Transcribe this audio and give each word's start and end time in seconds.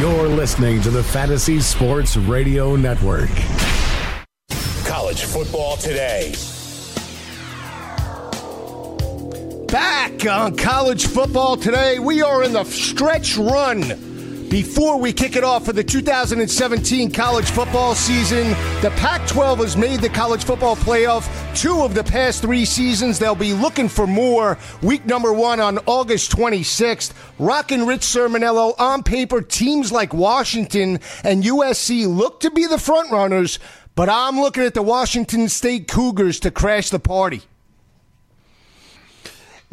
You're 0.00 0.26
listening 0.26 0.80
to 0.82 0.90
the 0.90 1.04
Fantasy 1.04 1.60
Sports 1.60 2.16
Radio 2.16 2.74
Network. 2.74 3.30
College 4.84 5.22
football 5.22 5.76
today. 5.76 6.34
Back 9.68 10.26
on 10.26 10.56
college 10.56 11.06
football 11.06 11.56
today, 11.56 12.00
we 12.00 12.22
are 12.22 12.42
in 12.42 12.52
the 12.52 12.64
stretch 12.64 13.36
run 13.36 13.82
before 14.50 14.98
we 14.98 15.12
kick 15.12 15.36
it 15.36 15.44
off 15.44 15.64
for 15.64 15.72
the 15.72 15.82
2017 15.84 17.10
college 17.10 17.50
football 17.50 17.94
season, 17.94 18.50
the 18.82 18.92
Pac 18.96 19.26
12 19.26 19.58
has 19.58 19.76
made 19.76 20.00
the 20.00 20.08
college 20.08 20.44
football 20.44 20.76
playoff 20.76 21.28
two 21.56 21.82
of 21.82 21.94
the 21.94 22.04
past 22.04 22.42
three 22.42 22.64
seasons. 22.64 23.18
They'll 23.18 23.34
be 23.34 23.52
looking 23.54 23.88
for 23.88 24.06
more. 24.06 24.58
Week 24.82 25.06
number 25.06 25.32
one 25.32 25.60
on 25.60 25.78
August 25.86 26.32
26th. 26.32 27.12
Rockin' 27.38 27.86
Rich 27.86 28.02
Cirminiello 28.02 28.74
On 28.78 29.02
paper, 29.02 29.40
teams 29.40 29.90
like 29.90 30.12
Washington 30.12 31.00
and 31.22 31.42
USC 31.42 32.06
look 32.06 32.40
to 32.40 32.50
be 32.50 32.66
the 32.66 32.76
frontrunners, 32.76 33.58
but 33.94 34.08
I'm 34.08 34.40
looking 34.40 34.64
at 34.64 34.74
the 34.74 34.82
Washington 34.82 35.48
State 35.48 35.88
Cougars 35.88 36.40
to 36.40 36.50
crash 36.50 36.90
the 36.90 36.98
party. 36.98 37.42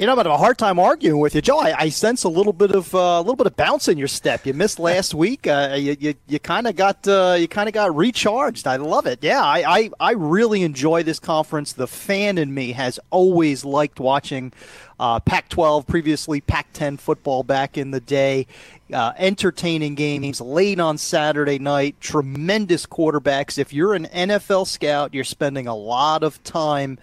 You 0.01 0.07
know, 0.07 0.15
but 0.15 0.25
I 0.25 0.31
have 0.31 0.39
a 0.39 0.43
hard 0.43 0.57
time 0.57 0.79
arguing 0.79 1.19
with 1.19 1.35
you, 1.35 1.43
Joe. 1.43 1.59
I, 1.59 1.75
I 1.77 1.89
sense 1.89 2.23
a 2.23 2.29
little 2.29 2.53
bit 2.53 2.71
of 2.71 2.95
uh, 2.95 2.97
a 2.97 3.19
little 3.19 3.35
bit 3.35 3.45
of 3.45 3.55
bounce 3.55 3.87
in 3.87 3.99
your 3.99 4.07
step. 4.07 4.47
You 4.47 4.55
missed 4.55 4.79
last 4.79 5.13
week. 5.23 5.45
Uh, 5.45 5.75
you 5.77 5.95
you, 5.99 6.15
you 6.27 6.39
kind 6.39 6.65
of 6.65 6.75
got 6.75 7.07
uh, 7.07 7.37
you 7.37 7.47
kind 7.47 7.69
of 7.69 7.75
got 7.75 7.95
recharged. 7.95 8.65
I 8.65 8.77
love 8.77 9.05
it. 9.05 9.19
Yeah, 9.21 9.43
I, 9.43 9.59
I 9.77 9.89
I 9.99 10.11
really 10.13 10.63
enjoy 10.63 11.03
this 11.03 11.19
conference. 11.19 11.73
The 11.73 11.85
fan 11.85 12.39
in 12.39 12.51
me 12.51 12.71
has 12.71 12.99
always 13.11 13.63
liked 13.63 13.99
watching 13.99 14.53
uh, 14.99 15.19
Pac-12, 15.19 15.85
previously 15.85 16.41
Pac-10 16.41 16.99
football 16.99 17.43
back 17.43 17.77
in 17.77 17.91
the 17.91 17.99
day. 17.99 18.47
Uh, 18.91 19.13
entertaining 19.17 19.93
games 19.93 20.41
late 20.41 20.79
on 20.79 20.97
Saturday 20.97 21.59
night. 21.59 21.95
Tremendous 21.99 22.87
quarterbacks. 22.87 23.59
If 23.59 23.71
you're 23.71 23.93
an 23.93 24.05
NFL 24.07 24.65
scout, 24.65 25.13
you're 25.13 25.23
spending 25.23 25.67
a 25.67 25.75
lot 25.75 26.23
of 26.23 26.43
time 26.43 26.97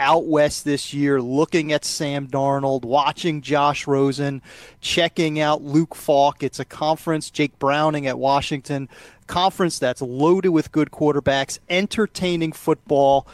out 0.00 0.24
west 0.26 0.64
this 0.64 0.92
year, 0.94 1.20
looking 1.20 1.72
at 1.72 1.84
Sam 1.84 2.26
Darnold, 2.26 2.84
watching 2.84 3.42
Josh 3.42 3.86
Rosen, 3.86 4.40
checking 4.80 5.38
out 5.38 5.62
Luke 5.62 5.94
Falk. 5.94 6.42
It's 6.42 6.58
a 6.58 6.64
conference, 6.64 7.30
Jake 7.30 7.58
Browning 7.58 8.06
at 8.06 8.18
Washington, 8.18 8.88
conference 9.26 9.78
that's 9.78 10.00
loaded 10.00 10.48
with 10.48 10.72
good 10.72 10.90
quarterbacks, 10.90 11.58
entertaining 11.68 12.52
football. 12.52 13.28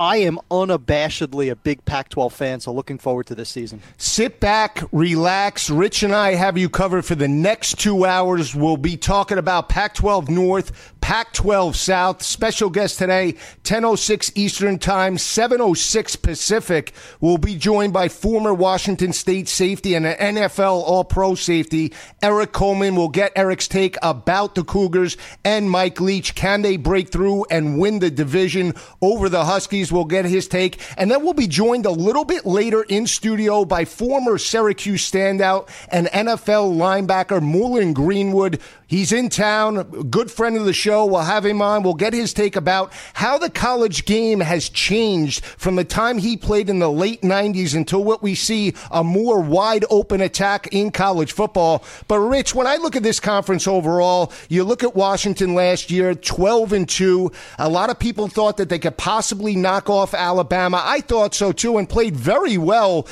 I 0.00 0.16
am 0.16 0.38
unabashedly 0.50 1.50
a 1.50 1.56
big 1.56 1.84
Pac 1.84 2.08
12 2.08 2.32
fan, 2.32 2.60
so 2.60 2.72
looking 2.72 2.96
forward 2.96 3.26
to 3.26 3.34
this 3.34 3.50
season. 3.50 3.82
Sit 3.98 4.40
back, 4.40 4.82
relax. 4.92 5.68
Rich 5.68 6.02
and 6.02 6.14
I 6.14 6.36
have 6.36 6.56
you 6.56 6.70
covered 6.70 7.04
for 7.04 7.14
the 7.14 7.28
next 7.28 7.78
two 7.78 8.06
hours. 8.06 8.54
We'll 8.54 8.78
be 8.78 8.96
talking 8.96 9.36
about 9.36 9.68
Pac 9.68 9.92
12 9.92 10.30
North, 10.30 10.94
Pac 11.02 11.34
12 11.34 11.76
South. 11.76 12.22
Special 12.22 12.70
guest 12.70 12.98
today, 12.98 13.34
10.06 13.64 14.32
Eastern 14.36 14.78
Time, 14.78 15.18
7.06 15.18 16.22
Pacific. 16.22 16.94
We'll 17.20 17.36
be 17.36 17.56
joined 17.56 17.92
by 17.92 18.08
former 18.08 18.54
Washington 18.54 19.12
State 19.12 19.48
safety 19.48 19.94
and 19.94 20.06
an 20.06 20.36
NFL 20.36 20.80
All 20.80 21.04
Pro 21.04 21.34
safety, 21.34 21.92
Erik 22.22 22.52
Coleman. 22.52 22.96
We'll 22.96 23.08
get 23.08 23.32
Erik's 23.36 23.68
take 23.68 23.98
about 24.00 24.54
the 24.54 24.64
Cougars 24.64 25.18
and 25.44 25.70
Mike 25.70 26.00
Leach. 26.00 26.34
Can 26.34 26.62
they 26.62 26.78
break 26.78 27.10
through 27.10 27.44
and 27.50 27.78
win 27.78 27.98
the 27.98 28.10
division 28.10 28.72
over 29.02 29.28
the 29.28 29.44
Huskies? 29.44 29.89
We'll 29.90 30.04
get 30.04 30.24
his 30.24 30.48
take. 30.48 30.80
And 30.96 31.10
then 31.10 31.22
we'll 31.22 31.32
be 31.32 31.46
joined 31.46 31.86
a 31.86 31.90
little 31.90 32.24
bit 32.24 32.46
later 32.46 32.82
in 32.82 33.06
studio 33.06 33.64
by 33.64 33.84
former 33.84 34.38
Syracuse 34.38 35.10
standout 35.10 35.68
and 35.88 36.06
NFL 36.08 36.76
linebacker 36.76 37.40
Morlon 37.40 37.92
Greenwood. 37.94 38.60
He's 38.86 39.12
in 39.12 39.28
town, 39.28 39.84
good 40.10 40.32
friend 40.32 40.56
of 40.56 40.64
the 40.64 40.72
show. 40.72 41.06
We'll 41.06 41.20
have 41.20 41.46
him 41.46 41.62
on. 41.62 41.84
We'll 41.84 41.94
get 41.94 42.12
his 42.12 42.34
take 42.34 42.56
about 42.56 42.92
how 43.14 43.38
the 43.38 43.48
college 43.48 44.04
game 44.04 44.40
has 44.40 44.68
changed 44.68 45.44
from 45.44 45.76
the 45.76 45.84
time 45.84 46.18
he 46.18 46.36
played 46.36 46.68
in 46.68 46.80
the 46.80 46.90
late 46.90 47.22
90s 47.22 47.76
until 47.76 48.02
what 48.02 48.20
we 48.20 48.34
see 48.34 48.74
a 48.90 49.04
more 49.04 49.40
wide 49.40 49.84
open 49.90 50.20
attack 50.20 50.66
in 50.72 50.90
college 50.90 51.30
football. 51.30 51.84
But 52.08 52.18
Rich, 52.18 52.56
when 52.56 52.66
I 52.66 52.78
look 52.78 52.96
at 52.96 53.04
this 53.04 53.20
conference 53.20 53.68
overall, 53.68 54.32
you 54.48 54.64
look 54.64 54.82
at 54.82 54.96
Washington 54.96 55.54
last 55.54 55.92
year, 55.92 56.16
12 56.16 56.72
and 56.72 56.88
2. 56.88 57.30
A 57.60 57.68
lot 57.68 57.90
of 57.90 57.98
people 58.00 58.26
thought 58.26 58.56
that 58.56 58.70
they 58.70 58.80
could 58.80 58.96
possibly 58.96 59.54
knock 59.54 59.79
off 59.88 60.12
Alabama. 60.12 60.82
I 60.84 61.00
thought 61.00 61.34
so 61.34 61.52
too 61.52 61.78
and 61.78 61.88
played 61.88 62.16
very 62.16 62.58
well 62.58 63.02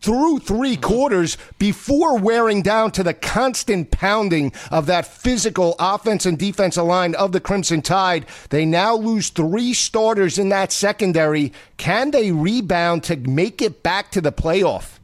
through 0.00 0.38
three 0.38 0.76
quarters 0.76 1.36
before 1.58 2.18
wearing 2.18 2.62
down 2.62 2.92
to 2.92 3.02
the 3.02 3.14
constant 3.14 3.90
pounding 3.90 4.52
of 4.70 4.86
that 4.86 5.06
physical 5.06 5.74
offense 5.78 6.26
and 6.26 6.38
defensive 6.38 6.84
line 6.84 7.14
of 7.14 7.32
the 7.32 7.40
Crimson 7.40 7.82
Tide. 7.82 8.26
They 8.50 8.64
now 8.64 8.94
lose 8.94 9.30
three 9.30 9.74
starters 9.74 10.38
in 10.38 10.50
that 10.50 10.72
secondary. 10.72 11.52
Can 11.76 12.10
they 12.10 12.32
rebound 12.32 13.04
to 13.04 13.16
make 13.16 13.60
it 13.60 13.82
back 13.82 14.10
to 14.12 14.20
the 14.20 14.32
playoff? 14.32 14.98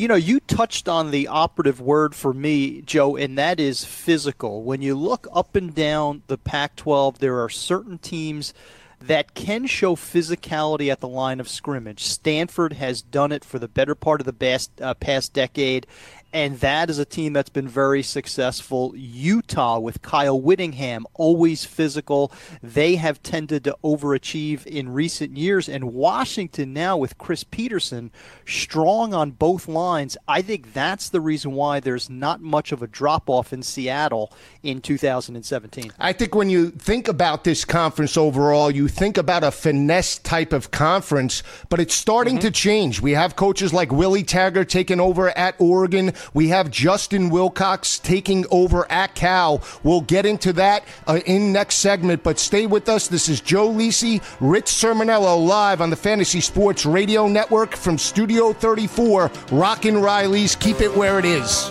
You 0.00 0.08
know, 0.08 0.14
you 0.14 0.40
touched 0.40 0.88
on 0.88 1.10
the 1.10 1.28
operative 1.28 1.78
word 1.78 2.14
for 2.14 2.32
me, 2.32 2.80
Joe, 2.80 3.16
and 3.16 3.36
that 3.36 3.60
is 3.60 3.84
physical. 3.84 4.62
When 4.62 4.80
you 4.80 4.94
look 4.94 5.26
up 5.30 5.54
and 5.56 5.74
down 5.74 6.22
the 6.26 6.38
Pac 6.38 6.76
12, 6.76 7.18
there 7.18 7.42
are 7.42 7.50
certain 7.50 7.98
teams 7.98 8.54
that 9.00 9.34
can 9.34 9.66
show 9.66 9.96
physicality 9.96 10.90
at 10.90 11.00
the 11.00 11.08
line 11.08 11.40
of 11.40 11.48
scrimmage. 11.48 12.04
Stanford 12.04 12.74
has 12.74 13.00
done 13.00 13.32
it 13.32 13.44
for 13.44 13.58
the 13.58 13.68
better 13.68 13.94
part 13.94 14.20
of 14.20 14.26
the 14.26 14.32
past, 14.32 14.70
uh, 14.80 14.94
past 14.94 15.32
decade, 15.32 15.86
and 16.32 16.60
that 16.60 16.90
is 16.90 16.98
a 16.98 17.04
team 17.04 17.32
that's 17.32 17.48
been 17.48 17.66
very 17.66 18.02
successful. 18.02 18.92
Utah 18.96 19.78
with 19.78 20.02
Kyle 20.02 20.40
Whittingham, 20.40 21.06
always 21.14 21.64
physical. 21.64 22.32
They 22.62 22.96
have 22.96 23.22
tended 23.22 23.64
to 23.64 23.76
overachieve 23.82 24.66
in 24.66 24.92
recent 24.92 25.36
years. 25.36 25.68
And 25.68 25.92
Washington 25.92 26.72
now 26.72 26.96
with 26.96 27.18
Chris 27.18 27.42
Petersen, 27.42 28.12
strong 28.46 29.12
on 29.12 29.32
both 29.32 29.66
lines. 29.66 30.16
I 30.28 30.42
think 30.42 30.72
that's 30.72 31.08
the 31.08 31.20
reason 31.20 31.52
why 31.52 31.80
there's 31.80 32.08
not 32.08 32.40
much 32.40 32.70
of 32.70 32.82
a 32.82 32.86
drop 32.86 33.28
off 33.28 33.52
in 33.52 33.62
Seattle 33.62 34.32
in 34.62 34.80
2017. 34.80 35.92
I 35.98 36.12
think 36.12 36.34
when 36.34 36.48
you 36.48 36.70
think 36.70 37.08
about 37.08 37.44
this 37.44 37.64
conference 37.64 38.16
overall, 38.16 38.70
you 38.70 38.86
think 38.86 39.18
about 39.18 39.42
a 39.42 39.50
finesse 39.50 40.18
type 40.18 40.52
of 40.52 40.70
conference, 40.70 41.42
but 41.68 41.80
it's 41.80 41.94
starting 41.94 42.34
mm-hmm. 42.34 42.48
to 42.48 42.50
change. 42.50 43.00
We 43.00 43.12
have 43.12 43.34
coaches 43.34 43.72
like 43.72 43.90
Willie 43.90 44.22
Taggart 44.22 44.68
taking 44.68 45.00
over 45.00 45.36
at 45.36 45.56
Oregon. 45.58 46.12
We 46.34 46.48
have 46.48 46.70
Justin 46.70 47.30
Wilcox 47.30 47.98
taking 47.98 48.46
over 48.50 48.90
at 48.90 49.14
Cal. 49.14 49.62
We'll 49.82 50.00
get 50.00 50.26
into 50.26 50.52
that 50.54 50.84
uh, 51.06 51.20
in 51.26 51.52
next 51.52 51.76
segment, 51.76 52.22
but 52.22 52.38
stay 52.38 52.66
with 52.66 52.88
us. 52.88 53.08
This 53.08 53.28
is 53.28 53.40
Joe 53.40 53.68
Lisi, 53.68 54.22
Rich 54.40 54.66
Cirminiello 54.66 55.46
live 55.46 55.80
on 55.80 55.90
the 55.90 55.96
Fantasy 55.96 56.40
Sports 56.40 56.86
Radio 56.86 57.28
Network 57.28 57.76
from 57.76 57.98
Studio 57.98 58.52
34, 58.52 59.30
Rockin' 59.52 59.98
Riley's. 59.98 60.56
Keep 60.56 60.80
it 60.80 60.94
where 60.96 61.18
it 61.18 61.24
is. 61.24 61.70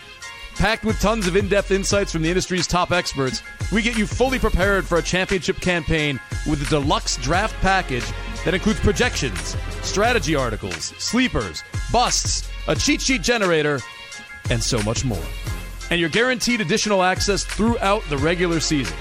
Packed 0.61 0.85
with 0.85 1.01
tons 1.01 1.25
of 1.25 1.35
in 1.35 1.47
depth 1.47 1.71
insights 1.71 2.11
from 2.11 2.21
the 2.21 2.29
industry's 2.29 2.67
top 2.67 2.91
experts, 2.91 3.41
we 3.71 3.81
get 3.81 3.97
you 3.97 4.05
fully 4.05 4.37
prepared 4.37 4.85
for 4.85 4.99
a 4.99 5.01
championship 5.01 5.59
campaign 5.59 6.19
with 6.47 6.61
a 6.61 6.69
deluxe 6.69 7.17
draft 7.17 7.55
package 7.61 8.05
that 8.45 8.53
includes 8.53 8.79
projections, 8.79 9.57
strategy 9.81 10.35
articles, 10.35 10.93
sleepers, 10.99 11.63
busts, 11.91 12.47
a 12.67 12.75
cheat 12.75 13.01
sheet 13.01 13.23
generator, 13.23 13.79
and 14.51 14.61
so 14.61 14.79
much 14.83 15.03
more. 15.03 15.23
And 15.89 15.99
you're 15.99 16.09
guaranteed 16.09 16.61
additional 16.61 17.01
access 17.01 17.43
throughout 17.43 18.03
the 18.11 18.19
regular 18.19 18.59
season. 18.59 18.95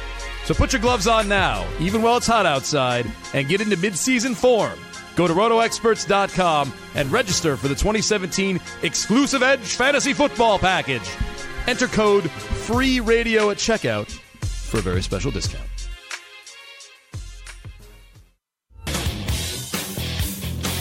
So 0.46 0.54
put 0.54 0.72
your 0.72 0.80
gloves 0.80 1.06
on 1.06 1.28
now, 1.28 1.68
even 1.78 2.00
while 2.00 2.16
it's 2.16 2.26
hot 2.26 2.46
outside, 2.46 3.04
and 3.34 3.48
get 3.48 3.60
into 3.60 3.76
midseason 3.76 4.34
form. 4.34 4.78
Go 5.14 5.28
to 5.28 5.34
rotoexperts.com 5.34 6.72
and 6.94 7.12
register 7.12 7.58
for 7.58 7.68
the 7.68 7.74
2017 7.74 8.58
exclusive 8.82 9.42
Edge 9.42 9.74
Fantasy 9.74 10.14
Football 10.14 10.58
Package. 10.58 11.06
Enter 11.68 11.86
code 11.88 12.30
FREE 12.30 13.00
RADIO 13.00 13.50
at 13.50 13.56
checkout 13.56 14.10
for 14.10 14.78
a 14.78 14.82
very 14.82 15.02
special 15.02 15.30
discount. 15.30 15.66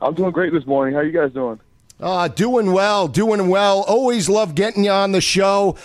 I'm 0.00 0.14
doing 0.14 0.32
great 0.32 0.52
this 0.52 0.66
morning. 0.66 0.94
How 0.94 1.00
are 1.00 1.04
you 1.04 1.12
guys 1.12 1.32
doing? 1.32 1.60
Uh, 1.98 2.28
doing 2.28 2.72
well, 2.72 3.08
doing 3.08 3.48
well. 3.48 3.82
Always 3.82 4.28
love 4.28 4.54
getting 4.54 4.84
you 4.84 4.90
on 4.90 5.12
the 5.12 5.20
show. 5.22 5.76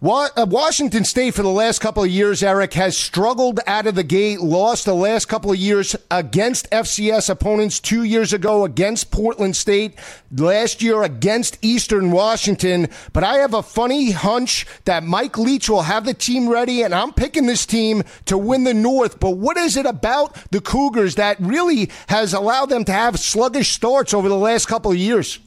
Uh, 0.00 0.46
Washington 0.48 1.02
State 1.02 1.34
for 1.34 1.42
the 1.42 1.48
last 1.48 1.80
couple 1.80 2.04
of 2.04 2.08
years, 2.08 2.40
Erik, 2.44 2.74
has 2.74 2.96
struggled 2.96 3.58
out 3.66 3.88
of 3.88 3.96
the 3.96 4.04
gate, 4.04 4.40
lost 4.40 4.84
the 4.84 4.94
last 4.94 5.24
couple 5.24 5.50
of 5.50 5.56
years 5.56 5.96
against 6.08 6.70
FCS 6.70 7.28
opponents 7.28 7.80
two 7.80 8.04
years 8.04 8.32
ago 8.32 8.64
against 8.64 9.10
Portland 9.10 9.56
State, 9.56 9.98
last 10.30 10.82
year 10.82 11.02
against 11.02 11.58
Eastern 11.62 12.12
Washington. 12.12 12.86
But 13.12 13.24
I 13.24 13.38
have 13.38 13.54
a 13.54 13.62
funny 13.62 14.12
hunch 14.12 14.66
that 14.84 15.02
Mike 15.02 15.36
Leach 15.36 15.68
will 15.68 15.82
have 15.82 16.04
the 16.04 16.14
team 16.14 16.48
ready, 16.48 16.82
and 16.82 16.94
I'm 16.94 17.12
picking 17.12 17.46
this 17.46 17.66
team 17.66 18.04
to 18.26 18.38
win 18.38 18.62
the 18.62 18.74
North. 18.74 19.18
But 19.18 19.30
what 19.30 19.56
is 19.56 19.76
it 19.76 19.84
about 19.84 20.36
the 20.52 20.60
Cougars 20.60 21.16
that 21.16 21.40
really 21.40 21.90
has 22.06 22.34
allowed 22.34 22.66
them 22.66 22.84
to 22.84 22.92
have 22.92 23.18
sluggish 23.18 23.72
starts 23.72 24.14
over 24.14 24.28
the 24.28 24.36
last 24.36 24.66
couple 24.66 24.92
of 24.92 24.96
years? 24.96 25.40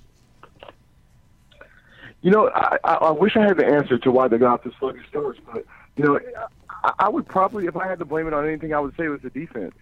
You 2.22 2.32
know, 2.32 2.50
I, 2.54 2.78
I 2.84 3.12
wish 3.12 3.36
I 3.36 3.42
had 3.42 3.58
the 3.58 3.66
answer 3.66 3.98
to 3.98 4.12
why 4.12 4.28
they 4.28 4.38
got 4.38 4.64
the 4.64 4.72
sluggish 4.80 5.08
starts, 5.10 5.40
but 5.52 5.66
you 5.98 6.06
know, 6.06 6.20
I, 6.84 6.94
I 7.00 7.10
would 7.10 7.28
probably, 7.28 7.66
if 7.66 7.76
I 7.76 7.88
had 7.88 8.00
to 8.00 8.06
blame 8.06 8.28
it 8.28 8.34
on 8.34 8.48
anything, 8.48 8.74
I 8.74 8.80
would 8.80 8.96
say 8.96 9.06
it 9.06 9.10
was 9.10 9.22
the 9.22 9.30
defense. 9.32 9.74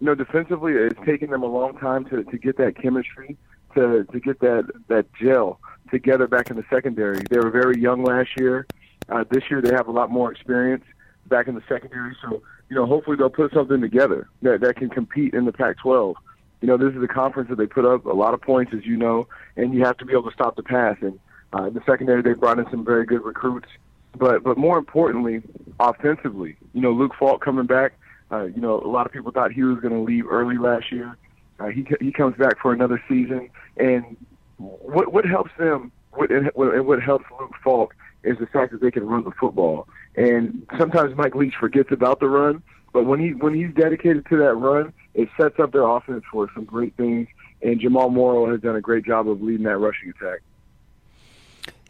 You 0.00 0.06
know, 0.06 0.14
defensively, 0.14 0.74
it's 0.74 0.98
taken 1.04 1.30
them 1.30 1.42
a 1.42 1.46
long 1.46 1.76
time 1.78 2.04
to 2.06 2.22
to 2.22 2.38
get 2.38 2.56
that 2.58 2.76
chemistry, 2.76 3.36
to 3.74 4.04
to 4.04 4.20
get 4.20 4.38
that 4.40 4.70
that 4.86 5.06
gel 5.14 5.58
together 5.90 6.28
back 6.28 6.50
in 6.50 6.56
the 6.56 6.64
secondary. 6.70 7.20
They 7.28 7.38
were 7.38 7.50
very 7.50 7.80
young 7.80 8.04
last 8.04 8.30
year. 8.38 8.66
Uh, 9.08 9.24
this 9.30 9.50
year, 9.50 9.60
they 9.60 9.72
have 9.72 9.88
a 9.88 9.90
lot 9.90 10.10
more 10.10 10.30
experience 10.30 10.84
back 11.26 11.48
in 11.48 11.54
the 11.54 11.62
secondary. 11.68 12.16
So, 12.22 12.42
you 12.68 12.76
know, 12.76 12.86
hopefully 12.86 13.16
they'll 13.16 13.30
put 13.30 13.52
something 13.52 13.80
together 13.80 14.28
that 14.42 14.60
that 14.60 14.76
can 14.76 14.88
compete 14.88 15.34
in 15.34 15.46
the 15.46 15.52
Pac-12. 15.52 16.14
You 16.60 16.68
know, 16.68 16.76
this 16.76 16.94
is 16.94 17.02
a 17.02 17.08
conference 17.08 17.48
that 17.50 17.56
they 17.56 17.66
put 17.66 17.84
up 17.84 18.04
a 18.04 18.12
lot 18.12 18.34
of 18.34 18.40
points, 18.40 18.72
as 18.74 18.84
you 18.84 18.96
know, 18.96 19.28
and 19.56 19.72
you 19.72 19.84
have 19.84 19.96
to 19.98 20.04
be 20.04 20.12
able 20.12 20.24
to 20.24 20.34
stop 20.34 20.56
the 20.56 20.62
pass. 20.62 20.96
And 21.00 21.18
uh, 21.52 21.70
the 21.70 21.80
secondary, 21.86 22.22
they 22.22 22.34
brought 22.34 22.58
in 22.58 22.66
some 22.70 22.84
very 22.84 23.06
good 23.06 23.24
recruits, 23.24 23.68
but 24.16 24.42
but 24.42 24.58
more 24.58 24.78
importantly, 24.78 25.42
offensively, 25.80 26.56
you 26.74 26.80
know, 26.80 26.92
Luke 26.92 27.12
Falk 27.18 27.42
coming 27.42 27.66
back. 27.66 27.94
Uh, 28.30 28.44
you 28.44 28.60
know, 28.60 28.80
a 28.80 28.86
lot 28.86 29.06
of 29.06 29.12
people 29.12 29.32
thought 29.32 29.52
he 29.52 29.62
was 29.62 29.80
going 29.80 29.94
to 29.94 30.00
leave 30.00 30.26
early 30.28 30.58
last 30.58 30.92
year. 30.92 31.16
Uh, 31.58 31.68
he 31.68 31.86
he 32.00 32.12
comes 32.12 32.36
back 32.36 32.60
for 32.60 32.72
another 32.72 33.02
season, 33.08 33.48
and 33.78 34.16
what 34.58 35.12
what 35.12 35.24
helps 35.24 35.50
them, 35.58 35.90
what, 36.12 36.30
and 36.30 36.50
what 36.54 37.02
helps 37.02 37.24
Luke 37.40 37.54
Falk 37.64 37.94
is 38.22 38.36
the 38.38 38.46
fact 38.46 38.72
that 38.72 38.80
they 38.80 38.90
can 38.90 39.06
run 39.06 39.24
the 39.24 39.30
football. 39.40 39.88
And 40.16 40.66
sometimes 40.78 41.16
Mike 41.16 41.34
Leach 41.34 41.54
forgets 41.58 41.90
about 41.92 42.20
the 42.20 42.28
run, 42.28 42.62
but 42.92 43.06
when 43.06 43.20
he 43.20 43.32
when 43.32 43.54
he's 43.54 43.72
dedicated 43.74 44.26
to 44.26 44.36
that 44.38 44.54
run, 44.54 44.92
it 45.14 45.28
sets 45.40 45.58
up 45.58 45.72
their 45.72 45.88
offense 45.88 46.24
for 46.30 46.50
some 46.54 46.64
great 46.64 46.96
things. 46.96 47.28
And 47.62 47.80
Jamal 47.80 48.10
Morrow 48.10 48.50
has 48.50 48.60
done 48.60 48.76
a 48.76 48.80
great 48.80 49.04
job 49.04 49.28
of 49.28 49.42
leading 49.42 49.64
that 49.64 49.78
rushing 49.78 50.10
attack. 50.10 50.40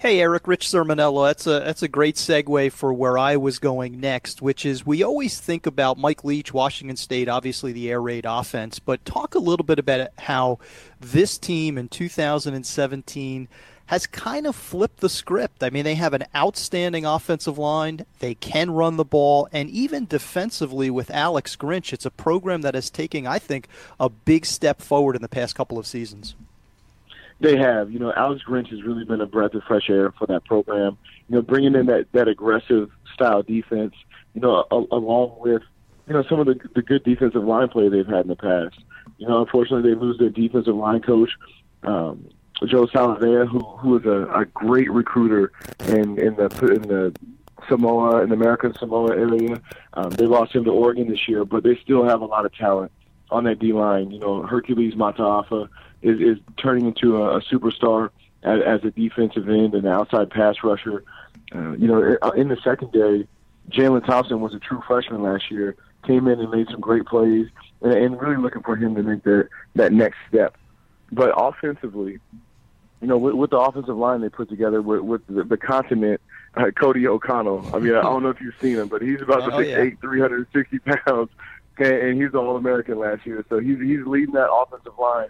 Hey, 0.01 0.21
Erik, 0.21 0.47
Rich 0.47 0.69
Cirminiello. 0.69 1.27
That's 1.27 1.45
a 1.49 1.59
that's 1.59 1.83
a 1.83 1.89
great 1.89 2.15
segue 2.15 2.71
for 2.71 2.93
where 2.93 3.19
I 3.19 3.37
was 3.37 3.59
going 3.59 3.99
next, 3.99 4.41
which 4.41 4.65
is 4.65 4.87
we 4.87 5.03
always 5.03 5.41
think 5.41 5.67
about 5.67 5.99
Mike 5.99 6.23
Leach, 6.23 6.55
Washington 6.55 6.97
State, 6.97 7.29
obviously 7.29 7.73
the 7.73 7.91
air 7.91 8.01
raid 8.01 8.25
offense, 8.25 8.79
but 8.79 9.05
talk 9.05 9.35
a 9.35 9.41
little 9.41 9.67
bit 9.67 9.81
about 9.81 10.11
how 10.19 10.61
this 11.01 11.37
team 11.37 11.77
in 11.77 11.89
2017 11.89 13.49
has 13.87 14.07
kind 14.07 14.47
of 14.47 14.55
flipped 14.55 15.01
the 15.01 15.09
script. 15.09 15.65
I 15.65 15.71
mean, 15.71 15.83
they 15.83 15.97
have 15.97 16.15
an 16.15 16.27
outstanding 16.33 17.05
offensive 17.05 17.59
line. 17.59 18.07
They 18.21 18.37
can 18.37 18.71
run 18.71 18.99
the 18.99 19.05
ball, 19.05 19.49
and 19.51 19.69
even 19.69 20.07
defensively 20.07 20.91
with 20.91 21.11
Alex 21.11 21.57
Grinch, 21.57 21.93
it's 21.93 22.07
a 22.07 22.13
program 22.13 22.61
that 22.61 22.77
is 22.77 22.89
taking, 22.89 23.27
I 23.27 23.41
think, 23.41 23.67
a 23.99 24.09
big 24.09 24.47
step 24.47 24.81
forward 24.81 25.17
in 25.17 25.23
the 25.23 25.29
past 25.29 25.57
couple 25.57 25.77
of 25.77 25.89
seasons. 25.89 26.37
They 27.41 27.57
have. 27.57 27.93
You 27.93 27.99
know, 27.99 28.13
Alex 28.17 28.43
Grinch 28.47 28.69
has 28.69 28.83
really 28.83 29.05
been 29.05 29.21
a 29.21 29.27
breath 29.27 29.55
of 29.55 29.63
fresh 29.65 29.89
air 29.89 30.13
for 30.19 30.27
that 30.27 30.45
program. 30.45 30.99
You 31.29 31.37
know, 31.37 31.43
bringing 31.43 31.75
in 31.75 31.87
that 31.87 32.07
that 32.13 32.29
aggressive 32.29 32.91
style 33.15 33.43
defense. 33.43 33.95
You 34.35 34.41
know, 34.41 34.67
a, 34.71 34.77
along 34.95 35.37
with 35.39 35.63
you 36.07 36.15
know 36.15 36.25
some 36.29 36.41
of 36.41 36.47
the 36.47 36.59
the 36.75 36.83
good 36.83 37.05
defensive 37.05 37.45
line 37.45 37.69
play 37.69 37.89
they've 37.89 38.07
had 38.07 38.23
in 38.23 38.29
the 38.29 38.37
past. 38.37 38.79
You 39.19 39.29
know, 39.29 39.41
unfortunately, 39.41 39.91
they 39.91 39.99
lose 39.99 40.19
their 40.19 40.31
defensive 40.31 40.75
line 40.75 41.01
coach. 41.01 41.31
Um, 41.85 42.29
Joe 42.67 42.87
Salavea, 42.87 43.49
who 43.49 43.61
who 43.61 43.99
is 43.99 44.05
a, 44.05 44.41
a 44.41 44.45
great 44.47 44.91
recruiter 44.91 45.53
in 45.87 46.19
in 46.19 46.35
the 46.35 46.49
in 46.75 46.83
the 46.83 47.15
Samoa 47.69 48.23
in 48.23 48.31
the 48.31 48.35
American 48.35 48.75
Samoa 48.75 49.17
area. 49.17 49.61
Um, 49.95 50.11
they 50.11 50.27
lost 50.27 50.55
him 50.55 50.65
to 50.65 50.71
Oregon 50.71 51.09
this 51.09 51.29
year, 51.29 51.45
but 51.45 51.63
they 51.63 51.77
still 51.83 52.05
have 52.05 52.21
a 52.21 52.27
lot 52.27 52.47
of 52.47 52.55
talent 52.55 52.91
on 53.31 53.45
that 53.45 53.59
D 53.59 53.73
line. 53.73 54.11
You 54.11 54.19
know, 54.19 54.43
Hercules 54.43 54.95
Mataafa 54.95 55.69
is, 56.03 56.21
is 56.21 56.39
turning 56.57 56.87
into 56.87 57.17
a, 57.17 57.39
a 57.39 57.41
superstar 57.43 58.11
as, 58.43 58.61
as 58.65 58.85
a 58.85 58.91
defensive 58.91 59.49
end 59.49 59.75
and 59.75 59.87
outside 59.87 60.31
pass 60.31 60.57
rusher. 60.63 61.05
Uh, 61.55 61.73
you 61.73 61.87
know, 61.87 62.17
in 62.37 62.49
the 62.49 62.57
secondary, 62.63 63.27
Jalen 63.71 64.05
Thompson 64.05 64.41
was 64.41 64.55
a 64.55 64.59
true 64.59 64.83
freshman 64.87 65.23
last 65.23 65.51
year. 65.51 65.77
Came 66.07 66.29
in 66.29 66.41
and 66.41 66.51
made 66.51 66.69
some 66.71 66.81
great 66.81 67.07
plays, 67.07 67.49
and, 67.83 67.93
and 67.93 68.21
really 68.21 68.37
looking 68.37 68.63
for 68.63 68.77
him 68.77 68.95
to 68.95 69.03
make 69.03 69.25
that 69.25 69.49
that 69.75 69.93
next 69.93 70.19
step. 70.29 70.57
But 71.11 71.33
offensively, 71.37 72.21
you 73.01 73.09
know, 73.09 73.19
with, 73.19 73.35
with 73.35 73.51
the 73.51 73.59
offensive 73.59 73.97
line 73.97 74.21
they 74.21 74.29
put 74.29 74.49
together 74.49 74.83
with, 74.83 75.01
with 75.01 75.27
the, 75.27 75.45
the 75.45 75.57
continent, 75.57 76.21
uh, 76.55 76.71
Cody 76.71 77.07
O'Connell. 77.07 77.69
I 77.75 77.79
mean, 77.79 77.95
I 77.95 78.03
don't 78.03 78.23
know 78.23 78.31
if 78.31 78.41
you've 78.41 78.55
seen 78.61 78.77
him, 78.77 78.89
but 78.89 79.03
he's 79.03 79.21
about 79.21 79.53
oh, 79.53 79.59
yeah. 79.59 79.79
6'8", 79.79 80.01
360 80.01 80.79
pounds, 80.79 81.31
and, 81.79 81.87
and 81.87 82.23
he's 82.23 82.35
All 82.35 82.57
American 82.57 82.99
last 82.99 83.27
year. 83.27 83.45
So 83.49 83.59
he's 83.59 83.79
he's 83.79 84.07
leading 84.07 84.35
that 84.35 84.51
offensive 84.51 84.99
line 84.99 85.29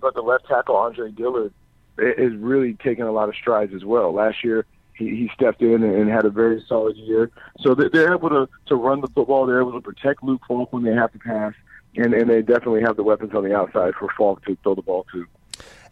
but 0.00 0.14
the 0.14 0.22
left 0.22 0.46
tackle 0.46 0.76
Andre 0.76 1.10
Dillard 1.10 1.52
is 1.98 2.34
really 2.36 2.74
taking 2.74 3.04
a 3.04 3.12
lot 3.12 3.28
of 3.28 3.34
strides 3.34 3.74
as 3.74 3.84
well. 3.84 4.12
Last 4.12 4.42
year, 4.42 4.64
he, 4.94 5.10
he 5.10 5.30
stepped 5.34 5.62
in 5.62 5.82
and 5.82 6.08
had 6.08 6.24
a 6.24 6.30
very 6.30 6.62
solid 6.68 6.96
year. 6.96 7.30
So 7.60 7.74
they're 7.74 8.14
able 8.14 8.30
to 8.30 8.48
to 8.66 8.74
run 8.74 9.00
the 9.00 9.08
football. 9.08 9.46
They're 9.46 9.60
able 9.60 9.72
to 9.72 9.80
protect 9.80 10.22
Luke 10.22 10.42
Falk 10.46 10.72
when 10.72 10.84
they 10.84 10.94
have 10.94 11.12
to 11.12 11.18
pass, 11.18 11.54
and 11.96 12.14
and 12.14 12.30
they 12.30 12.42
definitely 12.42 12.82
have 12.82 12.96
the 12.96 13.02
weapons 13.02 13.34
on 13.34 13.44
the 13.44 13.54
outside 13.54 13.94
for 13.94 14.08
Falk 14.16 14.44
to 14.46 14.56
throw 14.62 14.74
the 14.74 14.82
ball 14.82 15.06
to. 15.12 15.26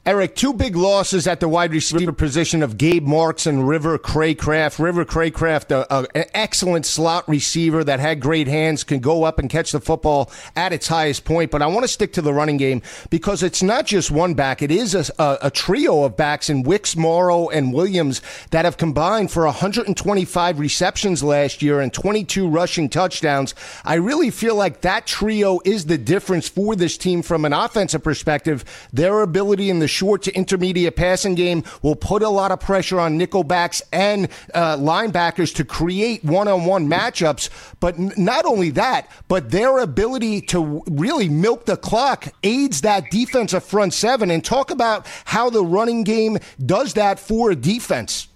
Erik, 0.08 0.34
two 0.34 0.54
big 0.54 0.74
losses 0.74 1.26
at 1.26 1.38
the 1.38 1.50
wide 1.50 1.70
receiver 1.70 2.12
position 2.12 2.62
of 2.62 2.78
Gabe 2.78 3.04
Marks 3.04 3.44
and 3.44 3.68
River 3.68 3.98
Cracraft. 3.98 4.78
River 4.78 5.04
a, 5.04 5.86
a, 5.90 6.06
an 6.14 6.24
excellent 6.32 6.86
slot 6.86 7.28
receiver 7.28 7.84
that 7.84 8.00
had 8.00 8.18
great 8.18 8.48
hands, 8.48 8.84
can 8.84 9.00
go 9.00 9.24
up 9.24 9.38
and 9.38 9.50
catch 9.50 9.70
the 9.70 9.82
football 9.82 10.30
at 10.56 10.72
its 10.72 10.88
highest 10.88 11.26
point. 11.26 11.50
But 11.50 11.60
I 11.60 11.66
want 11.66 11.84
to 11.84 11.88
stick 11.88 12.14
to 12.14 12.22
the 12.22 12.32
running 12.32 12.56
game 12.56 12.80
because 13.10 13.42
it's 13.42 13.62
not 13.62 13.84
just 13.84 14.10
one 14.10 14.32
back; 14.32 14.62
it 14.62 14.70
is 14.70 14.94
a, 14.94 15.04
a, 15.22 15.38
a 15.42 15.50
trio 15.50 16.04
of 16.04 16.16
backs 16.16 16.48
in 16.48 16.62
Wicks, 16.62 16.96
Morrow, 16.96 17.50
and 17.50 17.74
Williams 17.74 18.22
that 18.50 18.64
have 18.64 18.78
combined 18.78 19.30
for 19.30 19.44
125 19.44 20.58
receptions 20.58 21.22
last 21.22 21.60
year 21.60 21.80
and 21.80 21.92
22 21.92 22.48
rushing 22.48 22.88
touchdowns. 22.88 23.54
I 23.84 23.96
really 23.96 24.30
feel 24.30 24.54
like 24.54 24.80
that 24.80 25.06
trio 25.06 25.60
is 25.66 25.84
the 25.84 25.98
difference 25.98 26.48
for 26.48 26.74
this 26.74 26.96
team 26.96 27.20
from 27.20 27.44
an 27.44 27.52
offensive 27.52 28.02
perspective. 28.02 28.64
Their 28.90 29.20
ability 29.20 29.68
in 29.68 29.80
the 29.80 29.97
short 29.98 30.22
to 30.22 30.32
intermediate 30.32 30.96
passing 30.96 31.34
game 31.34 31.62
will 31.82 31.96
put 31.96 32.22
a 32.22 32.28
lot 32.28 32.52
of 32.52 32.60
pressure 32.60 33.00
on 33.00 33.18
nickelbacks 33.18 33.82
and 33.92 34.28
uh, 34.54 34.76
linebackers 34.76 35.54
to 35.56 35.64
create 35.64 36.24
one-on-one 36.24 36.88
matchups. 36.88 37.50
But 37.80 37.98
n- 37.98 38.12
not 38.16 38.44
only 38.44 38.70
that, 38.70 39.10
but 39.26 39.50
their 39.50 39.78
ability 39.78 40.40
to 40.52 40.82
really 40.88 41.28
milk 41.28 41.66
the 41.66 41.76
clock 41.76 42.28
aids 42.42 42.82
that 42.82 43.10
defensive 43.10 43.64
front 43.64 43.92
seven. 43.92 44.30
And 44.30 44.44
talk 44.44 44.70
about 44.70 45.06
how 45.24 45.50
the 45.50 45.64
running 45.64 46.04
game 46.04 46.38
does 46.64 46.94
that 46.94 47.18
for 47.18 47.50
a 47.50 47.56
defense. 47.56 48.28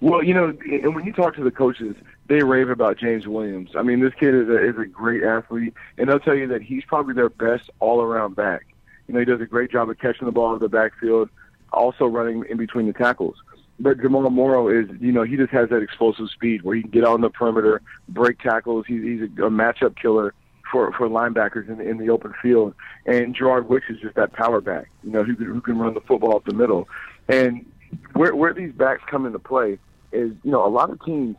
Well, 0.00 0.22
you 0.22 0.34
know, 0.34 0.56
and 0.70 0.94
when 0.94 1.04
you 1.06 1.12
talk 1.12 1.36
to 1.36 1.44
the 1.44 1.50
coaches, 1.50 1.96
they 2.26 2.42
rave 2.42 2.70
about 2.70 2.98
James 2.98 3.26
Williams. 3.26 3.70
I 3.76 3.82
mean, 3.82 4.00
this 4.00 4.12
kid 4.14 4.34
is 4.34 4.48
a, 4.48 4.68
is 4.70 4.78
a 4.78 4.86
great 4.86 5.22
athlete, 5.22 5.74
and 5.96 6.08
they'll 6.08 6.18
tell 6.18 6.34
you 6.34 6.46
that 6.48 6.62
he's 6.62 6.84
probably 6.84 7.14
their 7.14 7.28
best 7.28 7.70
all-around 7.80 8.34
back. 8.34 8.66
You 9.06 9.14
know, 9.14 9.20
he 9.20 9.26
does 9.26 9.40
a 9.40 9.46
great 9.46 9.70
job 9.70 9.90
of 9.90 9.98
catching 9.98 10.26
the 10.26 10.32
ball 10.32 10.50
out 10.50 10.54
of 10.54 10.60
the 10.60 10.68
backfield, 10.68 11.28
also 11.72 12.06
running 12.06 12.44
in 12.48 12.56
between 12.56 12.86
the 12.86 12.92
tackles. 12.92 13.36
But 13.78 14.00
Jamal 14.00 14.30
Morrow 14.30 14.68
is, 14.68 14.88
you 15.00 15.10
know, 15.10 15.24
he 15.24 15.36
just 15.36 15.50
has 15.50 15.68
that 15.70 15.82
explosive 15.82 16.30
speed 16.30 16.62
where 16.62 16.76
he 16.76 16.82
can 16.82 16.90
get 16.90 17.04
out 17.04 17.14
on 17.14 17.20
the 17.20 17.30
perimeter, 17.30 17.82
break 18.08 18.38
tackles. 18.38 18.86
He's, 18.86 19.02
he's 19.02 19.20
a, 19.22 19.46
a 19.46 19.50
matchup 19.50 19.96
killer 20.00 20.32
for 20.70 20.92
for 20.92 21.08
linebackers 21.08 21.68
in, 21.68 21.80
in 21.80 21.98
the 21.98 22.10
open 22.10 22.34
field. 22.40 22.74
And 23.06 23.34
Gerard 23.34 23.68
Wicks 23.68 23.86
is 23.90 24.00
just 24.00 24.14
that 24.14 24.32
power 24.32 24.60
back, 24.60 24.90
you 25.02 25.10
know, 25.10 25.24
who 25.24 25.34
can, 25.34 25.46
who 25.46 25.60
can 25.60 25.78
run 25.78 25.94
the 25.94 26.00
football 26.00 26.36
up 26.36 26.44
the 26.44 26.54
middle. 26.54 26.88
And 27.28 27.66
where 28.12 28.34
where 28.34 28.54
these 28.54 28.72
backs 28.72 29.02
come 29.10 29.26
into 29.26 29.38
play 29.38 29.78
is, 30.12 30.32
you 30.42 30.50
know, 30.50 30.64
a 30.64 30.68
lot 30.68 30.90
of 30.90 31.04
teams 31.04 31.36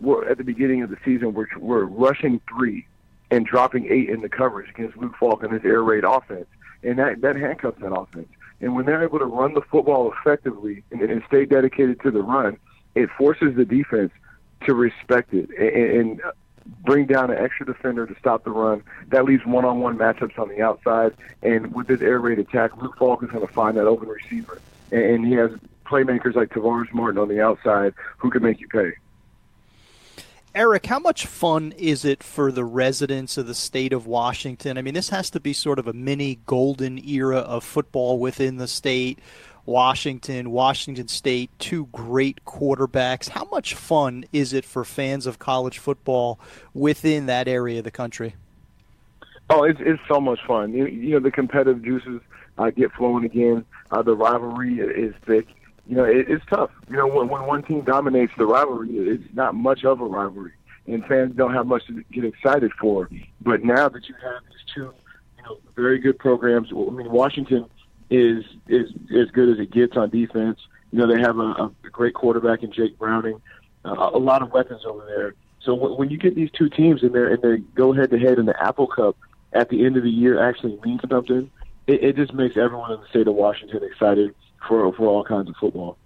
were 0.00 0.28
at 0.28 0.38
the 0.38 0.44
beginning 0.44 0.82
of 0.82 0.90
the 0.90 0.96
season 1.04 1.34
were 1.34 1.48
were 1.58 1.86
rushing 1.86 2.40
three 2.48 2.86
and 3.30 3.46
dropping 3.46 3.86
eight 3.90 4.08
in 4.08 4.20
the 4.20 4.28
coverage 4.28 4.70
against 4.70 4.96
Luke 4.96 5.14
Falk 5.18 5.42
and 5.42 5.52
his 5.52 5.64
air 5.64 5.82
raid 5.82 6.04
offense, 6.04 6.46
and 6.82 6.98
that 6.98 7.20
that 7.20 7.36
handcuffs 7.36 7.80
that 7.80 7.92
offense. 7.92 8.28
And 8.60 8.74
when 8.74 8.86
they're 8.86 9.02
able 9.02 9.18
to 9.18 9.26
run 9.26 9.54
the 9.54 9.60
football 9.60 10.12
effectively 10.12 10.82
and, 10.90 11.02
and 11.02 11.22
stay 11.28 11.44
dedicated 11.44 12.00
to 12.02 12.10
the 12.10 12.22
run, 12.22 12.56
it 12.94 13.10
forces 13.18 13.54
the 13.54 13.64
defense 13.64 14.12
to 14.64 14.74
respect 14.74 15.34
it 15.34 15.50
and, 15.58 16.00
and 16.00 16.22
bring 16.84 17.06
down 17.06 17.30
an 17.30 17.36
extra 17.36 17.66
defender 17.66 18.06
to 18.06 18.14
stop 18.18 18.44
the 18.44 18.50
run. 18.50 18.82
That 19.08 19.24
leaves 19.24 19.44
one-on-one 19.44 19.98
matchups 19.98 20.38
on 20.38 20.48
the 20.48 20.62
outside. 20.62 21.12
And 21.42 21.74
with 21.74 21.86
this 21.86 22.00
air 22.00 22.18
raid 22.18 22.38
attack, 22.38 22.76
Luke 22.80 22.96
Falk 22.98 23.22
is 23.22 23.30
going 23.30 23.46
to 23.46 23.52
find 23.52 23.76
that 23.76 23.86
open 23.86 24.08
receiver, 24.08 24.60
and 24.90 25.26
he 25.26 25.34
has 25.34 25.50
playmakers 25.84 26.34
like 26.34 26.48
Tavares 26.48 26.92
Martin 26.92 27.18
on 27.20 27.28
the 27.28 27.40
outside 27.40 27.94
who 28.18 28.30
can 28.30 28.42
make 28.42 28.60
you 28.60 28.68
pay. 28.68 28.92
Erik, 30.56 30.86
how 30.86 30.98
much 30.98 31.26
fun 31.26 31.74
is 31.76 32.06
it 32.06 32.22
for 32.22 32.50
the 32.50 32.64
residents 32.64 33.36
of 33.36 33.46
the 33.46 33.54
state 33.54 33.92
of 33.92 34.06
Washington? 34.06 34.78
I 34.78 34.82
mean, 34.82 34.94
this 34.94 35.10
has 35.10 35.28
to 35.30 35.40
be 35.40 35.52
sort 35.52 35.78
of 35.78 35.86
a 35.86 35.92
mini 35.92 36.38
golden 36.46 36.96
era 37.06 37.40
of 37.40 37.62
football 37.62 38.18
within 38.18 38.56
the 38.56 38.66
state. 38.66 39.18
Washington, 39.66 40.50
Washington 40.50 41.08
State, 41.08 41.50
two 41.58 41.86
great 41.92 42.42
quarterbacks. 42.46 43.28
How 43.28 43.44
much 43.50 43.74
fun 43.74 44.24
is 44.32 44.54
it 44.54 44.64
for 44.64 44.82
fans 44.82 45.26
of 45.26 45.38
college 45.38 45.76
football 45.76 46.40
within 46.72 47.26
that 47.26 47.48
area 47.48 47.78
of 47.78 47.84
the 47.84 47.90
country? 47.90 48.34
Oh, 49.50 49.64
it's 49.64 49.80
it's 49.82 50.00
so 50.08 50.22
much 50.22 50.38
fun. 50.46 50.72
You, 50.72 50.86
you 50.86 51.10
know, 51.10 51.20
the 51.20 51.30
competitive 51.30 51.82
juices 51.82 52.22
uh, 52.56 52.70
get 52.70 52.92
flowing 52.92 53.26
again. 53.26 53.66
Uh, 53.90 54.00
the 54.00 54.16
rivalry 54.16 54.78
is 54.78 55.14
thick 55.26 55.48
you 55.88 55.96
know, 55.96 56.04
it, 56.04 56.26
it's 56.28 56.44
tough. 56.50 56.70
You 56.90 56.96
know, 56.96 57.06
when, 57.06 57.28
when 57.28 57.46
one 57.46 57.62
team 57.62 57.82
dominates 57.82 58.32
the 58.36 58.46
rivalry, 58.46 58.90
it's 58.90 59.34
not 59.34 59.54
much 59.54 59.84
of 59.84 60.00
a 60.00 60.04
rivalry, 60.04 60.52
and 60.86 61.04
fans 61.06 61.34
don't 61.36 61.54
have 61.54 61.66
much 61.66 61.86
to 61.86 62.02
get 62.12 62.24
excited 62.24 62.72
for. 62.80 63.08
But 63.40 63.64
now 63.64 63.88
that 63.88 64.08
you 64.08 64.14
have 64.22 64.42
these 64.48 64.74
two, 64.74 64.92
you 65.38 65.44
know, 65.44 65.58
very 65.74 65.98
good 65.98 66.18
programs, 66.18 66.68
I 66.72 66.90
mean, 66.90 67.10
Washington 67.10 67.66
is 68.10 68.44
is 68.68 68.90
as 69.16 69.30
good 69.32 69.48
as 69.48 69.58
it 69.58 69.70
gets 69.70 69.96
on 69.96 70.10
defense. 70.10 70.58
You 70.92 70.98
know, 71.00 71.12
they 71.12 71.20
have 71.20 71.38
a, 71.38 71.70
a 71.84 71.90
great 71.90 72.14
quarterback 72.14 72.62
in 72.62 72.72
Jake 72.72 72.98
Browning, 72.98 73.40
uh, 73.84 74.10
a 74.12 74.18
lot 74.18 74.42
of 74.42 74.52
weapons 74.52 74.82
over 74.86 75.04
there. 75.06 75.34
So 75.60 75.74
when, 75.74 75.92
when 75.96 76.10
you 76.10 76.18
get 76.18 76.34
these 76.34 76.50
two 76.50 76.68
teams 76.68 77.02
in 77.02 77.12
there 77.12 77.32
and 77.32 77.42
they 77.42 77.58
go 77.74 77.92
head 77.92 78.10
to 78.10 78.18
head 78.18 78.38
in 78.38 78.46
the 78.46 78.60
Apple 78.62 78.86
Cup 78.86 79.16
at 79.52 79.68
the 79.68 79.84
end 79.84 79.96
of 79.96 80.02
the 80.02 80.10
year, 80.10 80.48
actually 80.48 80.78
means 80.84 81.00
something. 81.10 81.50
It, 81.86 82.02
it 82.02 82.16
just 82.16 82.32
makes 82.32 82.56
everyone 82.56 82.92
in 82.92 83.00
the 83.00 83.08
state 83.08 83.26
of 83.28 83.34
Washington 83.34 83.82
excited 83.84 84.34
for 84.68 84.92
for 84.94 85.08
all 85.08 85.24
kinds 85.24 85.48
of 85.48 85.56
football. 85.60 85.98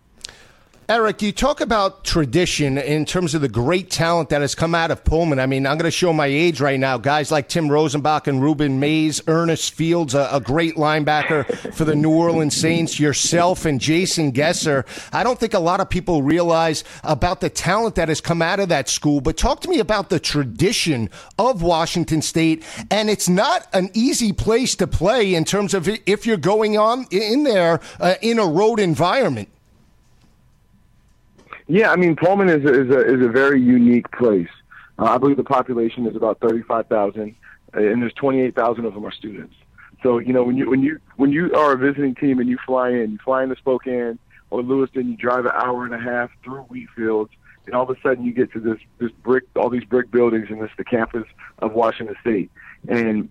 Erik, 0.90 1.22
you 1.22 1.30
talk 1.30 1.60
about 1.60 2.02
tradition 2.02 2.76
in 2.76 3.04
terms 3.04 3.36
of 3.36 3.42
the 3.42 3.48
great 3.48 3.90
talent 3.90 4.30
that 4.30 4.40
has 4.40 4.56
come 4.56 4.74
out 4.74 4.90
of 4.90 5.04
Pullman. 5.04 5.38
I 5.38 5.46
mean, 5.46 5.64
I'm 5.64 5.78
going 5.78 5.84
to 5.84 5.90
show 5.92 6.12
my 6.12 6.26
age 6.26 6.60
right 6.60 6.80
now. 6.80 6.98
Guys 6.98 7.30
like 7.30 7.48
Timm 7.48 7.68
Rosenbach 7.68 8.26
and 8.26 8.42
Rueben 8.42 8.80
Mayes, 8.80 9.22
Ernest 9.28 9.72
Fields, 9.72 10.14
a, 10.14 10.28
a, 10.32 10.40
great 10.40 10.74
linebacker 10.74 11.72
for 11.74 11.84
the 11.84 11.94
New 11.94 12.10
Orleans 12.10 12.56
Saints, 12.56 12.98
yourself 12.98 13.66
and 13.66 13.80
Jason 13.80 14.32
Gesser. 14.32 14.84
I 15.12 15.22
don't 15.22 15.38
think 15.38 15.54
a 15.54 15.60
lot 15.60 15.78
of 15.78 15.88
people 15.88 16.24
realize 16.24 16.82
about 17.04 17.40
the 17.40 17.50
talent 17.50 17.94
that 17.94 18.08
has 18.08 18.20
come 18.20 18.42
out 18.42 18.58
of 18.58 18.68
that 18.70 18.88
school, 18.88 19.20
but 19.20 19.36
talk 19.36 19.60
to 19.60 19.68
me 19.68 19.78
about 19.78 20.10
the 20.10 20.18
tradition 20.18 21.08
of 21.38 21.62
Washington 21.62 22.20
State. 22.20 22.64
And 22.90 23.08
it's 23.08 23.28
not 23.28 23.68
an 23.72 23.90
easy 23.94 24.32
place 24.32 24.74
to 24.74 24.88
play 24.88 25.36
in 25.36 25.44
terms 25.44 25.72
of 25.72 25.88
if 25.88 26.26
you're 26.26 26.36
going 26.36 26.76
on 26.76 27.06
in 27.12 27.44
there 27.44 27.78
uh, 28.00 28.14
in 28.20 28.40
a 28.40 28.44
road 28.44 28.80
environment. 28.80 29.50
Yeah, 31.70 31.92
I 31.92 31.96
mean 31.96 32.16
Pullman 32.16 32.48
is 32.48 32.64
a, 32.64 32.82
is 32.82 32.90
a 32.90 33.14
is 33.14 33.24
a 33.24 33.28
very 33.28 33.62
unique 33.62 34.10
place. 34.10 34.48
Uh, 34.98 35.04
I 35.04 35.18
believe 35.18 35.36
the 35.36 35.44
population 35.44 36.04
is 36.04 36.16
about 36.16 36.40
thirty 36.40 36.62
five 36.62 36.88
thousand, 36.88 37.36
and 37.74 38.02
there's 38.02 38.12
twenty 38.14 38.40
eight 38.40 38.56
thousand 38.56 38.86
of 38.86 38.94
them 38.94 39.06
are 39.06 39.12
students. 39.12 39.54
So 40.02 40.18
you 40.18 40.32
know 40.32 40.42
when 40.42 40.56
you 40.56 40.68
when 40.68 40.82
you 40.82 40.98
when 41.14 41.30
you 41.30 41.54
are 41.54 41.70
a 41.70 41.78
visiting 41.78 42.16
team 42.16 42.40
and 42.40 42.48
you 42.48 42.58
fly 42.66 42.88
in, 42.88 43.12
you 43.12 43.18
fly 43.24 43.44
into 43.44 43.54
Spokane 43.54 44.18
or 44.50 44.64
Lewiston, 44.64 45.12
you 45.12 45.16
drive 45.16 45.44
an 45.44 45.52
hour 45.54 45.84
and 45.84 45.94
a 45.94 46.00
half 46.00 46.30
through 46.42 46.64
Wheatfields, 46.72 47.28
and 47.66 47.74
all 47.76 47.88
of 47.88 47.96
a 47.96 48.00
sudden 48.00 48.24
you 48.24 48.32
get 48.32 48.52
to 48.54 48.58
this 48.58 48.78
this 48.98 49.12
brick 49.22 49.44
all 49.54 49.70
these 49.70 49.84
brick 49.84 50.10
buildings 50.10 50.48
and 50.50 50.60
this 50.60 50.72
the 50.76 50.82
campus 50.82 51.24
of 51.60 51.72
Washington 51.72 52.16
State. 52.20 52.50
And 52.88 53.28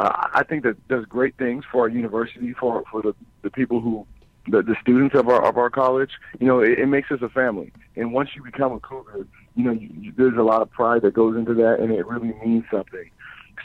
uh, 0.00 0.28
I 0.32 0.44
think 0.44 0.62
that 0.62 0.88
does 0.88 1.04
great 1.04 1.36
things 1.36 1.66
for 1.70 1.82
our 1.82 1.88
university 1.88 2.54
for 2.54 2.84
for 2.90 3.02
the 3.02 3.14
the 3.42 3.50
people 3.50 3.82
who 3.82 4.06
the, 4.48 4.62
the 4.62 4.76
students 4.80 5.14
of 5.14 5.28
our 5.28 5.44
of 5.44 5.56
our 5.56 5.70
college, 5.70 6.10
you 6.40 6.46
know, 6.46 6.60
it, 6.60 6.78
it 6.78 6.86
makes 6.86 7.10
us 7.10 7.20
a 7.22 7.28
family. 7.28 7.72
And 7.96 8.12
once 8.12 8.30
you 8.34 8.42
become 8.42 8.72
a 8.72 8.80
Cougar, 8.80 9.26
you 9.54 9.64
know, 9.64 9.72
you, 9.72 10.12
there's 10.16 10.36
a 10.36 10.42
lot 10.42 10.62
of 10.62 10.70
pride 10.70 11.02
that 11.02 11.14
goes 11.14 11.36
into 11.36 11.54
that, 11.54 11.80
and 11.80 11.92
it 11.92 12.06
really 12.06 12.34
means 12.44 12.64
something. 12.70 13.10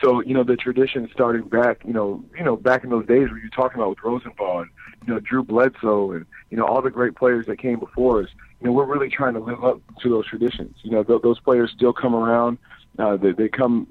So, 0.01 0.21
you 0.21 0.33
know, 0.33 0.43
the 0.43 0.55
tradition 0.55 1.09
starting 1.11 1.47
back, 1.47 1.83
you 1.83 1.93
know, 1.93 2.23
you 2.37 2.43
know, 2.43 2.55
back 2.55 2.83
in 2.83 2.91
those 2.91 3.07
days 3.07 3.29
where 3.29 3.39
you're 3.39 3.49
talking 3.49 3.81
about 3.81 3.89
with 3.89 3.99
Rosenbach, 3.99 4.67
you 5.07 5.13
know, 5.13 5.19
Drew 5.19 5.43
Bledsoe, 5.43 6.11
and 6.11 6.25
you 6.49 6.57
know, 6.57 6.65
all 6.65 6.81
the 6.81 6.91
great 6.91 7.15
players 7.15 7.47
that 7.47 7.57
came 7.59 7.79
before 7.79 8.21
us. 8.21 8.29
You 8.61 8.67
know, 8.67 8.73
we're 8.73 8.85
really 8.85 9.09
trying 9.09 9.33
to 9.33 9.39
live 9.39 9.63
up 9.63 9.81
to 10.01 10.09
those 10.09 10.27
traditions. 10.27 10.75
You 10.83 10.91
know, 10.91 11.03
th- 11.03 11.21
those 11.21 11.39
players 11.39 11.71
still 11.75 11.93
come 11.93 12.15
around. 12.15 12.57
Uh, 12.99 13.17
they, 13.17 13.31
they 13.31 13.49
come 13.49 13.87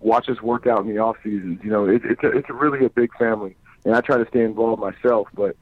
watch 0.00 0.28
us 0.28 0.40
work 0.40 0.66
out 0.66 0.80
in 0.80 0.88
the 0.88 0.98
off 0.98 1.16
seasons. 1.22 1.60
You 1.62 1.70
know, 1.70 1.86
it, 1.86 2.02
it's 2.04 2.22
a, 2.22 2.30
it's 2.30 2.48
a 2.48 2.54
really 2.54 2.84
a 2.84 2.90
big 2.90 3.10
family, 3.18 3.56
and 3.84 3.94
I 3.94 4.00
try 4.00 4.16
to 4.16 4.26
stay 4.28 4.42
involved 4.42 4.80
myself. 4.80 5.28
But 5.34 5.56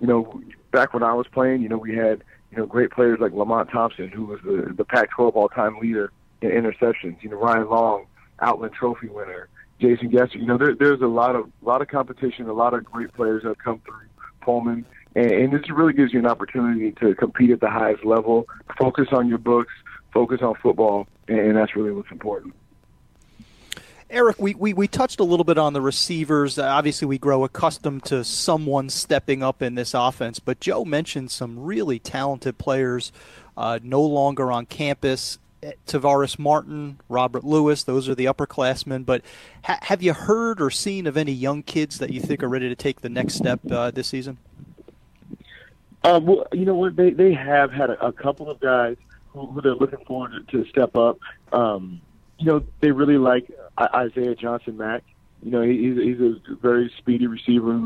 you 0.00 0.06
know, 0.06 0.40
back 0.72 0.92
when 0.92 1.02
I 1.02 1.14
was 1.14 1.26
playing, 1.32 1.62
you 1.62 1.68
know, 1.68 1.78
we 1.78 1.94
had, 1.94 2.22
you 2.50 2.58
know, 2.58 2.66
great 2.66 2.90
players 2.90 3.18
like 3.20 3.32
Lamont 3.32 3.70
Thompson, 3.70 4.08
who 4.08 4.24
was 4.24 4.40
the, 4.44 4.72
the 4.76 4.84
Pac-12 4.84 5.34
all-time 5.34 5.78
leader 5.78 6.12
in 6.40 6.50
interceptions. 6.50 7.22
You 7.22 7.30
know, 7.30 7.36
Rien 7.36 7.68
Long, 7.68 8.06
Outland 8.40 8.74
Trophy 8.74 9.08
winner, 9.08 9.48
Jason 9.80 10.10
Gesser. 10.10 10.36
You 10.36 10.46
know, 10.46 10.58
there, 10.58 10.74
there's 10.74 11.00
a 11.00 11.06
lot 11.06 11.36
of 11.36 11.50
lot 11.62 11.82
of 11.82 11.88
competition, 11.88 12.48
a 12.48 12.52
lot 12.52 12.74
of 12.74 12.84
great 12.84 13.12
players 13.12 13.42
that 13.42 13.48
have 13.48 13.58
come 13.58 13.80
through 13.84 14.06
Pullman, 14.40 14.84
and, 15.14 15.30
and 15.30 15.52
this 15.52 15.70
really 15.70 15.92
gives 15.92 16.12
you 16.12 16.18
an 16.18 16.26
opportunity 16.26 16.92
to 16.92 17.14
compete 17.14 17.50
at 17.50 17.60
the 17.60 17.70
highest 17.70 18.04
level, 18.04 18.46
focus 18.78 19.08
on 19.12 19.28
your 19.28 19.38
books, 19.38 19.72
focus 20.12 20.40
on 20.42 20.54
football, 20.62 21.06
and, 21.28 21.38
and 21.38 21.56
that's 21.56 21.74
really 21.76 21.92
what's 21.92 22.10
important. 22.10 22.54
Erik, 24.10 24.38
we, 24.38 24.54
we, 24.54 24.74
we 24.74 24.86
touched 24.86 25.20
a 25.20 25.24
little 25.24 25.44
bit 25.44 25.58
on 25.58 25.72
the 25.72 25.80
receivers. 25.80 26.58
Uh, 26.58 26.64
obviously, 26.64 27.06
we 27.06 27.18
grow 27.18 27.44
accustomed 27.44 28.04
to 28.04 28.22
someone 28.24 28.88
stepping 28.88 29.42
up 29.42 29.62
in 29.62 29.74
this 29.74 29.94
offense, 29.94 30.38
but 30.38 30.60
Joe 30.60 30.84
mentioned 30.84 31.30
some 31.30 31.58
really 31.58 31.98
talented 31.98 32.58
players 32.58 33.12
uh, 33.56 33.78
no 33.82 34.02
longer 34.02 34.52
on 34.52 34.66
campus. 34.66 35.38
Eh, 35.62 35.72
Tavares 35.86 36.38
Martin, 36.38 37.00
Robert 37.08 37.44
Lewis, 37.44 37.82
those 37.82 38.08
are 38.08 38.14
the 38.14 38.26
upperclassmen. 38.26 39.06
But 39.06 39.22
ha- 39.64 39.78
have 39.82 40.02
you 40.02 40.12
heard 40.12 40.60
or 40.60 40.70
seen 40.70 41.06
of 41.06 41.16
any 41.16 41.32
young 41.32 41.62
kids 41.62 41.98
that 41.98 42.10
you 42.10 42.20
think 42.20 42.42
are 42.42 42.48
ready 42.48 42.68
to 42.68 42.76
take 42.76 43.00
the 43.00 43.08
next 43.08 43.34
step 43.34 43.60
uh, 43.70 43.90
this 43.90 44.08
season? 44.08 44.38
Uh, 46.02 46.20
well, 46.22 46.46
you 46.52 46.66
know 46.66 46.74
what? 46.74 46.96
They, 46.96 47.10
they 47.10 47.32
have 47.32 47.72
had 47.72 47.90
a, 47.90 48.06
a 48.06 48.12
couple 48.12 48.50
of 48.50 48.60
guys 48.60 48.96
who, 49.28 49.46
who 49.46 49.62
they're 49.62 49.74
looking 49.74 50.04
forward 50.04 50.46
to, 50.48 50.62
to 50.64 50.68
step 50.68 50.94
up. 50.94 51.18
Um, 51.52 52.02
you 52.38 52.46
know, 52.46 52.62
they 52.80 52.90
really 52.90 53.16
like 53.16 53.50
Isaiah 53.78 54.34
Johnson 54.34 54.76
Mack. 54.76 55.02
You 55.42 55.50
know, 55.50 55.62
he's 55.62 55.96
he's 55.96 56.20
a 56.20 56.36
very 56.62 56.90
speedy 56.98 57.26
receiver, 57.26 57.78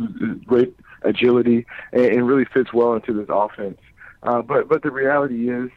great 0.47 0.75
agility, 1.03 1.67
and, 1.93 2.27
really 2.29 2.45
fits 2.45 2.73
well 2.73 2.95
into 2.95 3.13
this 3.13 3.27
offense. 3.29 3.81
Uh, 4.23 4.43
but 4.43 4.69
but 4.69 4.83
the 4.83 4.91
reality 4.91 5.51
is, 5.51 5.71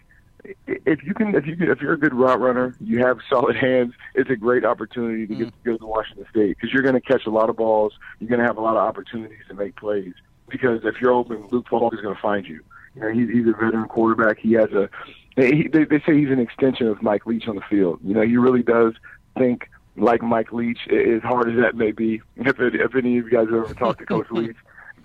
if 0.68 1.04
you 1.04 1.14
can 1.14 1.34
if 1.34 1.48
you 1.48 1.56
can, 1.56 1.72
if 1.72 1.82
you're 1.82 1.94
a 1.94 2.00
good 2.00 2.14
route 2.14 2.40
runner, 2.40 2.76
you 2.80 3.00
have 3.00 3.18
solid 3.30 3.56
hands. 3.56 3.94
It's 4.14 4.30
a 4.30 4.36
great 4.36 4.64
opportunity 4.64 5.26
to 5.28 5.36
get 5.36 5.46
to 5.48 5.54
go 5.64 5.78
to 5.78 5.86
Washington 5.86 6.26
State 6.30 6.58
because 6.58 6.74
you're 6.74 6.84
going 6.84 6.96
to 6.96 7.02
catch 7.02 7.26
a 7.26 7.32
lot 7.32 7.50
of 7.50 7.56
balls. 7.56 7.94
You're 8.20 8.30
going 8.30 8.42
to 8.42 8.46
have 8.46 8.58
a 8.58 8.62
lot 8.62 8.78
of 8.78 8.84
opportunities 8.84 9.42
to 9.48 9.56
make 9.56 9.76
plays. 9.76 10.14
Because 10.50 10.82
if 10.84 11.00
you're 11.00 11.14
open, 11.14 11.48
Luke 11.50 11.68
Falk 11.70 11.94
is 11.94 12.02
going 12.02 12.16
to 12.16 12.22
find 12.22 12.46
you. 12.46 12.62
You 12.96 13.02
know, 13.02 13.10
he's 13.10 13.30
he's 13.30 13.48
a 13.48 13.54
veteran 13.54 13.88
quarterback. 13.88 14.38
He 14.38 14.54
has 14.54 14.72
a 14.72 14.90
they, 15.36 15.64
they, 15.72 15.86
they 15.86 16.00
say 16.06 16.18
he's 16.18 16.30
an 16.30 16.40
extension 16.40 16.88
of 16.88 17.02
Mike 17.02 17.26
Leach 17.26 17.48
on 17.48 17.56
the 17.56 17.62
field. 17.70 18.00
You 18.04 18.14
know, 18.14 18.22
he 18.22 18.38
really 18.38 18.64
does 18.64 18.94
think 19.38 19.70
like 19.96 20.22
Mike 20.22 20.52
Leach, 20.52 20.80
as 20.90 21.22
hard 21.22 21.50
as 21.50 21.56
that 21.62 21.76
may 21.76 21.92
be. 21.92 22.22
If, 22.38 22.60
it, 22.60 22.76
if 22.76 22.96
any 22.96 23.18
of 23.20 23.26
you 23.26 23.32
guys 23.32 23.48
have 23.48 23.66
ever 23.66 23.74
talked 23.74 24.00
to 24.00 24.06
Coach 24.06 24.28
Leach, 24.32 24.56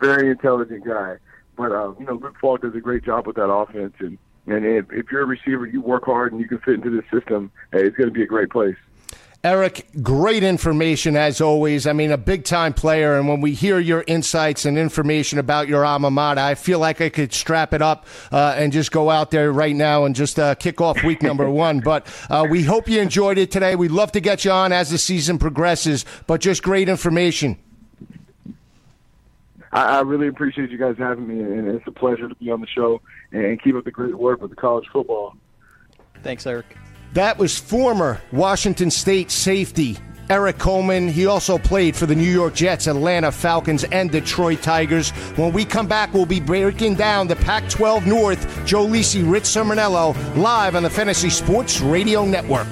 very 0.00 0.31
intelligent 0.31 0.85
guy. 0.85 1.16
But 1.57 1.73
uh, 1.73 1.95
you 1.99 2.07
know, 2.07 2.14
Luke 2.14 2.37
Falk 2.40 2.62
does 2.62 2.75
a 2.75 2.81
great 2.81 3.05
job 3.05 3.26
with 3.26 3.37
that 3.37 3.50
offense, 3.50 3.95
and 3.99 4.19
And 4.47 4.64
if, 4.64 4.87
if 4.90 5.07
you're 5.11 5.23
a 5.23 5.26
receiver, 5.26 5.66
you 5.66 5.81
work 5.81 6.05
hard 6.05 6.33
and 6.33 6.40
you 6.40 6.49
can 6.49 6.59
fit 6.59 6.75
into 6.75 6.90
this 6.90 7.05
system, 7.12 7.50
hey, 7.73 7.85
it's 7.87 7.97
going 7.97 8.09
to 8.09 8.14
be 8.14 8.23
a 8.23 8.26
great 8.26 8.50
place. 8.50 8.76
Erik, 9.47 9.87
great 10.03 10.43
information 10.43 11.15
as 11.15 11.41
always. 11.41 11.87
I 11.87 11.93
mean, 11.93 12.11
a 12.11 12.19
big 12.19 12.43
time 12.43 12.75
player. 12.75 13.17
And 13.17 13.29
when 13.29 13.41
we 13.41 13.53
hear 13.53 13.79
your 13.79 14.03
insights 14.09 14.65
and 14.65 14.76
information 14.76 15.38
about 15.38 15.69
your 15.69 15.85
alma 15.85 16.11
mater, 16.11 16.41
I 16.41 16.57
feel 16.57 16.81
like 16.81 17.00
I 17.00 17.11
could 17.11 17.33
strap 17.33 17.73
it 17.73 17.81
up 17.81 18.07
uh, 18.33 18.57
and 18.57 18.73
just 18.73 18.91
go 18.91 19.09
out 19.09 19.31
there 19.31 19.53
right 19.53 19.76
now 19.76 20.05
and 20.05 20.17
just 20.17 20.41
uh, 20.41 20.57
kick 20.57 20.81
off 20.81 21.00
week 21.05 21.23
number 21.23 21.49
one. 21.69 21.79
But 21.79 22.09
uh, 22.29 22.49
we 22.50 22.65
hope 22.65 22.88
you 22.88 23.00
enjoyed 23.00 23.38
it 23.38 23.53
today. 23.53 23.76
We'd 23.76 23.93
love 23.93 24.11
to 24.12 24.21
get 24.21 24.45
you 24.45 24.50
on 24.50 24.73
as 24.73 24.91
the 24.91 24.99
season 24.99 25.38
progresses, 25.38 26.05
but 26.26 26.41
just 26.41 26.65
great 26.65 26.88
information. 26.88 27.57
I, 29.71 29.99
I 29.99 30.00
really 30.00 30.26
appreciate 30.26 30.71
you 30.71 30.79
guys 30.79 30.97
having 30.99 31.29
me, 31.29 31.41
and 31.41 31.69
it's 31.69 31.87
a 31.87 31.93
pleasure 31.93 32.29
to 32.29 32.35
be 32.35 32.50
on 32.50 32.61
the 32.61 32.67
show 32.67 33.00
and 33.31 33.62
keep 33.62 33.76
up 33.76 33.85
the 33.85 33.93
great 33.93 34.19
work 34.19 34.41
with 34.41 34.50
the 34.50 34.57
college 34.57 34.88
football. 34.93 35.37
Thanks, 36.25 36.45
Erik. 36.49 36.76
That 37.12 37.38
was 37.38 37.58
former 37.58 38.20
Washington 38.32 38.90
State 38.90 39.30
safety 39.30 39.98
Erik 40.28 40.58
Coleman. 40.58 41.08
He 41.08 41.26
also 41.26 41.58
played 41.58 41.94
for 41.94 42.06
the 42.06 42.14
New 42.14 42.30
York 42.30 42.54
Jets, 42.54 42.86
Atlanta 42.86 43.30
Falcons, 43.30 43.84
and 43.84 44.10
Detroit 44.10 44.62
Tigers. 44.62 45.10
When 45.36 45.52
we 45.52 45.64
come 45.64 45.86
back, 45.86 46.12
we'll 46.12 46.26
be 46.26 46.40
breaking 46.40 46.96
down 46.96 47.28
the 47.28 47.36
Pac 47.36 47.68
12 47.68 48.06
North. 48.06 48.66
Joe 48.66 48.86
Lisi, 48.86 49.28
Rich 49.30 49.44
Cirminiello, 49.44 50.36
live 50.36 50.75
on 50.75 50.82
the 50.82 50.90
Fantasy 50.90 51.30
Sports 51.30 51.80
Radio 51.80 52.25
Network. 52.25 52.66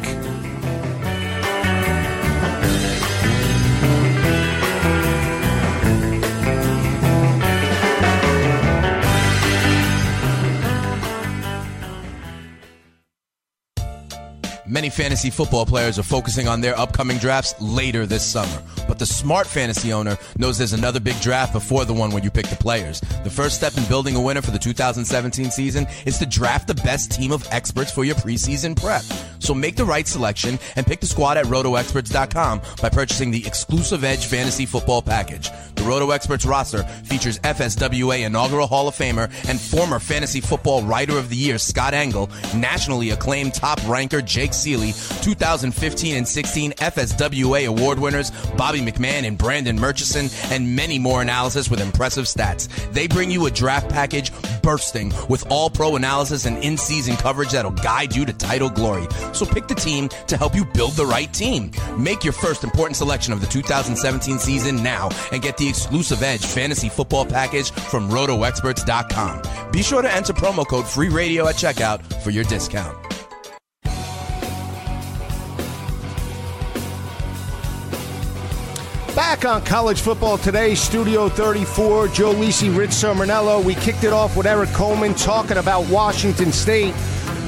Many 14.74 14.90
fantasy 14.90 15.30
football 15.30 15.64
players 15.64 16.00
are 16.00 16.02
focusing 16.02 16.48
on 16.48 16.60
their 16.60 16.76
upcoming 16.76 17.18
drafts 17.18 17.54
later 17.60 18.06
this 18.06 18.26
summer. 18.26 18.60
But 18.88 18.98
the 18.98 19.06
smart 19.06 19.46
fantasy 19.46 19.92
owner 19.92 20.18
knows 20.36 20.58
there's 20.58 20.72
another 20.72 20.98
big 20.98 21.20
draft 21.20 21.52
before 21.52 21.84
the 21.84 21.94
one 21.94 22.10
where 22.10 22.24
you 22.24 22.28
pick 22.28 22.48
the 22.48 22.56
players. 22.56 22.98
The 23.22 23.30
first 23.30 23.54
step 23.54 23.76
in 23.78 23.84
building 23.84 24.16
a 24.16 24.20
winner 24.20 24.42
for 24.42 24.50
the 24.50 24.58
2017 24.58 25.52
season 25.52 25.86
is 26.06 26.18
to 26.18 26.26
draft 26.26 26.66
the 26.66 26.74
best 26.74 27.12
team 27.12 27.30
of 27.30 27.46
experts 27.52 27.92
for 27.92 28.02
your 28.02 28.16
preseason 28.16 28.74
prep. 28.74 29.04
So 29.38 29.54
make 29.54 29.76
the 29.76 29.84
right 29.84 30.08
selection 30.08 30.58
and 30.74 30.84
pick 30.84 30.98
the 30.98 31.06
squad 31.06 31.36
at 31.36 31.44
rotoexperts.com 31.46 32.62
by 32.82 32.88
purchasing 32.88 33.30
the 33.30 33.46
exclusive 33.46 34.02
Edge 34.02 34.26
Fantasy 34.26 34.66
Football 34.66 35.02
Package. 35.02 35.50
The 35.76 35.84
Roto 35.84 36.10
Experts 36.10 36.46
roster 36.46 36.82
features 37.04 37.38
FSWA 37.40 38.24
inaugural 38.26 38.66
Hall 38.66 38.88
of 38.88 38.96
Famer 38.96 39.30
and 39.48 39.60
former 39.60 39.98
Fantasy 39.98 40.40
Football 40.40 40.82
Writer 40.82 41.18
of 41.18 41.28
the 41.28 41.36
Year 41.36 41.58
Scott 41.58 41.94
Engel, 41.94 42.30
nationally 42.56 43.10
acclaimed 43.10 43.54
top 43.54 43.86
ranker 43.86 44.22
Jake 44.22 44.54
Ciely, 44.64 45.22
2015 45.22 46.16
and 46.16 46.26
16 46.26 46.72
FSWA 46.72 47.68
award 47.68 47.98
winners 47.98 48.30
Bobby 48.56 48.80
McMahon 48.80 49.26
and 49.26 49.36
Brandon 49.36 49.78
Murchison, 49.78 50.28
and 50.52 50.74
many 50.74 50.98
more 50.98 51.22
analysis 51.22 51.70
with 51.70 51.80
impressive 51.80 52.24
stats. 52.24 52.68
They 52.92 53.06
bring 53.06 53.30
you 53.30 53.46
a 53.46 53.50
draft 53.50 53.88
package 53.88 54.32
bursting 54.62 55.12
with 55.28 55.46
all 55.50 55.68
pro 55.70 55.96
analysis 55.96 56.46
and 56.46 56.56
in 56.64 56.76
season 56.78 57.16
coverage 57.16 57.52
that'll 57.52 57.70
guide 57.70 58.16
you 58.16 58.24
to 58.24 58.32
title 58.32 58.70
glory. 58.70 59.06
So 59.32 59.44
pick 59.44 59.68
the 59.68 59.74
team 59.74 60.08
to 60.28 60.36
help 60.36 60.54
you 60.54 60.64
build 60.64 60.92
the 60.92 61.06
right 61.06 61.32
team. 61.32 61.70
Make 61.98 62.24
your 62.24 62.32
first 62.32 62.64
important 62.64 62.96
selection 62.96 63.32
of 63.32 63.40
the 63.40 63.46
2017 63.46 64.38
season 64.38 64.82
now 64.82 65.10
and 65.32 65.42
get 65.42 65.56
the 65.58 65.68
exclusive 65.68 66.22
Edge 66.22 66.44
fantasy 66.44 66.88
football 66.88 67.26
package 67.26 67.70
from 67.70 68.08
rotoexperts.com. 68.08 69.70
Be 69.70 69.82
sure 69.82 70.02
to 70.02 70.12
enter 70.12 70.32
promo 70.32 70.66
code 70.66 70.86
FREERADIO 70.86 71.48
at 71.48 71.56
checkout 71.56 72.22
for 72.22 72.30
your 72.30 72.44
discount. 72.44 72.96
Back 79.14 79.44
on 79.44 79.64
college 79.64 80.00
football 80.00 80.36
today, 80.36 80.74
Studio 80.74 81.28
34, 81.28 82.08
Joe 82.08 82.34
Lisi, 82.34 82.76
Rich 82.76 82.90
Cirminiello. 82.90 83.64
We 83.64 83.76
kicked 83.76 84.02
it 84.02 84.12
off 84.12 84.36
with 84.36 84.44
Erik 84.44 84.70
Coleman 84.70 85.14
talking 85.14 85.58
about 85.58 85.88
Washington 85.88 86.50
State. 86.50 86.92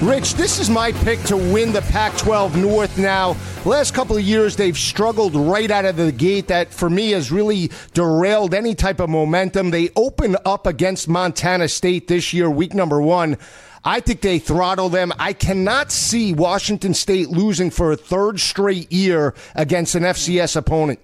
Rich, 0.00 0.34
this 0.34 0.60
is 0.60 0.70
my 0.70 0.92
pick 0.92 1.20
to 1.24 1.36
win 1.36 1.72
the 1.72 1.82
Pac 1.82 2.16
12 2.18 2.56
North 2.56 2.96
now. 2.98 3.36
Last 3.64 3.94
couple 3.94 4.16
of 4.16 4.22
years, 4.22 4.54
they've 4.54 4.78
struggled 4.78 5.34
right 5.34 5.68
out 5.68 5.84
of 5.84 5.96
the 5.96 6.12
gate. 6.12 6.46
That, 6.46 6.72
for 6.72 6.88
me, 6.88 7.10
has 7.10 7.32
really 7.32 7.72
derailed 7.94 8.54
any 8.54 8.76
type 8.76 9.00
of 9.00 9.10
momentum. 9.10 9.70
They 9.70 9.90
open 9.96 10.36
up 10.44 10.68
against 10.68 11.08
Montana 11.08 11.66
State 11.66 12.06
this 12.06 12.32
year, 12.32 12.48
week 12.48 12.74
number 12.74 13.02
one. 13.02 13.38
I 13.84 13.98
think 13.98 14.20
they 14.20 14.38
throttle 14.38 14.88
them. 14.88 15.12
I 15.18 15.32
cannot 15.32 15.90
see 15.90 16.32
Washington 16.32 16.94
State 16.94 17.30
losing 17.30 17.70
for 17.72 17.90
a 17.90 17.96
third 17.96 18.38
straight 18.38 18.92
year 18.92 19.34
against 19.56 19.96
an 19.96 20.04
FCS 20.04 20.54
opponent. 20.54 21.00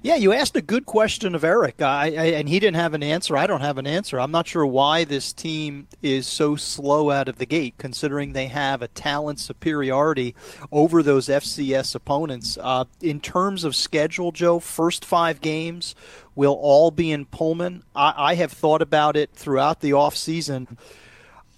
Yeah, 0.00 0.14
you 0.14 0.32
asked 0.32 0.54
a 0.54 0.62
good 0.62 0.86
question 0.86 1.34
of 1.34 1.42
Erik, 1.42 1.82
I, 1.82 2.04
I, 2.06 2.24
and 2.26 2.48
he 2.48 2.60
didn't 2.60 2.76
have 2.76 2.94
an 2.94 3.02
answer. 3.02 3.36
I 3.36 3.48
don't 3.48 3.62
have 3.62 3.78
an 3.78 3.86
answer. 3.86 4.20
I'm 4.20 4.30
not 4.30 4.46
sure 4.46 4.64
why 4.64 5.02
this 5.02 5.32
team 5.32 5.88
is 6.02 6.24
so 6.24 6.54
slow 6.54 7.10
out 7.10 7.28
of 7.28 7.38
the 7.38 7.46
gate, 7.46 7.74
considering 7.78 8.32
they 8.32 8.46
have 8.46 8.80
a 8.80 8.88
talent 8.88 9.40
superiority 9.40 10.36
over 10.70 11.02
those 11.02 11.26
FCS 11.26 11.96
opponents. 11.96 12.56
Uh, 12.60 12.84
in 13.00 13.18
terms 13.18 13.64
of 13.64 13.74
schedule, 13.74 14.30
Joe, 14.30 14.60
first 14.60 15.04
five 15.04 15.40
games 15.40 15.96
will 16.36 16.58
all 16.60 16.92
be 16.92 17.10
in 17.10 17.26
Pullman. 17.26 17.82
I, 17.96 18.14
I 18.16 18.34
have 18.36 18.52
thought 18.52 18.82
about 18.82 19.16
it 19.16 19.30
throughout 19.32 19.80
the 19.80 19.90
offseason. 19.90 20.78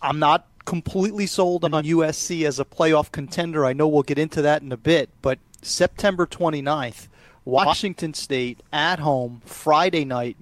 I'm 0.00 0.18
not 0.18 0.46
completely 0.64 1.26
sold 1.26 1.62
on 1.64 1.72
USC 1.72 2.46
as 2.46 2.58
a 2.58 2.64
playoff 2.64 3.12
contender. 3.12 3.66
I 3.66 3.74
know 3.74 3.86
we'll 3.86 4.02
get 4.02 4.18
into 4.18 4.40
that 4.40 4.62
in 4.62 4.72
a 4.72 4.78
bit, 4.78 5.10
but 5.20 5.38
September 5.60 6.26
29th 6.26 7.08
Washington 7.50 8.14
State 8.14 8.62
at 8.72 8.98
home 9.00 9.42
Friday 9.44 10.04
night, 10.04 10.36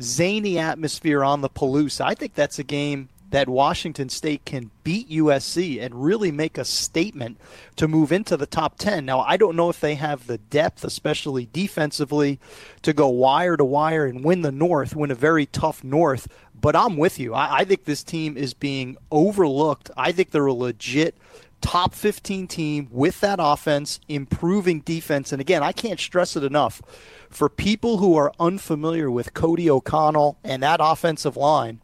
zany 0.00 0.58
atmosphere 0.58 1.24
on 1.24 1.40
the 1.40 1.48
Palouse. 1.48 2.00
I 2.00 2.14
think 2.14 2.34
that's 2.34 2.58
a 2.58 2.64
game 2.64 3.08
that 3.32 3.48
Washington 3.48 4.10
State 4.10 4.44
can 4.44 4.70
beat 4.84 5.08
USC 5.08 5.82
and 5.82 6.04
really 6.04 6.30
make 6.30 6.58
a 6.58 6.66
statement 6.66 7.38
to 7.76 7.88
move 7.88 8.12
into 8.12 8.36
the 8.36 8.46
top 8.46 8.76
10. 8.76 9.06
Now, 9.06 9.20
I 9.20 9.38
don't 9.38 9.56
know 9.56 9.70
if 9.70 9.80
they 9.80 9.94
have 9.94 10.26
the 10.26 10.36
depth, 10.36 10.84
especially 10.84 11.48
defensively, 11.50 12.38
to 12.82 12.92
go 12.92 13.08
wire 13.08 13.56
to 13.56 13.64
wire 13.64 14.04
and 14.04 14.22
win 14.22 14.42
the 14.42 14.52
North, 14.52 14.94
win 14.94 15.10
a 15.10 15.14
very 15.14 15.46
tough 15.46 15.82
North, 15.82 16.28
but 16.54 16.76
I'm 16.76 16.98
with 16.98 17.18
you. 17.18 17.32
I, 17.32 17.60
I 17.60 17.64
think 17.64 17.84
this 17.84 18.04
team 18.04 18.36
is 18.36 18.52
being 18.52 18.98
overlooked. 19.10 19.90
I 19.96 20.12
think 20.12 20.30
they're 20.30 20.44
a 20.44 20.52
legit 20.52 21.16
top 21.62 21.94
15 21.94 22.46
team 22.48 22.88
with 22.90 23.20
that 23.20 23.38
offense, 23.40 24.00
improving 24.08 24.80
defense. 24.80 25.32
And 25.32 25.40
again, 25.40 25.62
I 25.62 25.72
can't 25.72 25.98
stress 25.98 26.36
it 26.36 26.44
enough. 26.44 26.82
For 27.30 27.48
people 27.48 27.96
who 27.96 28.14
are 28.16 28.32
unfamiliar 28.38 29.10
with 29.10 29.32
Cody 29.32 29.70
O'Connell 29.70 30.38
and 30.44 30.62
that 30.62 30.80
offensive 30.82 31.36
line, 31.36 31.80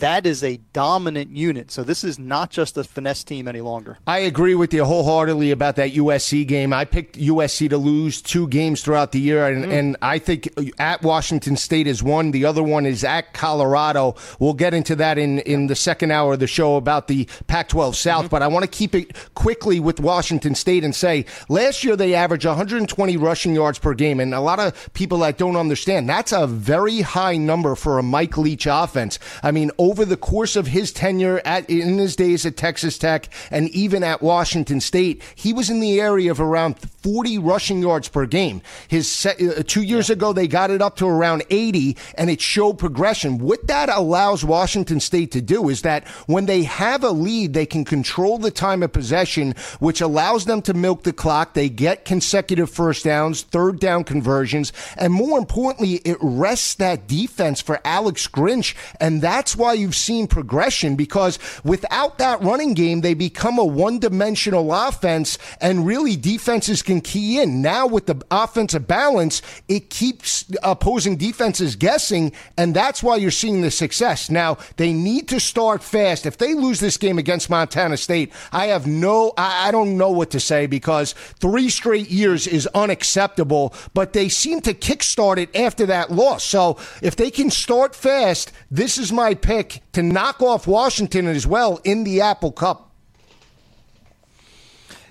that 0.00 0.26
is 0.26 0.42
a 0.42 0.58
dominant 0.72 1.30
unit. 1.36 1.70
So 1.70 1.82
this 1.82 2.04
is 2.04 2.18
not 2.18 2.50
just 2.50 2.76
a 2.76 2.84
finesse 2.84 3.24
team 3.24 3.48
any 3.48 3.60
longer. 3.60 3.98
I 4.06 4.20
agree 4.20 4.54
with 4.54 4.72
you 4.72 4.84
wholeheartedly 4.84 5.50
about 5.50 5.76
that 5.76 5.92
USC 5.92 6.46
game. 6.46 6.72
I 6.72 6.84
picked 6.84 7.18
USC 7.18 7.70
to 7.70 7.78
lose 7.78 8.22
two 8.22 8.48
games 8.48 8.82
throughout 8.82 9.12
the 9.12 9.20
year, 9.20 9.46
and, 9.46 9.64
mm. 9.64 9.72
and 9.72 9.96
I 10.02 10.18
think 10.18 10.48
at 10.78 11.02
Washington 11.02 11.56
State 11.56 11.86
is 11.86 12.02
one. 12.02 12.30
The 12.30 12.44
other 12.44 12.62
one 12.62 12.86
is 12.86 13.04
at 13.04 13.32
Colorado. 13.32 14.16
We'll 14.38 14.54
get 14.54 14.74
into 14.74 14.96
that 14.96 15.18
in, 15.18 15.40
in 15.40 15.66
the 15.66 15.76
second 15.76 16.10
hour 16.10 16.34
of 16.34 16.40
the 16.40 16.46
show 16.46 16.76
about 16.76 17.08
the 17.08 17.28
Pac 17.46 17.68
12 17.68 17.96
South, 17.96 18.24
mm-hmm. 18.24 18.28
but 18.28 18.42
I 18.42 18.48
want 18.48 18.64
to 18.64 18.70
keep 18.70 18.94
it 18.94 19.14
quickly 19.34 19.80
with 19.80 20.00
Washington 20.00 20.54
State 20.54 20.84
and 20.84 20.94
say 20.94 21.24
last 21.48 21.84
year 21.84 21.96
they 21.96 22.14
averaged 22.14 22.46
120 22.46 23.16
rushing 23.16 23.54
yards 23.54 23.78
per 23.78 23.94
game, 23.94 24.20
and 24.20 24.34
a 24.34 24.40
lot 24.40 24.58
of 24.58 24.92
people 24.92 25.18
that 25.18 25.38
don't 25.38 25.56
understand 25.56 26.08
that's 26.08 26.32
a 26.32 26.46
very 26.46 27.00
high 27.00 27.36
number 27.36 27.74
for 27.74 27.98
a 27.98 28.02
Mike 28.02 28.36
Leach 28.36 28.66
offense. 28.66 29.18
I 29.42 29.50
mean, 29.50 29.70
over 29.88 30.04
the 30.04 30.18
course 30.18 30.54
of 30.54 30.66
his 30.66 30.92
tenure 30.92 31.40
at 31.46 31.68
in 31.70 31.96
his 31.96 32.14
days 32.14 32.44
at 32.44 32.58
Texas 32.58 32.98
Tech 32.98 33.30
and 33.50 33.70
even 33.70 34.04
at 34.04 34.20
Washington 34.20 34.82
State, 34.82 35.22
he 35.34 35.54
was 35.54 35.70
in 35.70 35.80
the 35.80 35.98
area 35.98 36.30
of 36.30 36.40
around 36.40 36.78
40 37.02 37.38
rushing 37.38 37.80
yards 37.80 38.06
per 38.06 38.26
game. 38.26 38.60
His 38.88 39.24
uh, 39.24 39.62
two 39.66 39.80
years 39.80 40.10
yeah. 40.10 40.14
ago, 40.14 40.34
they 40.34 40.46
got 40.46 40.70
it 40.70 40.82
up 40.82 40.96
to 40.96 41.06
around 41.06 41.42
80, 41.48 41.96
and 42.16 42.28
it 42.28 42.38
showed 42.38 42.78
progression. 42.78 43.38
What 43.38 43.66
that 43.68 43.88
allows 43.88 44.44
Washington 44.44 45.00
State 45.00 45.30
to 45.32 45.40
do 45.40 45.70
is 45.70 45.80
that 45.82 46.06
when 46.26 46.44
they 46.44 46.64
have 46.64 47.02
a 47.02 47.10
lead, 47.10 47.54
they 47.54 47.64
can 47.64 47.86
control 47.86 48.36
the 48.36 48.50
time 48.50 48.82
of 48.82 48.92
possession, 48.92 49.54
which 49.78 50.02
allows 50.02 50.44
them 50.44 50.60
to 50.62 50.74
milk 50.74 51.04
the 51.04 51.14
clock. 51.14 51.54
They 51.54 51.70
get 51.70 52.04
consecutive 52.04 52.68
first 52.68 53.04
downs, 53.04 53.40
third 53.40 53.80
down 53.80 54.04
conversions, 54.04 54.70
and 54.98 55.10
more 55.10 55.38
importantly, 55.38 56.02
it 56.04 56.18
rests 56.20 56.74
that 56.74 57.06
defense 57.06 57.62
for 57.62 57.80
Alex 57.86 58.28
Grinch, 58.28 58.74
and 59.00 59.22
that's 59.22 59.56
why 59.56 59.77
you've 59.78 59.96
seen 59.96 60.26
progression 60.26 60.96
because 60.96 61.38
without 61.64 62.18
that 62.18 62.42
running 62.42 62.74
game, 62.74 63.00
they 63.00 63.14
become 63.14 63.58
a 63.58 63.64
one 63.64 63.98
dimensional 63.98 64.72
offense 64.72 65.38
and 65.60 65.86
really 65.86 66.16
defenses 66.16 66.82
can 66.82 67.00
key 67.00 67.40
in. 67.40 67.62
Now 67.62 67.86
with 67.86 68.06
the 68.06 68.20
offensive 68.30 68.86
balance, 68.86 69.42
it 69.68 69.90
keeps 69.90 70.44
opposing 70.62 71.16
defenses 71.16 71.76
guessing, 71.76 72.32
and 72.56 72.74
that's 72.74 73.02
why 73.02 73.16
you're 73.16 73.30
seeing 73.30 73.62
the 73.62 73.70
success. 73.70 74.30
Now, 74.30 74.58
they 74.76 74.92
need 74.92 75.28
to 75.28 75.40
start 75.40 75.82
fast. 75.82 76.26
If 76.26 76.38
they 76.38 76.54
lose 76.54 76.80
this 76.80 76.96
game 76.96 77.18
against 77.18 77.50
Montana 77.50 77.96
State, 77.96 78.32
I 78.52 78.66
have 78.66 78.86
no, 78.86 79.32
I, 79.36 79.70
don't 79.70 79.96
know 79.96 80.10
what 80.10 80.30
to 80.30 80.40
say 80.40 80.66
because 80.66 81.12
three 81.12 81.68
straight 81.68 82.10
years 82.10 82.46
is 82.46 82.66
unacceptable, 82.68 83.74
but 83.94 84.12
they 84.12 84.28
seem 84.28 84.60
to 84.62 84.74
kickstart 84.74 85.38
it 85.38 85.54
after 85.54 85.86
that 85.86 86.10
loss. 86.10 86.44
So 86.44 86.78
if 87.02 87.16
they 87.16 87.30
can 87.30 87.50
start 87.50 87.94
fast, 87.94 88.52
this 88.70 88.98
is 88.98 89.12
my 89.12 89.34
pick 89.58 89.82
to 89.92 90.02
knock 90.02 90.40
off 90.40 90.66
Washington 90.66 91.26
as 91.26 91.46
well 91.46 91.80
in 91.82 92.04
the 92.04 92.20
Apple 92.20 92.52
Cup. 92.52 92.84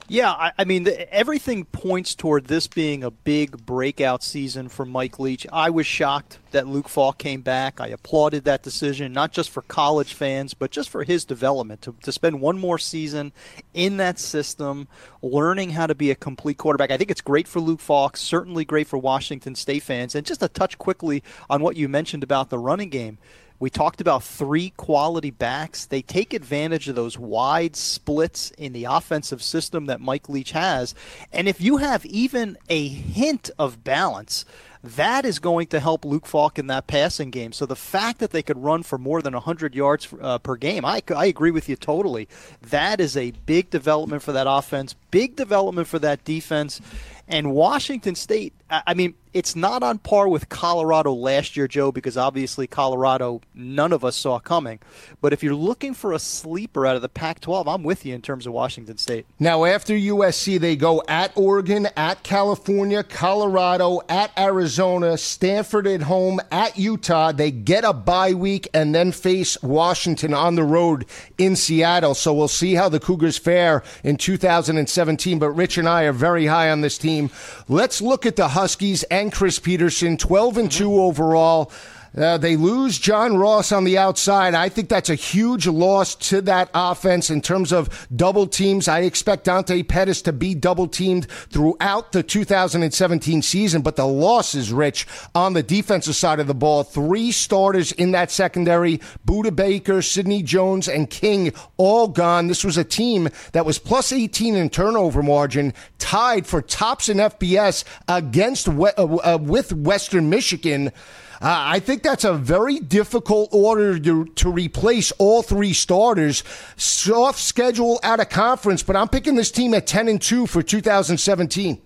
Yeah, 0.09 0.31
I, 0.31 0.53
I 0.57 0.63
mean, 0.63 0.85
the, 0.85 1.13
everything 1.13 1.65
points 1.65 2.15
toward 2.15 2.45
this 2.45 2.65
being 2.65 3.03
a 3.03 3.11
big 3.11 3.65
breakout 3.65 4.23
season 4.23 4.69
for 4.69 4.85
Mike 4.85 5.19
Leach. 5.19 5.45
I 5.51 5.69
was 5.69 5.85
shocked 5.85 6.39
that 6.51 6.65
Luke 6.65 6.87
Falk 6.87 7.17
came 7.17 7.41
back. 7.41 7.81
I 7.81 7.87
applauded 7.87 8.45
that 8.45 8.63
decision, 8.63 9.11
not 9.11 9.33
just 9.33 9.49
for 9.49 9.63
college 9.63 10.13
fans, 10.13 10.53
but 10.53 10.71
just 10.71 10.89
for 10.89 11.03
his 11.03 11.25
development 11.25 11.81
to, 11.81 11.95
to 12.03 12.13
spend 12.13 12.39
one 12.39 12.57
more 12.57 12.77
season 12.77 13.33
in 13.73 13.97
that 13.97 14.17
system, 14.17 14.87
learning 15.21 15.71
how 15.71 15.87
to 15.87 15.95
be 15.95 16.09
a 16.09 16.15
complete 16.15 16.57
quarterback. 16.57 16.89
I 16.89 16.95
think 16.95 17.11
it's 17.11 17.19
great 17.19 17.45
for 17.45 17.59
Luke 17.59 17.81
Falk, 17.81 18.15
certainly 18.15 18.63
great 18.63 18.87
for 18.87 18.97
Washington 18.97 19.55
State 19.55 19.83
fans. 19.83 20.15
And 20.15 20.25
just 20.25 20.39
to 20.39 20.47
touch 20.47 20.77
quickly 20.77 21.21
on 21.49 21.61
what 21.61 21.75
you 21.75 21.89
mentioned 21.89 22.23
about 22.23 22.49
the 22.49 22.59
running 22.59 22.89
game. 22.89 23.17
We 23.59 23.69
talked 23.71 24.01
about 24.01 24.23
three 24.23 24.71
quality 24.77 25.31
backs. 25.31 25.85
They 25.85 26.03
take 26.03 26.33
advantage 26.33 26.87
of 26.87 26.95
those 26.95 27.17
wide 27.17 27.75
splits 27.75 28.51
in 28.51 28.73
the 28.73 28.85
offensive 28.85 29.41
system 29.41 29.87
that 29.87 29.99
Mike 29.99 30.29
Leach 30.29 30.51
has. 30.51 30.93
And 31.33 31.47
if 31.47 31.59
you 31.59 31.77
have 31.77 32.05
even 32.05 32.57
a 32.69 32.87
hint 32.87 33.49
of 33.57 33.83
balance, 33.83 34.45
that 34.83 35.25
is 35.25 35.39
going 35.39 35.67
to 35.67 35.79
help 35.79 36.05
Luke 36.05 36.25
Falk 36.25 36.59
in 36.59 36.67
that 36.67 36.87
passing 36.87 37.31
game. 37.31 37.51
So 37.51 37.65
the 37.65 37.75
fact 37.75 38.19
that 38.19 38.31
they 38.31 38.43
could 38.43 38.61
run 38.61 38.83
for 38.83 38.97
more 38.97 39.21
than 39.21 39.33
100 39.33 39.73
yards 39.73 40.07
uh, 40.21 40.37
per 40.37 40.55
game, 40.55 40.85
I, 40.85 41.01
I 41.15 41.25
agree 41.25 41.51
with 41.51 41.67
you 41.67 41.75
totally. 41.75 42.27
That 42.61 42.99
is 43.01 43.17
a 43.17 43.31
big 43.45 43.69
development 43.69 44.21
for 44.21 44.31
that 44.33 44.47
offense, 44.47 44.95
big 45.11 45.35
development 45.35 45.87
for 45.87 45.99
that 45.99 46.23
defense. 46.23 46.79
And 47.27 47.51
Washington 47.51 48.15
State, 48.15 48.53
I 48.69 48.93
mean, 48.93 49.15
it's 49.33 49.55
not 49.55 49.83
on 49.83 49.97
par 49.99 50.27
with 50.27 50.49
Colorado 50.49 51.13
last 51.13 51.57
year, 51.57 51.67
Joe, 51.67 51.91
because 51.91 52.17
obviously 52.17 52.67
Colorado, 52.67 53.41
none 53.53 53.91
of 53.93 54.03
us 54.03 54.15
saw 54.15 54.39
coming. 54.39 54.79
But 55.21 55.33
if 55.33 55.43
you're 55.43 55.55
looking 55.55 55.93
for 55.93 56.13
a 56.13 56.19
sleeper 56.19 56.85
out 56.85 56.95
of 56.95 57.01
the 57.01 57.09
Pac 57.09 57.39
12, 57.39 57.67
I'm 57.67 57.83
with 57.83 58.05
you 58.05 58.13
in 58.15 58.21
terms 58.21 58.47
of 58.47 58.53
Washington 58.53 58.97
State. 58.97 59.25
Now, 59.39 59.65
after 59.65 59.93
USC, 59.93 60.59
they 60.59 60.75
go 60.75 61.03
at 61.07 61.31
Oregon, 61.35 61.87
at 61.95 62.23
California, 62.23 63.03
Colorado, 63.03 64.01
at 64.09 64.31
Arizona, 64.37 65.17
Stanford 65.17 65.87
at 65.87 66.03
home, 66.03 66.39
at 66.51 66.77
Utah. 66.77 67.31
They 67.31 67.51
get 67.51 67.83
a 67.83 67.93
bye 67.93 68.33
week 68.33 68.67
and 68.73 68.93
then 68.93 69.11
face 69.11 69.61
Washington 69.61 70.33
on 70.33 70.55
the 70.55 70.63
road 70.63 71.05
in 71.37 71.55
Seattle. 71.55 72.15
So 72.15 72.33
we'll 72.33 72.47
see 72.47 72.75
how 72.75 72.89
the 72.89 72.99
Cougars 72.99 73.37
fare 73.37 73.83
in 74.03 74.17
2017. 74.17 75.39
But 75.39 75.51
Rich 75.51 75.77
and 75.77 75.87
I 75.87 76.03
are 76.03 76.13
very 76.13 76.45
high 76.45 76.71
on 76.71 76.81
this 76.81 76.97
team. 76.97 77.29
Let's 77.67 78.01
look 78.01 78.25
at 78.25 78.35
the 78.35 78.49
Huskies 78.49 79.03
Chris 79.31 79.57
Petersen, 79.57 80.17
12 80.17 80.57
and 80.57 80.71
2 80.71 81.01
overall. 81.01 81.71
Uh, 82.15 82.37
they 82.37 82.55
lose 82.55 82.97
John 82.99 83.37
Ross 83.37 83.71
on 83.71 83.83
the 83.83 83.97
outside. 83.97 84.53
I 84.53 84.69
think 84.69 84.89
that's 84.89 85.09
a 85.09 85.15
huge 85.15 85.67
loss 85.67 86.15
to 86.15 86.41
that 86.41 86.69
offense 86.73 87.29
in 87.29 87.41
terms 87.41 87.71
of 87.71 88.07
double 88.15 88.47
teams. 88.47 88.87
I 88.87 89.01
expect 89.01 89.45
Dante 89.45 89.83
Pettis 89.83 90.21
to 90.23 90.33
be 90.33 90.55
double 90.55 90.87
teamed 90.87 91.29
throughout 91.29 92.11
the 92.11 92.23
2017 92.23 93.41
season, 93.41 93.81
but 93.81 93.95
the 93.95 94.07
loss 94.07 94.55
is 94.55 94.71
rich 94.71 95.07
on 95.35 95.53
the 95.53 95.63
defensive 95.63 96.15
side 96.15 96.39
of 96.39 96.47
the 96.47 96.53
ball. 96.53 96.83
Three 96.83 97.31
starters 97.31 97.91
in 97.91 98.11
that 98.11 98.31
secondary 98.31 98.99
Budda 99.25 99.55
Baker, 99.55 100.01
Sidney 100.01 100.43
Jones, 100.43 100.87
and 100.87 101.09
King 101.09 101.53
all 101.77 102.07
gone. 102.07 102.47
This 102.47 102.63
was 102.63 102.77
a 102.77 102.83
team 102.83 103.29
that 103.51 103.65
was 103.65 103.79
plus 103.79 104.11
18 104.11 104.55
in 104.55 104.69
turnover 104.69 105.23
margin, 105.23 105.73
tied 105.97 106.45
for 106.47 106.61
tops 106.61 107.09
in 107.09 107.17
FBS 107.17 107.83
against 108.07 108.67
uh, 108.67 108.81
uh, 108.97 109.37
with 109.41 109.73
Western 109.73 110.29
Michigan. 110.29 110.91
Uh, 111.39 111.45
I 111.49 111.79
think 111.79 112.01
that's 112.01 112.23
a 112.23 112.33
very 112.33 112.79
difficult 112.79 113.49
order 113.51 113.99
to, 113.99 114.25
to 114.25 114.49
replace 114.51 115.11
all 115.13 115.43
three 115.43 115.73
starters. 115.73 116.43
Soft 116.77 117.39
schedule 117.39 117.99
out 118.01 118.19
of 118.19 118.29
conference, 118.29 118.81
but 118.81 118.95
I'm 118.95 119.07
picking 119.07 119.35
this 119.35 119.51
team 119.51 119.73
at 119.75 119.85
10 119.85 120.07
and 120.07 120.21
2 120.21 120.47
for 120.47 120.63
2017. 120.63 121.81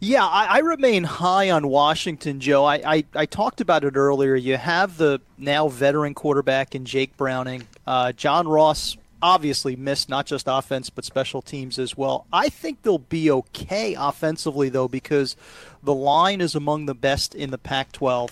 Yeah, 0.00 0.24
I, 0.24 0.44
I, 0.44 0.58
remain 0.60 1.02
high 1.02 1.50
on 1.50 1.66
Washington, 1.66 2.38
Joe. 2.38 2.64
I, 2.64 2.76
I, 2.76 3.04
I, 3.16 3.26
talked 3.26 3.60
about 3.60 3.82
it 3.82 3.96
earlier. 3.96 4.36
You 4.36 4.56
have 4.56 4.96
the 4.96 5.20
now 5.36 5.66
veteran 5.66 6.14
quarterback 6.14 6.76
in 6.76 6.84
Jake 6.84 7.16
Browning. 7.16 7.66
Uh, 7.84 8.12
John 8.12 8.46
Ross 8.46 8.96
obviously 9.20 9.74
missed 9.74 10.08
not 10.08 10.26
just 10.26 10.46
offense 10.48 10.90
but 10.90 11.04
special 11.04 11.42
teams 11.42 11.78
as 11.78 11.96
well. 11.96 12.26
I 12.32 12.48
think 12.48 12.82
they'll 12.82 12.98
be 12.98 13.30
okay 13.30 13.96
offensively 13.98 14.68
though 14.68 14.88
because 14.88 15.36
the 15.82 15.94
line 15.94 16.40
is 16.40 16.54
among 16.54 16.86
the 16.86 16.94
best 16.94 17.34
in 17.34 17.50
the 17.50 17.58
Pac-12. 17.58 18.30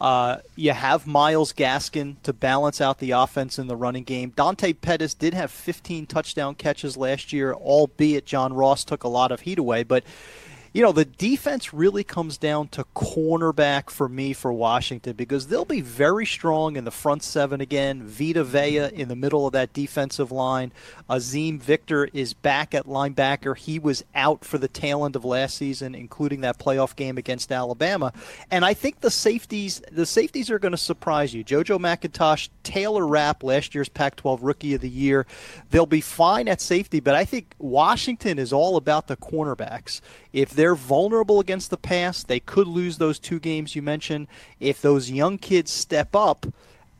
Uh, 0.00 0.38
you 0.56 0.72
have 0.72 1.06
Myles 1.06 1.52
Gaskin 1.52 2.16
to 2.22 2.32
balance 2.32 2.80
out 2.80 2.98
the 2.98 3.10
offense 3.10 3.58
in 3.58 3.66
the 3.66 3.76
running 3.76 4.04
game. 4.04 4.32
Dante 4.34 4.72
Pettis 4.72 5.12
did 5.12 5.34
have 5.34 5.50
15 5.50 6.06
touchdown 6.06 6.54
catches 6.54 6.96
last 6.96 7.34
year, 7.34 7.52
albeit 7.52 8.24
John 8.24 8.54
Ross 8.54 8.82
took 8.82 9.04
a 9.04 9.08
lot 9.08 9.30
of 9.30 9.40
heat 9.42 9.58
away. 9.58 9.82
But 9.82 10.04
you 10.72 10.82
know, 10.82 10.92
the 10.92 11.04
defense 11.04 11.74
really 11.74 12.04
comes 12.04 12.38
down 12.38 12.68
to 12.68 12.84
cornerback 12.94 13.90
for 13.90 14.08
me 14.08 14.32
for 14.32 14.52
Washington 14.52 15.14
because 15.14 15.48
they'll 15.48 15.64
be 15.64 15.80
very 15.80 16.24
strong 16.24 16.76
in 16.76 16.84
the 16.84 16.92
front 16.92 17.24
seven 17.24 17.60
again. 17.60 18.04
Vita 18.04 18.44
Vea 18.44 18.88
in 18.92 19.08
the 19.08 19.16
middle 19.16 19.46
of 19.46 19.52
that 19.52 19.72
defensive 19.72 20.30
line. 20.30 20.70
Azeem 21.08 21.58
Victor 21.58 22.08
is 22.12 22.34
back 22.34 22.72
at 22.72 22.86
linebacker. 22.86 23.56
He 23.56 23.80
was 23.80 24.04
out 24.14 24.44
for 24.44 24.58
the 24.58 24.68
tail 24.68 25.04
end 25.04 25.16
of 25.16 25.24
last 25.24 25.56
season, 25.56 25.94
including 25.94 26.42
that 26.42 26.58
playoff 26.58 26.94
game 26.94 27.18
against 27.18 27.50
Alabama. 27.50 28.12
And 28.48 28.64
I 28.64 28.74
think 28.74 29.00
the 29.00 29.10
safeties 29.10 29.82
the 29.90 30.06
safeties 30.06 30.50
are 30.50 30.60
going 30.60 30.72
to 30.72 30.78
surprise 30.78 31.34
you. 31.34 31.42
JoJo 31.42 31.80
McIntosh, 31.80 32.48
Taylor 32.62 33.06
Rapp, 33.06 33.42
last 33.42 33.74
year's 33.74 33.88
Pac-12 33.88 34.38
Rookie 34.40 34.74
of 34.74 34.80
the 34.80 34.88
Year. 34.88 35.26
They'll 35.70 35.86
be 35.86 36.00
fine 36.00 36.46
at 36.46 36.60
safety, 36.60 37.00
but 37.00 37.16
I 37.16 37.24
think 37.24 37.54
Washington 37.58 38.38
is 38.38 38.52
all 38.52 38.76
about 38.76 39.08
the 39.08 39.16
cornerbacks. 39.16 40.00
If 40.32 40.50
they're 40.60 40.74
vulnerable 40.74 41.40
against 41.40 41.70
the 41.70 41.78
pass, 41.78 42.22
they 42.22 42.38
could 42.38 42.66
lose 42.66 42.98
those 42.98 43.18
two 43.18 43.40
games 43.40 43.74
you 43.74 43.80
mentioned. 43.80 44.28
If 44.60 44.82
those 44.82 45.10
young 45.10 45.38
kids 45.38 45.70
step 45.70 46.14
up, 46.14 46.44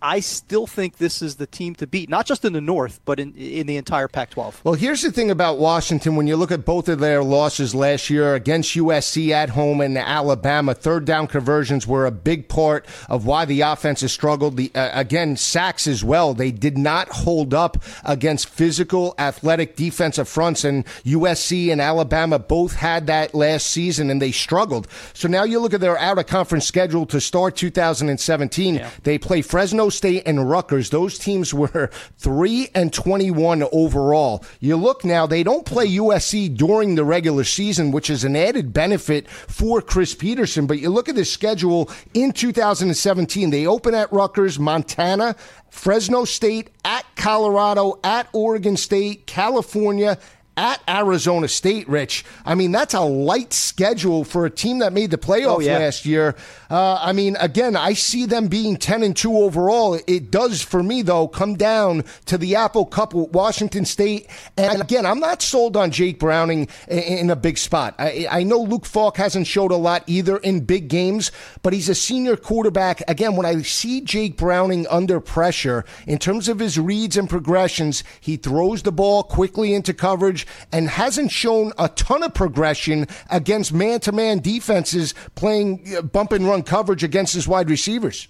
I 0.02 0.20
still 0.20 0.66
think 0.66 0.96
this 0.96 1.20
is 1.20 1.36
the 1.36 1.46
team 1.46 1.74
to 1.76 1.86
beat, 1.86 2.08
not 2.08 2.24
just 2.26 2.44
in 2.44 2.52
the 2.52 2.60
North, 2.60 3.00
but 3.04 3.20
in 3.20 3.34
in 3.34 3.66
the 3.66 3.76
entire 3.76 4.08
Pac-12. 4.08 4.64
Well, 4.64 4.74
here's 4.74 5.02
the 5.02 5.12
thing 5.12 5.30
about 5.30 5.58
Washington. 5.58 6.16
When 6.16 6.26
you 6.26 6.36
look 6.36 6.50
at 6.50 6.64
both 6.64 6.88
of 6.88 7.00
their 7.00 7.22
losses 7.22 7.74
last 7.74 8.08
year 8.08 8.34
against 8.34 8.74
USC 8.76 9.30
at 9.30 9.50
home 9.50 9.80
and 9.80 9.98
Alabama, 9.98 10.74
third 10.74 11.04
down 11.04 11.26
conversions 11.26 11.86
were 11.86 12.06
a 12.06 12.10
big 12.10 12.48
part 12.48 12.86
of 13.08 13.26
why 13.26 13.44
the 13.44 13.60
offense 13.60 14.00
has 14.00 14.12
struggled. 14.12 14.56
The 14.56 14.70
uh, 14.74 14.90
again 14.98 15.36
sacks 15.36 15.86
as 15.86 16.02
well. 16.02 16.32
They 16.32 16.50
did 16.50 16.78
not 16.78 17.08
hold 17.10 17.52
up 17.52 17.82
against 18.04 18.48
physical, 18.48 19.14
athletic 19.18 19.76
defensive 19.76 20.28
fronts, 20.28 20.64
and 20.64 20.86
USC 21.04 21.70
and 21.70 21.80
Alabama 21.80 22.38
both 22.38 22.74
had 22.74 23.06
that 23.08 23.34
last 23.34 23.66
season, 23.66 24.08
and 24.08 24.20
they 24.20 24.32
struggled. 24.32 24.88
So 25.12 25.28
now 25.28 25.44
you 25.44 25.60
look 25.60 25.74
at 25.74 25.80
their 25.80 25.98
out 25.98 26.18
of 26.18 26.26
conference 26.26 26.66
schedule 26.66 27.04
to 27.06 27.20
start 27.20 27.56
2017. 27.56 28.76
Yeah. 28.76 28.90
They 29.02 29.18
play 29.18 29.42
Fresno 29.42 29.89
State 29.90 30.22
and 30.26 30.48
Rutgers, 30.48 30.90
those 30.90 31.18
teams 31.18 31.52
were 31.52 31.90
3 32.18 32.68
and 32.74 32.92
21 32.92 33.64
overall. 33.72 34.44
You 34.60 34.76
look 34.76 35.04
now, 35.04 35.26
they 35.26 35.42
don't 35.42 35.66
play 35.66 35.86
USC 35.88 36.56
during 36.56 36.94
the 36.94 37.04
regular 37.04 37.44
season, 37.44 37.90
which 37.90 38.08
is 38.10 38.24
an 38.24 38.36
added 38.36 38.72
benefit 38.72 39.28
for 39.28 39.82
Chris 39.82 40.14
Petersen. 40.14 40.66
But 40.66 40.78
you 40.78 40.90
look 40.90 41.08
at 41.08 41.14
the 41.16 41.24
schedule 41.24 41.90
in 42.14 42.32
2017, 42.32 43.50
they 43.50 43.66
open 43.66 43.94
at 43.94 44.12
Rutgers, 44.12 44.58
Montana, 44.58 45.36
Fresno 45.70 46.24
State, 46.24 46.70
at 46.84 47.04
Colorado, 47.16 47.98
at 48.02 48.28
Oregon 48.32 48.76
State, 48.76 49.26
California, 49.26 50.18
at 50.56 50.82
Arizona 50.88 51.48
State, 51.48 51.88
Rich. 51.88 52.24
I 52.44 52.54
mean, 52.54 52.70
that's 52.72 52.92
a 52.92 53.00
light 53.00 53.52
schedule 53.52 54.24
for 54.24 54.44
a 54.44 54.50
team 54.50 54.80
that 54.80 54.92
made 54.92 55.10
the 55.10 55.16
playoffs 55.16 55.46
Oh, 55.56 55.60
yeah. 55.60 55.78
last 55.78 56.04
year. 56.04 56.34
Uh, 56.70 56.98
I 57.02 57.12
mean, 57.12 57.36
again, 57.40 57.74
I 57.74 57.94
see 57.94 58.26
them 58.26 58.46
being 58.46 58.76
10 58.76 59.02
and 59.02 59.16
2 59.16 59.36
overall. 59.36 59.98
It 60.06 60.30
does, 60.30 60.62
for 60.62 60.82
me, 60.82 61.02
though, 61.02 61.26
come 61.26 61.56
down 61.56 62.04
to 62.26 62.38
the 62.38 62.54
Apple 62.54 62.86
Cup 62.86 63.12
with 63.12 63.30
Washington 63.30 63.84
State. 63.84 64.28
And 64.56 64.80
again, 64.80 65.04
I'm 65.04 65.18
not 65.18 65.42
sold 65.42 65.76
on 65.76 65.90
Jake 65.90 66.20
Browning 66.20 66.68
in 66.86 67.28
a 67.28 67.36
big 67.36 67.58
spot. 67.58 67.96
I, 67.98 68.26
I 68.30 68.42
know 68.44 68.60
Luke 68.60 68.86
Falk 68.86 69.16
hasn't 69.16 69.48
showed 69.48 69.72
a 69.72 69.76
lot 69.76 70.04
either 70.06 70.36
in 70.38 70.60
big 70.60 70.88
games, 70.88 71.32
but 71.62 71.72
he's 71.72 71.88
a 71.88 71.94
senior 71.94 72.36
quarterback. 72.36 73.02
Again, 73.08 73.34
when 73.34 73.46
I 73.46 73.62
see 73.62 74.00
Jake 74.00 74.36
Browning 74.36 74.86
under 74.88 75.18
pressure, 75.18 75.84
in 76.06 76.18
terms 76.18 76.48
of 76.48 76.60
his 76.60 76.78
reads 76.78 77.16
and 77.16 77.28
progressions, 77.28 78.04
he 78.20 78.36
throws 78.36 78.82
the 78.82 78.92
ball 78.92 79.24
quickly 79.24 79.74
into 79.74 79.92
coverage 79.92 80.46
and 80.70 80.88
hasn't 80.88 81.32
shown 81.32 81.72
a 81.78 81.88
ton 81.88 82.22
of 82.22 82.32
progression 82.32 83.08
against 83.28 83.72
man 83.72 83.98
to 84.00 84.12
man 84.12 84.38
defenses 84.38 85.14
playing 85.34 85.96
uh, 85.96 86.02
bump 86.02 86.30
and 86.30 86.46
run 86.46 86.59
coverage 86.62 87.04
against 87.04 87.34
his 87.34 87.46
wide 87.46 87.70
receivers. 87.70 88.28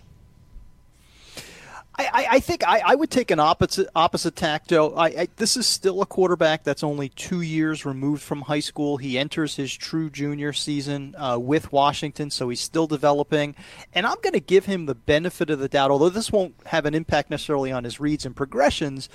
I, 2.00 2.26
I, 2.30 2.40
think 2.40 2.66
I, 2.66 2.82
I 2.84 2.94
would 2.94 3.10
take 3.10 3.30
an 3.30 3.40
opposite 3.40 3.88
opposite 3.94 4.36
tack. 4.36 4.70
I, 4.72 4.86
I, 4.96 5.28
this 5.36 5.56
is 5.56 5.66
still 5.66 6.00
a 6.02 6.06
quarterback 6.06 6.64
that's 6.64 6.82
only 6.82 7.08
two 7.10 7.40
years 7.42 7.84
removed 7.84 8.22
from 8.22 8.42
high 8.42 8.60
school. 8.60 8.96
He 8.96 9.18
enters 9.18 9.56
his 9.56 9.74
true 9.74 10.08
junior 10.08 10.52
season 10.52 11.14
uh, 11.18 11.38
with 11.38 11.72
Washington, 11.72 12.30
so 12.30 12.48
he's 12.48 12.60
still 12.60 12.86
developing. 12.86 13.54
And 13.92 14.06
I'm 14.06 14.16
going 14.22 14.32
to 14.32 14.40
give 14.40 14.66
him 14.66 14.86
the 14.86 14.94
benefit 14.94 15.50
of 15.50 15.58
the 15.58 15.68
doubt, 15.68 15.90
although 15.90 16.08
this 16.08 16.32
won't 16.32 16.54
have 16.66 16.86
an 16.86 16.94
impact 16.94 17.30
necessarily 17.30 17.72
on 17.72 17.84
his 17.84 18.00
reads 18.00 18.24
and 18.24 18.34
progressions. 18.34 19.08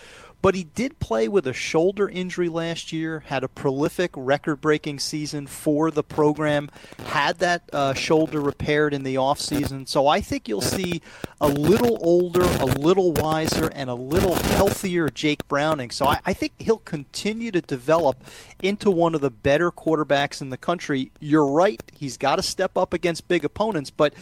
But 0.45 0.53
he 0.53 0.65
did 0.65 0.99
play 0.99 1.27
with 1.27 1.47
a 1.47 1.53
shoulder 1.53 2.07
injury 2.07 2.49
last 2.49 2.93
year, 2.93 3.21
had 3.21 3.43
a 3.43 3.47
prolific 3.47 4.11
record 4.15 4.57
breaking 4.57 4.99
season 4.99 5.47
for 5.47 5.89
the 5.89 6.03
program, 6.03 6.69
had 7.05 7.39
that 7.39 7.63
uh, 7.73 7.95
shoulder 7.95 8.39
repaired 8.39 8.93
in 8.93 9.01
the 9.01 9.15
offseason. 9.15 9.87
So 9.87 10.05
I 10.05 10.21
think 10.21 10.47
you'll 10.47 10.61
see 10.61 11.01
a 11.41 11.47
little 11.47 11.97
older, 11.99 12.43
a 12.43 12.65
little 12.65 13.11
wiser, 13.13 13.71
and 13.73 13.89
a 13.89 13.95
little 13.95 14.35
healthier 14.35 15.09
Jake 15.09 15.47
Browning. 15.47 15.89
So 15.89 16.05
I, 16.05 16.19
I 16.27 16.33
think 16.33 16.53
he'll 16.59 16.77
continue 16.77 17.49
to 17.49 17.61
develop 17.61 18.23
into 18.61 18.91
one 18.91 19.15
of 19.15 19.21
the 19.21 19.31
better 19.31 19.71
quarterbacks 19.71 20.43
in 20.43 20.51
the 20.51 20.57
country. 20.57 21.11
You're 21.19 21.47
right, 21.47 21.81
he's 21.91 22.17
got 22.17 22.35
to 22.35 22.43
step 22.43 22.77
up 22.77 22.93
against 22.93 23.27
big 23.27 23.45
opponents, 23.45 23.89
but 23.89 24.13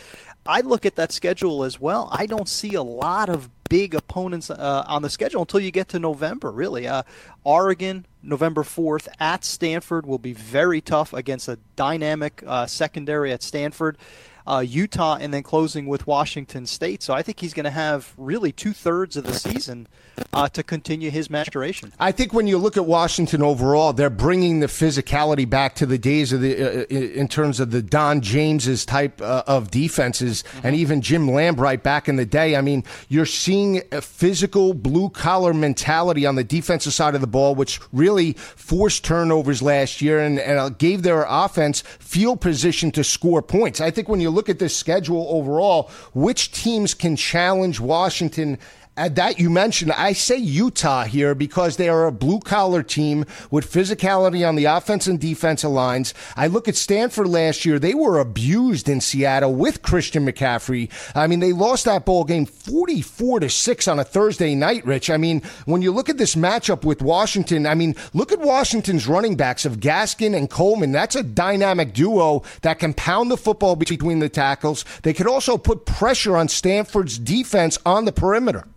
I 0.45 0.61
look 0.61 0.85
at 0.85 0.95
that 0.95 1.11
schedule 1.11 1.65
as 1.65 1.81
well. 1.81 2.07
I 2.13 2.27
don't 2.27 2.47
see 2.47 2.75
a 2.75 2.81
lot 2.81 3.27
of 3.27 3.49
big 3.73 3.95
opponents 3.95 4.51
uh, 4.51 4.83
on 4.85 5.01
the 5.01 5.09
schedule 5.09 5.41
until 5.41 5.59
you 5.59 5.71
get 5.71 5.87
to 5.87 5.97
November, 5.97 6.51
really. 6.51 6.87
Uh, 6.87 7.01
Oregon, 7.43 8.05
November 8.21 8.61
4th, 8.61 9.07
at 9.19 9.43
Stanford 9.43 10.05
will 10.05 10.19
be 10.19 10.31
very 10.31 10.79
tough 10.79 11.11
against 11.11 11.47
a 11.47 11.57
dynamic 11.75 12.43
uh, 12.45 12.67
secondary 12.67 13.31
at 13.31 13.41
Stanford. 13.41 13.97
Uh, 14.45 14.59
Utah, 14.59 15.17
and 15.19 15.33
then 15.33 15.41
closing 15.41 15.87
with 15.87 16.05
Washington 16.05 16.65
State. 16.65 17.01
So 17.01 17.13
I 17.13 17.21
think 17.21 17.39
he's 17.39 17.53
going 17.53 17.63
to 17.63 17.69
have 17.69 18.13
really 18.17 18.51
two 18.51 18.73
thirds 18.73 19.15
of 19.15 19.23
the 19.23 19.33
season 19.33 19.87
uh, 20.33 20.49
to 20.49 20.63
continue 20.63 21.09
his 21.11 21.29
maturation. 21.29 21.93
I 21.99 22.11
think 22.11 22.33
when 22.33 22.47
you 22.47 22.57
look 22.57 22.75
at 22.75 22.85
Washington 22.85 23.41
overall, 23.41 23.93
they're 23.93 24.09
bringing 24.09 24.59
the 24.59 24.67
physicality 24.67 25.49
back 25.49 25.75
to 25.75 25.85
the 25.85 25.97
days 25.97 26.33
of 26.33 26.41
the 26.41 26.83
uh, 26.83 26.85
in 26.87 27.27
terms 27.27 27.59
of 27.59 27.71
the 27.71 27.81
Don 27.81 28.21
James's 28.21 28.85
type 28.85 29.21
uh, 29.21 29.43
of 29.47 29.71
defenses, 29.71 30.43
and 30.61 30.75
even 30.75 31.01
Jim 31.01 31.27
Lambright 31.27 31.81
back 31.83 32.09
in 32.09 32.17
the 32.17 32.25
day. 32.25 32.55
I 32.55 32.61
mean, 32.61 32.83
you're 33.07 33.25
seeing 33.25 33.81
a 33.91 34.01
physical 34.01 34.73
blue 34.73 35.09
collar 35.09 35.53
mentality 35.53 36.25
on 36.25 36.35
the 36.35 36.43
defensive 36.43 36.93
side 36.93 37.15
of 37.15 37.21
the 37.21 37.27
ball, 37.27 37.55
which 37.55 37.79
really 37.91 38.33
forced 38.33 39.05
turnovers 39.05 39.61
last 39.61 40.01
year 40.01 40.19
and, 40.19 40.39
and 40.39 40.59
uh, 40.59 40.69
gave 40.69 41.03
their 41.03 41.25
offense 41.27 41.81
field 41.99 42.41
position 42.41 42.91
to 42.91 43.03
score 43.03 43.41
points. 43.41 43.79
I 43.79 43.89
think 43.89 44.09
when 44.09 44.19
you 44.19 44.32
look 44.33 44.49
at 44.49 44.59
this 44.59 44.75
schedule 44.75 45.25
overall, 45.29 45.89
which 46.13 46.51
teams 46.51 46.93
can 46.93 47.15
challenge 47.15 47.79
Washington? 47.79 48.57
Uh, 48.95 49.09
that 49.09 49.39
you 49.39 49.49
mentioned, 49.49 49.91
I 49.91 50.13
say 50.13 50.37
Utah 50.37 51.05
here 51.05 51.33
because 51.33 51.77
they 51.77 51.89
are 51.89 52.05
a 52.05 52.11
blue 52.11 52.39
collar 52.39 52.83
team 52.83 53.25
with 53.49 53.71
physicality 53.71 54.47
on 54.47 54.55
the 54.55 54.65
offense 54.65 55.07
and 55.07 55.19
defensive 55.19 55.71
lines. 55.71 56.13
I 56.35 56.45
look 56.45 56.67
at 56.67 56.75
Stanford 56.75 57.27
last 57.27 57.65
year; 57.65 57.79
they 57.79 57.95
were 57.95 58.19
abused 58.19 58.87
in 58.87 59.01
Seattle 59.01 59.55
with 59.55 59.81
Christian 59.81 60.27
McCaffrey. 60.27 60.91
I 61.15 61.25
mean, 61.25 61.39
they 61.39 61.53
lost 61.53 61.85
that 61.85 62.05
ball 62.05 62.23
game 62.23 62.45
forty-four 62.45 63.39
to 63.39 63.49
six 63.49 63.87
on 63.87 63.97
a 63.97 64.03
Thursday 64.03 64.53
night. 64.53 64.85
Rich, 64.85 65.09
I 65.09 65.17
mean, 65.17 65.41
when 65.65 65.81
you 65.81 65.91
look 65.91 66.07
at 66.07 66.19
this 66.19 66.35
matchup 66.35 66.85
with 66.85 67.01
Washington, 67.01 67.65
I 67.65 67.73
mean, 67.73 67.95
look 68.13 68.31
at 68.31 68.41
Washington's 68.41 69.07
running 69.07 69.35
backs 69.35 69.65
of 69.65 69.79
Gaskin 69.79 70.37
and 70.37 70.51
Coleman. 70.51 70.91
That's 70.91 71.15
a 71.15 71.23
dynamic 71.23 71.93
duo 71.93 72.43
that 72.61 72.77
can 72.77 72.93
pound 72.93 73.31
the 73.31 73.37
football 73.37 73.75
between 73.75 74.19
the 74.19 74.29
tackles. 74.29 74.85
They 75.01 75.13
could 75.15 75.27
also 75.27 75.57
put 75.57 75.87
pressure 75.87 76.37
on 76.37 76.47
Stanford's 76.47 77.17
defense 77.17 77.79
on 77.87 78.05
the 78.05 78.11
perimeter. 78.11 78.67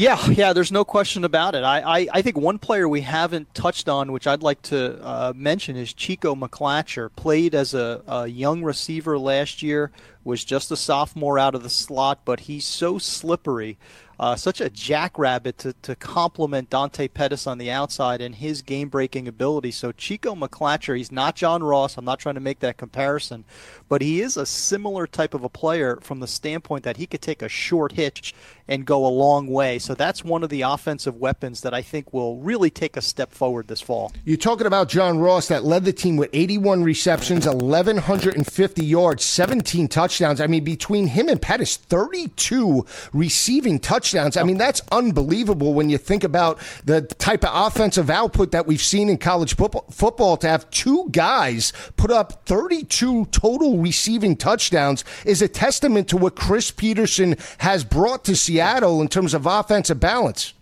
Yeah, 0.00 0.30
yeah, 0.30 0.54
there's 0.54 0.72
no 0.72 0.82
question 0.82 1.24
about 1.24 1.54
it. 1.54 1.62
I, 1.62 1.80
I, 1.80 2.06
I 2.10 2.22
think 2.22 2.38
one 2.38 2.58
player 2.58 2.88
we 2.88 3.02
haven't 3.02 3.54
touched 3.54 3.86
on, 3.86 4.12
which 4.12 4.26
I'd 4.26 4.42
like 4.42 4.62
to 4.62 4.98
uh, 5.04 5.34
mention, 5.36 5.76
is 5.76 5.92
Chico 5.92 6.34
McClatcher. 6.34 7.10
Played 7.14 7.54
as 7.54 7.74
a, 7.74 8.02
a 8.06 8.26
young 8.26 8.62
receiver 8.62 9.18
last 9.18 9.62
year, 9.62 9.92
was 10.24 10.42
just 10.42 10.70
a 10.70 10.76
sophomore 10.76 11.38
out 11.38 11.54
of 11.54 11.62
the 11.62 11.68
slot, 11.68 12.20
but 12.24 12.40
he's 12.40 12.64
so 12.64 12.96
slippery. 12.96 13.76
Uh, 14.18 14.36
such 14.36 14.60
a 14.60 14.70
jackrabbit 14.70 15.58
to, 15.58 15.74
to 15.82 15.94
complement 15.96 16.70
Dante 16.70 17.08
Pettis 17.08 17.46
on 17.46 17.58
the 17.58 17.70
outside 17.70 18.22
and 18.22 18.34
his 18.34 18.62
game 18.62 18.88
breaking 18.88 19.28
ability. 19.28 19.70
So, 19.70 19.92
Chico 19.92 20.34
McClatcher, 20.34 20.96
he's 20.96 21.12
not 21.12 21.36
John 21.36 21.62
Ross. 21.62 21.98
I'm 21.98 22.04
not 22.06 22.18
trying 22.18 22.34
to 22.36 22.40
make 22.40 22.60
that 22.60 22.78
comparison, 22.78 23.44
but 23.90 24.00
he 24.00 24.22
is 24.22 24.36
a 24.36 24.46
similar 24.46 25.04
type 25.04 25.34
of 25.34 25.42
a 25.42 25.48
player 25.48 25.98
from 26.00 26.20
the 26.20 26.26
standpoint 26.28 26.84
that 26.84 26.96
he 26.96 27.06
could 27.06 27.20
take 27.20 27.42
a 27.42 27.48
short 27.48 27.92
hitch 27.92 28.32
and 28.68 28.86
go 28.86 29.04
a 29.04 29.08
long 29.08 29.48
way. 29.48 29.80
So, 29.80 29.96
that's 29.96 30.24
one 30.24 30.44
of 30.44 30.48
the 30.48 30.62
offensive 30.62 31.16
weapons 31.16 31.62
that 31.62 31.74
I 31.74 31.82
think 31.82 32.12
will 32.12 32.36
really 32.36 32.70
take 32.70 32.96
a 32.96 33.02
step 33.02 33.32
forward 33.32 33.66
this 33.66 33.80
fall. 33.80 34.12
You're 34.24 34.36
talking 34.36 34.68
about 34.68 34.88
John 34.88 35.18
Ross 35.18 35.48
that 35.48 35.64
led 35.64 35.84
the 35.84 35.92
team 35.92 36.16
with 36.16 36.30
81 36.32 36.84
receptions, 36.84 37.48
1,150 37.48 38.84
yards, 38.84 39.24
17 39.24 39.88
touchdowns. 39.88 40.40
I 40.40 40.46
mean, 40.46 40.62
between 40.62 41.08
him 41.08 41.28
and 41.28 41.42
Pettis, 41.42 41.76
32 41.76 42.86
receiving 43.12 43.80
touchdowns. 43.80 44.36
I 44.36 44.44
mean, 44.44 44.56
that's 44.56 44.82
unbelievable 44.92 45.74
when 45.74 45.90
you 45.90 45.98
think 45.98 46.22
about 46.22 46.60
the 46.84 47.02
type 47.02 47.44
of 47.44 47.50
offensive 47.66 48.08
output 48.08 48.52
that 48.52 48.68
we've 48.68 48.80
seen 48.80 49.08
in 49.08 49.18
college 49.18 49.56
football, 49.56 49.84
football 49.90 50.36
to 50.36 50.48
have 50.48 50.70
two 50.70 51.08
guys 51.10 51.72
put 51.96 52.12
up 52.12 52.46
32 52.46 53.26
total 53.26 53.79
receiving 53.82 54.36
touchdowns 54.36 55.04
is 55.24 55.42
a 55.42 55.48
testament 55.48 56.08
to 56.08 56.16
what 56.16 56.36
Chris 56.36 56.70
Petersen 56.70 57.36
has 57.58 57.84
brought 57.84 58.24
to 58.24 58.36
Seattle 58.36 59.00
in 59.00 59.08
terms 59.08 59.34
of 59.34 59.46
offensive 59.46 60.00
balance. 60.00 60.54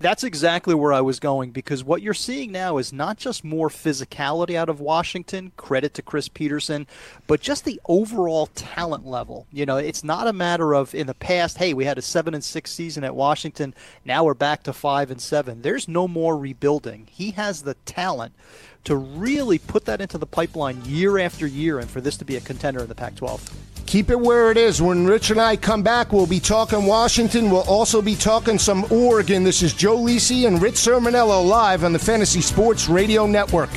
That's 0.00 0.24
exactly 0.24 0.74
where 0.74 0.92
I 0.92 1.00
was 1.00 1.18
going 1.18 1.52
because 1.52 1.82
what 1.82 2.02
you're 2.02 2.12
seeing 2.12 2.52
now 2.52 2.76
is 2.76 2.92
not 2.92 3.16
just 3.16 3.42
more 3.42 3.70
physicality 3.70 4.54
out 4.54 4.68
of 4.68 4.78
Washington, 4.78 5.52
credit 5.56 5.94
to 5.94 6.02
Chris 6.02 6.28
Petersen, 6.28 6.86
but 7.26 7.40
just 7.40 7.64
the 7.64 7.80
overall 7.88 8.46
talent 8.48 9.06
level. 9.06 9.46
You 9.50 9.64
know, 9.64 9.78
it's 9.78 10.04
not 10.04 10.26
a 10.26 10.32
matter 10.34 10.74
of 10.74 10.94
in 10.94 11.06
the 11.06 11.14
past, 11.14 11.56
hey, 11.56 11.72
we 11.72 11.86
had 11.86 11.96
a 11.96 12.02
7 12.02 12.34
and 12.34 12.44
6 12.44 12.70
season 12.70 13.02
at 13.02 13.14
Washington, 13.14 13.74
now 14.04 14.24
we're 14.24 14.34
back 14.34 14.64
to 14.64 14.74
5 14.74 15.10
and 15.10 15.20
7. 15.22 15.62
There's 15.62 15.88
no 15.88 16.06
more 16.06 16.36
rebuilding. 16.36 17.08
He 17.10 17.30
has 17.30 17.62
the 17.62 17.74
talent 17.86 18.34
to 18.84 18.96
really 18.96 19.58
put 19.58 19.84
that 19.86 20.00
into 20.00 20.18
the 20.18 20.26
pipeline 20.26 20.80
year 20.84 21.18
after 21.18 21.46
year 21.46 21.78
and 21.78 21.88
for 21.88 22.00
this 22.00 22.16
to 22.18 22.24
be 22.24 22.36
a 22.36 22.40
contender 22.40 22.80
in 22.80 22.88
the 22.88 22.94
Pac-12. 22.94 23.52
Keep 23.86 24.10
it 24.10 24.18
where 24.18 24.50
it 24.50 24.56
is. 24.56 24.80
When 24.80 25.06
Rich 25.06 25.30
and 25.30 25.40
I 25.40 25.56
come 25.56 25.82
back, 25.82 26.12
we'll 26.12 26.26
be 26.26 26.40
talking 26.40 26.86
Washington. 26.86 27.50
We'll 27.50 27.62
also 27.62 28.00
be 28.00 28.14
talking 28.14 28.58
some 28.58 28.84
Oregon. 28.90 29.44
This 29.44 29.62
is 29.62 29.72
Joe 29.72 29.98
Lisi 29.98 30.46
and 30.46 30.60
Rich 30.60 30.74
Cirminiello 30.74 31.46
live 31.46 31.84
on 31.84 31.92
the 31.92 31.98
Fantasy 31.98 32.40
Sports 32.40 32.88
Radio 32.88 33.26
Network. 33.26 33.70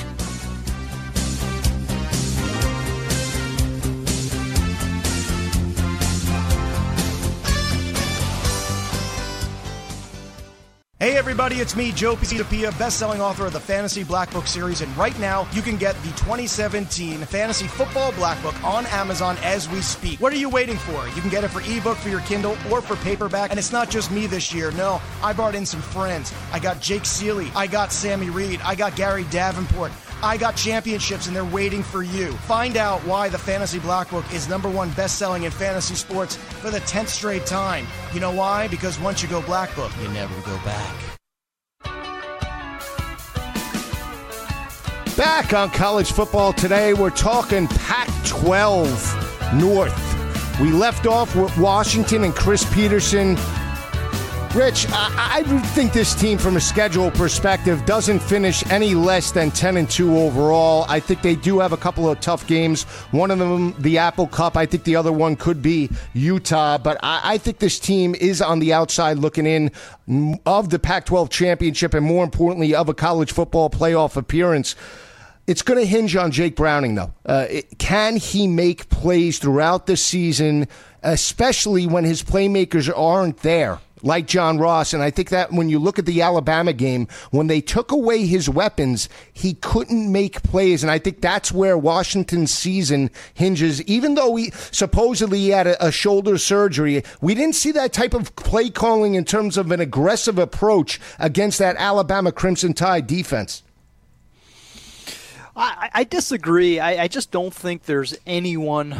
Hey 10.99 11.15
everybody, 11.15 11.57
it's 11.57 11.75
me, 11.75 11.91
Joe 11.91 12.15
Pisapia, 12.15 12.75
best-selling 12.79 13.21
author 13.21 13.45
of 13.45 13.53
the 13.53 13.59
Fantasy 13.59 14.03
Black 14.03 14.31
Book 14.31 14.47
series, 14.47 14.81
and 14.81 14.97
right 14.97 15.17
now 15.19 15.47
you 15.51 15.61
can 15.61 15.77
get 15.77 15.93
the 15.97 16.07
2017 16.13 17.19
Fantasy 17.19 17.67
Football 17.67 18.13
Black 18.13 18.41
Book 18.41 18.55
on 18.63 18.87
Amazon 18.87 19.37
as 19.43 19.69
we 19.69 19.79
speak. 19.81 20.19
What 20.19 20.33
are 20.33 20.37
you 20.37 20.49
waiting 20.49 20.75
for? 20.75 21.07
You 21.09 21.21
can 21.21 21.29
get 21.29 21.43
it 21.43 21.49
for 21.49 21.61
ebook 21.61 21.97
for 21.97 22.09
your 22.09 22.21
Kindle 22.21 22.57
or 22.71 22.81
for 22.81 22.95
paperback, 22.95 23.51
and 23.51 23.59
it's 23.59 23.71
not 23.71 23.91
just 23.91 24.09
me 24.09 24.25
this 24.25 24.51
year. 24.51 24.71
No, 24.71 24.99
I 25.21 25.33
brought 25.33 25.53
in 25.53 25.67
some 25.67 25.83
friends. 25.83 26.33
I 26.51 26.57
got 26.57 26.81
Jake 26.81 27.03
Ciely, 27.03 27.55
I 27.55 27.67
got 27.67 27.91
Sammy 27.91 28.31
Reed, 28.31 28.59
I 28.63 28.73
got 28.73 28.95
Gary 28.95 29.25
Davenport. 29.25 29.91
I 30.23 30.37
got 30.37 30.55
championships 30.55 31.27
and 31.27 31.35
they're 31.35 31.45
waiting 31.45 31.83
for 31.83 32.01
you. 32.01 32.31
Find 32.31 32.75
out 32.75 33.01
why 33.01 33.29
the 33.29 33.37
Fantasy 33.37 33.79
Black 33.79 34.09
Book 34.09 34.25
is 34.33 34.49
number 34.49 34.69
one 34.69 34.89
best-selling 34.91 35.43
in 35.43 35.51
fantasy 35.51 35.95
sports 35.95 36.35
for 36.35 36.71
the 36.71 36.79
10th 36.79 37.07
straight 37.07 37.45
time. 37.45 37.85
You 38.13 38.19
know 38.19 38.31
why? 38.31 38.67
Because 38.67 38.99
once 38.99 39.21
you 39.21 39.29
go 39.29 39.41
Black 39.41 39.75
Book, 39.75 39.91
you 40.01 40.07
never 40.09 40.33
go 40.41 40.55
back. 40.65 40.95
Back 45.15 45.53
on 45.53 45.71
college 45.71 46.11
football 46.11 46.53
today, 46.53 46.93
we're 46.93 47.09
talking 47.09 47.67
Pac 47.67 48.07
12 48.23 49.53
North. 49.55 50.59
We 50.59 50.71
left 50.71 51.07
off 51.07 51.35
with 51.35 51.55
Washington 51.57 52.23
and 52.23 52.35
Chris 52.35 52.71
Petersen 52.73 53.35
Rich, 54.57 54.87
I, 54.89 55.43
I 55.45 55.59
think 55.67 55.93
this 55.93 56.15
team, 56.15 56.39
from 56.39 56.57
a 56.57 56.59
schedule 56.59 57.11
perspective, 57.11 57.85
doesn't 57.85 58.17
finish 58.17 58.65
any 58.71 58.95
less 58.95 59.31
than 59.31 59.51
10 59.51 59.77
and 59.77 59.87
2 59.87 60.17
overall. 60.17 60.83
I 60.89 60.99
think 60.99 61.21
they 61.21 61.35
do 61.35 61.59
have 61.59 61.73
a 61.73 61.77
couple 61.77 62.09
of 62.09 62.19
tough 62.21 62.47
games. 62.47 62.85
One 63.11 63.29
of 63.29 63.37
them, 63.37 63.75
the 63.77 63.99
Apple 63.99 64.25
Cup. 64.25 64.57
I 64.57 64.65
think 64.65 64.83
the 64.83 64.95
other 64.95 65.11
one 65.11 65.35
could 65.35 65.61
be 65.61 65.91
Utah. 66.15 66.79
But 66.79 66.97
I, 67.03 67.21
I 67.23 67.37
think 67.37 67.59
this 67.59 67.77
team 67.77 68.15
is 68.15 68.41
on 68.41 68.57
the 68.57 68.73
outside 68.73 69.19
looking 69.19 69.45
in 69.45 69.69
of 70.47 70.71
the 70.71 70.79
Pac 70.79 71.05
12 71.05 71.29
championship 71.29 71.93
and, 71.93 72.03
more 72.03 72.23
importantly, 72.23 72.73
of 72.73 72.89
a 72.89 72.95
college 72.95 73.31
football 73.31 73.69
playoff 73.69 74.17
appearance. 74.17 74.75
It's 75.45 75.61
going 75.61 75.79
to 75.79 75.85
hinge 75.85 76.15
on 76.15 76.31
Jake 76.31 76.55
Browning, 76.55 76.95
though. 76.95 77.13
Uh, 77.27 77.45
it, 77.47 77.77
can 77.77 78.15
he 78.15 78.47
make 78.47 78.89
plays 78.89 79.37
throughout 79.37 79.85
the 79.85 79.95
season, 79.95 80.67
especially 81.03 81.85
when 81.85 82.05
his 82.05 82.23
playmakers 82.23 82.91
aren't 82.97 83.37
there? 83.41 83.81
Like 84.03 84.27
John 84.27 84.57
Ross. 84.57 84.93
And 84.93 85.01
I 85.01 85.09
think 85.09 85.29
that 85.29 85.51
when 85.51 85.69
you 85.69 85.79
look 85.79 85.97
at 85.97 86.05
the 86.05 86.21
Alabama 86.21 86.73
game, 86.73 87.07
when 87.31 87.47
they 87.47 87.61
took 87.61 87.91
away 87.91 88.25
his 88.25 88.49
weapons, 88.49 89.09
he 89.33 89.55
couldn't 89.55 90.11
make 90.11 90.43
plays. 90.43 90.83
And 90.83 90.91
I 90.91 90.99
think 90.99 91.21
that's 91.21 91.51
where 91.51 91.77
Washington's 91.77 92.53
season 92.53 93.09
hinges. 93.33 93.81
Even 93.83 94.15
though 94.15 94.35
he 94.35 94.51
supposedly 94.71 95.39
he 95.39 95.49
had 95.49 95.67
a, 95.67 95.87
a 95.87 95.91
shoulder 95.91 96.37
surgery, 96.37 97.03
we 97.21 97.35
didn't 97.35 97.55
see 97.55 97.71
that 97.71 97.93
type 97.93 98.13
of 98.13 98.35
play 98.35 98.69
calling 98.69 99.15
in 99.15 99.25
terms 99.25 99.57
of 99.57 99.71
an 99.71 99.79
aggressive 99.79 100.37
approach 100.37 100.99
against 101.19 101.59
that 101.59 101.75
Alabama 101.77 102.31
Crimson 102.31 102.73
Tide 102.73 103.07
defense. 103.07 103.63
I, 105.57 105.89
I 105.91 106.03
disagree. 106.03 106.79
I, 106.79 107.03
I, 107.03 107.07
just 107.07 107.31
don't 107.31 107.53
think 107.53 107.83
there's 107.83 108.15
anyone 108.27 108.95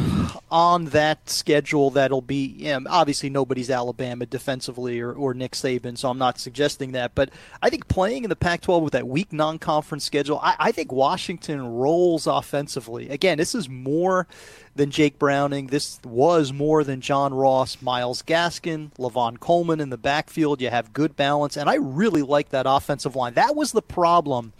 on 0.50 0.86
that 0.86 1.30
schedule 1.30 1.90
that'll 1.90 2.20
be. 2.20 2.46
You 2.46 2.80
know, 2.80 2.90
obviously, 2.90 3.30
nobody's 3.30 3.70
Alabama 3.70 4.26
defensively 4.26 4.98
or, 4.98 5.12
or 5.12 5.34
Nick 5.34 5.52
Saban, 5.52 5.96
so 5.96 6.10
I'm 6.10 6.18
not 6.18 6.40
suggesting 6.40 6.92
that. 6.92 7.14
But 7.14 7.30
I 7.62 7.70
think 7.70 7.86
playing 7.86 8.24
in 8.24 8.30
the 8.30 8.36
Pac 8.36 8.62
12 8.62 8.82
with 8.82 8.92
that 8.94 9.06
weak 9.06 9.32
non 9.32 9.60
conference 9.60 10.04
schedule, 10.04 10.40
I, 10.42 10.56
I 10.58 10.72
think 10.72 10.90
Washington 10.90 11.64
rolls 11.64 12.26
offensively. 12.26 13.08
Again, 13.08 13.38
this 13.38 13.54
is 13.54 13.68
more 13.68 14.26
than 14.78 14.90
Jake 14.92 15.18
Browning. 15.18 15.66
This 15.66 15.98
was 16.04 16.52
more 16.52 16.84
than 16.84 17.00
John 17.00 17.34
Ross, 17.34 17.82
Myles 17.82 18.22
Gaskin, 18.22 18.92
Lavon 18.96 19.38
Coleman 19.40 19.80
in 19.80 19.90
the 19.90 19.98
backfield. 19.98 20.62
You 20.62 20.70
have 20.70 20.92
good 20.92 21.16
balance, 21.16 21.56
and 21.56 21.68
I 21.68 21.74
really 21.74 22.22
like 22.22 22.50
that 22.50 22.64
offensive 22.66 23.16
line. 23.16 23.34
That 23.34 23.56
was 23.56 23.72
the 23.72 23.82
problem 23.82 24.52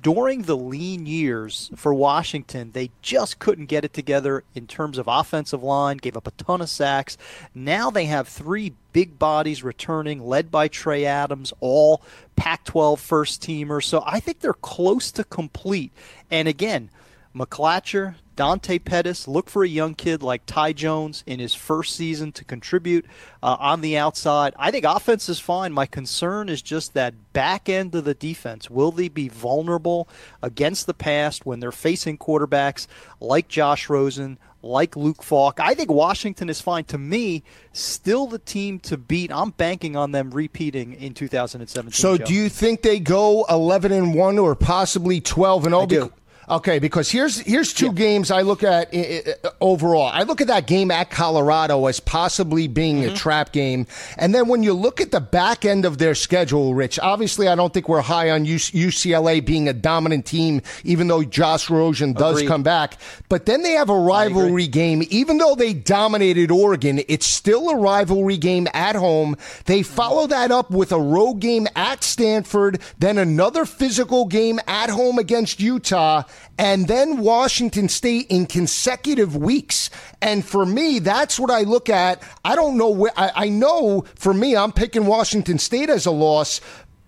during 0.00 0.42
the 0.42 0.56
lean 0.56 1.04
years 1.04 1.70
for 1.76 1.92
Washington. 1.92 2.70
They 2.72 2.90
just 3.02 3.38
couldn't 3.38 3.66
get 3.66 3.84
it 3.84 3.92
together 3.92 4.42
in 4.54 4.66
terms 4.66 4.96
of 4.96 5.06
offensive 5.06 5.62
line, 5.62 5.98
gave 5.98 6.16
up 6.16 6.26
a 6.26 6.32
ton 6.32 6.62
of 6.62 6.70
sacks. 6.70 7.18
Now 7.54 7.90
they 7.90 8.06
have 8.06 8.26
three 8.26 8.72
big 8.94 9.18
bodies 9.18 9.62
returning, 9.62 10.26
led 10.26 10.50
by 10.50 10.68
Trey 10.68 11.04
Adams, 11.04 11.52
all 11.60 12.00
Pac 12.36 12.64
12 12.64 12.98
first 12.98 13.42
teamers. 13.42 13.84
So 13.84 14.02
I 14.06 14.18
think 14.18 14.40
they're 14.40 14.54
close 14.54 15.12
to 15.12 15.24
complete. 15.24 15.92
And 16.30 16.48
again, 16.48 16.88
McClatcher, 17.36 18.14
Dante 18.38 18.78
Pettis, 18.78 19.26
look 19.26 19.50
for 19.50 19.64
a 19.64 19.68
young 19.68 19.96
kid 19.96 20.22
like 20.22 20.46
Ty 20.46 20.74
Jones 20.74 21.24
in 21.26 21.40
his 21.40 21.54
first 21.54 21.96
season 21.96 22.30
to 22.30 22.44
contribute 22.44 23.04
uh, 23.42 23.56
on 23.58 23.80
the 23.80 23.98
outside. 23.98 24.54
I 24.56 24.70
think 24.70 24.84
offense 24.84 25.28
is 25.28 25.40
fine. 25.40 25.72
My 25.72 25.86
concern 25.86 26.48
is 26.48 26.62
just 26.62 26.94
that 26.94 27.32
back 27.32 27.68
end 27.68 27.96
of 27.96 28.04
the 28.04 28.14
defense. 28.14 28.70
Will 28.70 28.92
they 28.92 29.08
be 29.08 29.28
vulnerable 29.28 30.08
against 30.40 30.86
the 30.86 30.94
pass 30.94 31.40
when 31.40 31.58
they're 31.58 31.72
facing 31.72 32.16
quarterbacks 32.16 32.86
like 33.18 33.48
Josh 33.48 33.88
Rosen, 33.88 34.38
like 34.62 34.94
Luke 34.94 35.24
Falk? 35.24 35.58
I 35.58 35.74
think 35.74 35.90
Washington 35.90 36.48
is 36.48 36.60
fine. 36.60 36.84
To 36.84 36.96
me, 36.96 37.42
still 37.72 38.28
the 38.28 38.38
team 38.38 38.78
to 38.80 38.96
beat. 38.96 39.32
I'm 39.32 39.50
banking 39.50 39.96
on 39.96 40.12
them 40.12 40.30
repeating 40.30 40.92
in 40.92 41.12
2017. 41.12 41.92
So, 41.92 42.16
Joe. 42.16 42.24
do 42.24 42.34
you 42.34 42.48
think 42.48 42.82
they 42.82 43.00
go 43.00 43.46
11 43.50 43.90
and 43.90 44.14
1 44.14 44.38
or 44.38 44.54
possibly 44.54 45.20
12 45.20 45.66
and 45.66 45.90
0? 45.90 46.12
Okay, 46.50 46.78
because 46.78 47.10
here's 47.10 47.38
here's 47.40 47.74
two 47.74 47.86
yeah. 47.86 47.92
games 47.92 48.30
I 48.30 48.40
look 48.40 48.62
at 48.62 48.94
uh, 48.94 49.50
overall. 49.60 50.06
I 50.06 50.22
look 50.22 50.40
at 50.40 50.46
that 50.46 50.66
game 50.66 50.90
at 50.90 51.10
Colorado 51.10 51.84
as 51.86 52.00
possibly 52.00 52.68
being 52.68 53.02
mm-hmm. 53.02 53.14
a 53.14 53.16
trap 53.16 53.52
game, 53.52 53.86
and 54.16 54.34
then 54.34 54.48
when 54.48 54.62
you 54.62 54.72
look 54.72 55.00
at 55.02 55.10
the 55.10 55.20
back 55.20 55.66
end 55.66 55.84
of 55.84 55.98
their 55.98 56.14
schedule, 56.14 56.74
Rich. 56.74 56.98
Obviously, 57.00 57.48
I 57.48 57.54
don't 57.54 57.74
think 57.74 57.88
we're 57.88 58.00
high 58.00 58.30
on 58.30 58.46
UCLA 58.46 59.44
being 59.44 59.68
a 59.68 59.74
dominant 59.74 60.24
team, 60.24 60.62
even 60.84 61.08
though 61.08 61.22
Josh 61.22 61.68
Rosen 61.68 62.14
does 62.14 62.36
Agreed. 62.36 62.48
come 62.48 62.62
back. 62.62 62.96
But 63.28 63.44
then 63.44 63.62
they 63.62 63.72
have 63.72 63.90
a 63.90 63.98
rivalry 63.98 64.68
game, 64.68 65.02
even 65.10 65.36
though 65.36 65.54
they 65.54 65.74
dominated 65.74 66.50
Oregon. 66.50 67.02
It's 67.08 67.26
still 67.26 67.68
a 67.68 67.76
rivalry 67.76 68.38
game 68.38 68.68
at 68.72 68.96
home. 68.96 69.36
They 69.66 69.82
follow 69.82 70.26
that 70.28 70.50
up 70.50 70.70
with 70.70 70.92
a 70.92 71.00
road 71.00 71.40
game 71.40 71.68
at 71.76 72.02
Stanford, 72.02 72.80
then 72.98 73.18
another 73.18 73.66
physical 73.66 74.24
game 74.24 74.58
at 74.66 74.88
home 74.88 75.18
against 75.18 75.60
Utah 75.60 76.22
and 76.58 76.88
then 76.88 77.18
Washington 77.18 77.88
State 77.88 78.26
in 78.28 78.46
consecutive 78.46 79.36
weeks. 79.36 79.90
And 80.20 80.44
for 80.44 80.66
me, 80.66 80.98
that's 80.98 81.38
what 81.38 81.50
I 81.50 81.62
look 81.62 81.88
at. 81.88 82.22
I 82.44 82.56
don't 82.56 82.76
know 82.76 82.90
where 82.90 83.12
I, 83.16 83.32
I 83.34 83.48
know 83.48 84.04
for 84.16 84.34
me, 84.34 84.56
I'm 84.56 84.72
picking 84.72 85.06
Washington 85.06 85.58
State 85.58 85.88
as 85.88 86.06
a 86.06 86.10
loss, 86.10 86.60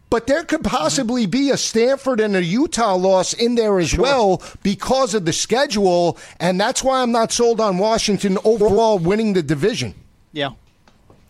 but 0.08 0.26
there 0.26 0.44
could 0.44 0.64
possibly 0.64 1.26
be 1.26 1.50
a 1.50 1.56
Stanford 1.56 2.20
and 2.20 2.34
a 2.36 2.44
Utah 2.44 2.94
loss 2.94 3.32
in 3.32 3.54
there 3.54 3.78
as 3.78 3.90
sure. 3.90 4.02
well 4.02 4.42
because 4.62 5.14
of 5.14 5.24
the 5.24 5.32
schedule. 5.32 6.18
And 6.38 6.60
that's 6.60 6.82
why 6.82 7.02
I'm 7.02 7.12
not 7.12 7.32
sold 7.32 7.60
on 7.60 7.78
Washington 7.78 8.38
overall 8.44 8.98
winning 8.98 9.32
the 9.32 9.42
division. 9.42 9.94
Yeah. 10.32 10.50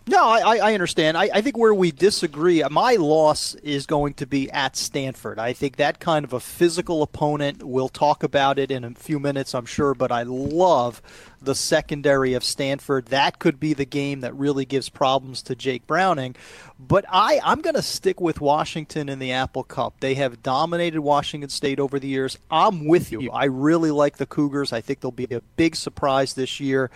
No, 0.07 0.25
I, 0.25 0.57
I 0.57 0.75
understand. 0.75 1.17
I, 1.17 1.31
I, 1.33 1.41
think 1.41 1.57
where 1.57 1.75
we 1.75 1.93
disagree, 1.93 2.63
my 2.71 2.97
loss 2.97 3.55
is 3.57 3.87
going 3.87 4.15
to 4.15 4.27
be 4.27 4.51
at 4.51 4.75
Stanford. 4.75 5.39
I 5.39 5.53
think 5.53 5.77
that 5.77 6.01
kind 6.01 6.25
of 6.25 6.33
a 6.33 6.41
physical 6.41 7.03
opponent, 7.03 7.63
we'll 7.63 7.89
talk 7.89 8.23
about 8.23 8.59
it 8.59 8.71
in 8.71 8.83
a 8.83 8.91
few 8.91 9.21
minutes, 9.21 9.55
I'm 9.55 9.67
sure, 9.67 9.95
but 9.95 10.11
I 10.11 10.23
love 10.25 11.03
the 11.43 11.55
secondary 11.55 12.35
of 12.35 12.45
Stanford. 12.45 13.07
That 13.07 13.39
could 13.39 13.59
be 13.59 13.73
the 13.73 13.85
game 13.85 14.21
that 14.21 14.35
really 14.35 14.65
gives 14.65 14.89
problems 14.89 15.43
to 15.43 15.55
Jake 15.55 15.87
Browning. 15.87 16.35
But 16.79 17.05
I, 17.09 17.41
I'm 17.45 17.61
going 17.61 17.77
to 17.77 17.83
stick 17.83 18.21
with 18.21 18.41
Washington 18.41 19.09
in 19.09 19.19
the 19.19 19.33
Apple 19.33 19.65
Cup. 19.65 19.95
They 20.01 20.15
have 20.15 20.43
dominated 20.43 21.01
Washington 21.01 21.51
State 21.51 21.79
over 21.79 21.99
the 21.99 22.09
years. 22.09 22.39
I'm 22.51 22.87
with 22.87 23.13
you. 23.13 23.31
I 23.31 23.45
really 23.45 23.91
like 23.91 24.17
the 24.17 24.27
Cougars. 24.27 24.73
I 24.73 24.81
think 24.81 25.01
they'll 25.01 25.11
be 25.11 25.27
a 25.31 25.43
big 25.57 25.77
surprise 25.77 26.35
this 26.35 26.59
year. 26.59 26.91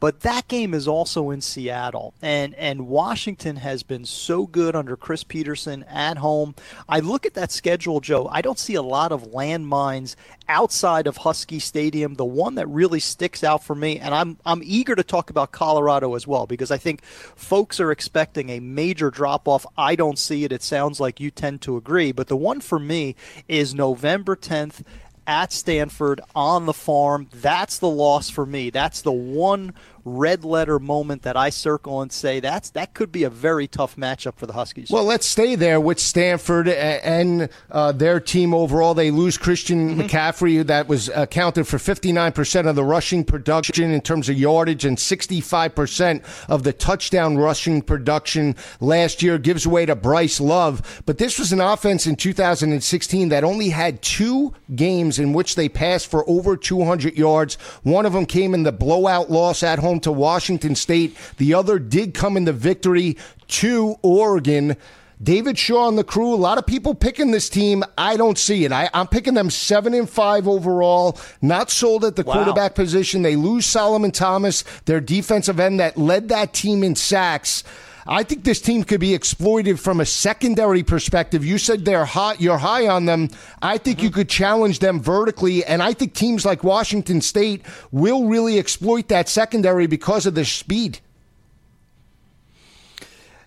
But 0.00 0.20
that 0.20 0.48
game 0.48 0.74
is 0.74 0.88
also 0.88 1.30
in 1.30 1.42
Seattle. 1.42 2.14
And, 2.22 2.54
and 2.54 2.88
Washington 2.88 3.56
has 3.56 3.82
been 3.82 4.06
so 4.06 4.46
good 4.46 4.74
under 4.74 4.96
Chris 4.96 5.22
Petersen 5.22 5.84
at 5.84 6.18
home. 6.18 6.54
I 6.88 7.00
look 7.00 7.26
at 7.26 7.34
that 7.34 7.52
schedule, 7.52 8.00
Joe. 8.00 8.28
I 8.32 8.40
don't 8.40 8.58
see 8.58 8.74
a 8.74 8.82
lot 8.82 9.12
of 9.12 9.30
landmines 9.30 10.16
outside 10.48 11.06
of 11.06 11.18
Husky 11.18 11.58
Stadium. 11.58 12.14
The 12.14 12.24
one 12.24 12.56
that 12.56 12.66
really 12.66 12.98
sticks 12.98 13.44
out 13.44 13.62
for 13.62 13.74
me 13.74 14.00
and 14.00 14.14
I'm 14.14 14.38
I'm 14.44 14.62
eager 14.64 14.94
to 14.94 15.02
talk 15.02 15.30
about 15.30 15.52
Colorado 15.52 16.14
as 16.14 16.26
well 16.26 16.46
because 16.46 16.70
I 16.70 16.78
think 16.78 17.04
folks 17.04 17.78
are 17.78 17.92
expecting 17.92 18.50
a 18.50 18.60
major 18.60 19.10
drop 19.10 19.46
off. 19.46 19.66
I 19.76 19.94
don't 19.94 20.18
see 20.18 20.44
it. 20.44 20.52
It 20.52 20.62
sounds 20.62 20.98
like 20.98 21.20
you 21.20 21.30
tend 21.30 21.60
to 21.62 21.76
agree, 21.76 22.10
but 22.12 22.28
the 22.28 22.36
one 22.36 22.60
for 22.60 22.78
me 22.78 23.14
is 23.48 23.74
November 23.74 24.34
10th 24.34 24.82
at 25.30 25.52
Stanford 25.52 26.20
on 26.34 26.66
the 26.66 26.72
farm. 26.72 27.28
That's 27.32 27.78
the 27.78 27.88
loss 27.88 28.28
for 28.28 28.44
me. 28.44 28.70
That's 28.70 29.02
the 29.02 29.12
one 29.12 29.74
red 30.04 30.44
letter 30.44 30.78
moment 30.78 31.22
that 31.22 31.36
I 31.36 31.50
circle 31.50 32.00
and 32.00 32.12
say 32.12 32.40
that's 32.40 32.70
that 32.70 32.94
could 32.94 33.12
be 33.12 33.24
a 33.24 33.30
very 33.30 33.66
tough 33.66 33.96
matchup 33.96 34.36
for 34.36 34.46
the 34.46 34.52
Huskies. 34.52 34.90
Well, 34.90 35.04
let's 35.04 35.26
stay 35.26 35.54
there 35.54 35.80
with 35.80 35.98
Stanford 35.98 36.68
and 36.68 37.48
uh, 37.70 37.92
their 37.92 38.20
team 38.20 38.54
overall. 38.54 38.94
They 38.94 39.10
lose 39.10 39.36
Christian 39.36 39.90
mm-hmm. 39.90 40.00
McCaffrey, 40.02 40.66
that 40.66 40.88
was 40.88 41.08
accounted 41.08 41.66
for 41.66 41.78
59% 41.78 42.68
of 42.68 42.76
the 42.76 42.84
rushing 42.84 43.24
production 43.24 43.90
in 43.90 44.00
terms 44.00 44.28
of 44.28 44.38
yardage 44.38 44.84
and 44.84 44.96
65% 44.96 46.22
of 46.48 46.62
the 46.62 46.72
touchdown 46.72 47.36
rushing 47.36 47.82
production 47.82 48.56
last 48.80 49.22
year. 49.22 49.38
Gives 49.38 49.66
way 49.66 49.86
to 49.86 49.96
Bryce 49.96 50.40
Love. 50.40 51.02
But 51.06 51.18
this 51.18 51.38
was 51.38 51.52
an 51.52 51.60
offense 51.60 52.06
in 52.06 52.16
2016 52.16 53.28
that 53.28 53.44
only 53.44 53.70
had 53.70 54.02
two 54.02 54.54
games 54.74 55.18
in 55.18 55.32
which 55.32 55.54
they 55.54 55.68
passed 55.68 56.08
for 56.08 56.28
over 56.28 56.56
200 56.56 57.16
yards. 57.16 57.56
One 57.82 58.06
of 58.06 58.12
them 58.12 58.26
came 58.26 58.54
in 58.54 58.62
the 58.62 58.72
blowout 58.72 59.30
loss 59.30 59.62
at 59.62 59.78
home 59.78 59.89
home 59.90 60.00
to 60.00 60.12
Washington 60.12 60.76
State. 60.76 61.16
The 61.38 61.54
other 61.54 61.80
did 61.80 62.14
come 62.14 62.36
in 62.36 62.44
the 62.44 62.52
victory 62.52 63.16
to 63.48 63.96
Oregon. 64.02 64.76
David 65.20 65.58
Shaw 65.58 65.88
and 65.88 65.98
the 65.98 66.04
crew. 66.04 66.32
A 66.32 66.36
lot 66.36 66.58
of 66.58 66.66
people 66.66 66.94
picking 66.94 67.32
this 67.32 67.48
team. 67.48 67.82
I 67.98 68.16
don't 68.16 68.38
see 68.38 68.64
it. 68.64 68.70
I, 68.70 68.88
am 68.94 69.08
picking 69.08 69.34
them 69.34 69.50
seven 69.50 69.92
and 69.92 70.08
five 70.08 70.46
overall. 70.46 71.18
Not 71.42 71.70
sold 71.70 72.04
at 72.04 72.14
the 72.14 72.22
wow. 72.22 72.34
quarterback 72.34 72.76
position. 72.76 73.22
They 73.22 73.34
lose 73.34 73.66
Solomon 73.66 74.12
Thomas, 74.12 74.62
their 74.84 75.00
defensive 75.00 75.58
end 75.58 75.80
that 75.80 75.98
led 75.98 76.28
that 76.28 76.54
team 76.54 76.84
in 76.84 76.94
sacks. 76.94 77.64
I 78.10 78.24
think 78.24 78.42
this 78.42 78.60
team 78.60 78.82
could 78.82 78.98
be 78.98 79.14
exploited 79.14 79.78
from 79.78 80.00
a 80.00 80.04
secondary 80.04 80.82
perspective. 80.82 81.44
You 81.44 81.58
said 81.58 81.84
they're 81.84 82.04
hot, 82.04 82.40
you're 82.40 82.58
high 82.58 82.88
on 82.88 83.04
them. 83.04 83.28
I 83.62 83.78
think 83.78 83.98
mm-hmm. 83.98 84.06
you 84.06 84.10
could 84.10 84.28
challenge 84.28 84.80
them 84.80 85.00
vertically, 85.00 85.64
and 85.64 85.80
I 85.80 85.92
think 85.92 86.14
teams 86.14 86.44
like 86.44 86.64
Washington 86.64 87.20
State 87.20 87.62
will 87.92 88.26
really 88.26 88.58
exploit 88.58 89.06
that 89.08 89.28
secondary 89.28 89.86
because 89.86 90.26
of 90.26 90.34
their 90.34 90.44
speed. 90.44 90.98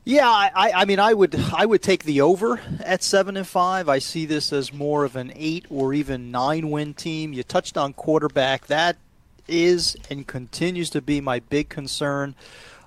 Yeah, 0.06 0.30
I, 0.30 0.72
I 0.74 0.86
mean, 0.86 1.00
I 1.00 1.14
would 1.14 1.36
I 1.54 1.66
would 1.66 1.82
take 1.82 2.06
the 2.06 2.22
over 2.22 2.62
at 2.82 3.04
seven 3.04 3.36
and 3.36 3.48
five. 3.48 3.90
I 3.90 4.00
see 4.00 4.26
this 4.26 4.54
as 4.54 4.72
more 4.72 5.04
of 5.04 5.18
an 5.18 5.34
eight 5.36 5.66
or 5.70 5.94
even 5.94 6.32
nine 6.32 6.72
win 6.72 6.94
team. 6.94 7.34
You 7.34 7.44
touched 7.44 7.78
on 7.78 7.94
quarterback. 7.94 8.68
That 8.68 8.96
is 9.48 9.98
and 10.10 10.26
continues 10.26 10.90
to 10.92 11.02
be 11.02 11.20
my 11.20 11.40
big 11.40 11.68
concern. 11.68 12.36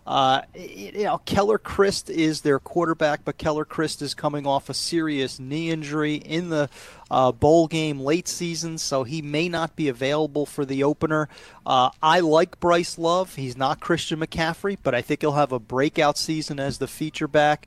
Uh, 0.07 0.43
you 0.55 1.05
know, 1.05 1.19
Keller 1.19 1.59
Chryst 1.59 2.09
is 2.09 2.43
their 2.43 2.61
quarterback, 2.61 3.25
but 3.25 3.39
Keller 3.39 3.65
Chryst 3.65 4.03
is 4.03 4.15
coming 4.15 4.47
off 4.47 4.69
a 4.69 4.75
serious 4.75 5.41
knee 5.41 5.71
injury 5.71 6.15
in 6.15 6.49
the 6.49 6.71
uh, 7.11 7.33
bowl 7.33 7.67
game 7.67 8.01
late 8.01 8.29
season, 8.29 8.79
so 8.79 9.03
he 9.03 9.21
may 9.21 9.49
not 9.49 9.75
be 9.75 9.89
available 9.89 10.47
for 10.47 10.65
the 10.65 10.85
opener. 10.85 11.29
Uh, 11.65 11.91
I 12.01 12.21
like 12.21 12.61
Bryce 12.61 12.99
Love. 12.99 13.35
He's 13.35 13.57
not 13.57 13.81
Christian 13.81 14.21
McCaffrey, 14.21 14.79
but 14.81 14.95
I 14.95 15.03
think 15.03 15.23
he'll 15.23 15.33
have 15.33 15.53
a 15.53 15.59
breakout 15.59 16.19
season 16.19 16.61
as 16.61 16.79
the 16.79 16.87
feature 16.87 17.29
back. 17.29 17.67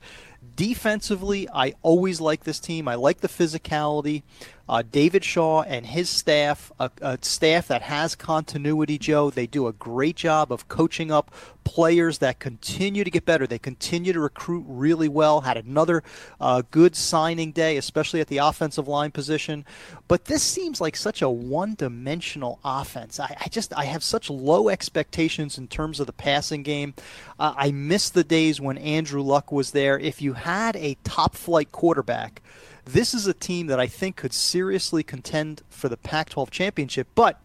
Defensively, 0.56 1.46
I 1.52 1.74
always 1.82 2.20
like 2.20 2.44
this 2.44 2.60
team. 2.60 2.88
I 2.88 2.94
like 2.94 3.20
the 3.20 3.28
physicality. 3.28 4.22
Uh, 4.70 4.84
David 4.88 5.24
Shaw 5.24 5.62
and 5.62 5.84
his 5.84 6.08
staff, 6.08 6.70
a, 6.78 6.92
a, 7.02 7.18
staff 7.22 7.66
that 7.66 7.82
has 7.82 8.14
continuity, 8.14 8.98
Joe, 8.98 9.28
they 9.28 9.48
do 9.48 9.66
a 9.66 9.72
great 9.72 10.14
job 10.14 10.52
of 10.52 10.68
coaching 10.68 11.10
up 11.10 11.34
players 11.64 12.18
that 12.18 12.38
continue 12.38 13.02
to 13.02 13.10
get 13.10 13.24
better. 13.24 13.48
They 13.48 13.58
continue 13.58 14.12
to 14.12 14.20
recruit 14.20 14.64
really 14.68 15.08
well. 15.08 15.40
Had 15.40 15.56
another 15.56 16.04
uh, 16.40 16.62
good 16.70 16.94
signing 16.94 17.50
day, 17.50 17.78
especially 17.78 18.20
at 18.20 18.28
the 18.28 18.38
offensive 18.38 18.86
line 18.86 19.10
position. 19.10 19.64
But 20.06 20.26
this 20.26 20.44
seems 20.44 20.80
like 20.80 20.94
such 20.94 21.20
a 21.20 21.28
one-dimensional 21.28 22.60
offense. 22.64 23.18
I, 23.18 23.36
I 23.40 23.48
just 23.48 23.76
I 23.76 23.86
have 23.86 24.04
such 24.04 24.30
low 24.30 24.68
expectations 24.68 25.58
in 25.58 25.66
terms 25.66 25.98
of 25.98 26.06
the 26.06 26.12
passing 26.12 26.62
game. 26.62 26.94
Uh, 27.40 27.54
I 27.56 27.72
miss 27.72 28.08
the 28.08 28.22
days 28.22 28.60
when 28.60 28.78
Andrew 28.78 29.22
Luck 29.22 29.50
was 29.50 29.72
there. 29.72 29.98
If 29.98 30.22
you 30.22 30.34
had 30.34 30.76
a 30.76 30.96
top-flight 31.02 31.72
quarterback 31.72 32.40
this 32.84 33.14
is 33.14 33.26
a 33.26 33.34
team 33.34 33.66
that 33.68 33.80
I 33.80 33.86
think 33.86 34.16
could 34.16 34.32
seriously 34.32 35.02
contend 35.02 35.62
for 35.68 35.88
the 35.88 35.96
Pac 35.96 36.30
12 36.30 36.50
championship, 36.50 37.08
but 37.14 37.40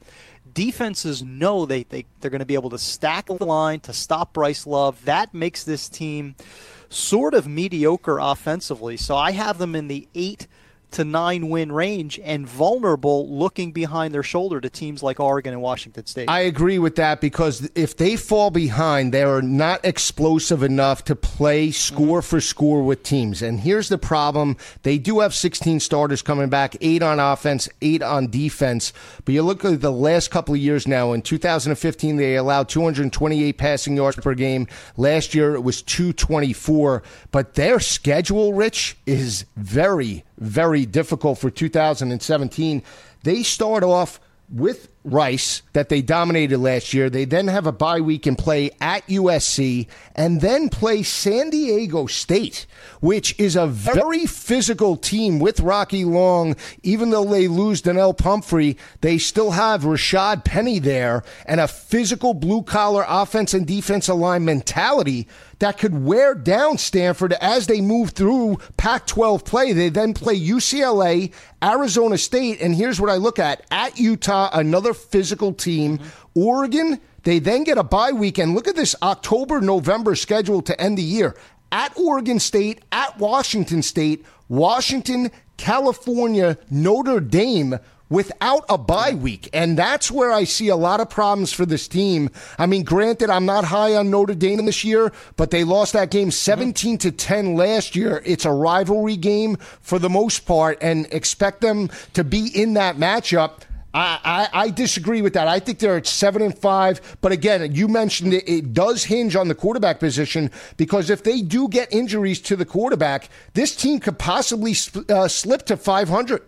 defenses 0.53 1.23
know 1.23 1.65
they, 1.65 1.83
they, 1.83 2.05
they're 2.19 2.31
going 2.31 2.39
to 2.39 2.45
be 2.45 2.53
able 2.53 2.69
to 2.71 2.79
stack 2.79 3.27
the 3.27 3.45
line 3.45 3.79
to 3.81 3.93
stop 3.93 4.33
Bryce 4.33 4.65
Love. 4.65 5.03
That 5.05 5.33
makes 5.33 5.63
this 5.63 5.89
team 5.89 6.35
sort 6.89 7.33
of 7.33 7.47
mediocre 7.47 8.19
offensively. 8.19 8.97
So 8.97 9.15
I 9.15 9.31
have 9.31 9.57
them 9.57 9.75
in 9.75 9.87
the 9.87 10.07
eight 10.15 10.47
to 10.95 11.03
nine 11.03 11.49
win 11.49 11.71
range 11.71 12.19
and 12.23 12.47
vulnerable 12.47 13.29
looking 13.29 13.71
behind 13.73 14.13
their 14.13 14.23
shoulder 14.23 14.61
to 14.61 14.69
teams 14.69 15.03
like 15.03 15.19
Oregon 15.19 15.53
and 15.53 15.61
Washington 15.61 16.05
State. 16.05 16.29
I 16.29 16.41
agree 16.41 16.79
with 16.79 16.95
that 16.95 17.19
because 17.19 17.69
if 17.75 17.97
they 17.97 18.15
fall 18.15 18.49
behind, 18.49 19.13
they 19.13 19.23
are 19.23 19.41
not 19.41 19.83
explosive 19.83 20.63
enough 20.63 21.03
to 21.05 21.15
play 21.15 21.71
score 21.71 22.21
mm-hmm. 22.21 22.27
for 22.27 22.39
score 22.39 22.81
with 22.81 23.03
teams. 23.03 23.41
And 23.41 23.59
here's 23.59 23.89
the 23.89 23.97
problem 23.97 24.55
they 24.83 24.97
do 24.97 25.19
have 25.19 25.33
16 25.33 25.81
starters 25.81 26.21
coming 26.21 26.47
back, 26.47 26.77
eight 26.79 27.03
on 27.03 27.19
offense, 27.19 27.67
eight 27.81 28.01
on 28.01 28.27
defense. 28.27 28.93
But 29.25 29.33
you 29.33 29.43
look 29.43 29.65
at 29.65 29.81
the 29.81 29.91
last 29.91 30.31
couple 30.31 30.55
of 30.55 30.61
years 30.61 30.87
now, 30.87 31.11
in 31.11 31.21
2015, 31.21 32.15
they 32.15 32.35
allowed 32.35 32.69
228 32.69 33.57
passing 33.57 33.97
yards 33.97 34.15
per 34.15 34.33
game. 34.33 34.67
Last 34.95 35.35
year, 35.35 35.55
it 35.55 35.61
was 35.61 35.81
224. 35.81 37.03
But 37.31 37.55
their 37.55 37.81
schedule, 37.81 38.53
Rich, 38.53 38.97
is 39.05 39.45
very, 39.57 40.23
very 40.37 40.85
difficult 40.85 41.39
for 41.39 41.49
2017. 41.49 42.83
They 43.23 43.43
start 43.43 43.83
off 43.83 44.19
with 44.49 44.89
Rice 45.03 45.61
that 45.73 45.89
they 45.89 46.01
dominated 46.01 46.57
last 46.57 46.93
year. 46.93 47.09
They 47.09 47.25
then 47.25 47.47
have 47.47 47.67
a 47.67 47.71
bye 47.71 48.01
week 48.01 48.25
and 48.25 48.37
play 48.37 48.71
at 48.81 49.05
USC 49.07 49.87
and 50.15 50.41
then 50.41 50.69
play 50.69 51.03
San 51.03 51.51
Diego 51.51 52.07
State, 52.07 52.65
which 53.01 53.39
is 53.39 53.55
a 53.55 53.67
very 53.67 54.25
physical 54.25 54.97
team 54.97 55.39
with 55.39 55.59
Rocky 55.59 56.05
Long. 56.05 56.55
Even 56.83 57.11
though 57.11 57.25
they 57.25 57.47
lose 57.47 57.81
Donnel 57.81 58.13
Pumphrey, 58.13 58.77
they 59.01 59.17
still 59.17 59.51
have 59.51 59.83
Rashaad 59.83 60.43
Penny 60.43 60.79
there 60.79 61.23
and 61.45 61.59
a 61.59 61.67
physical 61.67 62.33
blue 62.33 62.63
collar 62.63 63.05
offense 63.07 63.53
and 63.53 63.67
defensive 63.67 64.15
line 64.15 64.45
mentality 64.45 65.27
that 65.59 65.77
could 65.77 66.03
wear 66.03 66.35
down 66.35 66.77
Stanford 66.77 67.33
as 67.33 67.67
they 67.67 67.81
move 67.81 68.11
through 68.11 68.57
Pac 68.77 69.07
12 69.07 69.45
play. 69.45 69.73
They 69.73 69.89
then 69.89 70.13
play 70.13 70.39
UCLA, 70.39 71.31
Arizona 71.63 72.17
State, 72.17 72.61
and 72.61 72.75
here's 72.75 72.99
what 72.99 73.09
I 73.09 73.15
look 73.15 73.39
at 73.39 73.63
at 73.71 73.97
Utah, 73.99 74.49
another 74.53 74.93
physical 74.93 75.53
team. 75.53 75.97
Mm-hmm. 75.97 76.09
Oregon, 76.35 77.01
they 77.23 77.39
then 77.39 77.63
get 77.63 77.77
a 77.77 77.83
bye 77.83 78.11
weekend. 78.11 78.53
Look 78.53 78.67
at 78.67 78.75
this 78.75 78.95
October 79.01 79.61
November 79.61 80.15
schedule 80.15 80.61
to 80.63 80.79
end 80.79 80.97
the 80.97 81.03
year. 81.03 81.35
At 81.71 81.97
Oregon 81.97 82.39
State, 82.39 82.83
at 82.91 83.17
Washington 83.17 83.81
State, 83.81 84.25
Washington, 84.47 85.31
California, 85.57 86.57
Notre 86.69 87.19
Dame 87.19 87.79
without 88.09 88.65
a 88.69 88.77
bye 88.77 89.13
week. 89.13 89.49
And 89.53 89.77
that's 89.77 90.11
where 90.11 90.31
I 90.31 90.43
see 90.43 90.69
a 90.69 90.75
lot 90.75 90.99
of 90.99 91.09
problems 91.09 91.51
for 91.51 91.65
this 91.65 91.87
team. 91.87 92.29
I 92.57 92.65
mean, 92.65 92.83
granted, 92.83 93.29
I'm 93.29 93.45
not 93.45 93.65
high 93.65 93.95
on 93.95 94.09
Notre 94.09 94.35
Dame 94.35 94.65
this 94.65 94.83
year, 94.83 95.11
but 95.37 95.51
they 95.51 95.63
lost 95.63 95.93
that 95.93 96.11
game 96.11 96.31
17 96.31 96.97
to 96.99 97.11
10 97.11 97.55
last 97.55 97.95
year. 97.95 98.21
It's 98.25 98.45
a 98.45 98.51
rivalry 98.51 99.17
game 99.17 99.57
for 99.81 99.99
the 99.99 100.09
most 100.09 100.45
part 100.45 100.77
and 100.81 101.07
expect 101.11 101.61
them 101.61 101.89
to 102.13 102.23
be 102.23 102.47
in 102.53 102.73
that 102.75 102.97
matchup. 102.97 103.61
I, 103.93 104.19
I, 104.53 104.63
I, 104.63 104.69
disagree 104.71 105.21
with 105.21 105.35
that. 105.35 105.47
I 105.47 105.59
think 105.59 105.79
they're 105.79 105.95
at 105.95 106.05
seven 106.05 106.41
and 106.41 106.57
five. 106.57 107.17
But 107.21 107.31
again, 107.31 107.73
you 107.73 107.87
mentioned 107.87 108.33
it, 108.33 108.43
it 108.45 108.73
does 108.73 109.05
hinge 109.05 109.37
on 109.37 109.47
the 109.47 109.55
quarterback 109.55 110.01
position 110.01 110.51
because 110.75 111.09
if 111.09 111.23
they 111.23 111.41
do 111.41 111.69
get 111.69 111.93
injuries 111.93 112.41
to 112.41 112.57
the 112.57 112.65
quarterback, 112.65 113.29
this 113.53 113.73
team 113.73 114.01
could 114.01 114.19
possibly 114.19 114.75
uh, 115.07 115.29
slip 115.29 115.65
to 115.67 115.77
500. 115.77 116.41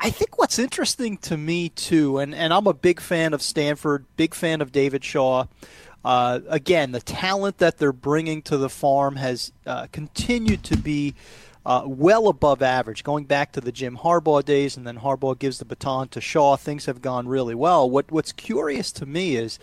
I 0.00 0.10
think 0.10 0.38
what's 0.38 0.58
interesting 0.58 1.16
to 1.18 1.36
me 1.36 1.70
too, 1.70 2.18
and, 2.18 2.34
and 2.34 2.52
I'm 2.52 2.66
a 2.66 2.74
big 2.74 3.00
fan 3.00 3.32
of 3.32 3.42
Stanford, 3.42 4.04
big 4.16 4.34
fan 4.34 4.60
of 4.60 4.72
David 4.72 5.04
Shaw. 5.04 5.46
Uh, 6.04 6.40
again, 6.48 6.92
the 6.92 7.00
talent 7.00 7.58
that 7.58 7.78
they're 7.78 7.92
bringing 7.92 8.42
to 8.42 8.56
the 8.56 8.68
farm 8.68 9.16
has 9.16 9.52
uh, 9.66 9.86
continued 9.90 10.62
to 10.64 10.76
be 10.76 11.14
uh, 11.64 11.82
well 11.84 12.28
above 12.28 12.62
average. 12.62 13.02
Going 13.02 13.24
back 13.24 13.52
to 13.52 13.60
the 13.60 13.72
Jim 13.72 13.96
Harbaugh 13.96 14.44
days, 14.44 14.76
and 14.76 14.86
then 14.86 14.98
Harbaugh 14.98 15.36
gives 15.36 15.58
the 15.58 15.64
baton 15.64 16.08
to 16.08 16.20
Shaw, 16.20 16.56
things 16.56 16.86
have 16.86 17.02
gone 17.02 17.26
really 17.26 17.56
well. 17.56 17.90
What 17.90 18.12
What's 18.12 18.32
curious 18.32 18.92
to 18.92 19.06
me 19.06 19.36
is 19.36 19.58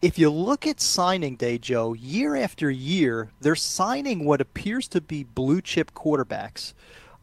if 0.00 0.18
you 0.18 0.30
look 0.30 0.66
at 0.66 0.80
signing 0.80 1.36
day, 1.36 1.58
Joe, 1.58 1.92
year 1.92 2.36
after 2.36 2.70
year, 2.70 3.30
they're 3.40 3.54
signing 3.54 4.24
what 4.24 4.40
appears 4.40 4.88
to 4.88 5.00
be 5.00 5.24
blue 5.24 5.60
chip 5.60 5.92
quarterbacks. 5.92 6.72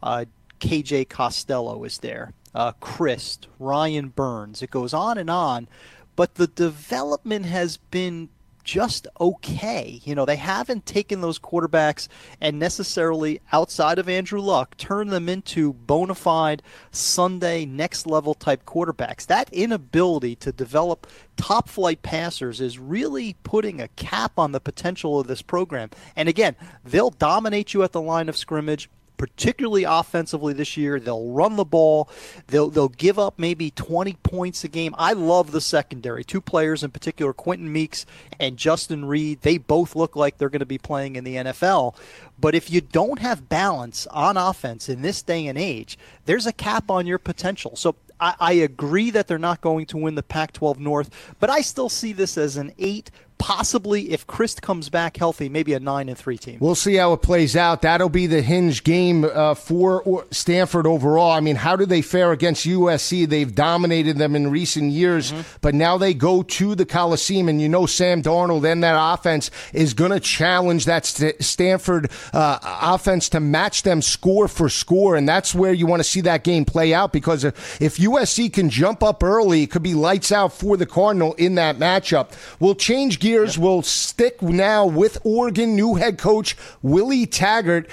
Uh, 0.02 0.26
KJ 0.64 1.10
Costello 1.10 1.84
is 1.84 1.98
there, 1.98 2.32
uh, 2.54 2.72
Chryst, 2.80 3.46
Ryan 3.58 4.08
Burns. 4.08 4.62
It 4.62 4.70
goes 4.70 4.94
on 4.94 5.18
and 5.18 5.28
on. 5.28 5.68
But 6.16 6.36
the 6.36 6.46
development 6.46 7.44
has 7.44 7.76
been 7.76 8.30
just 8.62 9.06
okay. 9.20 10.00
You 10.04 10.14
know, 10.14 10.24
they 10.24 10.36
haven't 10.36 10.86
taken 10.86 11.20
those 11.20 11.38
quarterbacks 11.38 12.08
and 12.40 12.58
necessarily 12.58 13.42
outside 13.52 13.98
of 13.98 14.08
Andrew 14.08 14.40
Luck 14.40 14.74
turned 14.78 15.10
them 15.10 15.28
into 15.28 15.74
bona 15.74 16.14
fide 16.14 16.62
Sunday 16.90 17.66
next 17.66 18.06
level 18.06 18.32
type 18.32 18.64
quarterbacks. 18.64 19.26
That 19.26 19.52
inability 19.52 20.34
to 20.36 20.50
develop 20.50 21.06
top 21.36 21.68
flight 21.68 22.00
passers 22.00 22.62
is 22.62 22.78
really 22.78 23.36
putting 23.42 23.82
a 23.82 23.88
cap 23.88 24.38
on 24.38 24.52
the 24.52 24.60
potential 24.60 25.20
of 25.20 25.26
this 25.26 25.42
program. 25.42 25.90
And 26.16 26.26
again, 26.30 26.56
they'll 26.84 27.10
dominate 27.10 27.74
you 27.74 27.82
at 27.82 27.92
the 27.92 28.00
line 28.00 28.30
of 28.30 28.36
scrimmage 28.38 28.88
particularly 29.16 29.84
offensively 29.84 30.52
this 30.52 30.76
year. 30.76 30.98
They'll 30.98 31.30
run 31.30 31.56
the 31.56 31.64
ball. 31.64 32.08
They'll 32.48 32.70
they'll 32.70 32.88
give 32.88 33.18
up 33.18 33.38
maybe 33.38 33.70
20 33.70 34.14
points 34.22 34.64
a 34.64 34.68
game. 34.68 34.94
I 34.98 35.12
love 35.12 35.52
the 35.52 35.60
secondary. 35.60 36.24
Two 36.24 36.40
players 36.40 36.82
in 36.82 36.90
particular, 36.90 37.32
Quentin 37.32 37.72
Meeks 37.72 38.06
and 38.38 38.56
Justin 38.56 39.04
Reid. 39.04 39.42
They 39.42 39.58
both 39.58 39.96
look 39.96 40.16
like 40.16 40.38
they're 40.38 40.48
going 40.48 40.60
to 40.60 40.66
be 40.66 40.78
playing 40.78 41.16
in 41.16 41.24
the 41.24 41.36
NFL. 41.36 41.96
But 42.38 42.54
if 42.54 42.70
you 42.70 42.80
don't 42.80 43.20
have 43.20 43.48
balance 43.48 44.06
on 44.08 44.36
offense 44.36 44.88
in 44.88 45.02
this 45.02 45.22
day 45.22 45.46
and 45.46 45.56
age, 45.56 45.98
there's 46.24 46.46
a 46.46 46.52
cap 46.52 46.90
on 46.90 47.06
your 47.06 47.18
potential. 47.18 47.76
So 47.76 47.94
I, 48.20 48.34
I 48.40 48.52
agree 48.54 49.10
that 49.10 49.28
they're 49.28 49.38
not 49.38 49.60
going 49.60 49.86
to 49.86 49.96
win 49.96 50.14
the 50.14 50.22
Pac 50.22 50.52
12 50.52 50.78
North, 50.80 51.34
but 51.40 51.50
I 51.50 51.60
still 51.60 51.88
see 51.88 52.12
this 52.12 52.36
as 52.36 52.56
an 52.56 52.72
eight 52.78 53.10
possibly, 53.38 54.12
if 54.12 54.26
Chryst 54.26 54.60
comes 54.62 54.88
back 54.88 55.16
healthy, 55.16 55.48
maybe 55.48 55.74
a 55.74 55.80
nine 55.80 56.08
and 56.08 56.16
three 56.16 56.38
team. 56.38 56.58
We'll 56.60 56.74
see 56.74 56.94
how 56.94 57.12
it 57.12 57.22
plays 57.22 57.56
out. 57.56 57.82
That'll 57.82 58.08
be 58.08 58.26
the 58.26 58.42
hinge 58.42 58.84
game 58.84 59.24
uh, 59.24 59.54
for 59.54 60.24
Stanford 60.30 60.86
overall. 60.86 61.30
I 61.30 61.40
mean, 61.40 61.56
how 61.56 61.76
do 61.76 61.86
they 61.86 62.02
fare 62.02 62.32
against 62.32 62.66
USC? 62.66 63.28
They've 63.28 63.54
dominated 63.54 64.18
them 64.18 64.34
in 64.36 64.50
recent 64.50 64.92
years, 64.92 65.32
mm-hmm. 65.32 65.42
but 65.60 65.74
now 65.74 65.98
they 65.98 66.14
go 66.14 66.42
to 66.42 66.74
the 66.74 66.86
Coliseum, 66.86 67.48
and 67.48 67.60
you 67.60 67.68
know 67.68 67.86
Sam 67.86 68.22
Darnold 68.22 68.70
and 68.70 68.82
that 68.82 68.96
offense 68.98 69.50
is 69.72 69.94
going 69.94 70.12
to 70.12 70.20
challenge 70.20 70.84
that 70.86 71.04
St- 71.04 71.42
Stanford 71.42 72.10
uh, 72.32 72.58
offense 72.62 73.28
to 73.30 73.40
match 73.40 73.82
them 73.82 74.00
score 74.00 74.48
for 74.48 74.68
score, 74.68 75.16
and 75.16 75.28
that's 75.28 75.54
where 75.54 75.72
you 75.72 75.86
want 75.86 76.00
to 76.00 76.08
see 76.08 76.20
that 76.22 76.44
game 76.44 76.64
play 76.64 76.94
out 76.94 77.12
because 77.12 77.44
if 77.44 77.98
USC 77.98 78.52
can 78.52 78.70
jump 78.70 79.02
up 79.02 79.22
early, 79.22 79.62
it 79.64 79.70
could 79.70 79.82
be 79.82 79.94
lights 79.94 80.32
out 80.32 80.52
for 80.52 80.76
the 80.76 80.86
Cardinal 80.86 81.34
in 81.34 81.56
that 81.56 81.76
matchup. 81.76 82.32
We'll 82.60 82.74
change 82.74 83.18
gears. 83.24 83.56
Yep. 83.56 83.62
We'll 83.62 83.82
stick 83.82 84.42
now 84.42 84.84
with 84.86 85.18
Oregon 85.24 85.74
new 85.74 85.94
head 85.94 86.18
coach 86.18 86.56
Willie 86.82 87.26
Taggart. 87.26 87.88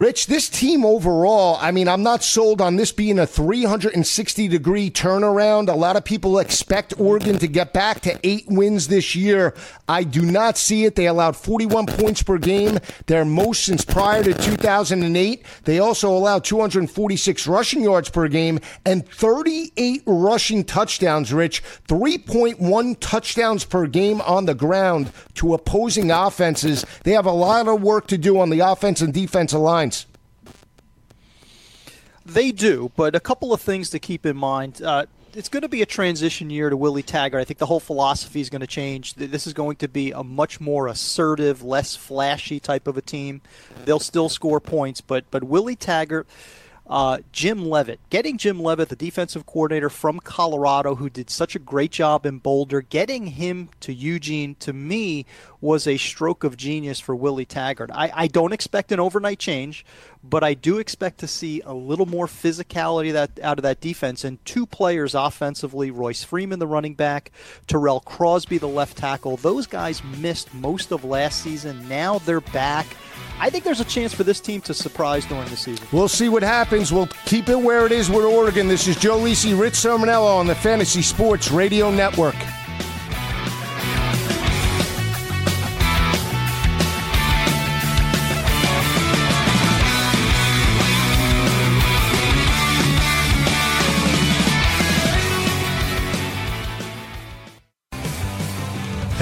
Rich, 0.00 0.28
this 0.28 0.48
team 0.48 0.82
overall, 0.82 1.58
I 1.60 1.70
mean, 1.70 1.88
I'm 1.88 2.02
not 2.02 2.24
sold 2.24 2.62
on 2.62 2.76
this 2.76 2.90
being 2.90 3.18
a 3.18 3.26
360 3.26 4.48
degree 4.48 4.90
turnaround. 4.90 5.68
A 5.68 5.76
lot 5.76 5.96
of 5.96 6.06
people 6.06 6.38
expect 6.38 6.98
Oregon 6.98 7.38
to 7.38 7.46
get 7.46 7.74
back 7.74 8.00
to 8.00 8.18
eight 8.24 8.46
wins 8.48 8.88
this 8.88 9.14
year. 9.14 9.52
I 9.86 10.04
do 10.04 10.22
not 10.22 10.56
see 10.56 10.86
it. 10.86 10.94
They 10.94 11.06
allowed 11.06 11.36
41 11.36 11.84
points 11.84 12.22
per 12.22 12.38
game, 12.38 12.78
their 13.08 13.26
most 13.26 13.64
since 13.64 13.84
prior 13.84 14.24
to 14.24 14.32
2008. 14.32 15.44
They 15.64 15.80
also 15.80 16.16
allowed 16.16 16.44
246 16.44 17.46
rushing 17.46 17.82
yards 17.82 18.08
per 18.08 18.26
game 18.28 18.60
and 18.86 19.06
38 19.06 20.02
rushing 20.06 20.64
touchdowns, 20.64 21.30
Rich. 21.30 21.62
3.1 21.88 22.96
touchdowns 23.00 23.66
per 23.66 23.86
game 23.86 24.22
on 24.22 24.46
the 24.46 24.54
ground 24.54 25.12
to 25.34 25.52
opposing 25.52 26.10
offenses. 26.10 26.86
They 27.02 27.12
have 27.12 27.26
a 27.26 27.32
lot 27.32 27.68
of 27.68 27.82
work 27.82 28.06
to 28.06 28.16
do 28.16 28.40
on 28.40 28.48
the 28.48 28.60
offense 28.60 29.02
and 29.02 29.12
defense 29.12 29.52
line 29.52 29.73
lines? 29.74 30.06
They 32.24 32.52
do, 32.52 32.90
but 32.96 33.14
a 33.14 33.20
couple 33.20 33.52
of 33.52 33.60
things 33.60 33.90
to 33.90 33.98
keep 33.98 34.24
in 34.24 34.36
mind. 34.36 34.80
Uh, 34.82 35.06
it's 35.34 35.48
going 35.48 35.62
to 35.62 35.68
be 35.68 35.82
a 35.82 35.86
transition 35.86 36.48
year 36.48 36.70
to 36.70 36.76
Willie 36.76 37.02
Taggart. 37.02 37.40
I 37.40 37.44
think 37.44 37.58
the 37.58 37.66
whole 37.66 37.80
philosophy 37.80 38.40
is 38.40 38.48
going 38.48 38.60
to 38.60 38.68
change. 38.68 39.14
This 39.14 39.46
is 39.46 39.52
going 39.52 39.76
to 39.76 39.88
be 39.88 40.12
a 40.12 40.22
much 40.22 40.60
more 40.60 40.86
assertive, 40.86 41.62
less 41.62 41.96
flashy 41.96 42.60
type 42.60 42.86
of 42.86 42.96
a 42.96 43.02
team. 43.02 43.42
They'll 43.84 43.98
still 43.98 44.28
score 44.28 44.60
points, 44.60 45.00
but 45.00 45.24
but 45.30 45.42
Willie 45.44 45.76
Taggart 45.76 46.26
uh, 46.86 47.18
Jim 47.32 47.64
Leavitt, 47.70 47.98
getting 48.10 48.36
Jim 48.36 48.60
Leavitt, 48.60 48.90
the 48.90 48.96
defensive 48.96 49.46
coordinator 49.46 49.88
from 49.88 50.20
Colorado, 50.20 50.96
who 50.96 51.08
did 51.08 51.30
such 51.30 51.56
a 51.56 51.58
great 51.58 51.90
job 51.90 52.26
in 52.26 52.38
Boulder, 52.38 52.82
getting 52.82 53.26
him 53.26 53.70
to 53.80 53.92
Eugene, 53.92 54.54
to 54.56 54.72
me, 54.72 55.24
was 55.60 55.86
a 55.86 55.96
stroke 55.96 56.44
of 56.44 56.56
genius 56.56 57.00
for 57.00 57.16
Willie 57.16 57.46
Taggart. 57.46 57.90
I, 57.92 58.10
I 58.14 58.26
don't 58.26 58.52
expect 58.52 58.92
an 58.92 59.00
overnight 59.00 59.38
change, 59.38 59.84
but 60.28 60.42
I 60.42 60.54
do 60.54 60.78
expect 60.78 61.18
to 61.20 61.28
see 61.28 61.60
a 61.60 61.74
little 61.74 62.06
more 62.06 62.26
physicality 62.26 63.12
that 63.12 63.38
out 63.42 63.58
of 63.58 63.62
that 63.62 63.80
defense 63.80 64.24
and 64.24 64.42
two 64.44 64.66
players 64.66 65.14
offensively: 65.14 65.90
Royce 65.90 66.24
Freeman, 66.24 66.58
the 66.58 66.66
running 66.66 66.94
back, 66.94 67.30
Tyrell 67.66 68.00
Crosby, 68.00 68.58
the 68.58 68.68
left 68.68 68.96
tackle. 68.96 69.36
Those 69.36 69.66
guys 69.66 70.02
missed 70.18 70.52
most 70.54 70.92
of 70.92 71.04
last 71.04 71.42
season. 71.42 71.88
Now 71.88 72.18
they're 72.20 72.40
back. 72.40 72.86
I 73.38 73.50
think 73.50 73.64
there's 73.64 73.80
a 73.80 73.84
chance 73.84 74.14
for 74.14 74.24
this 74.24 74.40
team 74.40 74.60
to 74.62 74.74
surprise 74.74 75.26
during 75.26 75.48
the 75.48 75.56
season. 75.56 75.86
We'll 75.92 76.08
see 76.08 76.28
what 76.28 76.42
happens. 76.42 76.92
We'll 76.92 77.08
keep 77.26 77.48
it 77.48 77.58
where 77.58 77.84
it 77.84 77.92
is 77.92 78.08
with 78.08 78.24
Oregon. 78.24 78.68
This 78.68 78.86
is 78.86 78.96
Joe 78.96 79.18
Lisi, 79.18 79.58
Rich 79.58 79.74
Cirminiello 79.74 80.36
on 80.36 80.46
the 80.46 80.54
Fantasy 80.54 81.02
Sports 81.02 81.50
Radio 81.50 81.90
Network. 81.90 82.36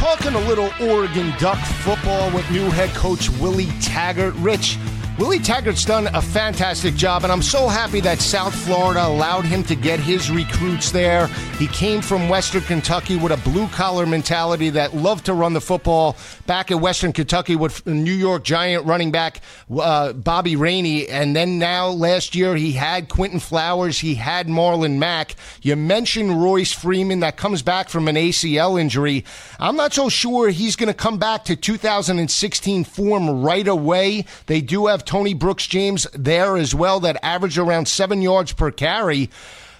talking 0.00 0.32
a 0.32 0.48
little 0.48 0.70
Oregon 0.80 1.30
Duck 1.38 1.58
football 1.58 2.30
with 2.30 2.50
new 2.50 2.70
head 2.70 2.88
coach 2.94 3.28
Willie 3.32 3.68
Taggart. 3.82 4.32
Rich, 4.36 4.78
Willie 5.20 5.38
Taggart's 5.38 5.84
done 5.84 6.06
a 6.14 6.22
fantastic 6.22 6.94
job, 6.94 7.24
and 7.24 7.30
I'm 7.30 7.42
so 7.42 7.68
happy 7.68 8.00
that 8.00 8.20
South 8.20 8.54
Florida 8.64 9.06
allowed 9.06 9.44
him 9.44 9.62
to 9.64 9.74
get 9.74 10.00
his 10.00 10.30
recruits 10.30 10.90
there. 10.90 11.26
He 11.58 11.66
came 11.66 12.00
from 12.00 12.30
Western 12.30 12.62
Kentucky 12.62 13.16
with 13.16 13.30
a 13.30 13.36
blue 13.36 13.68
collar 13.68 14.06
mentality 14.06 14.70
that 14.70 14.96
loved 14.96 15.26
to 15.26 15.34
run 15.34 15.52
the 15.52 15.60
football. 15.60 16.16
Back 16.46 16.70
at 16.70 16.80
Western 16.80 17.12
Kentucky 17.12 17.54
with 17.54 17.86
New 17.86 18.14
York 18.14 18.44
Giant 18.44 18.86
running 18.86 19.10
back 19.10 19.42
uh, 19.78 20.14
Bobby 20.14 20.56
Rainey, 20.56 21.06
and 21.06 21.36
then 21.36 21.58
now 21.58 21.88
last 21.88 22.34
year 22.34 22.56
he 22.56 22.72
had 22.72 23.10
Quinton 23.10 23.40
Flowers, 23.40 23.98
he 23.98 24.14
had 24.14 24.46
Marlon 24.46 24.96
Mack. 24.96 25.34
You 25.60 25.76
mentioned 25.76 26.42
Royce 26.42 26.72
Freeman 26.72 27.20
that 27.20 27.36
comes 27.36 27.60
back 27.60 27.90
from 27.90 28.08
an 28.08 28.16
ACL 28.16 28.80
injury. 28.80 29.26
I'm 29.58 29.76
not 29.76 29.92
so 29.92 30.08
sure 30.08 30.48
he's 30.48 30.76
going 30.76 30.86
to 30.86 30.94
come 30.94 31.18
back 31.18 31.44
to 31.44 31.56
2016 31.56 32.84
form 32.84 33.42
right 33.42 33.68
away. 33.68 34.24
They 34.46 34.62
do 34.62 34.86
have 34.86 35.04
Tony 35.10 35.34
Brooks 35.34 35.66
James 35.66 36.06
there 36.12 36.56
as 36.56 36.72
well 36.72 37.00
that 37.00 37.18
averaged 37.24 37.58
around 37.58 37.88
seven 37.88 38.22
yards 38.22 38.52
per 38.52 38.70
carry. 38.70 39.28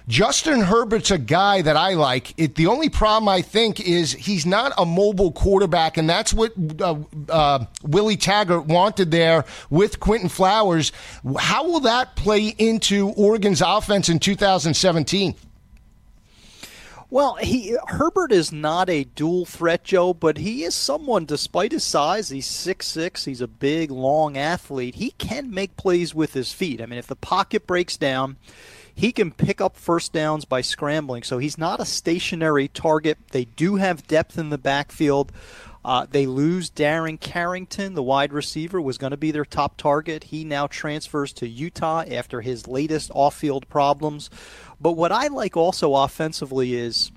Justin 0.09 0.59
Herbert's 0.59 1.09
a 1.09 1.17
guy 1.17 1.61
that 1.61 1.77
I 1.77 1.93
like. 1.93 2.33
It, 2.37 2.55
the 2.55 2.67
only 2.67 2.89
problem 2.89 3.29
I 3.29 3.41
think 3.41 3.79
is 3.79 4.11
he's 4.11 4.45
not 4.45 4.73
a 4.77 4.85
mobile 4.85 5.31
quarterback, 5.31 5.95
and 5.95 6.09
that's 6.09 6.33
what 6.33 6.51
uh, 6.81 6.97
uh, 7.29 7.63
Willie 7.81 8.17
Taggart 8.17 8.65
wanted 8.65 9.11
there 9.11 9.45
with 9.69 10.01
Quinton 10.01 10.27
Flowers. 10.27 10.91
How 11.39 11.65
will 11.65 11.79
that 11.79 12.17
play 12.17 12.47
into 12.57 13.11
Oregon's 13.11 13.61
offense 13.61 14.09
in 14.09 14.19
2017? 14.19 15.33
Well, 17.11 17.35
he 17.35 17.75
Herbert 17.87 18.31
is 18.31 18.53
not 18.53 18.89
a 18.89 19.03
dual 19.03 19.43
threat, 19.45 19.83
Joe, 19.83 20.13
but 20.13 20.37
he 20.37 20.63
is 20.63 20.73
someone. 20.73 21.25
Despite 21.25 21.73
his 21.73 21.83
size, 21.83 22.29
he's 22.29 22.45
six 22.45 22.87
six. 22.87 23.25
He's 23.25 23.41
a 23.41 23.49
big, 23.49 23.91
long 23.91 24.37
athlete. 24.37 24.95
He 24.95 25.11
can 25.11 25.53
make 25.53 25.75
plays 25.75 26.15
with 26.15 26.33
his 26.33 26.53
feet. 26.53 26.81
I 26.81 26.85
mean, 26.85 26.99
if 26.99 27.07
the 27.07 27.17
pocket 27.17 27.67
breaks 27.67 27.97
down, 27.97 28.37
he 28.95 29.11
can 29.11 29.31
pick 29.31 29.59
up 29.59 29.75
first 29.75 30.13
downs 30.13 30.45
by 30.45 30.61
scrambling. 30.61 31.23
So 31.23 31.37
he's 31.37 31.57
not 31.57 31.81
a 31.81 31.85
stationary 31.85 32.69
target. 32.69 33.17
They 33.31 33.43
do 33.43 33.75
have 33.75 34.07
depth 34.07 34.37
in 34.37 34.49
the 34.49 34.57
backfield. 34.57 35.33
Uh, 35.83 36.05
they 36.09 36.27
lose 36.27 36.69
Darren 36.69 37.19
Carrington, 37.19 37.95
the 37.95 38.03
wide 38.03 38.31
receiver, 38.31 38.79
was 38.79 38.99
going 38.99 39.11
to 39.11 39.17
be 39.17 39.31
their 39.31 39.45
top 39.45 39.77
target. 39.77 40.25
He 40.25 40.43
now 40.43 40.67
transfers 40.67 41.33
to 41.33 41.47
Utah 41.47 42.03
after 42.07 42.41
his 42.41 42.67
latest 42.67 43.09
off 43.15 43.35
field 43.35 43.67
problems. 43.67 44.29
But 44.81 44.93
what 44.93 45.11
I 45.11 45.27
like 45.27 45.55
also 45.55 45.95
offensively 45.95 46.73
is 46.73 47.11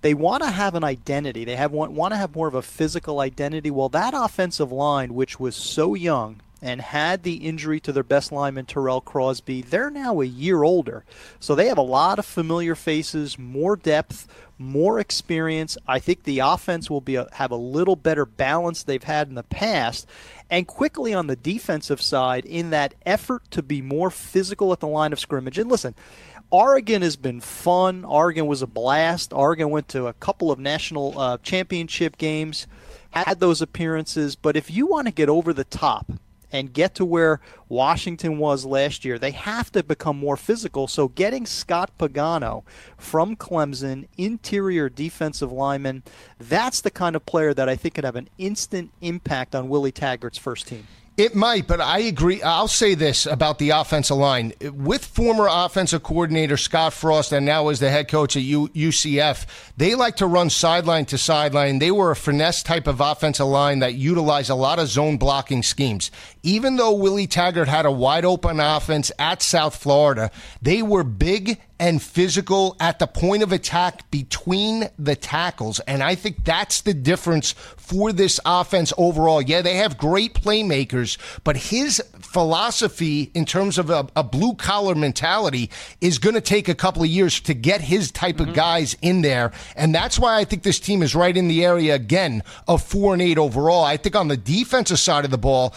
they 0.00 0.14
want 0.14 0.42
to 0.42 0.50
have 0.50 0.74
an 0.74 0.84
identity. 0.84 1.44
They 1.44 1.56
have 1.56 1.72
want, 1.72 1.92
want 1.92 2.12
to 2.12 2.18
have 2.18 2.34
more 2.34 2.48
of 2.48 2.54
a 2.54 2.62
physical 2.62 3.20
identity. 3.20 3.70
Well, 3.70 3.88
that 3.90 4.14
offensive 4.14 4.72
line, 4.72 5.14
which 5.14 5.40
was 5.40 5.56
so 5.56 5.94
young 5.94 6.40
and 6.60 6.80
had 6.80 7.22
the 7.22 7.46
injury 7.46 7.78
to 7.78 7.92
their 7.92 8.02
best 8.02 8.32
lineman 8.32 8.66
Tyrell 8.66 9.00
Crosby, 9.00 9.62
they're 9.62 9.90
now 9.90 10.20
a 10.20 10.24
year 10.24 10.62
older. 10.62 11.04
So 11.38 11.54
they 11.54 11.68
have 11.68 11.78
a 11.78 11.82
lot 11.82 12.18
of 12.18 12.26
familiar 12.26 12.74
faces, 12.74 13.38
more 13.38 13.76
depth, 13.76 14.26
more 14.58 14.98
experience. 14.98 15.78
I 15.86 16.00
think 16.00 16.24
the 16.24 16.40
offense 16.40 16.90
will 16.90 17.00
be 17.00 17.14
a, 17.14 17.28
have 17.32 17.52
a 17.52 17.56
little 17.56 17.96
better 17.96 18.26
balance 18.26 18.82
they've 18.82 19.02
had 19.02 19.28
in 19.28 19.34
the 19.34 19.44
past. 19.44 20.06
And 20.50 20.66
quickly 20.66 21.14
on 21.14 21.26
the 21.26 21.36
defensive 21.36 22.00
side, 22.00 22.44
in 22.44 22.70
that 22.70 22.94
effort 23.06 23.48
to 23.52 23.62
be 23.62 23.82
more 23.82 24.10
physical 24.10 24.72
at 24.72 24.80
the 24.80 24.88
line 24.88 25.12
of 25.12 25.20
scrimmage. 25.20 25.58
And 25.58 25.70
listen, 25.70 25.94
Oregon 26.50 27.02
has 27.02 27.16
been 27.16 27.40
fun. 27.40 28.04
Oregon 28.04 28.46
was 28.46 28.62
a 28.62 28.66
blast. 28.66 29.32
Oregon 29.32 29.70
went 29.70 29.88
to 29.88 30.06
a 30.06 30.14
couple 30.14 30.50
of 30.50 30.58
national 30.58 31.18
uh, 31.18 31.38
championship 31.42 32.16
games, 32.16 32.66
had 33.10 33.38
those 33.38 33.60
appearances. 33.60 34.34
But 34.34 34.56
if 34.56 34.70
you 34.70 34.86
want 34.86 35.08
to 35.08 35.12
get 35.12 35.28
over 35.28 35.52
the 35.52 35.64
top 35.64 36.10
and 36.50 36.72
get 36.72 36.94
to 36.94 37.04
where 37.04 37.40
Washington 37.68 38.38
was 38.38 38.64
last 38.64 39.04
year, 39.04 39.18
they 39.18 39.32
have 39.32 39.70
to 39.72 39.82
become 39.82 40.16
more 40.16 40.38
physical. 40.38 40.88
So 40.88 41.08
getting 41.08 41.44
Scott 41.44 41.90
Pagano 41.98 42.62
from 42.96 43.36
Clemson, 43.36 44.08
interior 44.16 44.88
defensive 44.88 45.52
lineman, 45.52 46.02
that's 46.38 46.80
the 46.80 46.90
kind 46.90 47.14
of 47.14 47.26
player 47.26 47.52
that 47.52 47.68
I 47.68 47.76
think 47.76 47.94
could 47.94 48.04
have 48.04 48.16
an 48.16 48.30
instant 48.38 48.90
impact 49.02 49.54
on 49.54 49.68
Willie 49.68 49.92
Taggart's 49.92 50.38
first 50.38 50.66
team. 50.68 50.86
It 51.18 51.34
might, 51.34 51.66
but 51.66 51.80
I 51.80 51.98
agree. 51.98 52.40
I'll 52.42 52.68
say 52.68 52.94
this 52.94 53.26
about 53.26 53.58
the 53.58 53.70
offensive 53.70 54.16
line. 54.16 54.52
With 54.72 55.04
former 55.04 55.48
offensive 55.50 56.04
coordinator 56.04 56.56
Scott 56.56 56.92
Frost 56.92 57.32
and 57.32 57.44
now 57.44 57.70
as 57.70 57.80
the 57.80 57.90
head 57.90 58.06
coach 58.06 58.36
at 58.36 58.44
UCF, 58.44 59.44
they 59.76 59.96
like 59.96 60.14
to 60.18 60.28
run 60.28 60.48
sideline 60.48 61.06
to 61.06 61.18
sideline. 61.18 61.80
They 61.80 61.90
were 61.90 62.12
a 62.12 62.16
finesse 62.16 62.62
type 62.62 62.86
of 62.86 63.00
offensive 63.00 63.48
line 63.48 63.80
that 63.80 63.94
utilized 63.94 64.48
a 64.48 64.54
lot 64.54 64.78
of 64.78 64.86
zone 64.86 65.16
blocking 65.16 65.64
schemes. 65.64 66.12
Even 66.44 66.76
though 66.76 66.94
Willie 66.94 67.26
Taggart 67.26 67.66
had 67.66 67.84
a 67.84 67.90
wide 67.90 68.24
open 68.24 68.60
offense 68.60 69.10
at 69.18 69.42
South 69.42 69.74
Florida, 69.74 70.30
they 70.62 70.82
were 70.82 71.02
big 71.02 71.60
and 71.80 72.02
physical 72.02 72.76
at 72.80 72.98
the 72.98 73.06
point 73.06 73.42
of 73.42 73.52
attack 73.52 74.10
between 74.10 74.88
the 74.98 75.14
tackles. 75.14 75.80
And 75.80 76.02
I 76.02 76.14
think 76.14 76.44
that's 76.44 76.80
the 76.80 76.94
difference 76.94 77.52
for 77.76 78.12
this 78.12 78.40
offense 78.44 78.92
overall. 78.98 79.40
Yeah, 79.40 79.62
they 79.62 79.76
have 79.76 79.98
great 79.98 80.34
playmakers, 80.34 81.18
but 81.44 81.56
his 81.56 82.02
philosophy 82.20 83.30
in 83.34 83.44
terms 83.44 83.78
of 83.78 83.90
a, 83.90 84.06
a 84.16 84.22
blue 84.22 84.54
collar 84.54 84.94
mentality 84.94 85.70
is 86.00 86.18
going 86.18 86.34
to 86.34 86.40
take 86.40 86.68
a 86.68 86.74
couple 86.74 87.02
of 87.02 87.08
years 87.08 87.40
to 87.40 87.54
get 87.54 87.80
his 87.80 88.10
type 88.10 88.36
mm-hmm. 88.36 88.50
of 88.50 88.56
guys 88.56 88.96
in 89.02 89.22
there. 89.22 89.52
And 89.76 89.94
that's 89.94 90.18
why 90.18 90.38
I 90.38 90.44
think 90.44 90.62
this 90.62 90.80
team 90.80 91.02
is 91.02 91.14
right 91.14 91.36
in 91.36 91.48
the 91.48 91.64
area 91.64 91.94
again 91.94 92.42
of 92.66 92.82
four 92.82 93.12
and 93.12 93.22
eight 93.22 93.38
overall. 93.38 93.84
I 93.84 93.96
think 93.96 94.16
on 94.16 94.28
the 94.28 94.36
defensive 94.36 94.98
side 94.98 95.24
of 95.24 95.30
the 95.30 95.38
ball, 95.38 95.74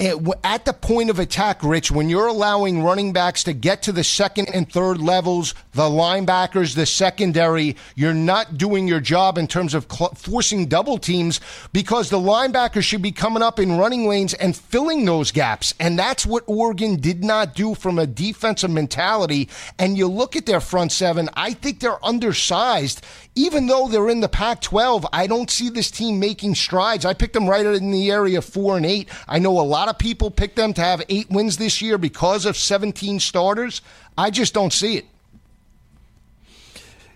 at 0.00 0.64
the 0.64 0.72
point 0.72 1.10
of 1.10 1.18
attack, 1.18 1.62
Rich, 1.62 1.90
when 1.90 2.08
you're 2.08 2.26
allowing 2.26 2.82
running 2.82 3.12
backs 3.12 3.44
to 3.44 3.52
get 3.52 3.82
to 3.82 3.92
the 3.92 4.02
second 4.02 4.48
and 4.52 4.70
third 4.70 5.00
levels, 5.00 5.43
the 5.72 5.82
linebackers, 5.82 6.74
the 6.74 6.86
secondary, 6.86 7.76
you're 7.94 8.14
not 8.14 8.56
doing 8.56 8.88
your 8.88 9.00
job 9.00 9.36
in 9.36 9.46
terms 9.46 9.74
of 9.74 9.86
cl- 9.90 10.14
forcing 10.14 10.66
double 10.66 10.96
teams 10.96 11.40
because 11.72 12.08
the 12.08 12.18
linebackers 12.18 12.84
should 12.84 13.02
be 13.02 13.12
coming 13.12 13.42
up 13.42 13.58
in 13.58 13.76
running 13.76 14.08
lanes 14.08 14.32
and 14.34 14.56
filling 14.56 15.04
those 15.04 15.32
gaps. 15.32 15.74
And 15.78 15.98
that's 15.98 16.24
what 16.24 16.44
Oregon 16.46 16.96
did 16.96 17.22
not 17.22 17.54
do 17.54 17.74
from 17.74 17.98
a 17.98 18.06
defensive 18.06 18.70
mentality. 18.70 19.48
And 19.78 19.98
you 19.98 20.06
look 20.06 20.36
at 20.36 20.46
their 20.46 20.60
front 20.60 20.92
seven, 20.92 21.28
I 21.34 21.52
think 21.52 21.80
they're 21.80 22.04
undersized 22.04 23.04
even 23.36 23.66
though 23.66 23.88
they're 23.88 24.10
in 24.10 24.20
the 24.20 24.28
Pac 24.28 24.60
12, 24.60 25.06
I 25.12 25.26
don't 25.26 25.50
see 25.50 25.68
this 25.68 25.90
team 25.90 26.20
making 26.20 26.54
strides. 26.54 27.04
I 27.04 27.14
picked 27.14 27.32
them 27.34 27.48
right 27.48 27.66
in 27.66 27.90
the 27.90 28.10
area 28.10 28.38
of 28.38 28.44
four 28.44 28.76
and 28.76 28.86
eight. 28.86 29.08
I 29.26 29.40
know 29.40 29.58
a 29.58 29.62
lot 29.62 29.88
of 29.88 29.98
people 29.98 30.30
picked 30.30 30.56
them 30.56 30.72
to 30.74 30.80
have 30.80 31.02
eight 31.08 31.28
wins 31.30 31.56
this 31.56 31.82
year 31.82 31.98
because 31.98 32.46
of 32.46 32.56
17 32.56 33.18
starters. 33.18 33.82
I 34.16 34.30
just 34.30 34.54
don't 34.54 34.72
see 34.72 34.98
it. 34.98 35.06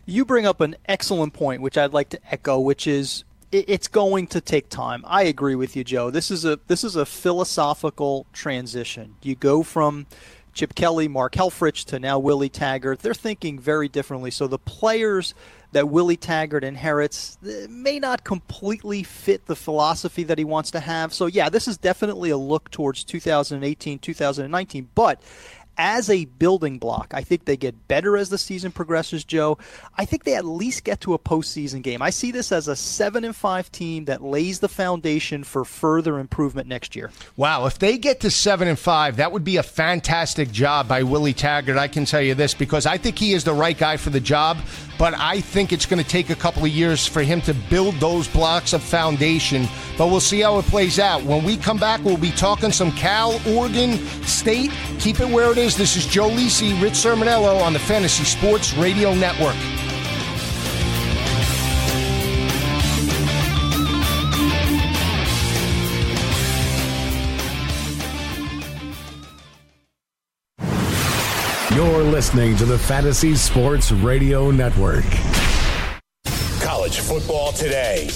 You 0.09 0.25
bring 0.25 0.47
up 0.47 0.63
an 0.63 0.75
excellent 0.87 1.35
point, 1.35 1.61
which 1.61 1.77
I'd 1.77 1.93
like 1.93 2.09
to 2.09 2.21
echo, 2.31 2.59
which 2.59 2.87
is 2.87 3.25
it's 3.53 3.89
going 3.89 4.27
to 4.29 4.41
take 4.41 4.71
time. 4.71 5.05
I 5.07 5.25
agree 5.25 5.55
with 5.55 5.77
you, 5.77 5.85
Joe. 5.85 6.11
This 6.11 6.31
is 6.31 6.47
a 6.47 6.59
this 6.67 6.83
is 6.83 6.97
a 6.97 7.05
philosophical 7.05 8.25
transition. 8.33 9.17
You 9.21 9.35
go 9.35 9.63
from 9.63 10.07
Chip 10.55 10.75
Kelly, 10.75 11.09
Mark 11.09 11.35
Helfrich 11.35 11.85
to 11.87 11.99
now 11.99 12.19
Willie 12.19 12.49
Taggart. 12.49 13.01
They're 13.01 13.13
thinking 13.13 13.59
very 13.59 13.87
differently. 13.87 14.31
So 14.31 14.47
the 14.47 14.59
players 14.59 15.35
that 15.73 15.89
Willie 15.89 16.17
Taggart 16.17 16.65
inherits 16.65 17.37
may 17.69 17.99
not 17.99 18.25
completely 18.25 19.03
fit 19.03 19.47
the 19.47 19.57
philosophy 19.57 20.25
that 20.25 20.39
he 20.39 20.45
wants 20.45 20.71
to 20.71 20.81
have. 20.81 21.13
So, 21.13 21.27
yeah, 21.27 21.51
this 21.51 21.69
is 21.69 21.77
definitely 21.77 22.31
a 22.31 22.39
look 22.39 22.71
towards 22.71 23.05
2018, 23.05 23.99
2019. 23.99 24.89
But 24.95 25.23
as 25.79 26.11
a 26.11 26.25
building 26.25 26.79
block. 26.79 27.13
I 27.15 27.23
think 27.23 27.45
they 27.45 27.57
get 27.57 27.89
better 27.89 28.17
as 28.17 28.29
the 28.29 28.37
season 28.37 28.73
progresses, 28.73 29.25
Joe. 29.25 29.57
I 29.97 30.05
think 30.05 30.25
they 30.25 30.35
at 30.35 30.45
least 30.45 30.85
get 30.85 31.01
to 31.03 31.15
a 31.15 31.19
postseason 31.19 31.83
game. 31.83 32.03
I 32.03 32.11
see 32.11 32.33
this 32.33 32.51
as 32.53 32.69
a 32.69 32.77
seven 32.77 33.25
and 33.25 33.35
five 33.35 33.71
team 33.71 34.07
that 34.07 34.23
lays 34.23 34.59
the 34.59 34.69
foundation 34.69 35.45
for 35.45 35.65
further 35.65 36.19
improvement 36.19 36.69
next 36.69 36.97
year. 36.97 37.11
Wow, 37.37 37.67
if 37.67 37.79
they 37.79 37.97
get 37.97 38.21
to 38.21 38.31
seven 38.31 38.67
and 38.67 38.79
five, 38.79 39.17
that 39.17 39.31
would 39.31 39.45
be 39.45 39.57
a 39.57 39.63
fantastic 39.63 40.51
job 40.51 40.89
by 40.89 41.05
Willie 41.05 41.33
Taggart. 41.33 41.79
I 41.79 41.89
can 41.89 42.05
tell 42.05 42.23
you 42.23 42.35
this 42.35 42.55
because 42.55 42.85
I 42.85 42.99
think 42.99 43.19
he 43.19 43.33
is 43.33 43.45
the 43.45 43.55
right 43.55 43.79
guy 43.79 43.97
for 43.97 44.11
the 44.11 44.21
job 44.21 44.59
but 44.99 45.15
I 45.17 45.41
think 45.41 45.73
it's 45.73 45.87
going 45.87 46.03
to 46.03 46.09
take 46.09 46.29
a 46.29 46.35
couple 46.35 46.65
of 46.65 46.71
years 46.71 47.07
for 47.07 47.23
him 47.23 47.41
to 47.43 47.55
build 47.55 47.95
those 47.95 48.27
blocks 48.27 48.73
of 48.73 48.83
foundation. 48.83 49.67
But 49.97 50.09
we'll 50.09 50.21
see 50.21 50.41
how 50.41 50.59
it 50.59 50.65
plays 50.67 50.99
out. 50.99 51.23
When 51.23 51.45
we 51.45 51.57
come 51.57 51.79
back, 51.79 52.05
we'll 52.05 52.19
be 52.19 52.33
talking 52.33 52.73
some 52.73 52.91
Cal, 52.93 53.41
Oregon 53.47 53.99
State. 54.25 54.73
Keep 54.99 55.21
it 55.21 55.29
where 55.29 55.53
it 55.53 55.59
is. 55.59 55.68
This 55.77 55.97
is 55.97 56.07
Joe 56.07 56.29
Lisi, 56.29 56.81
Rich 56.83 56.95
Cirminiello 56.95 57.61
on 57.63 57.73
the 57.73 57.79
Fantasy 57.79 58.25
Sports 58.25 58.75
Radio 58.75 59.15
Network. 59.15 59.55
You're 71.77 72.03
listening 72.03 72.57
to 72.57 72.65
the 72.65 72.79
Fantasy 72.79 73.37
Sports 73.37 73.93
Radio 73.93 74.51
Network. 74.51 75.05
College 76.61 76.99
football 77.01 77.53
today. 77.53 78.09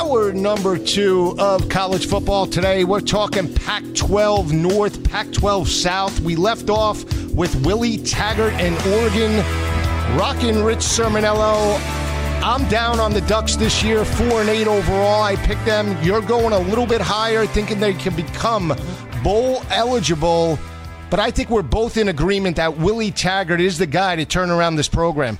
Hour 0.00 0.32
number 0.32 0.78
two 0.78 1.34
of 1.38 1.68
college 1.68 2.06
football 2.06 2.46
today. 2.46 2.84
We're 2.84 3.02
talking 3.02 3.52
Pac 3.52 3.84
12 3.94 4.50
North, 4.50 5.04
Pac 5.04 5.30
12 5.30 5.68
South. 5.68 6.18
We 6.20 6.36
left 6.36 6.70
off 6.70 7.04
with 7.34 7.54
Willie 7.66 7.98
Taggart 7.98 8.54
and 8.54 8.74
Oregon, 8.94 9.36
rocking 10.18 10.64
Rich 10.64 10.78
Cirminiello. 10.78 11.78
I'm 12.42 12.66
down 12.70 12.98
on 12.98 13.12
the 13.12 13.20
Ducks 13.20 13.56
this 13.56 13.82
year, 13.82 14.06
four 14.06 14.40
and 14.40 14.48
eight 14.48 14.66
overall. 14.66 15.22
I 15.22 15.36
picked 15.36 15.66
them. 15.66 16.02
You're 16.02 16.22
going 16.22 16.54
a 16.54 16.60
little 16.60 16.86
bit 16.86 17.02
higher, 17.02 17.44
thinking 17.44 17.78
they 17.78 17.92
can 17.92 18.16
become 18.16 18.74
bowl 19.22 19.62
eligible. 19.68 20.58
But 21.10 21.20
I 21.20 21.30
think 21.30 21.50
we're 21.50 21.60
both 21.60 21.98
in 21.98 22.08
agreement 22.08 22.56
that 22.56 22.78
Willie 22.78 23.10
Taggart 23.10 23.60
is 23.60 23.76
the 23.76 23.86
guy 23.86 24.16
to 24.16 24.24
turn 24.24 24.48
around 24.48 24.76
this 24.76 24.88
program. 24.88 25.38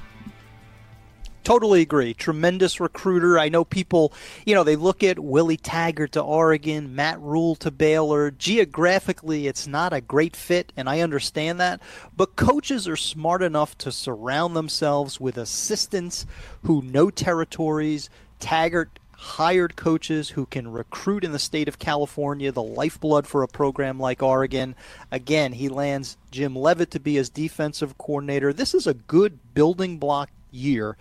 Totally 1.42 1.80
agree. 1.80 2.12
Tremendous 2.12 2.80
recruiter. 2.80 3.38
I 3.38 3.48
know 3.48 3.64
people, 3.64 4.12
you 4.44 4.54
know, 4.54 4.62
they 4.62 4.76
look 4.76 5.02
at 5.02 5.18
Willie 5.18 5.56
Taggart 5.56 6.12
to 6.12 6.20
Oregon, 6.20 6.94
Matt 6.94 7.18
Rhule 7.20 7.56
to 7.56 7.70
Baylor. 7.70 8.30
Geographically, 8.30 9.46
it's 9.46 9.66
not 9.66 9.94
a 9.94 10.02
great 10.02 10.36
fit, 10.36 10.72
and 10.76 10.88
I 10.88 11.00
understand 11.00 11.58
that. 11.58 11.80
But 12.14 12.36
coaches 12.36 12.86
are 12.86 12.96
smart 12.96 13.42
enough 13.42 13.76
to 13.78 13.90
surround 13.90 14.54
themselves 14.54 15.18
with 15.18 15.38
assistants 15.38 16.26
who 16.64 16.82
know 16.82 17.08
territories. 17.08 18.10
Taggart 18.38 18.98
hired 19.12 19.76
coaches 19.76 20.30
who 20.30 20.46
can 20.46 20.70
recruit 20.70 21.24
in 21.24 21.32
the 21.32 21.38
state 21.38 21.68
of 21.68 21.78
California, 21.78 22.50
the 22.50 22.62
lifeblood 22.62 23.26
for 23.26 23.42
a 23.42 23.48
program 23.48 23.98
like 23.98 24.22
Oregon. 24.22 24.74
Again, 25.10 25.52
he 25.52 25.68
lands 25.68 26.16
Jim 26.30 26.56
Leavitt 26.56 26.90
to 26.92 27.00
be 27.00 27.14
his 27.16 27.28
defensive 27.28 27.98
coordinator. 27.98 28.52
This 28.52 28.74
is 28.74 28.86
a 28.86 28.94
good 28.94 29.38
building 29.52 29.98
block 29.98 30.30
year. 30.50 30.96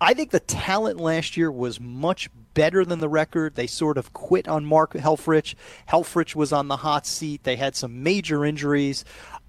I 0.00 0.14
think 0.14 0.30
the 0.30 0.40
talent 0.40 1.00
last 1.00 1.36
year 1.36 1.50
was 1.50 1.80
much 1.80 2.28
better 2.54 2.84
than 2.84 2.98
the 2.98 3.08
record. 3.08 3.54
They 3.54 3.66
sort 3.66 3.96
of 3.96 4.12
quit 4.12 4.48
on 4.48 4.64
Mark 4.64 4.92
Helfrich. 4.92 5.54
Helfrich 5.88 6.34
was 6.34 6.52
on 6.52 6.68
the 6.68 6.78
hot 6.78 7.06
seat. 7.06 7.44
They 7.44 7.56
had 7.56 7.76
some 7.76 8.02
major 8.02 8.44
injuries. 8.44 9.04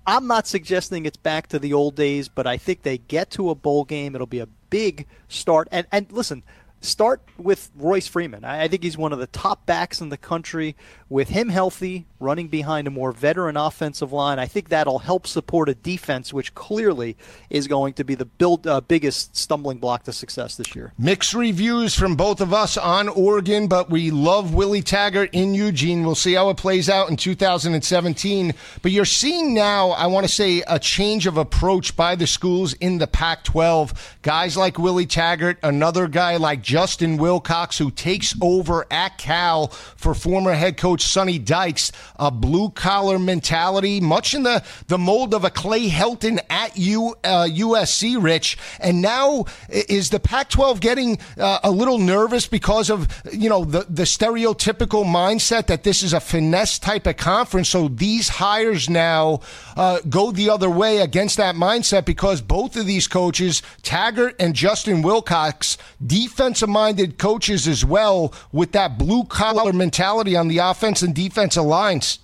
I'm 0.08 0.28
not 0.28 0.48
suggesting 0.48 1.06
it's 1.06 1.18
back 1.18 1.48
to 1.48 1.60
the 1.60 1.74
old 1.74 1.96
days, 1.96 2.30
but 2.30 2.46
I 2.46 2.58
think 2.58 2.84
they 2.84 3.00
get 3.00 3.32
to 3.32 3.50
a 3.50 3.56
bowl 3.56 3.86
game. 3.86 4.14
It'll 4.14 4.28
be 4.28 4.40
a 4.40 4.48
big 4.70 5.08
start. 5.28 5.68
And 5.72 5.88
and 5.92 6.12
listen, 6.12 6.44
start 6.86 7.22
with 7.38 7.70
Royce 7.76 8.08
Freeman. 8.08 8.46
I 8.46 8.68
think 8.68 8.84
he's 8.84 8.98
one 8.98 9.14
of 9.14 9.20
the 9.20 9.28
top 9.28 9.66
backs 9.66 10.02
in 10.02 10.10
the 10.10 10.18
country. 10.18 10.76
With 11.08 11.30
him 11.30 11.50
healthy, 11.50 12.08
running 12.20 12.48
behind 12.48 12.88
a 12.88 12.92
more 12.92 13.12
veteran 13.12 13.58
offensive 13.58 14.12
line, 14.12 14.40
I 14.40 14.48
think 14.48 14.70
that'll 14.70 15.00
help 15.00 15.28
support 15.28 15.70
a 15.70 15.76
defense 15.76 16.34
which 16.34 16.56
clearly 16.56 17.16
is 17.50 17.68
going 17.68 17.94
to 17.94 18.04
be 18.04 18.16
the 18.16 18.26
build, 18.26 18.66
uh, 18.66 18.82
biggest 18.82 19.36
stumbling 19.36 19.78
block 19.78 20.04
to 20.04 20.14
success 20.14 20.56
this 20.56 20.76
year. 20.76 20.94
Mixed 20.98 21.34
reviews 21.34 21.96
from 21.96 22.16
both 22.16 22.42
of 22.42 22.54
us 22.54 22.78
on 22.78 23.08
Oregon, 23.10 23.68
but 23.68 23.90
we 23.90 24.10
love 24.12 24.54
Willie 24.54 24.82
Taggart 24.82 25.30
in 25.34 25.54
Eugene. 25.54 26.04
We'll 26.04 26.16
see 26.16 26.34
how 26.34 26.50
it 26.50 26.58
plays 26.58 26.90
out 26.90 27.10
in 27.10 27.18
2017. 27.18 28.54
But 28.82 28.92
you're 28.92 29.06
seeing 29.06 29.54
now, 29.54 29.92
I 29.92 30.08
want 30.08 30.26
to 30.26 30.32
say, 30.32 30.64
a 30.68 30.80
change 30.80 31.28
of 31.28 31.38
approach 31.38 31.96
by 31.96 32.16
the 32.16 32.28
schools 32.28 32.74
in 32.74 32.98
the 32.98 33.08
Pac 33.08 33.44
12. 33.44 34.18
Guys 34.22 34.58
like 34.58 34.80
Willie 34.80 35.06
Taggart, 35.06 35.58
another 35.64 36.08
guy 36.08 36.38
like 36.38 36.62
Justin 36.76 37.16
Wilcox, 37.16 37.78
who 37.78 37.90
takes 37.90 38.36
over 38.42 38.86
at 38.92 39.18
Cal 39.18 39.68
for 39.68 40.14
former 40.14 40.52
head 40.52 40.76
coach 40.76 41.04
Sonny 41.04 41.40
Dykes. 41.40 41.94
A 42.18 42.30
blue 42.30 42.70
collar 42.70 43.18
mentality, 43.18 44.02
much 44.02 44.34
in 44.34 44.44
the, 44.44 44.62
the 44.88 44.98
mold 44.98 45.34
of 45.34 45.46
a 45.46 45.50
Clay 45.50 45.88
Helton 45.88 46.38
at 46.50 46.76
U, 46.76 47.16
uh, 47.24 47.48
USC, 47.50 48.22
Rich. 48.22 48.58
And 48.82 49.02
now 49.02 49.46
is 49.70 50.10
the 50.10 50.20
Pac 50.20 50.50
12 50.50 50.82
getting 50.82 51.18
uh, 51.38 51.60
a 51.64 51.72
little 51.72 51.98
nervous 51.98 52.46
because 52.46 52.90
of, 52.90 53.08
you 53.32 53.48
know, 53.48 53.64
the, 53.64 53.86
the 53.90 54.04
stereotypical 54.04 55.06
mindset 55.06 55.68
that 55.68 55.84
this 55.84 56.04
is 56.04 56.12
a 56.12 56.20
finesse 56.20 56.78
type 56.78 57.08
of 57.08 57.16
conference? 57.16 57.70
So 57.70 57.88
these 57.88 58.28
hires 58.28 58.90
now 58.90 59.40
uh, 59.78 60.00
go 60.10 60.34
the 60.34 60.50
other 60.50 60.70
way 60.70 60.98
against 60.98 61.38
that 61.38 61.56
mindset 61.56 62.04
because 62.04 62.42
both 62.42 62.76
of 62.76 62.86
these 62.86 63.08
coaches, 63.08 63.62
Taggart 63.82 64.36
and 64.42 64.54
Justin 64.54 65.02
Wilcox, 65.02 65.78
defensive 66.06 66.65
minded 66.68 67.18
coaches 67.18 67.68
as 67.68 67.86
well, 67.86 68.34
with 68.52 68.72
that 68.74 68.98
blue 68.98 69.24
collar 69.26 69.74
mentality 69.74 70.36
on 70.36 70.48
the 70.48 70.58
offense 70.60 71.02
and 71.02 71.14
defensive 71.14 71.64
lines. 71.64 72.20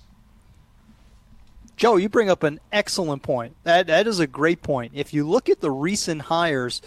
Joe, 1.76 1.96
you 1.96 2.08
bring 2.08 2.30
up 2.30 2.42
an 2.42 2.60
excellent 2.70 3.22
point. 3.22 3.56
That 3.64 3.88
that 3.88 4.06
is 4.06 4.20
a 4.20 4.26
great 4.26 4.62
point. 4.62 4.92
If 4.94 5.12
you 5.12 5.28
look 5.28 5.48
at 5.48 5.60
the 5.60 5.70
recent 5.70 6.22
hires, 6.22 6.80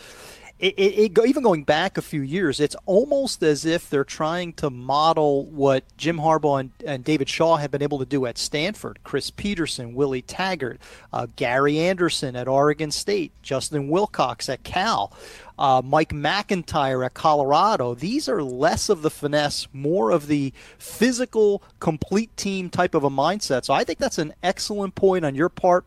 it, 0.58 0.74
it, 0.78 1.18
it, 1.18 1.26
even 1.26 1.44
going 1.44 1.66
back 1.66 1.98
a 1.98 2.02
few 2.02 2.22
years, 2.22 2.62
it's 2.62 2.78
almost 2.86 3.44
as 3.44 3.66
if 3.66 3.90
they're 3.90 4.06
trying 4.06 4.54
to 4.54 4.70
model 4.70 5.46
what 5.48 5.84
Jim 5.98 6.18
Harbaugh 6.18 6.62
and, 6.62 6.72
and 6.86 7.04
David 7.04 7.28
Shaw 7.28 7.58
have 7.58 7.72
been 7.72 7.82
able 7.82 8.00
to 8.00 8.06
do 8.06 8.26
at 8.26 8.38
Stanford. 8.38 9.00
Chris 9.04 9.32
Petersen, 9.32 9.96
Willie 9.96 10.22
Taggart, 10.22 10.80
uh, 11.12 11.28
Gary 11.36 11.78
Anderson 11.80 12.38
at 12.38 12.48
Oregon 12.48 12.90
State, 12.90 13.34
Justin 13.44 13.90
Wilcox 13.90 14.48
at 14.48 14.64
Cal 14.64 15.12
uh, 15.58 15.82
Mike 15.84 16.10
McIntyre 16.10 17.06
at 17.06 17.14
Colorado. 17.14 17.96
These 17.96 18.28
are 18.28 18.44
less 18.44 18.90
of 18.90 19.02
the 19.02 19.10
finesse, 19.10 19.68
more 19.74 20.12
of 20.12 20.28
the 20.28 20.54
physical, 20.78 21.64
complete 21.80 22.36
team 22.38 22.70
type 22.70 22.96
of 22.96 23.04
a 23.04 23.10
mindset. 23.10 23.66
So 23.66 23.74
I 23.74 23.84
think 23.84 24.00
that's 24.00 24.18
an 24.18 24.34
excellent 24.44 24.96
point 24.96 25.26
on 25.26 25.36
your 25.36 25.50
part. 25.50 25.86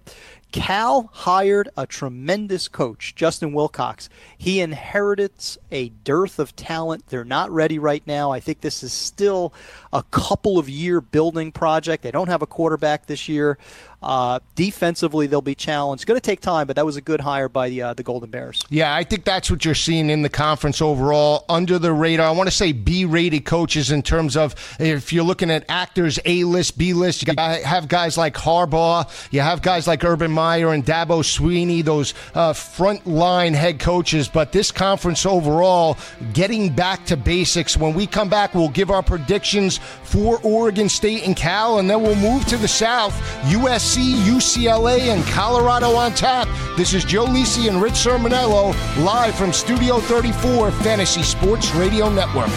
Cal 0.51 1.11
hired 1.13 1.69
a 1.77 1.87
tremendous 1.87 2.69
coach, 2.69 3.15
Justin 3.15 3.53
Wilcox. 3.53 4.09
He 4.39 4.61
inherits 4.61 5.59
a 5.71 5.91
dearth 5.91 6.39
of 6.39 6.57
talent. 6.57 7.09
They're 7.09 7.25
not 7.25 7.51
ready 7.51 7.79
right 7.79 8.03
now. 8.07 8.31
I 8.31 8.41
think 8.41 8.63
this 8.63 8.83
is 8.83 8.93
still 8.93 9.53
a 9.93 10.03
couple 10.05 10.59
of 10.59 10.69
year 10.69 11.03
building 11.03 11.53
project. 11.53 12.03
They 12.03 12.11
don't 12.11 12.29
have 12.29 12.41
a 12.41 12.47
quarterback 12.47 13.07
this 13.07 13.29
year. 13.29 13.59
Uh, 14.01 14.39
defensively, 14.55 15.27
they'll 15.27 15.41
be 15.43 15.55
challenged. 15.57 16.07
Going 16.07 16.21
to 16.21 16.25
take 16.25 16.41
time, 16.41 16.67
but 16.69 16.77
that 16.77 16.87
was 16.87 16.97
a 16.97 17.01
good 17.01 17.21
hire 17.21 17.49
by 17.49 17.69
the 17.69 17.83
uh, 17.83 17.95
the 17.95 18.05
Golden 18.05 18.31
Bears. 18.31 18.63
Yeah, 18.71 18.95
I 18.95 19.03
think 19.03 19.25
that's 19.25 19.51
what 19.51 19.65
you're 19.65 19.75
seeing 19.75 20.09
in 20.09 20.23
the 20.23 20.29
conference 20.29 20.81
overall, 20.81 21.45
under 21.49 21.79
the 21.79 21.93
radar. 21.93 22.29
I 22.29 22.31
want 22.31 22.49
to 22.49 22.55
say 22.55 22.73
B-rated 22.73 23.45
coaches 23.45 23.91
in 23.91 24.03
terms 24.03 24.37
of 24.37 24.55
if 24.79 25.13
you're 25.13 25.25
looking 25.25 25.51
at 25.51 25.65
actors, 25.69 26.19
A-list, 26.25 26.79
B-list. 26.79 27.27
You 27.27 27.35
have 27.37 27.89
guys 27.89 28.17
like 28.17 28.35
Harbaugh, 28.35 29.09
you 29.33 29.41
have 29.41 29.63
guys 29.63 29.89
like 29.89 30.05
Urban 30.05 30.31
Meyer 30.31 30.73
and 30.73 30.85
Dabo 30.85 31.23
Swinney. 31.23 31.85
those 31.85 32.15
uh, 32.35 32.53
front 32.53 33.07
line 33.07 33.55
head 33.55 33.81
coaches. 33.81 34.29
But 34.29 34.53
this 34.53 34.71
conference 34.71 35.27
overall, 35.27 35.97
getting 36.33 36.73
back 36.73 37.05
to 37.07 37.17
basics. 37.17 37.77
When 37.77 37.95
we 37.95 38.07
come 38.07 38.29
back, 38.29 38.55
we'll 38.55 38.69
give 38.69 38.91
our 38.91 39.03
predictions 39.03 39.79
for 40.05 40.39
Oregon 40.43 40.89
State 40.89 41.27
and 41.27 41.35
Cal, 41.37 41.79
and 41.79 41.91
then 41.91 42.03
we'll 42.03 42.15
move 42.17 42.47
to 42.47 42.57
the 42.57 42.69
South. 42.69 43.15
U.S. 43.51 43.88
USC, 43.89 44.15
UCLA, 44.25 45.15
and 45.15 45.25
Colorado 45.29 45.93
on 45.93 46.13
tap. 46.13 46.47
This 46.77 46.93
is 46.93 47.05
Joe 47.05 47.25
Lisi 47.25 47.69
and 47.69 47.81
Rich 47.81 47.95
Cirminiello 47.95 48.75
live 49.03 49.35
from 49.35 49.53
Studio 49.53 49.99
34, 49.99 50.71
Fantasy 50.71 51.23
Sports 51.23 51.75
Radio 51.75 52.11
Network. 52.11 52.51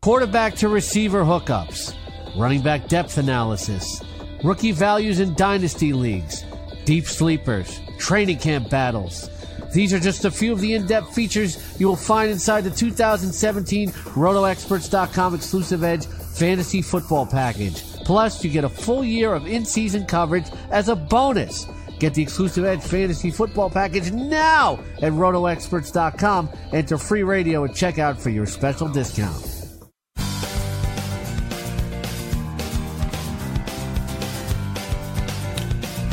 Quarterback 0.00 0.54
to 0.56 0.68
receiver 0.68 1.24
hookups, 1.24 1.94
running 2.38 2.62
back 2.62 2.88
depth 2.88 3.18
analysis, 3.18 4.02
rookie 4.44 4.72
values 4.72 5.20
in 5.20 5.34
dynasty 5.34 5.92
leagues, 5.92 6.44
deep 6.86 7.04
sleepers, 7.04 7.80
training 7.98 8.38
camp 8.38 8.70
battles. 8.70 9.28
These 9.72 9.92
are 9.92 10.00
just 10.00 10.24
a 10.24 10.30
few 10.30 10.52
of 10.52 10.60
the 10.60 10.74
in-depth 10.74 11.14
features 11.14 11.78
you 11.80 11.88
will 11.88 11.96
find 11.96 12.30
inside 12.30 12.62
the 12.62 12.70
2017 12.70 13.90
RotoExperts.com 13.90 15.34
exclusive 15.34 15.84
Edge 15.84 16.06
Fantasy 16.06 16.82
Football 16.82 17.26
Package. 17.26 17.82
Plus, 18.04 18.44
you 18.44 18.50
get 18.50 18.64
a 18.64 18.68
full 18.68 19.04
year 19.04 19.34
of 19.34 19.46
in-season 19.46 20.06
coverage 20.06 20.46
as 20.70 20.88
a 20.88 20.96
bonus. 20.96 21.66
Get 21.98 22.14
the 22.14 22.22
exclusive 22.22 22.64
Edge 22.64 22.82
Fantasy 22.82 23.30
Football 23.30 23.70
Package 23.70 24.12
now 24.12 24.78
at 25.00 25.12
RotoExperts.com. 25.12 26.50
Enter 26.72 26.98
free 26.98 27.22
radio 27.22 27.64
at 27.64 27.70
checkout 27.70 28.18
for 28.18 28.30
your 28.30 28.46
special 28.46 28.88
discount. 28.88 29.55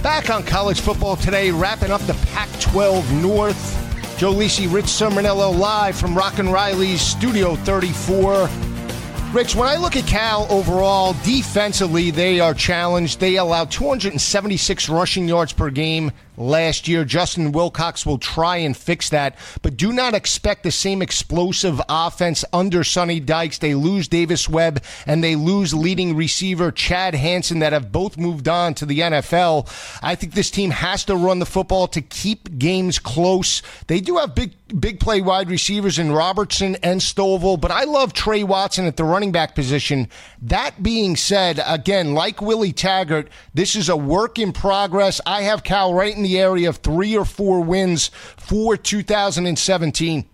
Back 0.03 0.29
on 0.29 0.43
college 0.43 0.81
football 0.81 1.15
today, 1.15 1.49
wrapping 1.49 1.89
up 1.89 2.01
the 2.01 2.13
Pac 2.33 2.49
12 2.59 3.13
North. 3.21 4.17
Joe 4.19 4.33
Lisi, 4.33 4.71
Rich 4.71 4.87
Cirminiello 4.87 5.57
live 5.57 5.97
from 5.97 6.13
Rock 6.13 6.39
and 6.39 6.51
Riley's 6.51 6.99
Studio 6.99 7.55
34. 7.55 8.49
Rich, 9.31 9.55
when 9.55 9.69
I 9.69 9.77
look 9.77 9.95
at 9.95 10.05
Cal 10.05 10.45
overall, 10.49 11.13
defensively, 11.23 12.11
they 12.11 12.41
are 12.41 12.53
challenged. 12.53 13.21
They 13.21 13.37
allow 13.37 13.63
276 13.63 14.89
rushing 14.89 15.25
yards 15.25 15.53
per 15.53 15.69
game 15.69 16.11
last 16.37 16.87
year. 16.87 17.05
Justin 17.05 17.51
Wilcox 17.51 18.05
will 18.05 18.17
try 18.17 18.57
and 18.57 18.75
fix 18.75 19.09
that, 19.09 19.37
but 19.61 19.77
do 19.77 19.93
not 19.93 20.13
expect 20.13 20.63
the 20.63 20.71
same 20.71 21.01
explosive 21.01 21.81
offense 21.89 22.45
under 22.53 22.83
Sonny 22.83 23.19
Dykes. 23.19 23.59
They 23.59 23.75
lose 23.75 24.07
Davis 24.07 24.49
Webb 24.49 24.83
and 25.05 25.23
they 25.23 25.35
lose 25.35 25.73
leading 25.73 26.15
receiver 26.15 26.71
Chad 26.71 27.15
Hansen 27.15 27.59
that 27.59 27.73
have 27.73 27.91
both 27.91 28.17
moved 28.17 28.47
on 28.47 28.73
to 28.75 28.85
the 28.85 28.99
NFL. 28.99 29.69
I 30.01 30.15
think 30.15 30.33
this 30.33 30.51
team 30.51 30.71
has 30.71 31.05
to 31.05 31.15
run 31.15 31.39
the 31.39 31.45
football 31.45 31.87
to 31.89 32.01
keep 32.01 32.57
games 32.57 32.99
close. 32.99 33.61
They 33.87 33.99
do 33.99 34.17
have 34.17 34.35
big 34.35 34.53
big 34.79 34.99
play 34.99 35.21
wide 35.21 35.49
receivers 35.49 35.99
in 35.99 36.11
Robertson 36.11 36.75
and 36.77 36.99
Stovall, 36.99 37.59
but 37.59 37.71
I 37.71 37.83
love 37.83 38.13
Tre 38.13 38.43
Watson 38.43 38.85
at 38.85 38.97
the 38.97 39.03
running 39.03 39.31
back 39.31 39.55
position. 39.55 40.07
That 40.41 40.81
being 40.81 41.15
said, 41.15 41.61
again, 41.65 42.13
like 42.13 42.41
Willie 42.41 42.73
Taggart, 42.73 43.29
this 43.53 43.75
is 43.75 43.89
a 43.89 43.97
work 43.97 44.39
in 44.39 44.51
progress. 44.51 45.21
I 45.25 45.43
have 45.43 45.63
Cal 45.63 45.93
right 45.93 46.15
in 46.23 46.29
the 46.29 46.39
area 46.39 46.69
of 46.69 46.77
three 46.77 47.17
or 47.17 47.25
four 47.25 47.61
wins 47.61 48.07
for 48.07 48.77
2017. 48.77 50.25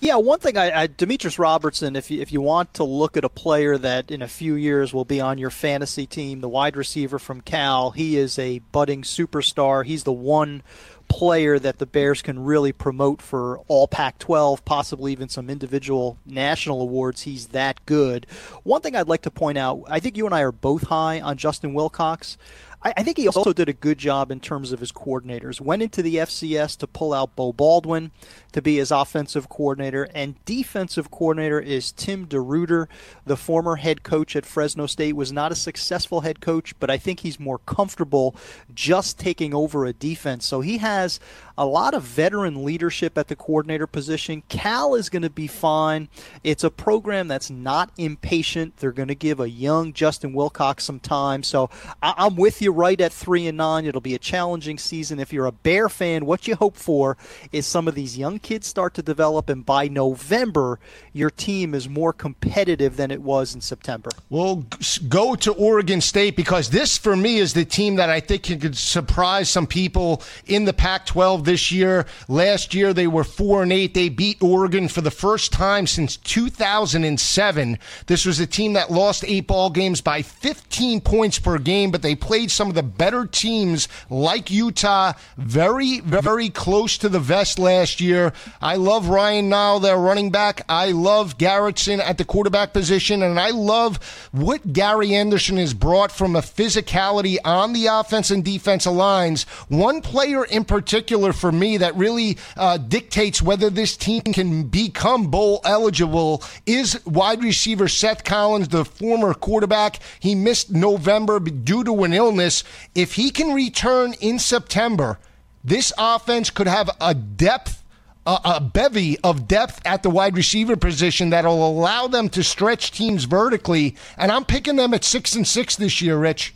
Yeah, 0.00 0.16
one 0.16 0.38
thing 0.38 0.58
I, 0.58 0.82
I 0.82 0.86
Demetrius 0.86 1.38
Robertson, 1.38 1.96
if 1.96 2.10
you, 2.10 2.20
if 2.20 2.30
you 2.30 2.42
want 2.42 2.74
to 2.74 2.84
look 2.84 3.16
at 3.16 3.24
a 3.24 3.30
player 3.30 3.78
that 3.78 4.10
in 4.10 4.20
a 4.20 4.28
few 4.28 4.54
years 4.54 4.92
will 4.92 5.06
be 5.06 5.18
on 5.18 5.38
your 5.38 5.48
fantasy 5.48 6.06
team, 6.06 6.40
the 6.40 6.48
wide 6.48 6.76
receiver 6.76 7.18
from 7.18 7.40
Cal, 7.40 7.90
he 7.92 8.18
is 8.18 8.38
a 8.38 8.58
budding 8.58 9.00
superstar. 9.00 9.82
He's 9.82 10.04
the 10.04 10.12
one 10.12 10.62
player 11.08 11.58
that 11.58 11.78
the 11.78 11.86
Bears 11.86 12.22
can 12.22 12.44
really 12.44 12.72
promote 12.72 13.22
for 13.22 13.60
all 13.68 13.88
Pac 13.88 14.18
12, 14.18 14.64
possibly 14.64 15.12
even 15.12 15.28
some 15.28 15.48
individual 15.48 16.18
national 16.26 16.82
awards. 16.82 17.22
He's 17.22 17.48
that 17.48 17.84
good. 17.86 18.26
One 18.62 18.80
thing 18.82 18.96
I'd 18.96 19.08
like 19.08 19.22
to 19.22 19.30
point 19.30 19.56
out 19.56 19.84
I 19.88 20.00
think 20.00 20.16
you 20.16 20.26
and 20.26 20.34
I 20.34 20.42
are 20.42 20.52
both 20.52 20.84
high 20.84 21.20
on 21.20 21.36
Justin 21.36 21.72
Wilcox. 21.72 22.36
I, 22.84 23.02
think 23.02 23.16
he 23.16 23.26
also 23.28 23.54
did 23.54 23.70
a 23.70 23.72
good 23.72 23.96
job 23.96 24.30
in 24.30 24.40
terms 24.40 24.70
of 24.70 24.80
his 24.80 24.92
coordinators. 24.92 25.58
Went 25.58 25.80
into 25.80 26.02
the 26.02 26.16
FCS 26.16 26.76
to 26.78 26.86
pull 26.86 27.14
out 27.14 27.34
Beau 27.34 27.50
Baldwin 27.50 28.10
to 28.52 28.60
be 28.60 28.76
his 28.76 28.90
offensive 28.90 29.48
coordinator, 29.48 30.04
and 30.14 30.42
defensive 30.44 31.10
coordinator 31.10 31.58
is 31.58 31.92
Tim 31.92 32.26
DeRuyter, 32.26 32.88
the 33.24 33.38
former 33.38 33.76
head 33.76 34.02
coach 34.02 34.36
at 34.36 34.44
Fresno 34.44 34.86
State. 34.86 35.14
Was 35.14 35.32
not 35.32 35.50
a 35.50 35.56
successful 35.56 36.20
head 36.20 36.40
coach, 36.40 36.78
but 36.78 36.90
I 36.90 36.98
think 36.98 37.20
he's 37.20 37.40
more 37.40 37.58
comfortable 37.58 38.36
just 38.74 39.18
taking 39.18 39.54
over 39.54 39.86
a 39.86 39.94
defense. 39.94 40.44
So 40.46 40.60
he 40.60 40.78
has 40.78 41.20
a 41.56 41.64
lot 41.64 41.94
of 41.94 42.02
veteran 42.02 42.64
leadership 42.64 43.16
at 43.16 43.28
the 43.28 43.36
coordinator 43.36 43.86
position. 43.86 44.42
Cal 44.48 44.94
is 44.94 45.08
going 45.08 45.22
to 45.22 45.30
be 45.30 45.46
fine. 45.46 46.08
It's 46.42 46.64
a 46.64 46.70
program 46.70 47.28
that's 47.28 47.50
not 47.50 47.90
impatient. 47.96 48.76
They're 48.78 48.92
going 48.92 49.08
to 49.08 49.14
give 49.14 49.40
a 49.40 49.48
young 49.48 49.92
Justin 49.92 50.32
Wilcox 50.32 50.84
some 50.84 51.00
time. 51.00 51.42
So 51.42 51.70
I- 52.02 52.26
am 52.26 52.36
with 52.36 52.60
you 52.60 52.72
right 52.72 53.00
at 53.00 53.12
three 53.12 53.46
and 53.46 53.56
nine. 53.56 53.86
It'll 53.86 54.00
be 54.00 54.14
a 54.14 54.18
challenging 54.18 54.78
season. 54.78 55.20
If 55.20 55.32
you're 55.32 55.46
a 55.46 55.52
Bear 55.52 55.88
fan, 55.88 56.26
what 56.26 56.48
you 56.48 56.56
hope 56.56 56.76
for 56.76 57.16
is 57.52 57.66
some 57.66 57.86
of 57.86 57.94
these 57.94 58.18
young 58.18 58.38
kids 58.38 58.66
start 58.66 58.94
to 58.94 59.02
develop, 59.02 59.48
and 59.48 59.64
by 59.64 59.88
November, 59.88 60.80
your 61.12 61.30
team 61.30 61.74
is 61.74 61.88
more 61.88 62.12
competitive 62.12 62.96
than 62.96 63.10
it 63.10 63.22
was 63.22 63.54
in 63.54 63.60
September. 63.60 64.10
We'll 64.28 64.66
go 65.08 65.34
to 65.36 65.52
Oregon 65.52 66.00
State 66.00 66.36
because 66.36 66.70
this, 66.70 66.98
for 66.98 67.14
me, 67.14 67.38
is 67.38 67.54
the 67.54 67.64
team 67.64 67.96
that 67.96 68.10
I 68.10 68.20
think 68.20 68.44
could 68.44 68.76
surprise 68.76 69.48
some 69.48 69.66
people 69.66 70.22
in 70.46 70.64
the 70.64 70.72
Pac 70.72 71.06
12 71.06 71.43
this 71.44 71.70
year. 71.70 72.06
Last 72.28 72.74
year 72.74 72.92
they 72.92 73.06
were 73.06 73.24
four 73.24 73.62
and 73.62 73.72
eight. 73.72 73.94
They 73.94 74.08
beat 74.08 74.42
Oregon 74.42 74.88
for 74.88 75.00
the 75.00 75.10
first 75.10 75.52
time 75.52 75.86
since 75.86 76.16
2007. 76.16 77.78
This 78.06 78.24
was 78.24 78.40
a 78.40 78.46
team 78.46 78.72
that 78.74 78.90
lost 78.90 79.24
eight 79.26 79.46
ball 79.46 79.70
games 79.70 80.00
by 80.00 80.22
15 80.22 81.00
points 81.00 81.38
per 81.38 81.58
game, 81.58 81.90
but 81.90 82.02
they 82.02 82.14
played 82.14 82.50
some 82.50 82.68
of 82.68 82.74
the 82.74 82.82
better 82.82 83.26
teams 83.26 83.88
like 84.10 84.50
Utah 84.50 85.12
very, 85.36 86.00
very 86.00 86.48
close 86.48 86.98
to 86.98 87.08
the 87.08 87.20
vest 87.20 87.58
last 87.58 88.00
year. 88.00 88.32
I 88.60 88.76
love 88.76 89.08
Ryan 89.08 89.50
Nall, 89.50 89.80
their 89.80 89.98
running 89.98 90.30
back. 90.30 90.64
I 90.68 90.92
love 90.92 91.38
Garretson 91.38 91.98
at 91.98 92.18
the 92.18 92.24
quarterback 92.24 92.72
position, 92.72 93.22
and 93.22 93.38
I 93.38 93.50
love 93.50 94.28
what 94.32 94.72
Gary 94.72 95.14
Anderson 95.14 95.58
has 95.58 95.74
brought 95.74 96.10
from 96.10 96.34
a 96.34 96.40
physicality 96.40 97.36
on 97.44 97.72
the 97.72 97.86
offense 97.86 98.30
and 98.30 98.44
defensive 98.44 98.92
lines. 98.92 99.44
One 99.68 100.00
player 100.00 100.44
in 100.44 100.64
particular 100.64 101.32
for 101.34 101.52
me 101.52 101.76
that 101.78 101.94
really 101.96 102.38
uh, 102.56 102.78
dictates 102.78 103.42
whether 103.42 103.70
this 103.70 103.96
team 103.96 104.22
can 104.22 104.64
become 104.64 105.30
bowl 105.30 105.60
eligible 105.64 106.42
is 106.66 107.04
wide 107.04 107.42
receiver 107.42 107.88
Seth 107.88 108.24
Collins, 108.24 108.68
the 108.68 108.84
former 108.84 109.34
quarterback. 109.34 109.98
He 110.20 110.34
missed 110.34 110.70
November 110.70 111.40
due 111.40 111.84
to 111.84 112.04
an 112.04 112.12
illness. 112.12 112.64
If 112.94 113.14
he 113.14 113.30
can 113.30 113.54
return 113.54 114.14
in 114.20 114.38
September, 114.38 115.18
this 115.62 115.92
offense 115.98 116.50
could 116.50 116.66
have 116.68 116.90
a 117.00 117.14
depth 117.14 117.82
a, 118.26 118.60
bevy 118.60 119.18
of 119.20 119.46
depth 119.46 119.80
at 119.84 120.02
the 120.02 120.10
wide 120.10 120.36
receiver 120.36 120.76
position 120.76 121.30
that'll 121.30 121.66
allow 121.66 122.06
them 122.06 122.28
to 122.30 122.42
stretch 122.42 122.90
teams 122.90 123.24
vertically. 123.24 123.96
And 124.16 124.32
I'm 124.32 124.44
picking 124.44 124.76
them 124.76 124.94
at 124.94 125.04
six 125.04 125.34
and 125.34 125.46
six 125.46 125.76
this 125.76 126.00
year, 126.00 126.16
Rich. 126.16 126.54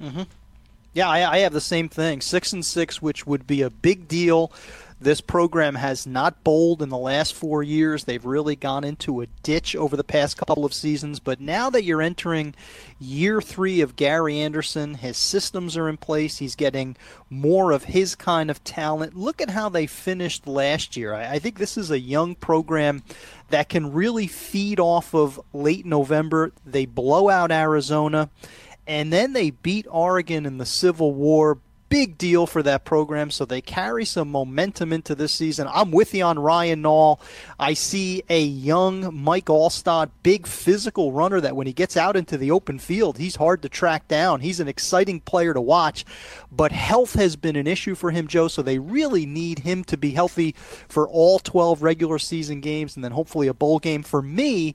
Mm-hmm. 0.00 0.22
Yeah, 0.98 1.08
I, 1.08 1.34
I 1.34 1.38
have 1.38 1.52
the 1.52 1.60
same 1.60 1.88
thing. 1.88 2.20
Six 2.20 2.52
and 2.52 2.66
six, 2.66 3.00
which 3.00 3.24
would 3.24 3.46
be 3.46 3.62
a 3.62 3.70
big 3.70 4.08
deal 4.08 4.50
this 5.00 5.20
program 5.20 5.76
has 5.76 6.06
not 6.06 6.42
bowled 6.42 6.82
in 6.82 6.88
the 6.88 6.98
last 6.98 7.34
four 7.34 7.62
years. 7.62 8.04
They've 8.04 8.24
really 8.24 8.56
gone 8.56 8.82
into 8.82 9.20
a 9.20 9.26
ditch 9.44 9.76
over 9.76 9.96
the 9.96 10.02
past 10.02 10.36
couple 10.36 10.64
of 10.64 10.74
seasons. 10.74 11.20
But 11.20 11.40
now 11.40 11.70
that 11.70 11.84
you're 11.84 12.02
entering 12.02 12.54
year 12.98 13.40
three 13.40 13.80
of 13.80 13.94
Gary 13.94 14.40
Anderson, 14.40 14.94
his 14.94 15.16
systems 15.16 15.76
are 15.76 15.88
in 15.88 15.98
place. 15.98 16.38
He's 16.38 16.56
getting 16.56 16.96
more 17.30 17.70
of 17.70 17.84
his 17.84 18.16
kind 18.16 18.50
of 18.50 18.64
talent. 18.64 19.16
Look 19.16 19.40
at 19.40 19.50
how 19.50 19.68
they 19.68 19.86
finished 19.86 20.48
last 20.48 20.96
year. 20.96 21.14
I, 21.14 21.38
think 21.38 21.58
this 21.58 21.76
is 21.76 21.92
a 21.92 22.00
young 22.00 22.34
program 22.34 23.04
that 23.50 23.68
can 23.68 23.92
really 23.92 24.26
feed 24.26 24.80
off 24.80 25.14
of 25.14 25.40
late 25.52 25.86
November. 25.86 26.50
They 26.66 26.86
blow 26.86 27.28
out 27.28 27.52
Arizona 27.52 28.30
and 28.88 29.12
then 29.12 29.34
they 29.34 29.50
beat 29.50 29.86
Oregon 29.88 30.46
in 30.46 30.58
the 30.58 30.66
Civil 30.66 31.14
War 31.14 31.58
big 31.88 32.18
deal 32.18 32.46
for 32.46 32.62
that 32.62 32.84
program, 32.84 33.30
so 33.30 33.44
they 33.44 33.60
carry 33.60 34.04
some 34.04 34.30
momentum 34.30 34.92
into 34.92 35.14
this 35.14 35.32
season. 35.32 35.68
I'm 35.72 35.90
with 35.90 36.14
you 36.14 36.24
on 36.24 36.38
Ryan 36.38 36.82
Nall. 36.82 37.20
I 37.58 37.74
see 37.74 38.22
a 38.28 38.42
young 38.42 39.14
Mike 39.14 39.46
Alstott, 39.46 40.10
big 40.22 40.46
physical 40.46 41.12
runner 41.12 41.40
that 41.40 41.56
when 41.56 41.66
he 41.66 41.72
gets 41.72 41.96
out 41.96 42.16
into 42.16 42.36
the 42.36 42.50
open 42.50 42.78
field, 42.78 43.18
he's 43.18 43.36
hard 43.36 43.62
to 43.62 43.68
track 43.68 44.08
down. 44.08 44.40
He's 44.40 44.60
an 44.60 44.68
exciting 44.68 45.20
player 45.20 45.54
to 45.54 45.60
watch, 45.60 46.04
but 46.52 46.72
health 46.72 47.14
has 47.14 47.36
been 47.36 47.56
an 47.56 47.66
issue 47.66 47.94
for 47.94 48.10
him, 48.10 48.28
Joe, 48.28 48.48
so 48.48 48.62
they 48.62 48.78
really 48.78 49.26
need 49.26 49.60
him 49.60 49.84
to 49.84 49.96
be 49.96 50.10
healthy 50.10 50.54
for 50.88 51.08
all 51.08 51.38
12 51.38 51.82
regular 51.82 52.18
season 52.18 52.60
games 52.60 52.96
and 52.96 53.04
then 53.04 53.12
hopefully 53.12 53.48
a 53.48 53.54
bowl 53.54 53.78
game. 53.78 54.02
For 54.02 54.22
me, 54.22 54.74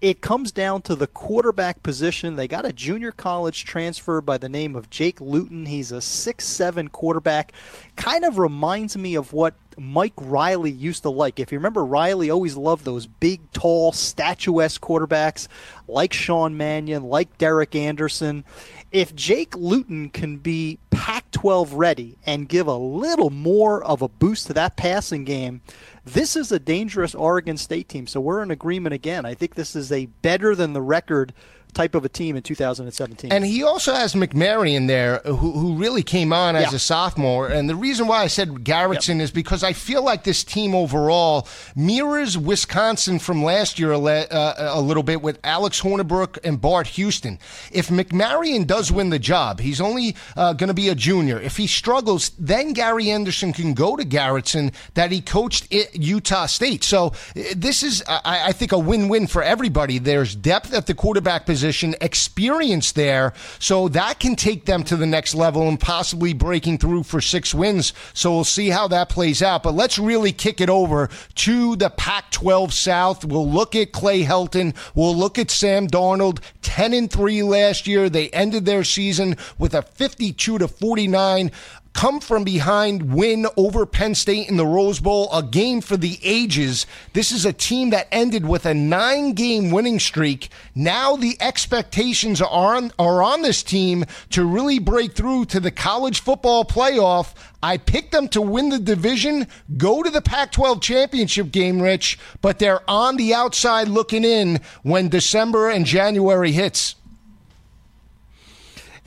it 0.00 0.22
comes 0.22 0.50
down 0.50 0.82
to 0.82 0.94
the 0.94 1.06
quarterback 1.06 1.82
position. 1.82 2.36
They 2.36 2.48
got 2.48 2.64
a 2.64 2.72
junior 2.72 3.12
college 3.12 3.64
transfer 3.64 4.20
by 4.20 4.38
the 4.38 4.48
name 4.48 4.74
of 4.74 4.88
Jake 4.88 5.20
Luton. 5.20 5.66
He's 5.66 5.92
a 5.92 6.00
six-seven 6.00 6.88
quarterback. 6.88 7.52
Kind 7.96 8.24
of 8.24 8.38
reminds 8.38 8.96
me 8.96 9.14
of 9.14 9.32
what 9.32 9.54
Mike 9.76 10.14
Riley 10.16 10.70
used 10.70 11.02
to 11.02 11.10
like. 11.10 11.38
If 11.38 11.52
you 11.52 11.58
remember, 11.58 11.84
Riley 11.84 12.30
always 12.30 12.56
loved 12.56 12.84
those 12.84 13.06
big, 13.06 13.40
tall, 13.52 13.92
statuesque 13.92 14.80
quarterbacks 14.80 15.48
like 15.86 16.12
Sean 16.12 16.56
Mannion, 16.56 17.04
like 17.04 17.36
Derek 17.38 17.74
Anderson. 17.74 18.44
If 18.92 19.14
Jake 19.14 19.56
Luton 19.56 20.10
can 20.10 20.38
be 20.38 20.80
Pac 20.90 21.30
12 21.30 21.74
ready 21.74 22.18
and 22.26 22.48
give 22.48 22.66
a 22.66 22.76
little 22.76 23.30
more 23.30 23.84
of 23.84 24.02
a 24.02 24.08
boost 24.08 24.48
to 24.48 24.52
that 24.54 24.76
passing 24.76 25.24
game, 25.24 25.60
this 26.04 26.34
is 26.34 26.50
a 26.50 26.58
dangerous 26.58 27.14
Oregon 27.14 27.56
State 27.56 27.88
team. 27.88 28.08
So 28.08 28.20
we're 28.20 28.42
in 28.42 28.50
agreement 28.50 28.94
again. 28.94 29.24
I 29.24 29.34
think 29.34 29.54
this 29.54 29.76
is 29.76 29.92
a 29.92 30.06
better 30.06 30.56
than 30.56 30.72
the 30.72 30.82
record 30.82 31.32
type 31.70 31.94
of 31.94 32.04
a 32.04 32.08
team 32.08 32.36
in 32.36 32.42
2017. 32.42 33.32
And 33.32 33.44
he 33.44 33.62
also 33.62 33.94
has 33.94 34.14
McMaryion 34.14 34.86
there, 34.86 35.18
who, 35.24 35.52
who 35.52 35.74
really 35.76 36.02
came 36.02 36.32
on 36.32 36.56
as 36.56 36.70
yeah. 36.70 36.76
a 36.76 36.78
sophomore. 36.78 37.48
And 37.48 37.68
the 37.68 37.76
reason 37.76 38.06
why 38.06 38.22
I 38.22 38.26
said 38.26 38.48
Garretson 38.48 39.16
yep. 39.16 39.24
is 39.24 39.30
because 39.30 39.62
I 39.62 39.72
feel 39.72 40.02
like 40.02 40.24
this 40.24 40.44
team 40.44 40.74
overall 40.74 41.48
mirrors 41.76 42.36
Wisconsin 42.36 43.18
from 43.18 43.44
last 43.44 43.78
year 43.78 43.92
a, 43.92 43.98
uh, 43.98 44.72
a 44.74 44.80
little 44.80 45.02
bit 45.02 45.22
with 45.22 45.38
Alex 45.44 45.80
Hornibrook 45.80 46.38
and 46.44 46.60
Bart 46.60 46.88
Houston. 46.88 47.38
If 47.70 47.88
McMaryion 47.88 48.66
does 48.66 48.90
win 48.90 49.10
the 49.10 49.18
job, 49.18 49.60
he's 49.60 49.80
only 49.80 50.16
uh, 50.36 50.52
going 50.54 50.68
to 50.68 50.74
be 50.74 50.88
a 50.88 50.94
junior. 50.94 51.40
If 51.40 51.56
he 51.56 51.66
struggles, 51.66 52.30
then 52.38 52.72
Gary 52.72 53.10
Anderson 53.10 53.52
can 53.52 53.74
go 53.74 53.96
to 53.96 54.04
Garretson 54.04 54.74
that 54.94 55.12
he 55.12 55.20
coached 55.20 55.72
at 55.72 55.94
Utah 55.96 56.46
State. 56.46 56.84
So 56.84 57.06
uh, 57.06 57.42
this 57.54 57.82
is, 57.82 58.02
I, 58.08 58.48
I 58.48 58.52
think, 58.52 58.72
a 58.72 58.78
win-win 58.78 59.26
for 59.26 59.42
everybody. 59.42 59.98
There's 59.98 60.34
depth 60.34 60.72
at 60.74 60.86
the 60.86 60.94
quarterback 60.94 61.46
position 61.46 61.59
experience 61.62 62.92
there, 62.92 63.32
so 63.58 63.88
that 63.88 64.20
can 64.20 64.36
take 64.36 64.64
them 64.66 64.82
to 64.84 64.96
the 64.96 65.06
next 65.06 65.34
level 65.34 65.68
and 65.68 65.78
possibly 65.78 66.32
breaking 66.32 66.78
through 66.78 67.02
for 67.02 67.20
six 67.20 67.54
wins. 67.54 67.92
So 68.12 68.32
we'll 68.32 68.44
see 68.44 68.68
how 68.68 68.88
that 68.88 69.08
plays 69.08 69.42
out. 69.42 69.62
But 69.62 69.74
let's 69.74 69.98
really 69.98 70.32
kick 70.32 70.60
it 70.60 70.70
over 70.70 71.08
to 71.36 71.76
the 71.76 71.90
Pac 71.90 72.30
12 72.30 72.72
South. 72.72 73.24
We'll 73.24 73.50
look 73.50 73.74
at 73.74 73.92
Clay 73.92 74.24
Helton. 74.24 74.74
We'll 74.94 75.16
look 75.16 75.38
at 75.38 75.50
Sam 75.50 75.86
Darnold, 75.88 76.40
10 76.62 76.92
and 76.92 77.10
3 77.10 77.42
last 77.42 77.86
year. 77.86 78.08
They 78.08 78.30
ended 78.30 78.64
their 78.64 78.84
season 78.84 79.36
with 79.58 79.74
a 79.74 79.82
52 79.82 80.58
to 80.58 80.68
49 80.68 81.50
come 81.92 82.20
from 82.20 82.44
behind 82.44 83.12
win 83.12 83.46
over 83.56 83.84
Penn 83.84 84.14
State 84.14 84.48
in 84.48 84.56
the 84.56 84.66
Rose 84.66 85.00
Bowl, 85.00 85.28
a 85.32 85.42
game 85.42 85.80
for 85.80 85.96
the 85.96 86.18
ages. 86.22 86.86
This 87.12 87.32
is 87.32 87.44
a 87.44 87.52
team 87.52 87.90
that 87.90 88.08
ended 88.12 88.46
with 88.46 88.66
a 88.66 88.74
nine 88.74 89.32
game 89.32 89.70
winning 89.70 89.98
streak. 89.98 90.48
Now 90.74 91.16
the 91.16 91.36
expectations 91.40 92.40
are 92.40 92.76
on, 92.76 92.92
are 92.98 93.22
on 93.22 93.42
this 93.42 93.62
team 93.62 94.04
to 94.30 94.44
really 94.44 94.78
break 94.78 95.12
through 95.12 95.46
to 95.46 95.60
the 95.60 95.70
college 95.70 96.20
football 96.20 96.64
playoff. 96.64 97.34
I 97.62 97.76
picked 97.76 98.12
them 98.12 98.28
to 98.28 98.40
win 98.40 98.70
the 98.70 98.78
division, 98.78 99.46
go 99.76 100.02
to 100.02 100.10
the 100.10 100.22
Pac 100.22 100.52
12 100.52 100.80
championship 100.80 101.50
game, 101.50 101.82
Rich, 101.82 102.18
but 102.40 102.58
they're 102.58 102.88
on 102.88 103.16
the 103.16 103.34
outside 103.34 103.88
looking 103.88 104.24
in 104.24 104.60
when 104.82 105.08
December 105.08 105.68
and 105.68 105.84
January 105.84 106.52
hits. 106.52 106.94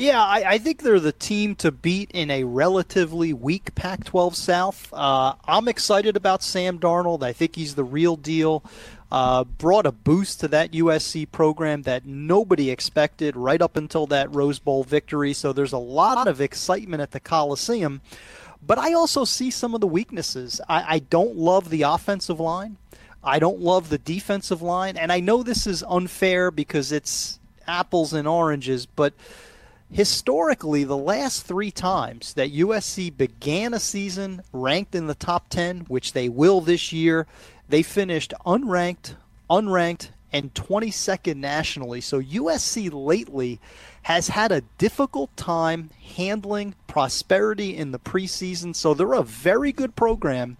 Yeah, 0.04 0.22
I, 0.22 0.44
I, 0.46 0.58
think 0.58 0.82
they're 0.82 1.00
the 1.00 1.14
team 1.14 1.56
to 1.56 1.72
beat 1.72 2.12
in 2.12 2.30
a 2.30 2.44
relatively 2.44 3.32
weak 3.32 3.74
Pac 3.74 4.04
12 4.04 4.36
South. 4.36 4.90
Uh, 4.92 5.36
I'm 5.46 5.70
excited 5.70 6.18
about 6.18 6.44
Sam 6.44 6.78
Darnold. 6.78 7.24
I 7.24 7.32
think 7.32 7.56
he's 7.56 7.76
the 7.76 7.86
real 7.86 8.18
deal. 8.18 8.66
Uh, 9.10 9.46
brought 9.46 9.86
a 9.86 9.94
boost 9.94 10.42
to 10.42 10.50
that 10.50 10.74
USC 10.74 11.32
program 11.32 11.84
that 11.84 12.06
nobody 12.06 12.70
expected 12.70 13.38
right 13.38 13.62
up 13.62 13.78
until 13.78 14.06
that 14.08 14.36
Rose 14.36 14.60
Bowl 14.60 14.84
victory. 14.84 15.32
So 15.32 15.54
there's 15.54 15.72
a 15.72 15.78
lot 15.78 16.28
of 16.28 16.42
excitement 16.42 17.02
at 17.02 17.12
the 17.12 17.22
Coliseum. 17.22 18.02
But 18.62 18.80
I 18.80 18.92
also 18.92 19.24
see 19.24 19.50
some 19.52 19.74
of 19.74 19.80
the 19.80 19.88
weaknesses. 19.88 20.60
I, 20.68 20.96
I 20.96 21.00
don't 21.00 21.38
love 21.38 21.70
the 21.70 21.84
offensive 21.84 22.42
line. 22.42 22.76
I 23.24 23.40
don't 23.40 23.62
love 23.62 23.88
the 23.88 24.00
defensive 24.00 24.62
line. 24.62 24.98
And 24.98 25.14
I 25.14 25.22
know 25.22 25.44
this 25.44 25.66
is 25.66 25.82
unfair 25.88 26.52
because 26.52 26.92
it's 26.92 27.40
apples 27.68 28.12
and 28.12 28.28
oranges, 28.28 28.86
but 28.86 29.14
historically, 29.94 30.84
the 30.84 30.98
last 30.98 31.46
three 31.46 31.72
times 31.72 32.34
that 32.34 32.54
USC 32.54 33.16
began 33.16 33.74
a 33.74 33.80
season 33.80 34.42
ranked 34.52 34.96
in 34.96 35.08
the 35.08 35.16
top 35.16 35.48
10, 35.50 35.82
which 35.82 36.14
they 36.14 36.28
will 36.28 36.62
this 36.62 36.92
year, 36.92 37.28
they 37.70 37.84
finished 37.84 38.34
unranked, 38.46 39.16
unranked, 39.50 40.10
and 40.34 40.54
22nd 40.56 41.38
nationally. 41.38 42.02
So 42.02 42.20
USC 42.20 42.92
lately 42.92 43.60
has 44.02 44.30
had 44.30 44.52
a 44.52 44.62
difficult 44.80 45.36
time 45.38 45.92
handling 46.16 46.74
prosperity 46.88 47.78
in 47.78 47.92
the 47.92 48.00
preseason. 48.00 48.76
So 48.76 48.94
they're 48.94 49.14
a 49.14 49.22
very 49.22 49.72
good 49.72 49.96
program 49.96 50.58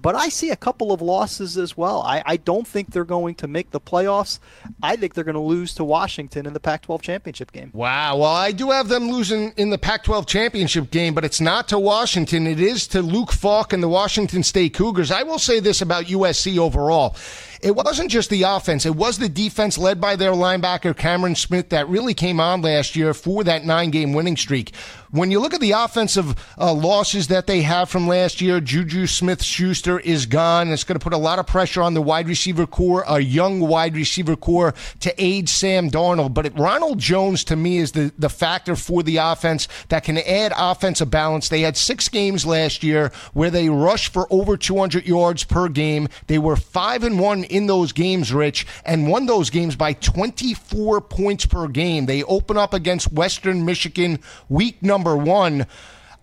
but 0.00 0.14
I 0.14 0.28
see 0.28 0.50
a 0.50 0.56
couple 0.56 0.92
of 0.92 1.02
losses 1.02 1.56
as 1.56 1.76
well. 1.76 2.02
I, 2.02 2.22
I 2.24 2.36
don't 2.36 2.66
think 2.66 2.90
they're 2.90 3.04
going 3.04 3.34
to 3.36 3.48
make 3.48 3.70
the 3.70 3.80
playoffs. 3.80 4.38
I 4.82 4.96
think 4.96 5.14
they're 5.14 5.24
going 5.24 5.34
to 5.34 5.40
lose 5.40 5.74
to 5.74 5.84
Washington 5.84 6.46
in 6.46 6.52
the 6.52 6.60
Pac 6.60 6.82
12 6.82 7.02
championship 7.02 7.52
game. 7.52 7.70
Wow. 7.72 8.18
Well, 8.18 8.30
I 8.30 8.52
do 8.52 8.70
have 8.70 8.88
them 8.88 9.10
losing 9.10 9.52
in 9.56 9.70
the 9.70 9.78
Pac 9.78 10.04
12 10.04 10.26
championship 10.26 10.90
game, 10.90 11.14
but 11.14 11.24
it's 11.24 11.40
not 11.40 11.68
to 11.68 11.78
Washington. 11.78 12.46
It 12.46 12.60
is 12.60 12.86
to 12.88 13.02
Luke 13.02 13.32
Falk 13.32 13.72
and 13.72 13.82
the 13.82 13.88
Washington 13.88 14.42
State 14.42 14.74
Cougars. 14.74 15.10
I 15.10 15.22
will 15.22 15.38
say 15.38 15.60
this 15.60 15.82
about 15.82 16.06
USC 16.06 16.58
overall. 16.58 17.16
It 17.62 17.76
wasn't 17.76 18.10
just 18.10 18.30
the 18.30 18.44
offense, 18.44 18.86
it 18.86 18.96
was 18.96 19.18
the 19.18 19.28
defense 19.28 19.76
led 19.76 20.00
by 20.00 20.16
their 20.16 20.32
linebacker, 20.32 20.96
Cameron 20.96 21.34
Smith, 21.34 21.68
that 21.70 21.88
really 21.88 22.14
came 22.14 22.40
on 22.40 22.62
last 22.62 22.96
year 22.96 23.12
for 23.12 23.44
that 23.44 23.64
nine 23.64 23.90
game 23.90 24.12
winning 24.12 24.36
streak 24.36 24.72
when 25.10 25.30
you 25.30 25.40
look 25.40 25.54
at 25.54 25.60
the 25.60 25.72
offensive 25.72 26.34
uh, 26.58 26.72
losses 26.72 27.28
that 27.28 27.46
they 27.46 27.62
have 27.62 27.90
from 27.90 28.06
last 28.06 28.40
year, 28.40 28.60
Juju 28.60 29.06
Smith 29.06 29.42
Schuster 29.42 29.98
is 29.98 30.26
gone. 30.26 30.68
It's 30.68 30.84
going 30.84 30.98
to 30.98 31.02
put 31.02 31.12
a 31.12 31.18
lot 31.18 31.38
of 31.38 31.46
pressure 31.46 31.82
on 31.82 31.94
the 31.94 32.02
wide 32.02 32.28
receiver 32.28 32.66
core, 32.66 33.04
a 33.08 33.18
young 33.18 33.60
wide 33.60 33.96
receiver 33.96 34.36
core 34.36 34.74
to 35.00 35.12
aid 35.22 35.48
Sam 35.48 35.90
Darnold. 35.90 36.34
But 36.34 36.46
it, 36.46 36.58
Ronald 36.58 36.98
Jones, 36.98 37.42
to 37.44 37.56
me, 37.56 37.78
is 37.78 37.92
the, 37.92 38.12
the 38.18 38.28
factor 38.28 38.76
for 38.76 39.02
the 39.02 39.16
offense 39.16 39.66
that 39.88 40.04
can 40.04 40.18
add 40.18 40.52
offensive 40.56 41.10
balance. 41.10 41.48
They 41.48 41.62
had 41.62 41.76
six 41.76 42.08
games 42.08 42.46
last 42.46 42.82
year 42.84 43.10
where 43.32 43.50
they 43.50 43.68
rushed 43.68 44.12
for 44.12 44.28
over 44.30 44.56
200 44.56 45.06
yards 45.06 45.42
per 45.42 45.68
game. 45.68 46.08
They 46.28 46.38
were 46.38 46.56
five 46.56 47.02
and 47.02 47.18
one 47.18 47.44
in 47.50 47.66
those 47.66 47.92
games, 47.92 48.32
Rich, 48.32 48.66
and 48.84 49.08
won 49.08 49.26
those 49.26 49.50
games 49.50 49.76
by 49.76 49.92
24 49.94 51.00
points 51.02 51.46
per 51.46 51.68
game. 51.68 52.06
They 52.06 52.22
open 52.24 52.56
up 52.56 52.74
against 52.74 53.12
Western 53.12 53.64
Michigan 53.64 54.20
week 54.48 54.82
number 54.82 55.16
one. 55.16 55.66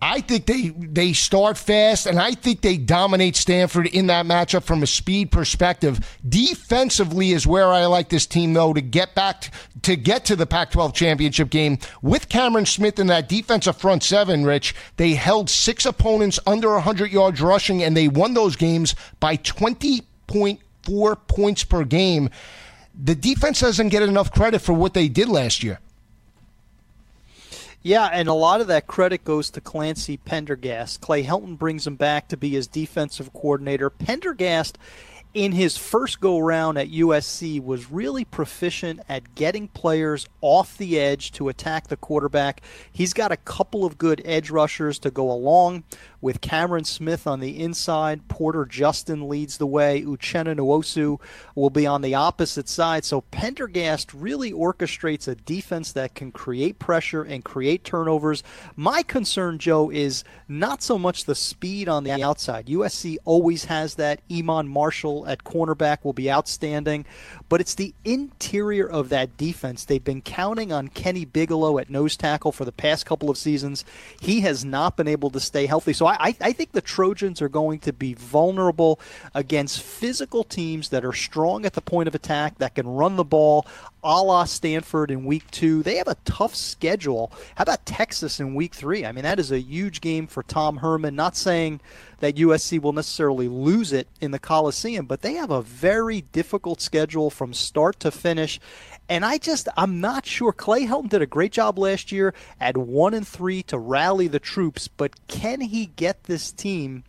I 0.00 0.20
think 0.20 0.46
they 0.46 0.68
they 0.68 1.12
start 1.12 1.58
fast, 1.58 2.06
and 2.06 2.20
I 2.20 2.32
think 2.32 2.60
they 2.60 2.76
dominate 2.76 3.34
Stanford 3.34 3.88
in 3.88 4.06
that 4.06 4.26
matchup 4.26 4.62
from 4.62 4.84
a 4.84 4.86
speed 4.86 5.32
perspective. 5.32 6.18
Defensively 6.26 7.32
is 7.32 7.48
where 7.48 7.66
I 7.66 7.86
like 7.86 8.08
this 8.08 8.24
team 8.24 8.52
though 8.52 8.72
to 8.72 8.80
get 8.80 9.16
back 9.16 9.52
to 9.82 9.96
get 9.96 10.24
to 10.26 10.36
the 10.36 10.46
Pac-12 10.46 10.94
championship 10.94 11.50
game 11.50 11.78
with 12.00 12.28
Cameron 12.28 12.66
Smith 12.66 13.00
in 13.00 13.08
that 13.08 13.28
defensive 13.28 13.76
front 13.76 14.04
seven. 14.04 14.44
Rich, 14.44 14.74
they 14.98 15.14
held 15.14 15.50
six 15.50 15.84
opponents 15.84 16.38
under 16.46 16.70
100 16.74 17.10
yards 17.10 17.40
rushing, 17.40 17.82
and 17.82 17.96
they 17.96 18.06
won 18.06 18.34
those 18.34 18.54
games 18.54 18.94
by 19.18 19.34
20.4 20.88 21.26
points 21.26 21.64
per 21.64 21.84
game. 21.84 22.30
The 23.00 23.14
defense 23.14 23.60
doesn't 23.60 23.90
get 23.90 24.02
enough 24.02 24.32
credit 24.32 24.60
for 24.60 24.72
what 24.72 24.94
they 24.94 25.08
did 25.08 25.28
last 25.28 25.62
year. 25.62 25.78
Yeah, 27.80 28.10
and 28.12 28.28
a 28.28 28.34
lot 28.34 28.60
of 28.60 28.66
that 28.66 28.88
credit 28.88 29.24
goes 29.24 29.50
to 29.50 29.60
Clancy 29.60 30.16
Pendergast. 30.16 31.00
Clay 31.00 31.22
Helton 31.22 31.56
brings 31.56 31.86
him 31.86 31.94
back 31.94 32.28
to 32.28 32.36
be 32.36 32.50
his 32.50 32.66
defensive 32.66 33.32
coordinator. 33.32 33.88
Pendergast 33.88 34.78
in 35.32 35.52
his 35.52 35.76
first 35.76 36.20
go 36.20 36.38
round 36.38 36.78
at 36.78 36.90
USC 36.90 37.62
was 37.62 37.90
really 37.90 38.24
proficient 38.24 39.00
at 39.08 39.34
getting 39.36 39.68
players 39.68 40.26
off 40.40 40.76
the 40.76 40.98
edge 40.98 41.30
to 41.32 41.48
attack 41.48 41.86
the 41.86 41.96
quarterback. 41.96 42.62
He's 42.90 43.12
got 43.12 43.30
a 43.30 43.36
couple 43.36 43.84
of 43.84 43.98
good 43.98 44.20
edge 44.24 44.50
rushers 44.50 44.98
to 45.00 45.10
go 45.10 45.30
along 45.30 45.84
with 46.20 46.40
Cameron 46.40 46.84
Smith 46.84 47.26
on 47.26 47.40
the 47.40 47.60
inside. 47.60 48.28
Porter 48.28 48.64
Gustin 48.64 49.28
leads 49.28 49.58
the 49.58 49.66
way. 49.66 50.02
Uchenna 50.02 50.56
Nwosu 50.56 51.20
will 51.54 51.70
be 51.70 51.86
on 51.86 52.02
the 52.02 52.14
opposite 52.14 52.68
side. 52.68 53.04
So 53.04 53.20
Pendergast 53.20 54.12
really 54.12 54.52
orchestrates 54.52 55.28
a 55.28 55.34
defense 55.34 55.92
that 55.92 56.14
can 56.14 56.32
create 56.32 56.78
pressure 56.78 57.22
and 57.22 57.44
create 57.44 57.84
turnovers. 57.84 58.42
My 58.76 59.02
concern, 59.02 59.58
Joe, 59.58 59.90
is 59.90 60.24
not 60.48 60.82
so 60.82 60.98
much 60.98 61.24
the 61.24 61.34
speed 61.34 61.88
on 61.88 62.04
the 62.04 62.22
outside. 62.22 62.66
USC 62.66 63.16
always 63.24 63.66
has 63.66 63.94
that. 63.96 64.20
Iman 64.30 64.68
Marshall 64.68 65.26
at 65.26 65.44
cornerback 65.44 66.04
will 66.04 66.12
be 66.12 66.30
outstanding, 66.30 67.06
but 67.48 67.60
it's 67.60 67.74
the 67.74 67.94
interior 68.04 68.88
of 68.88 69.08
that 69.08 69.36
defense. 69.36 69.84
They've 69.84 70.02
been 70.02 70.22
counting 70.22 70.72
on 70.72 70.88
Kenny 70.88 71.24
Bigelow 71.24 71.78
at 71.78 71.90
nose 71.90 72.16
tackle 72.16 72.52
for 72.52 72.64
the 72.64 72.72
past 72.72 73.06
couple 73.06 73.30
of 73.30 73.38
seasons. 73.38 73.84
He 74.20 74.40
has 74.40 74.64
not 74.64 74.96
been 74.96 75.08
able 75.08 75.30
to 75.30 75.40
stay 75.40 75.66
healthy. 75.66 75.92
So 75.92 76.06
I, 76.06 76.34
I 76.40 76.52
think 76.52 76.72
the 76.72 76.80
Trojans 76.80 77.40
are 77.40 77.48
going 77.48 77.80
to 77.80 77.92
be 77.92 78.14
vulnerable 78.14 79.00
against 79.34 79.82
physical 79.82 80.44
teams 80.44 80.90
that 80.90 81.04
are 81.04 81.12
strong 81.12 81.64
at 81.64 81.72
the 81.72 81.80
point 81.80 82.08
of 82.08 82.14
attack, 82.14 82.58
that 82.58 82.74
can 82.74 82.86
run 82.86 83.16
the 83.16 83.24
ball, 83.24 83.66
a 84.02 84.22
la 84.22 84.44
Stanford 84.44 85.10
in 85.10 85.24
week 85.24 85.50
two. 85.50 85.82
They 85.82 85.96
have 85.96 86.08
a 86.08 86.16
tough 86.24 86.54
schedule. 86.54 87.32
How 87.56 87.62
about 87.62 87.86
Texas 87.86 88.40
in 88.40 88.54
week 88.54 88.74
three? 88.74 89.04
I 89.04 89.12
mean, 89.12 89.24
that 89.24 89.38
is 89.38 89.50
a 89.50 89.60
huge 89.60 90.00
game 90.00 90.26
for 90.26 90.42
Tom 90.42 90.78
Herman. 90.78 91.16
Not 91.16 91.36
saying 91.36 91.80
that 92.20 92.36
USC 92.36 92.80
will 92.80 92.92
necessarily 92.92 93.48
lose 93.48 93.92
it 93.92 94.08
in 94.20 94.30
the 94.30 94.38
Coliseum, 94.38 95.06
but 95.06 95.22
they 95.22 95.34
have 95.34 95.50
a 95.50 95.62
very 95.62 96.22
difficult 96.32 96.80
schedule 96.80 97.30
from 97.30 97.54
start 97.54 98.00
to 98.00 98.10
finish. 98.10 98.60
And 99.08 99.24
I 99.24 99.38
just, 99.38 99.68
I'm 99.76 100.00
not 100.00 100.26
sure. 100.26 100.52
Clay 100.52 100.86
Helton 100.86 101.08
did 101.08 101.22
a 101.22 101.26
great 101.26 101.52
job 101.52 101.78
last 101.78 102.12
year 102.12 102.34
at 102.60 102.76
one 102.76 103.14
and 103.14 103.26
three 103.26 103.62
to 103.64 103.78
rally 103.78 104.28
the 104.28 104.40
troops, 104.40 104.88
but 104.88 105.26
can 105.28 105.60
he 105.60 105.86
get 105.86 106.24
this 106.24 106.52
team 106.52 107.04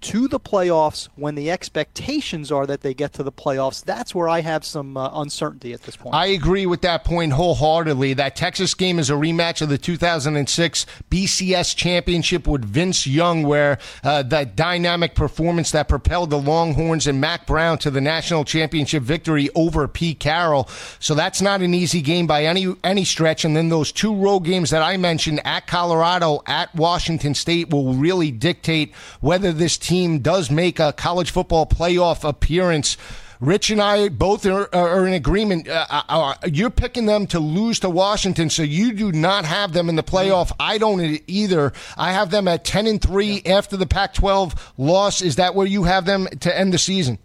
to 0.00 0.28
the 0.28 0.40
playoffs 0.40 1.08
when 1.16 1.34
the 1.34 1.50
expectations 1.50 2.50
are 2.50 2.66
that 2.66 2.80
they 2.80 2.94
get 2.94 3.12
to 3.14 3.22
the 3.22 3.32
playoffs. 3.32 3.84
That's 3.84 4.14
where 4.14 4.28
I 4.28 4.40
have 4.40 4.64
some 4.64 4.96
uh, 4.96 5.10
uncertainty 5.12 5.72
at 5.72 5.82
this 5.82 5.96
point. 5.96 6.14
I 6.14 6.26
agree 6.26 6.66
with 6.66 6.80
that 6.82 7.04
point 7.04 7.32
wholeheartedly. 7.32 8.14
That 8.14 8.34
Texas 8.34 8.74
game 8.74 8.98
is 8.98 9.10
a 9.10 9.14
rematch 9.14 9.60
of 9.60 9.68
the 9.68 9.78
2006 9.78 10.86
BCS 11.10 11.76
championship 11.76 12.46
with 12.46 12.64
Vince 12.64 13.06
Young, 13.06 13.42
where 13.42 13.78
uh, 14.02 14.22
that 14.24 14.56
dynamic 14.56 15.14
performance 15.14 15.70
that 15.72 15.88
propelled 15.88 16.30
the 16.30 16.38
Longhorns 16.40 17.06
and 17.06 17.20
Mack 17.20 17.46
Brown 17.46 17.78
to 17.78 17.90
the 17.90 18.00
national 18.00 18.44
championship 18.44 19.02
victory 19.02 19.50
over 19.54 19.86
Pete 19.86 20.20
Carroll. 20.20 20.68
So 20.98 21.14
that's 21.14 21.42
not 21.42 21.60
an 21.60 21.74
easy 21.74 22.00
game 22.00 22.26
by 22.26 22.44
any 22.44 22.74
any 22.82 23.04
stretch. 23.04 23.44
And 23.44 23.54
then 23.54 23.68
those 23.68 23.92
two 23.92 24.14
road 24.14 24.40
games 24.40 24.70
that 24.70 24.82
I 24.82 24.96
mentioned 24.96 25.40
at 25.44 25.66
Colorado, 25.66 26.42
at 26.46 26.74
Washington 26.74 27.34
State, 27.34 27.70
will 27.70 27.94
really 27.94 28.30
dictate 28.30 28.94
whether 29.20 29.52
this 29.52 29.76
team 29.76 29.89
team 29.90 30.20
does 30.20 30.52
make 30.52 30.78
a 30.78 30.92
college 30.92 31.32
football 31.32 31.66
playoff 31.66 32.22
appearance. 32.22 32.96
Rich 33.40 33.70
and 33.70 33.82
I 33.82 34.08
both 34.08 34.46
are, 34.46 34.72
are 34.72 35.04
in 35.04 35.14
agreement. 35.14 35.66
Uh, 35.66 35.84
uh, 35.90 36.02
uh, 36.08 36.34
you're 36.46 36.70
picking 36.70 37.06
them 37.06 37.26
to 37.28 37.40
lose 37.40 37.80
to 37.80 37.90
Washington, 37.90 38.50
so 38.50 38.62
you 38.62 38.92
do 38.92 39.10
not 39.10 39.44
have 39.44 39.72
them 39.72 39.88
in 39.88 39.96
the 39.96 40.04
playoff. 40.04 40.52
I 40.60 40.78
don't 40.78 41.20
either. 41.26 41.72
I 41.96 42.12
have 42.12 42.30
them 42.30 42.46
at 42.46 42.64
ten 42.64 42.86
and 42.86 43.02
three 43.02 43.42
yeah. 43.44 43.56
after 43.56 43.76
the 43.76 43.86
Pac-12 43.86 44.56
loss. 44.78 45.22
Is 45.22 45.36
that 45.36 45.56
where 45.56 45.66
you 45.66 45.82
have 45.82 46.04
them 46.04 46.28
to 46.38 46.56
end 46.56 46.72
the 46.72 46.78
season? 46.78 47.18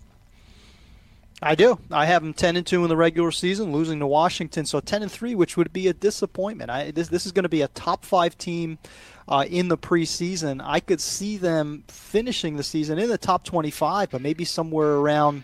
I 1.44 1.54
do. 1.54 1.78
I 1.92 2.08
have 2.08 2.24
them 2.24 2.34
ten 2.34 2.56
and 2.56 2.66
two 2.66 2.82
in 2.82 2.90
the 2.90 2.98
regular 2.98 3.30
season, 3.30 3.72
losing 3.72 4.00
to 4.00 4.08
Washington. 4.08 4.66
So 4.66 4.80
ten 4.80 5.04
and 5.04 5.12
three, 5.12 5.36
which 5.36 5.56
would 5.56 5.72
be 5.72 5.88
a 5.88 5.94
disappointment. 5.94 6.72
I, 6.72 6.90
this 6.90 7.10
this 7.10 7.28
is 7.28 7.32
going 7.32 7.44
to 7.44 7.50
be 7.50 7.62
a 7.62 7.68
top 7.68 8.04
five 8.04 8.36
team 8.40 8.80
uh, 9.28 9.46
in 9.50 9.68
the 9.68 9.78
preseason. 9.78 10.62
I 10.64 10.80
could 10.80 11.02
see 11.02 11.38
them 11.38 11.84
finishing 11.88 12.58
the 12.58 12.64
season 12.64 13.00
in 13.00 13.10
the 13.10 13.18
top 13.18 13.44
25, 13.44 14.12
but 14.12 14.22
maybe 14.22 14.46
somewhere 14.46 14.94
around 14.96 15.44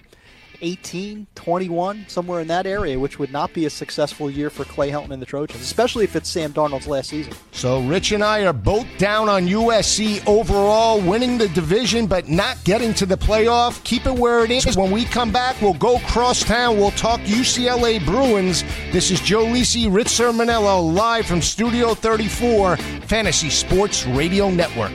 18, 0.61 1.27
21, 1.35 2.05
somewhere 2.07 2.41
in 2.41 2.47
that 2.47 2.65
area, 2.65 2.99
which 2.99 3.19
would 3.19 3.31
not 3.31 3.53
be 3.53 3.65
a 3.65 3.69
successful 3.69 4.29
year 4.29 4.49
for 4.49 4.63
Clay 4.65 4.89
Helton 4.91 5.11
and 5.11 5.21
the 5.21 5.25
Trojans, 5.25 5.61
especially 5.61 6.03
if 6.03 6.15
it's 6.15 6.29
Sam 6.29 6.53
Darnold's 6.53 6.87
last 6.87 7.09
season. 7.09 7.33
So 7.51 7.81
Rich 7.81 8.11
and 8.11 8.23
I 8.23 8.45
are 8.45 8.53
both 8.53 8.85
down 8.97 9.29
on 9.29 9.47
USC 9.47 10.25
overall, 10.27 11.01
winning 11.01 11.37
the 11.37 11.47
division 11.49 12.07
but 12.07 12.29
not 12.29 12.63
getting 12.63 12.93
to 12.95 13.05
the 13.05 13.17
playoff. 13.17 13.83
Keep 13.83 14.05
it 14.05 14.15
where 14.15 14.43
it 14.43 14.51
is. 14.51 14.77
When 14.77 14.91
we 14.91 15.05
come 15.05 15.31
back, 15.31 15.59
we'll 15.61 15.73
go 15.73 15.99
cross 15.99 16.43
town. 16.43 16.77
We'll 16.77 16.91
talk 16.91 17.19
UCLA 17.21 18.03
Bruins. 18.05 18.63
This 18.91 19.11
is 19.11 19.21
Joe 19.21 19.45
Lisi, 19.45 19.93
Rich 19.93 20.07
Cirminiello, 20.07 20.93
live 20.93 21.25
from 21.25 21.41
Studio 21.41 21.93
34, 21.93 22.77
Fantasy 22.77 23.49
Sports 23.49 24.05
Radio 24.07 24.49
Network. 24.49 24.91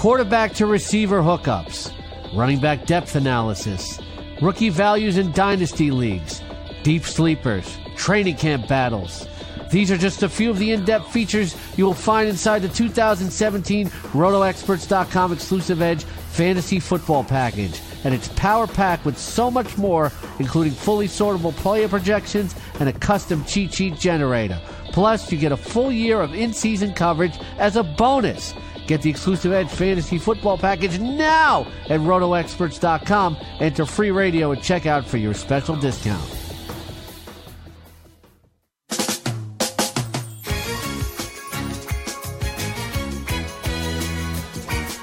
Quarterback 0.00 0.54
to 0.54 0.64
receiver 0.64 1.20
hookups, 1.20 1.92
running 2.34 2.58
back 2.58 2.86
depth 2.86 3.16
analysis, 3.16 4.00
rookie 4.40 4.70
values 4.70 5.18
in 5.18 5.30
dynasty 5.32 5.90
leagues, 5.90 6.40
deep 6.82 7.04
sleepers, 7.04 7.76
training 7.96 8.34
camp 8.34 8.66
battles. 8.66 9.28
These 9.70 9.90
are 9.90 9.98
just 9.98 10.22
a 10.22 10.28
few 10.30 10.48
of 10.48 10.58
the 10.58 10.72
in 10.72 10.86
depth 10.86 11.12
features 11.12 11.54
you 11.76 11.84
will 11.84 11.92
find 11.92 12.30
inside 12.30 12.60
the 12.60 12.68
2017 12.70 13.88
RotoExperts.com 13.88 15.34
exclusive 15.34 15.82
Edge 15.82 16.04
Fantasy 16.04 16.80
Football 16.80 17.22
Package. 17.22 17.78
And 18.02 18.14
it's 18.14 18.28
power 18.28 18.66
packed 18.66 19.04
with 19.04 19.18
so 19.18 19.50
much 19.50 19.76
more, 19.76 20.10
including 20.38 20.72
fully 20.72 21.08
sortable 21.08 21.54
player 21.56 21.88
projections 21.88 22.54
and 22.78 22.88
a 22.88 22.94
custom 22.94 23.44
cheat 23.44 23.74
sheet 23.74 23.96
generator. 23.96 24.58
Plus, 24.92 25.30
you 25.30 25.36
get 25.36 25.52
a 25.52 25.58
full 25.58 25.92
year 25.92 26.22
of 26.22 26.32
in 26.32 26.54
season 26.54 26.94
coverage 26.94 27.38
as 27.58 27.76
a 27.76 27.82
bonus. 27.82 28.54
Get 28.90 29.02
the 29.02 29.10
exclusive 29.10 29.52
Edge 29.52 29.68
Fantasy 29.68 30.18
Football 30.18 30.58
Package 30.58 30.98
now 30.98 31.60
at 31.88 32.00
RotoExperts.com. 32.00 33.36
Enter 33.60 33.86
free 33.86 34.10
radio 34.10 34.50
at 34.50 34.58
checkout 34.58 35.04
for 35.04 35.16
your 35.16 35.32
special 35.32 35.76
discount. 35.76 36.28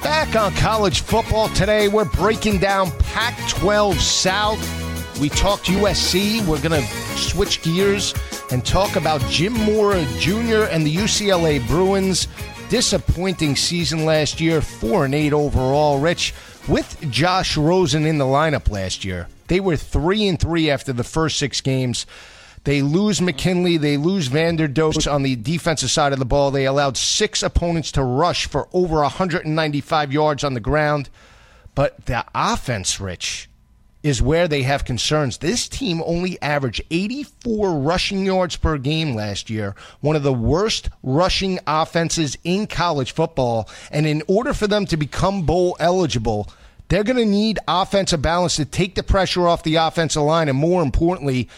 Back 0.03 0.35
on 0.35 0.51
college 0.55 0.99
football 0.99 1.47
today, 1.47 1.87
we're 1.87 2.03
breaking 2.03 2.57
down 2.57 2.91
Pac 2.99 3.39
12 3.47 4.01
South. 4.01 5.17
We 5.21 5.29
talked 5.29 5.67
USC. 5.67 6.45
We're 6.45 6.61
going 6.61 6.81
to 6.81 6.87
switch 7.15 7.61
gears 7.61 8.13
and 8.51 8.65
talk 8.65 8.97
about 8.97 9.21
Jim 9.29 9.53
Mora 9.53 10.03
Jr. 10.19 10.63
and 10.69 10.85
the 10.85 10.93
UCLA 10.93 11.65
Bruins 11.67 12.27
disappointing 12.69 13.55
season 13.55 14.05
last 14.05 14.41
year, 14.41 14.61
4 14.61 15.05
and 15.05 15.15
8 15.15 15.33
overall. 15.33 15.99
Rich, 15.99 16.33
with 16.67 17.09
Josh 17.09 17.55
Rosen 17.55 18.05
in 18.05 18.17
the 18.17 18.25
lineup 18.25 18.69
last 18.69 19.05
year, 19.05 19.27
they 19.47 19.59
were 19.59 19.77
3 19.77 20.27
and 20.27 20.39
3 20.39 20.69
after 20.69 20.93
the 20.93 21.03
first 21.03 21.37
6 21.37 21.61
games. 21.61 22.05
They 22.63 22.81
lose 22.81 23.21
McKinley. 23.21 23.77
They 23.77 23.95
lose 23.95 24.27
Vanderdoes 24.27 25.09
on 25.09 25.23
the 25.23 25.37
defensive 25.37 25.89
side 25.89 26.11
of 26.11 26.19
the 26.19 26.25
ball. 26.25 26.51
They 26.51 26.65
allowed 26.65 26.97
six 26.97 27.41
opponents 27.41 27.93
to 27.93 28.03
rush 28.03 28.45
for 28.45 28.67
over 28.73 28.97
195 28.97 30.11
yards 30.11 30.43
on 30.43 30.53
the 30.53 30.59
ground. 30.59 31.09
But 31.75 32.07
the 32.07 32.25
offense, 32.35 32.99
Rich, 32.99 33.49
is 34.03 34.21
where 34.21 34.47
they 34.47 34.63
have 34.63 34.85
concerns. 34.85 35.37
This 35.37 35.67
team 35.67 36.01
only 36.05 36.41
averaged 36.41 36.81
84 36.91 37.79
rushing 37.79 38.25
yards 38.25 38.55
per 38.55 38.77
game 38.77 39.15
last 39.15 39.49
year, 39.49 39.75
one 40.01 40.15
of 40.15 40.23
the 40.23 40.33
worst 40.33 40.89
rushing 41.03 41.59
offenses 41.67 42.37
in 42.43 42.67
college 42.67 43.11
football. 43.11 43.69
And 43.91 44.05
in 44.05 44.23
order 44.27 44.53
for 44.53 44.67
them 44.67 44.85
to 44.87 44.97
become 44.97 45.45
bowl 45.45 45.75
eligible, 45.79 46.49
they're 46.89 47.03
going 47.03 47.17
to 47.17 47.25
need 47.25 47.59
offensive 47.67 48.21
balance 48.21 48.55
to 48.55 48.65
take 48.65 48.95
the 48.95 49.03
pressure 49.03 49.47
off 49.47 49.63
the 49.63 49.75
offensive 49.75 50.23
line 50.23 50.47
and, 50.47 50.57
more 50.57 50.81
importantly, 50.81 51.49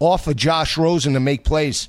off 0.00 0.26
of 0.26 0.36
Josh 0.36 0.76
Rosen 0.76 1.12
to 1.12 1.20
make 1.20 1.44
plays. 1.44 1.88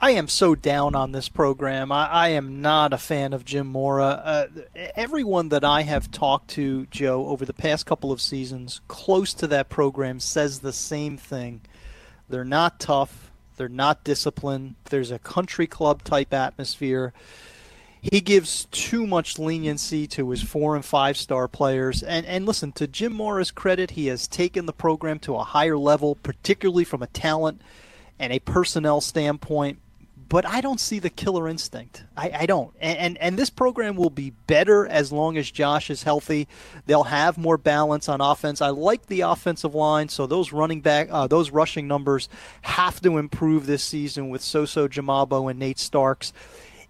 I 0.00 0.12
am 0.12 0.28
so 0.28 0.54
down 0.54 0.94
on 0.94 1.10
this 1.10 1.28
program. 1.28 1.90
I, 1.90 2.06
I 2.06 2.28
am 2.28 2.62
not 2.62 2.92
a 2.92 2.98
fan 2.98 3.32
of 3.32 3.44
Jim 3.44 3.66
Mora. 3.66 4.04
Uh, 4.04 4.46
everyone 4.94 5.48
that 5.48 5.64
I 5.64 5.82
have 5.82 6.12
talked 6.12 6.50
to, 6.50 6.86
Joe, 6.86 7.26
over 7.26 7.44
the 7.44 7.52
past 7.52 7.84
couple 7.84 8.12
of 8.12 8.20
seasons, 8.20 8.80
close 8.86 9.34
to 9.34 9.48
that 9.48 9.68
program, 9.68 10.20
says 10.20 10.60
the 10.60 10.72
same 10.72 11.16
thing. 11.16 11.62
They're 12.28 12.44
not 12.44 12.78
tough. 12.78 13.32
They're 13.56 13.68
not 13.68 14.04
disciplined. 14.04 14.76
There's 14.90 15.10
a 15.10 15.18
country 15.18 15.66
club 15.66 16.04
type 16.04 16.32
atmosphere. 16.32 17.12
He 18.00 18.20
gives 18.20 18.66
too 18.70 19.04
much 19.04 19.36
leniency 19.36 20.06
to 20.08 20.30
his 20.30 20.44
four 20.44 20.76
and 20.76 20.84
five 20.84 21.16
star 21.16 21.48
players. 21.48 22.04
And, 22.04 22.24
and 22.24 22.46
listen, 22.46 22.70
to 22.72 22.86
Jim 22.86 23.12
Mora's 23.12 23.50
credit, 23.50 23.92
he 23.92 24.06
has 24.06 24.28
taken 24.28 24.66
the 24.66 24.72
program 24.72 25.18
to 25.20 25.34
a 25.34 25.42
higher 25.42 25.76
level, 25.76 26.14
particularly 26.14 26.84
from 26.84 27.02
a 27.02 27.08
talent 27.08 27.60
and 28.16 28.32
a 28.32 28.38
personnel 28.38 29.00
standpoint 29.00 29.80
but 30.28 30.46
I 30.46 30.60
don't 30.60 30.80
see 30.80 30.98
the 30.98 31.10
killer 31.10 31.48
instinct. 31.48 32.04
I, 32.16 32.30
I 32.40 32.46
don't. 32.46 32.74
And, 32.80 32.98
and, 32.98 33.18
and 33.18 33.38
this 33.38 33.48
program 33.50 33.96
will 33.96 34.10
be 34.10 34.30
better 34.46 34.86
as 34.86 35.10
long 35.10 35.38
as 35.38 35.50
Josh 35.50 35.88
is 35.88 36.02
healthy. 36.02 36.48
They'll 36.86 37.04
have 37.04 37.38
more 37.38 37.56
balance 37.56 38.08
on 38.08 38.20
offense. 38.20 38.60
I 38.60 38.68
like 38.68 39.06
the 39.06 39.22
offensive 39.22 39.74
line, 39.74 40.08
so 40.08 40.26
those 40.26 40.52
running 40.52 40.80
back, 40.80 41.08
uh, 41.10 41.26
those 41.26 41.50
rushing 41.50 41.88
numbers 41.88 42.28
have 42.62 43.00
to 43.02 43.16
improve 43.16 43.66
this 43.66 43.82
season 43.82 44.28
with 44.28 44.42
Soso 44.42 44.86
Jamabo 44.86 45.50
and 45.50 45.58
Nate 45.58 45.78
Starks. 45.78 46.32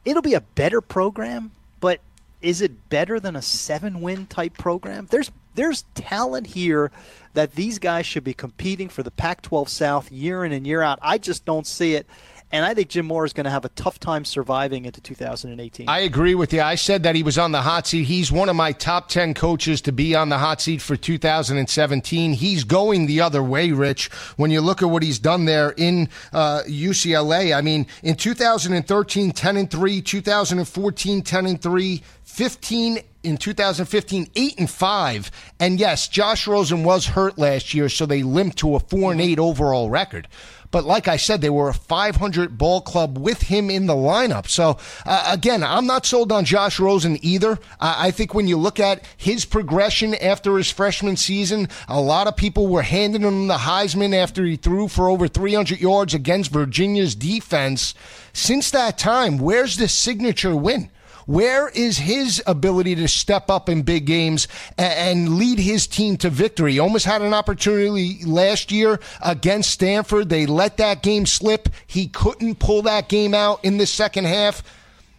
It'll 0.04 0.22
be 0.22 0.34
a 0.34 0.40
better 0.40 0.80
program, 0.80 1.52
but 1.80 2.00
is 2.40 2.60
it 2.60 2.88
better 2.88 3.20
than 3.20 3.36
a 3.36 3.42
seven-win 3.42 4.26
type 4.26 4.54
program? 4.58 5.06
There's 5.10 5.30
there's 5.54 5.82
talent 5.96 6.46
here 6.46 6.92
that 7.34 7.56
these 7.56 7.80
guys 7.80 8.06
should 8.06 8.22
be 8.22 8.32
competing 8.32 8.88
for 8.88 9.02
the 9.02 9.10
Pac-12 9.10 9.68
South 9.68 10.12
year 10.12 10.44
in 10.44 10.52
and 10.52 10.64
year 10.64 10.82
out. 10.82 11.00
I 11.02 11.18
just 11.18 11.44
don't 11.44 11.66
see 11.66 11.94
it. 11.94 12.06
And 12.50 12.64
I 12.64 12.72
think 12.72 12.88
Jim 12.88 13.06
Mora 13.06 13.26
is 13.26 13.34
going 13.34 13.44
to 13.44 13.50
have 13.50 13.66
a 13.66 13.68
tough 13.70 14.00
time 14.00 14.24
surviving 14.24 14.86
into 14.86 15.02
2018. 15.02 15.88
I 15.88 16.00
agree 16.00 16.34
with 16.34 16.52
you. 16.52 16.62
I 16.62 16.76
said 16.76 17.02
that 17.02 17.14
he 17.14 17.22
was 17.22 17.36
on 17.36 17.52
the 17.52 17.60
hot 17.60 17.86
seat. 17.86 18.04
He's 18.04 18.32
one 18.32 18.48
of 18.48 18.56
my 18.56 18.72
top 18.72 19.08
10 19.08 19.34
coaches 19.34 19.82
to 19.82 19.92
be 19.92 20.14
on 20.14 20.30
the 20.30 20.38
hot 20.38 20.62
seat 20.62 20.80
for 20.80 20.96
2017. 20.96 22.32
He's 22.32 22.64
going 22.64 23.06
the 23.06 23.20
other 23.20 23.42
way, 23.42 23.72
Rich. 23.72 24.10
When 24.36 24.50
you 24.50 24.62
look 24.62 24.80
at 24.80 24.88
what 24.88 25.02
he's 25.02 25.18
done 25.18 25.44
there 25.44 25.74
in 25.76 26.08
uh, 26.32 26.62
UCLA, 26.66 27.54
I 27.54 27.60
mean, 27.60 27.86
in 28.02 28.16
2013, 28.16 29.32
10 29.32 29.56
and 29.58 29.70
3, 29.70 30.00
2014, 30.00 31.22
10 31.22 31.46
and 31.46 31.60
3, 31.60 32.02
15 32.24 32.98
in 33.24 33.36
2015 33.36 34.30
8 34.36 34.58
and 34.58 34.70
5 34.70 35.30
and 35.58 35.80
yes 35.80 36.06
Josh 36.06 36.46
Rosen 36.46 36.84
was 36.84 37.06
hurt 37.06 37.36
last 37.36 37.74
year 37.74 37.88
so 37.88 38.06
they 38.06 38.22
limped 38.22 38.58
to 38.58 38.76
a 38.76 38.80
4 38.80 39.12
and 39.12 39.20
8 39.20 39.40
overall 39.40 39.90
record 39.90 40.28
but 40.70 40.84
like 40.84 41.08
I 41.08 41.16
said, 41.16 41.40
they 41.40 41.50
were 41.50 41.68
a 41.68 41.74
500 41.74 42.58
ball 42.58 42.80
club 42.80 43.18
with 43.18 43.42
him 43.42 43.70
in 43.70 43.86
the 43.86 43.94
lineup. 43.94 44.48
So 44.48 44.78
uh, 45.06 45.30
again, 45.32 45.62
I'm 45.62 45.86
not 45.86 46.06
sold 46.06 46.32
on 46.32 46.44
Josh 46.44 46.78
Rosen 46.78 47.18
either. 47.22 47.58
I 47.80 48.10
think 48.10 48.34
when 48.34 48.48
you 48.48 48.56
look 48.56 48.78
at 48.78 49.02
his 49.16 49.44
progression 49.44 50.14
after 50.14 50.56
his 50.56 50.70
freshman 50.70 51.16
season, 51.16 51.68
a 51.88 52.00
lot 52.00 52.26
of 52.26 52.36
people 52.36 52.66
were 52.66 52.82
handing 52.82 53.22
him 53.22 53.46
the 53.46 53.54
Heisman 53.54 54.14
after 54.14 54.44
he 54.44 54.56
threw 54.56 54.88
for 54.88 55.08
over 55.08 55.28
300 55.28 55.80
yards 55.80 56.14
against 56.14 56.50
Virginia's 56.50 57.14
defense. 57.14 57.94
Since 58.32 58.70
that 58.70 58.98
time, 58.98 59.38
where's 59.38 59.76
the 59.76 59.88
signature 59.88 60.54
win? 60.54 60.90
Where 61.28 61.68
is 61.68 61.98
his 61.98 62.42
ability 62.46 62.94
to 62.94 63.06
step 63.06 63.50
up 63.50 63.68
in 63.68 63.82
big 63.82 64.06
games 64.06 64.48
and 64.78 65.36
lead 65.36 65.58
his 65.58 65.86
team 65.86 66.16
to 66.16 66.30
victory? 66.30 66.72
He 66.72 66.78
almost 66.78 67.04
had 67.04 67.20
an 67.20 67.34
opportunity 67.34 68.24
last 68.24 68.72
year 68.72 68.98
against 69.20 69.68
Stanford. 69.68 70.30
They 70.30 70.46
let 70.46 70.78
that 70.78 71.02
game 71.02 71.26
slip. 71.26 71.68
He 71.86 72.06
couldn't 72.06 72.60
pull 72.60 72.80
that 72.82 73.10
game 73.10 73.34
out 73.34 73.62
in 73.62 73.76
the 73.76 73.84
second 73.84 74.24
half. 74.24 74.62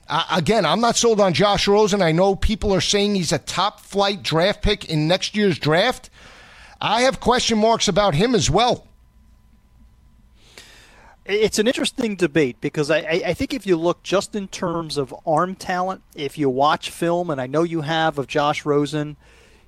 Uh, 0.07 0.25
again, 0.31 0.65
I'm 0.65 0.81
not 0.81 0.95
sold 0.95 1.21
on 1.21 1.35
Josh 1.35 1.67
Rosen. 1.67 2.01
I 2.01 2.11
know 2.11 2.35
people 2.35 2.73
are 2.73 2.81
saying 2.81 3.13
he's 3.13 3.31
a 3.31 3.37
top 3.37 3.79
flight 3.79 4.23
draft 4.23 4.63
pick 4.63 4.89
in 4.89 5.07
next 5.07 5.35
year's 5.35 5.59
draft. 5.59 6.09
I 6.81 7.01
have 7.01 7.19
question 7.19 7.59
marks 7.59 7.87
about 7.87 8.15
him 8.15 8.33
as 8.33 8.49
well 8.49 8.88
it's 11.29 11.59
an 11.59 11.67
interesting 11.67 12.15
debate 12.15 12.57
because 12.59 12.89
I, 12.89 12.97
I, 12.97 13.33
think 13.33 13.53
if 13.53 13.67
you 13.67 13.77
look 13.77 14.01
just 14.01 14.35
in 14.35 14.47
terms 14.47 14.97
of 14.97 15.13
arm 15.27 15.55
talent, 15.55 16.01
if 16.15 16.39
you 16.39 16.49
watch 16.49 16.89
film, 16.89 17.29
and 17.29 17.39
I 17.39 17.45
know 17.45 17.61
you 17.61 17.81
have 17.81 18.17
of 18.17 18.25
Josh 18.25 18.65
Rosen, 18.65 19.15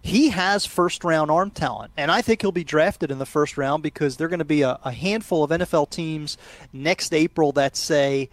he 0.01 0.30
has 0.30 0.66
first 0.66 1.03
round 1.03 1.30
arm 1.30 1.51
talent. 1.51 1.91
And 1.95 2.09
I 2.09 2.24
think 2.24 2.41
he'll 2.41 2.51
be 2.51 2.64
drafted 2.64 3.12
in 3.12 3.20
the 3.20 3.28
first 3.28 3.57
round 3.57 3.84
because 3.84 4.18
there 4.18 4.26
are 4.26 4.30
going 4.30 4.39
to 4.39 4.45
be 4.45 4.64
a, 4.64 4.80
a 4.84 4.91
handful 4.91 5.43
of 5.43 5.51
NFL 5.51 5.91
teams 5.91 6.36
next 6.74 7.14
April 7.14 7.51
that 7.51 7.78
say, 7.78 8.30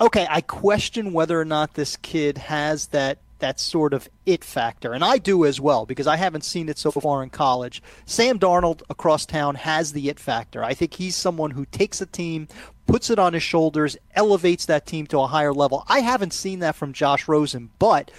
okay, 0.00 0.26
I 0.30 0.40
question 0.40 1.12
whether 1.12 1.40
or 1.40 1.44
not 1.44 1.74
this 1.74 1.96
kid 1.96 2.38
has 2.38 2.88
that 2.88 3.18
that 3.42 3.60
sort 3.60 3.92
of 3.92 4.08
it 4.24 4.42
factor. 4.42 4.94
And 4.94 5.04
I 5.04 5.18
do 5.18 5.44
as 5.44 5.60
well 5.60 5.84
because 5.84 6.06
I 6.06 6.16
haven't 6.16 6.44
seen 6.44 6.68
it 6.68 6.78
so 6.78 6.90
far 6.90 7.22
in 7.22 7.28
college. 7.28 7.82
Sam 8.06 8.38
Darnold 8.38 8.82
across 8.88 9.26
town 9.26 9.56
has 9.56 9.92
the 9.92 10.08
it 10.08 10.18
factor. 10.18 10.64
I 10.64 10.72
think 10.72 10.94
he's 10.94 11.14
someone 11.14 11.50
who 11.50 11.66
takes 11.66 12.00
a 12.00 12.06
team, 12.06 12.48
puts 12.86 13.10
it 13.10 13.18
on 13.18 13.34
his 13.34 13.42
shoulders, 13.42 13.96
elevates 14.14 14.66
that 14.66 14.86
team 14.86 15.06
to 15.08 15.20
a 15.20 15.26
higher 15.26 15.52
level. 15.52 15.84
I 15.88 16.00
haven't 16.00 16.32
seen 16.32 16.60
that 16.60 16.76
from 16.76 16.92
Josh 16.92 17.28
Rosen, 17.28 17.70
but 17.78 18.10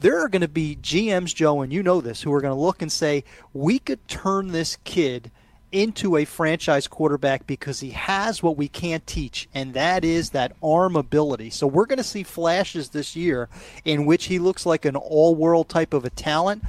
there 0.00 0.18
are 0.18 0.28
going 0.28 0.42
to 0.42 0.48
be 0.48 0.76
GMs, 0.76 1.34
Joe, 1.34 1.62
and 1.62 1.72
you 1.72 1.82
know 1.82 2.00
this, 2.00 2.20
who 2.20 2.32
are 2.32 2.40
going 2.40 2.54
to 2.54 2.60
look 2.60 2.82
and 2.82 2.92
say, 2.92 3.24
we 3.52 3.78
could 3.78 4.06
turn 4.08 4.48
this 4.48 4.76
kid– 4.84 5.30
into 5.72 6.16
a 6.16 6.24
franchise 6.24 6.86
quarterback 6.86 7.46
because 7.46 7.80
he 7.80 7.90
has 7.90 8.42
what 8.42 8.56
we 8.56 8.68
can't 8.68 9.06
teach, 9.06 9.48
and 9.54 9.74
that 9.74 10.04
is 10.04 10.30
that 10.30 10.52
arm 10.62 10.94
ability. 10.96 11.50
So 11.50 11.66
we're 11.66 11.86
going 11.86 11.96
to 11.96 12.04
see 12.04 12.22
flashes 12.22 12.90
this 12.90 13.16
year 13.16 13.48
in 13.84 14.04
which 14.06 14.26
he 14.26 14.38
looks 14.38 14.64
like 14.66 14.84
an 14.84 14.96
all 14.96 15.34
world 15.34 15.68
type 15.68 15.94
of 15.94 16.04
a 16.04 16.10
talent. 16.10 16.62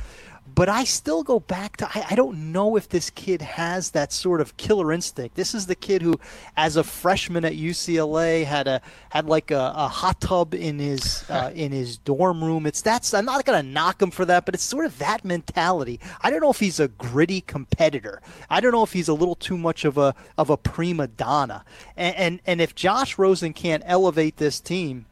But 0.46 0.70
I 0.70 0.84
still 0.84 1.24
go 1.24 1.40
back 1.40 1.78
to 1.78 1.88
I, 1.88 2.08
I, 2.12 2.16
don't 2.16 2.52
know 2.52 2.76
if 2.76 2.90
this 2.90 3.10
kid 3.10 3.42
has 3.42 3.92
that 3.92 4.12
sort 4.12 4.42
of 4.42 4.56
killer 4.58 4.92
instinct. 4.92 5.36
This 5.36 5.56
is 5.56 5.66
the 5.66 5.76
kid 5.76 6.02
who, 6.02 6.20
as 6.58 6.76
a 6.76 6.84
freshman 6.84 7.46
at 7.46 7.54
UCLA, 7.54 8.44
had 8.44 8.68
a 8.68 8.82
had 9.10 9.26
like 9.26 9.52
a, 9.52 9.74
a 9.76 9.88
hot 9.88 10.20
tub 10.20 10.54
in 10.54 10.80
his 10.80 11.24
uh, 11.30 11.52
in 11.56 11.72
his 11.72 11.98
dorm 11.98 12.44
room. 12.44 12.66
It's 12.66 12.82
that's 12.82 13.14
I'm 13.14 13.26
not 13.26 13.46
gonna 13.46 13.64
knock 13.64 14.02
him 14.02 14.12
for 14.12 14.26
that, 14.26 14.46
but 14.46 14.54
it's 14.54 14.64
sort 14.64 14.86
of 14.86 14.98
that 15.00 15.24
mentality. 15.24 16.00
I 16.22 16.30
don't 16.30 16.42
know 16.42 16.52
if 16.52 16.60
he's 16.60 16.80
a 16.80 16.90
gritty 16.90 17.42
competitor. 17.42 18.22
I 18.50 18.60
don't 18.60 18.74
know 18.74 18.84
if 18.84 18.94
he's 18.94 19.08
a 19.08 19.14
little 19.14 19.36
too 19.36 19.58
much 19.58 19.86
of 19.86 19.98
a 19.98 20.14
of 20.38 20.50
a 20.50 20.58
prima 20.58 21.08
donna. 21.08 21.64
And 21.96 22.16
and, 22.16 22.40
and 22.46 22.62
if 22.62 22.76
Josh 22.76 23.18
Rosen 23.18 23.54
can't 23.54 23.84
elevate 23.86 24.38
this 24.38 24.60
team 24.60 25.06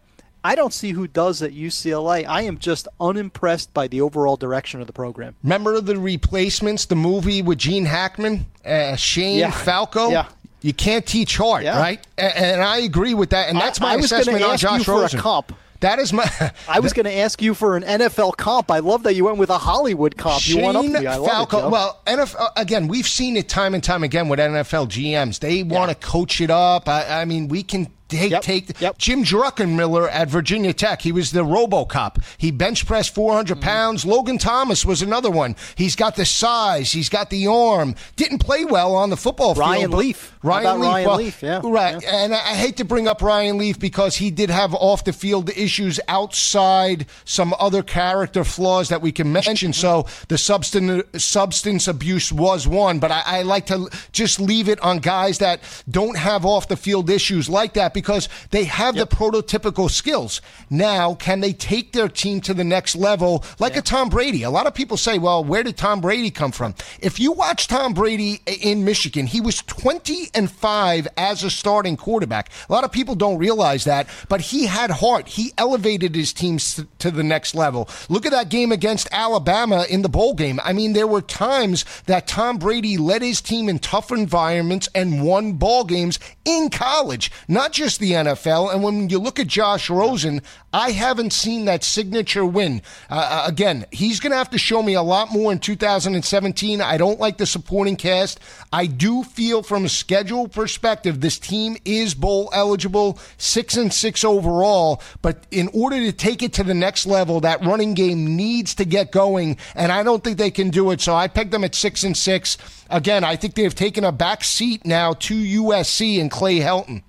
I 0.44 0.56
don't 0.56 0.74
see 0.74 0.92
who 0.92 1.08
does 1.08 1.42
at 1.42 1.52
UCLA. 1.52 2.26
I 2.28 2.44
am 2.44 2.58
just 2.58 2.88
unimpressed 3.00 3.74
by 3.74 3.88
the 3.88 4.02
overall 4.02 4.38
direction 4.38 4.82
of 4.82 4.88
the 4.88 4.94
program. 4.94 5.36
Remember 5.44 5.80
the 5.82 5.98
replacements, 6.00 6.86
the 6.86 6.96
movie 6.96 7.42
with 7.42 7.60
Gene 7.60 7.86
Hackman, 7.86 8.48
uh, 8.66 8.96
Shane 8.96 9.40
yeah. 9.40 9.52
Falco? 9.52 10.10
Yeah. 10.10 10.28
You 10.62 10.74
can't 10.74 11.06
teach 11.06 11.38
hard, 11.38 11.64
yeah. 11.64 11.80
right? 11.80 12.06
And, 12.18 12.34
and, 12.36 12.62
I 12.62 12.80
agree 12.80 13.16
with 13.16 13.32
that. 13.32 13.50
And 13.50 13.58
that's 13.58 13.80
my 13.80 13.90
I, 13.90 13.94
I 13.94 13.98
assessment 13.98 14.44
on 14.44 14.58
Josh 14.58 14.88
you 14.88 14.94
Rosen. 14.94 15.18
For 15.18 15.18
a 15.18 15.22
comp. 15.22 15.56
That 15.82 15.98
is 15.98 16.14
my. 16.14 16.30
I 16.68 16.80
was 16.80 16.94
going 16.94 17.06
to 17.06 17.14
ask 17.14 17.42
you 17.42 17.56
for 17.56 17.76
an 17.76 17.84
NFL 17.84 18.38
comp. 18.38 18.70
I 18.70 18.80
love 18.80 19.04
that 19.04 19.16
you 19.16 19.26
went 19.26 19.38
with 19.38 19.50
a 19.50 19.58
Hollywood 19.58 20.16
comp. 20.16 20.42
Shane 20.42 20.60
you 20.60 20.66
went 20.66 20.78
up 20.78 20.86
to 20.86 21.00
me. 21.02 21.08
I 21.08 21.16
Falco. 21.16 21.68
It, 21.68 21.72
well, 21.72 22.00
NFL 22.06 22.36
uh, 22.40 22.50
again. 22.56 22.88
We've 22.88 23.08
seen 23.08 23.36
it 23.36 23.50
time 23.50 23.74
and 23.74 23.84
time 23.84 24.04
again 24.04 24.30
with 24.30 24.40
NFL 24.40 24.88
GMs. 24.90 25.40
They 25.40 25.64
want 25.64 25.90
to 25.90 25.96
coach 25.96 26.40
it 26.40 26.52
up. 26.52 26.88
I, 26.88 27.22
I 27.22 27.26
mean, 27.26 27.48
we 27.48 27.64
can 27.64 27.88
take 28.12 28.32
Yep. 28.32 28.42
take 28.42 28.80
Yep. 28.82 28.98
Jim 28.98 29.24
Druckenmiller 29.24 30.10
at 30.12 30.30
Virginia 30.30 30.74
Tech. 30.74 31.02
He 31.02 31.12
was 31.12 31.32
the 31.32 31.44
RoboCop. 31.44 32.24
He 32.38 32.52
bench 32.52 32.86
pressed 32.86 33.14
400 33.16 33.56
Mm-hmm. 33.58 33.64
pounds. 33.64 34.06
Logan 34.06 34.38
Thomas 34.38 34.86
was 34.86 35.02
another 35.02 35.32
one. 35.32 35.56
He's 35.76 35.96
got 35.96 36.16
the 36.16 36.26
size. 36.26 36.92
He's 36.92 37.10
got 37.10 37.30
the 37.30 37.48
arm. 37.48 37.96
Didn't 38.16 38.40
play 38.40 38.66
well 38.66 38.96
on 38.96 39.10
the 39.10 39.18
football 39.18 39.54
field. 39.56 39.60
Ryan 39.68 39.92
but- 39.92 39.98
Leaf. 39.98 40.38
Ryan 40.44 40.80
Leaf. 40.82 40.90
Ryan 40.92 41.08
well, 41.08 41.18
Leaf? 41.18 41.44
Yeah. 41.44 41.62
Right. 41.64 42.04
And 42.04 42.34
I 42.36 42.38
I 42.52 42.56
hate 42.56 42.78
to 42.78 42.84
bring 42.84 43.08
up 43.08 43.22
Ryan 43.22 43.58
Leaf 43.58 43.80
because 43.80 44.16
he 44.18 44.30
did 44.32 44.50
have 44.50 44.74
off 44.74 45.04
the 45.04 45.14
field 45.14 45.50
issues 45.52 46.00
outside 46.08 47.06
some 47.26 47.54
other 47.60 47.84
character 47.84 48.44
flaws 48.44 48.90
that 48.90 49.02
we 49.02 49.12
can 49.12 49.32
mention. 49.32 49.74
So 49.74 50.06
the 50.28 50.38
substance 50.38 51.04
substance 51.24 51.88
abuse 51.88 52.32
was 52.32 52.68
one, 52.68 53.00
but 53.00 53.12
I, 53.12 53.22
I 53.26 53.42
like 53.44 53.66
to 53.68 53.90
just 54.12 54.40
leave 54.40 54.68
it 54.70 54.80
on 54.82 55.00
guys 55.00 55.38
that 55.40 55.62
don't 55.90 56.18
have 56.18 56.46
off 56.46 56.68
the 56.68 56.76
field 56.78 57.10
issues 57.10 57.50
like 57.50 57.74
that 57.74 57.94
because 58.02 58.28
they 58.50 58.64
have 58.64 58.96
the 58.96 59.06
prototypical 59.06 59.90
skills. 59.90 60.42
Now, 60.70 61.14
can 61.14 61.40
they 61.40 61.54
take 61.54 61.92
their 61.94 62.10
team 62.10 62.42
to 62.42 62.54
the 62.54 62.64
next 62.64 62.96
level 62.96 63.44
like 63.60 63.76
a 63.76 63.82
Tom 63.82 64.10
Brady? 64.10 64.42
A 64.44 64.50
lot 64.50 64.66
of 64.66 64.74
people 64.74 64.98
say, 64.98 65.18
well, 65.20 65.44
where 65.44 65.62
did 65.64 65.78
Tom 65.78 66.02
Brady 66.02 66.32
come 66.32 66.52
from? 66.52 66.74
If 67.00 67.20
you 67.20 67.32
watch 67.32 67.68
Tom 67.68 67.94
Brady 67.94 68.42
in 68.48 68.84
Michigan, 68.84 69.28
he 69.28 69.40
was 69.40 69.62
20 69.62 70.30
and 70.34 70.50
5 70.50 71.08
as 71.16 71.44
a 71.44 71.50
starting 71.52 71.96
quarterback. 71.96 72.50
A 72.70 72.74
lot 72.74 72.84
of 72.84 72.92
people 72.92 73.14
don't 73.16 73.38
realize 73.38 73.84
that, 73.84 74.08
but 74.30 74.42
he 74.42 74.66
had 74.66 74.90
heart. 74.90 75.28
He 75.28 75.54
elevated 75.58 76.16
his 76.16 76.34
teams 76.34 76.76
to- 76.76 76.88
to 77.00 77.12
the 77.12 77.24
next 77.24 77.54
level. 77.54 77.88
Look 78.10 78.26
at 78.26 78.32
that 78.32 78.50
game 78.50 78.72
against 78.72 79.08
Alabama 79.12 79.86
in 79.90 80.02
the 80.02 80.10
bowl 80.10 80.34
game. 80.34 80.60
I 80.64 80.74
mean, 80.74 80.94
there 80.94 81.08
were 81.08 81.22
times 81.22 81.86
that 82.08 82.28
Tom 82.28 82.58
Brady 82.58 82.98
led 82.98 83.22
his 83.22 83.42
team 83.42 83.70
in 83.70 83.80
tough 83.80 84.12
environments 84.12 84.90
and 84.96 85.24
won 85.24 85.54
ball 85.54 85.84
games 85.84 86.18
in 86.46 86.70
college, 86.70 87.32
not 87.48 87.72
just 87.74 87.91
the 87.98 88.12
NFL. 88.12 88.74
And 88.74 88.84
when 88.84 89.10
you 89.10 89.20
look 89.20 89.40
at 89.40 89.48
Josh 89.48 89.90
Rosen, 89.90 90.42
I 90.74 90.92
haven't 90.92 91.34
seen 91.34 91.66
that 91.66 91.84
signature 91.84 92.46
win. 92.46 92.82
Uh, 93.10 93.16
uh, 93.32 93.44
again, 93.48 93.86
he's 93.92 94.20
going 94.20 94.32
to 94.32 94.38
have 94.38 94.50
to 94.52 94.58
show 94.58 94.82
me 94.82 94.94
a 94.94 95.02
lot 95.02 95.32
more 95.32 95.52
in 95.52 95.60
2017. 95.60 96.82
I 96.82 96.98
don't 96.98 97.20
like 97.20 97.38
the 97.38 97.46
supporting 97.46 97.96
cast. 97.96 98.40
I 98.72 98.86
do 98.86 99.24
feel 99.24 99.64
from 99.64 99.86
a 99.86 99.90
schedule 99.90 100.48
perspective, 100.48 101.22
this 101.22 101.40
team 101.40 101.78
is 101.84 102.14
bowl 102.14 102.50
eligible, 102.54 103.20
six 103.38 103.76
and 103.76 103.92
six 103.92 104.24
overall. 104.24 105.02
But 105.22 105.46
in 105.52 105.70
order 105.74 105.98
to 105.98 106.12
take 106.12 106.42
it 106.42 106.54
to 106.54 106.64
the 106.64 106.74
next 106.74 107.06
level, 107.06 107.42
that 107.42 107.66
running 107.66 107.94
game 107.94 108.36
needs 108.36 108.76
to 108.76 108.86
get 108.86 109.12
going, 109.12 109.58
and 109.76 109.92
I 109.92 110.04
don't 110.04 110.24
think 110.24 110.38
they 110.38 110.52
can 110.52 110.70
do 110.70 110.92
it. 110.92 111.02
So 111.02 111.14
I 111.16 111.28
pegged 111.28 111.52
them 111.52 111.64
at 111.64 111.76
six 111.76 112.04
and 112.04 112.16
six. 112.16 112.58
Again, 112.90 113.24
I 113.24 113.36
think 113.36 113.56
they've 113.56 113.74
taken 113.74 114.04
a 114.04 114.12
back 114.12 114.44
seat 114.44 114.86
now 114.86 115.14
to 115.14 115.34
USC 115.34 116.20
and 116.20 116.30
Clay 116.30 116.60
Helton. 116.60 117.04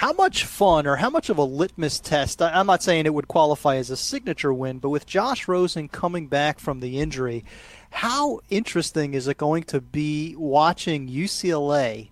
How 0.00 0.14
much 0.14 0.46
fun 0.46 0.86
or 0.86 0.96
how 0.96 1.10
much 1.10 1.28
of 1.28 1.36
a 1.36 1.44
litmus 1.44 2.00
test? 2.00 2.40
I'm 2.40 2.64
not 2.64 2.82
saying 2.82 3.04
it 3.04 3.12
would 3.12 3.28
qualify 3.28 3.76
as 3.76 3.90
a 3.90 3.98
signature 3.98 4.50
win, 4.50 4.78
but 4.78 4.88
with 4.88 5.04
Josh 5.04 5.46
Rosen 5.46 5.88
coming 5.88 6.26
back 6.26 6.58
from 6.58 6.80
the 6.80 6.98
injury, 6.98 7.44
how 7.90 8.40
interesting 8.48 9.12
is 9.12 9.28
it 9.28 9.36
going 9.36 9.64
to 9.64 9.82
be 9.82 10.34
watching 10.38 11.06
UCLA 11.06 12.08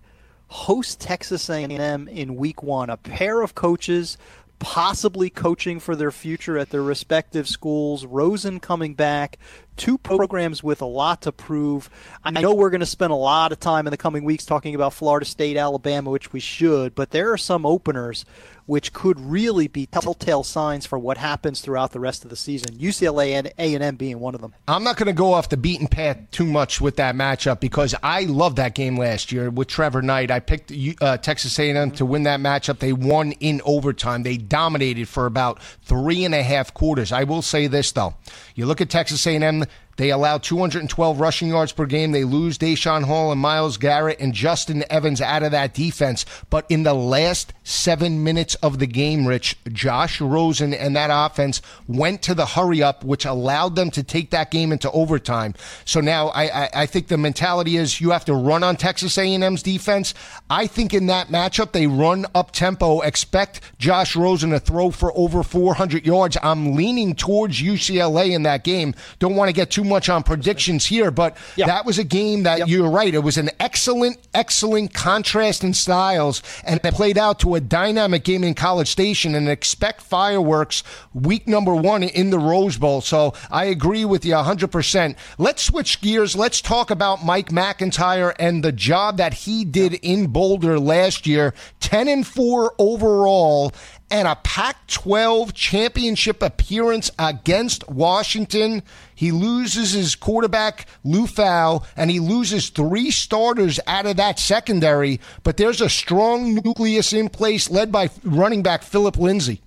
host 0.49 0.99
Texas 0.99 1.49
A&M 1.49 2.07
in 2.07 2.35
Week 2.35 2.61
One? 2.61 2.91
A 2.91 2.97
pair 2.97 3.41
of 3.41 3.55
coaches 3.55 4.19
possibly 4.59 5.29
coaching 5.29 5.79
for 5.79 5.95
their 5.95 6.11
future 6.11 6.57
at 6.57 6.69
their 6.69 6.83
respective 6.83 7.47
schools. 7.47 8.05
Rosen 8.05 8.59
coming 8.59 8.93
back, 8.93 9.37
two 9.77 9.97
programs 9.97 10.61
with 10.61 10.81
a 10.81 10.85
lot 10.85 11.21
to 11.23 11.31
prove. 11.31 11.89
I 12.23 12.31
know 12.31 12.53
we're 12.53 12.69
going 12.69 12.81
to 12.81 12.85
spend 12.85 13.11
a 13.11 13.15
lot 13.15 13.51
of 13.51 13.59
time 13.59 13.87
in 13.87 13.91
the 13.91 13.97
coming 13.97 14.25
weeks 14.25 14.45
talking 14.45 14.75
about 14.75 14.93
Florida 14.93 15.25
State, 15.25 15.57
Alabama, 15.57 16.09
which 16.09 16.33
we 16.33 16.41
should, 16.41 16.93
but 16.93 17.11
there 17.11 17.31
are 17.31 17.37
some 17.37 17.65
openers 17.65 18.25
which 18.69 18.93
could 18.93 19.19
really 19.19 19.67
be 19.67 19.87
telltale 19.87 20.43
signs 20.43 20.85
for 20.85 20.99
what 20.99 21.17
happens 21.17 21.59
throughout 21.59 21.91
the 21.91 21.99
rest 21.99 22.23
of 22.23 22.29
the 22.29 22.35
season. 22.35 22.77
UCLA 22.77 23.31
and 23.31 23.51
A&M 23.57 23.95
being 23.95 24.19
one 24.19 24.35
of 24.35 24.41
them. 24.41 24.53
I'm 24.67 24.83
not 24.83 24.95
going 24.95 25.07
to 25.07 25.13
go 25.13 25.33
off 25.33 25.49
the 25.49 25.57
beaten 25.57 25.87
path 25.87 26.19
too 26.29 26.45
much 26.45 26.79
with 26.79 26.97
that 26.97 27.15
matchup 27.15 27.59
because 27.59 27.95
I 28.03 28.25
loved 28.25 28.57
that 28.57 28.75
game 28.75 28.95
last 28.95 29.31
year 29.31 29.49
with 29.49 29.69
Trevor 29.69 30.03
Knight. 30.03 30.29
I 30.29 30.39
picked 30.39 30.71
uh, 31.01 31.17
Texas 31.17 31.57
A&M 31.57 31.89
to 31.91 32.05
win 32.05 32.23
that 32.23 32.39
matchup. 32.39 32.77
They 32.77 32.93
won 32.93 33.31
in 33.31 33.59
overtime. 33.65 34.21
They 34.21 34.37
dominated 34.37 35.07
for 35.07 35.25
about 35.25 35.59
three 35.81 36.23
and 36.23 36.35
a 36.35 36.43
half 36.43 36.71
quarters. 36.75 37.11
I 37.11 37.23
will 37.23 37.41
say 37.41 37.65
this 37.65 37.91
though: 37.91 38.13
you 38.53 38.67
look 38.67 38.81
at 38.81 38.91
Texas 38.91 39.25
A&M. 39.25 39.65
They 39.99 40.11
allow 40.11 40.37
212 40.37 41.19
rushing 41.19 41.49
yards 41.49 41.73
per 41.73 41.85
game. 41.85 42.13
They 42.13 42.23
lose 42.23 42.57
Daeshon 42.57 43.03
Hall 43.03 43.33
and 43.33 43.41
Myles 43.41 43.75
Garrett 43.75 44.21
and 44.21 44.33
Justin 44.33 44.85
Evans 44.89 45.19
out 45.19 45.43
of 45.43 45.51
that 45.51 45.73
defense. 45.73 46.25
But 46.49 46.65
in 46.69 46.83
the 46.83 46.93
last 46.93 47.51
seven 47.65 48.23
minutes 48.23 48.55
of 48.55 48.79
the 48.79 48.87
game, 48.87 49.27
Rich, 49.27 49.57
Josh 49.73 50.21
Rosen 50.21 50.73
and 50.73 50.95
that 50.95 51.09
offense 51.11 51.61
went 51.89 52.21
to 52.21 52.33
the 52.33 52.45
hurry 52.45 52.81
up, 52.81 53.03
which 53.03 53.25
allowed 53.25 53.75
them 53.75 53.91
to 53.91 54.01
take 54.01 54.29
that 54.29 54.51
game 54.51 54.71
into 54.71 54.89
overtime. 54.91 55.53
So 55.83 55.99
now 55.99 56.29
I, 56.29 56.43
I, 56.43 56.69
I 56.73 56.85
think 56.85 57.09
the 57.09 57.17
mentality 57.17 57.75
is 57.75 57.99
you 57.99 58.11
have 58.11 58.23
to 58.25 58.33
run 58.33 58.63
on 58.63 58.77
Texas 58.77 59.17
A&M's 59.17 59.61
defense. 59.61 60.13
I 60.49 60.65
think 60.67 60.93
in 60.93 61.07
that 61.07 61.27
matchup 61.27 61.73
they 61.73 61.87
run 61.87 62.25
up 62.33 62.51
tempo. 62.51 63.01
Expect 63.01 63.59
Josh 63.79 64.15
Rosen 64.15 64.51
to 64.51 64.61
throw 64.61 64.91
for 64.91 65.11
over 65.17 65.43
400 65.43 66.05
yards. 66.05 66.37
I'm 66.41 66.75
leaning 66.75 67.15
towards 67.15 67.61
UCLA 67.61 68.31
in 68.31 68.43
that 68.43 68.63
game. 68.63 68.95
Don't 69.19 69.35
want 69.35 69.49
to 69.49 69.53
get 69.53 69.69
too 69.69 69.88
much 69.89 70.07
on 70.07 70.23
predictions 70.23 70.85
here, 70.85 71.11
but 71.11 71.35
that 71.57 71.85
was 71.85 71.99
a 71.99 72.03
game 72.05 72.43
that 72.43 72.69
you're 72.69 72.89
right. 72.89 73.13
It 73.13 73.23
was 73.23 73.37
an 73.37 73.49
excellent, 73.59 74.17
excellent 74.33 74.93
contrast 74.93 75.63
in 75.63 75.73
styles, 75.73 76.41
and 76.63 76.79
it 76.83 76.93
played 76.93 77.17
out 77.17 77.39
to 77.39 77.55
a 77.55 77.59
dynamic 77.59 78.23
game 78.23 78.43
in 78.43 78.53
College 78.53 78.87
Station. 78.87 79.35
And 79.35 79.49
expect 79.49 80.01
fireworks 80.01 80.83
week 81.13 81.47
number 81.47 81.75
one 81.75 82.03
in 82.03 82.29
the 82.29 82.39
Rose 82.39 82.77
Bowl. 82.77 83.01
So 83.01 83.33
I 83.51 83.65
agree 83.65 84.05
with 84.05 84.23
you 84.23 84.33
100%. 84.33 85.15
Let's 85.37 85.63
switch 85.63 86.01
gears. 86.01 86.35
Let's 86.35 86.61
talk 86.61 86.91
about 86.91 87.25
Mike 87.25 87.49
McIntyre 87.49 88.33
and 88.39 88.63
the 88.63 88.71
job 88.71 89.17
that 89.17 89.33
he 89.33 89.65
did 89.65 89.95
in 89.95 90.27
Boulder 90.27 90.79
last 90.79 91.25
year 91.25 91.53
10 91.79 92.07
and 92.07 92.27
4 92.27 92.75
overall 92.77 93.73
and 94.11 94.27
a 94.27 94.35
Pac 94.35 94.87
12 94.87 95.53
championship 95.53 96.41
appearance 96.41 97.11
against 97.19 97.87
Washington. 97.89 98.83
He 99.13 99.31
loses 99.31 99.91
his 99.91 100.15
quarterback, 100.15 100.87
Liufau, 101.05 101.85
and 101.95 102.09
he 102.09 102.19
loses 102.19 102.69
three 102.69 103.11
starters 103.11 103.79
out 103.87 104.05
of 104.05 104.17
that 104.17 104.39
secondary. 104.39 105.19
But 105.43 105.57
there's 105.57 105.81
a 105.81 105.89
strong 105.89 106.55
nucleus 106.55 107.13
in 107.13 107.29
place 107.29 107.69
led 107.69 107.91
by 107.91 108.09
running 108.23 108.63
back 108.63 108.83
Phillip 108.83 109.17
Lindsay. 109.17 109.61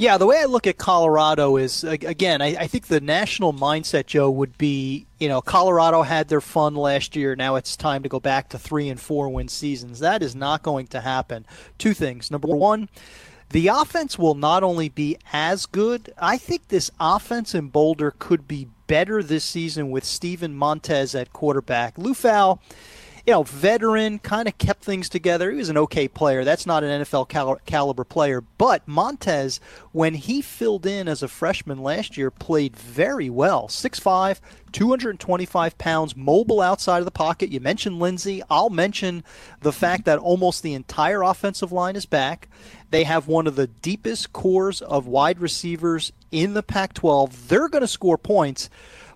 Yeah, 0.00 0.16
the 0.16 0.24
way 0.24 0.40
I 0.40 0.46
look 0.46 0.66
at 0.66 0.78
Colorado 0.78 1.58
is 1.58 1.84
again, 1.84 2.40
I, 2.40 2.56
I 2.60 2.66
think 2.68 2.86
the 2.86 3.02
national 3.02 3.52
mindset, 3.52 4.06
Joe, 4.06 4.30
would 4.30 4.56
be 4.56 5.04
you 5.18 5.28
know 5.28 5.42
Colorado 5.42 6.00
had 6.00 6.28
their 6.28 6.40
fun 6.40 6.74
last 6.74 7.14
year. 7.14 7.36
Now 7.36 7.56
it's 7.56 7.76
time 7.76 8.02
to 8.04 8.08
go 8.08 8.18
back 8.18 8.48
to 8.48 8.58
three 8.58 8.88
and 8.88 8.98
four 8.98 9.28
win 9.28 9.48
seasons. 9.48 9.98
That 9.98 10.22
is 10.22 10.34
not 10.34 10.62
going 10.62 10.86
to 10.86 11.02
happen. 11.02 11.44
Two 11.76 11.92
things. 11.92 12.30
Number 12.30 12.48
one, 12.48 12.88
the 13.50 13.68
offense 13.68 14.18
will 14.18 14.34
not 14.34 14.62
only 14.62 14.88
be 14.88 15.18
as 15.34 15.66
good. 15.66 16.14
I 16.16 16.38
think 16.38 16.68
this 16.68 16.90
offense 16.98 17.54
in 17.54 17.68
Boulder 17.68 18.14
could 18.18 18.48
be 18.48 18.68
better 18.86 19.22
this 19.22 19.44
season 19.44 19.90
with 19.90 20.04
Steven 20.06 20.54
Montez 20.54 21.14
at 21.14 21.34
quarterback. 21.34 21.96
Fowl 22.14 22.62
you 23.26 23.32
know, 23.32 23.42
veteran, 23.42 24.18
kind 24.18 24.48
of 24.48 24.56
kept 24.58 24.84
things 24.84 25.08
together. 25.08 25.50
He 25.50 25.58
was 25.58 25.68
an 25.68 25.78
okay 25.78 26.08
player. 26.08 26.44
That's 26.44 26.66
not 26.66 26.84
an 26.84 27.02
NFL 27.02 27.28
cal- 27.28 27.60
caliber 27.66 28.04
player. 28.04 28.40
But 28.40 28.86
Montez, 28.86 29.60
when 29.92 30.14
he 30.14 30.40
filled 30.42 30.86
in 30.86 31.08
as 31.08 31.22
a 31.22 31.28
freshman 31.28 31.82
last 31.82 32.16
year, 32.16 32.30
played 32.30 32.76
very 32.76 33.30
well. 33.30 33.68
6'5, 33.68 34.40
225 34.72 35.78
pounds, 35.78 36.16
mobile 36.16 36.60
outside 36.60 36.98
of 36.98 37.04
the 37.04 37.10
pocket. 37.10 37.50
You 37.50 37.60
mentioned 37.60 37.98
Lindsay. 37.98 38.42
I'll 38.48 38.70
mention 38.70 39.24
the 39.60 39.72
fact 39.72 40.04
that 40.06 40.18
almost 40.18 40.62
the 40.62 40.74
entire 40.74 41.22
offensive 41.22 41.72
line 41.72 41.96
is 41.96 42.06
back. 42.06 42.48
They 42.90 43.04
have 43.04 43.28
one 43.28 43.46
of 43.46 43.56
the 43.56 43.68
deepest 43.68 44.32
cores 44.32 44.82
of 44.82 45.06
wide 45.06 45.40
receivers 45.40 46.12
in 46.30 46.54
the 46.54 46.62
Pac 46.62 46.94
12. 46.94 47.48
They're 47.48 47.68
going 47.68 47.82
to 47.82 47.88
score 47.88 48.18
points. 48.18 48.68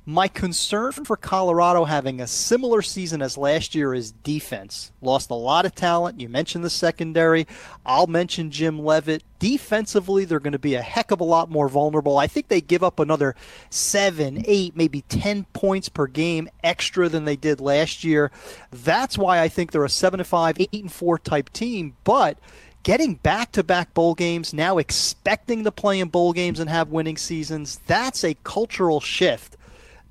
My 0.07 0.29
concern 0.29 0.93
for 0.93 1.17
Colorado 1.17 1.87
having 1.87 2.21
a 2.21 2.27
similar 2.27 2.83
season 2.83 3.23
as 3.23 3.39
last 3.39 3.75
year 3.75 3.95
is 3.95 4.13
defense. 4.13 4.93
Lost 5.01 5.31
a 5.31 5.35
lot 5.35 5.65
of 5.65 5.75
talent. 5.75 6.21
You 6.21 6.29
mentioned 6.29 6.63
the 6.63 6.69
secondary. 6.69 7.47
I'll 7.87 8.07
mention 8.07 8.51
Jim 8.51 8.79
Leavitt. 8.79 9.23
Defensively, 9.39 10.27
they're 10.27 10.41
going 10.41 10.53
to 10.53 10.59
be 10.59 10.75
a 10.75 10.83
heck 10.83 11.11
of 11.11 11.23
a 11.23 11.25
lot 11.25 11.51
more 11.51 11.71
vulnerable. 11.71 12.19
I 12.19 12.27
think 12.27 12.49
they 12.49 12.61
give 12.61 12.85
up 12.85 13.01
another 13.01 13.35
seven, 13.71 14.45
eight, 14.47 14.77
maybe 14.77 15.01
10 15.09 15.45
points 15.55 15.89
per 15.89 16.07
game 16.07 16.51
extra 16.63 17.09
than 17.09 17.25
they 17.25 17.37
did 17.37 17.59
last 17.59 18.05
year. 18.05 18.31
That's 18.71 19.17
why 19.17 19.41
I 19.41 19.49
think 19.49 19.73
they're 19.73 19.87
a 19.87 19.89
7 19.89 20.21
and 20.21 20.27
5, 20.27 20.61
8 20.61 20.69
and 20.75 20.93
4 20.93 21.19
type 21.19 21.49
team. 21.49 21.97
But 22.05 22.37
getting 22.83 23.15
back 23.15 23.53
to 23.53 23.63
back 23.63 23.95
bowl 23.95 24.15
games, 24.15 24.53
now 24.53 24.77
expecting 24.77 25.65
to 25.65 25.73
play 25.73 25.99
in 25.99 26.09
bowl 26.09 26.35
games 26.35 26.61
and 26.61 26.69
have 26.69 26.91
winning 26.91 27.17
seasons, 27.17 27.81
that's 27.87 28.23
a 28.23 28.37
cultural 28.45 29.01
shift 29.01 29.57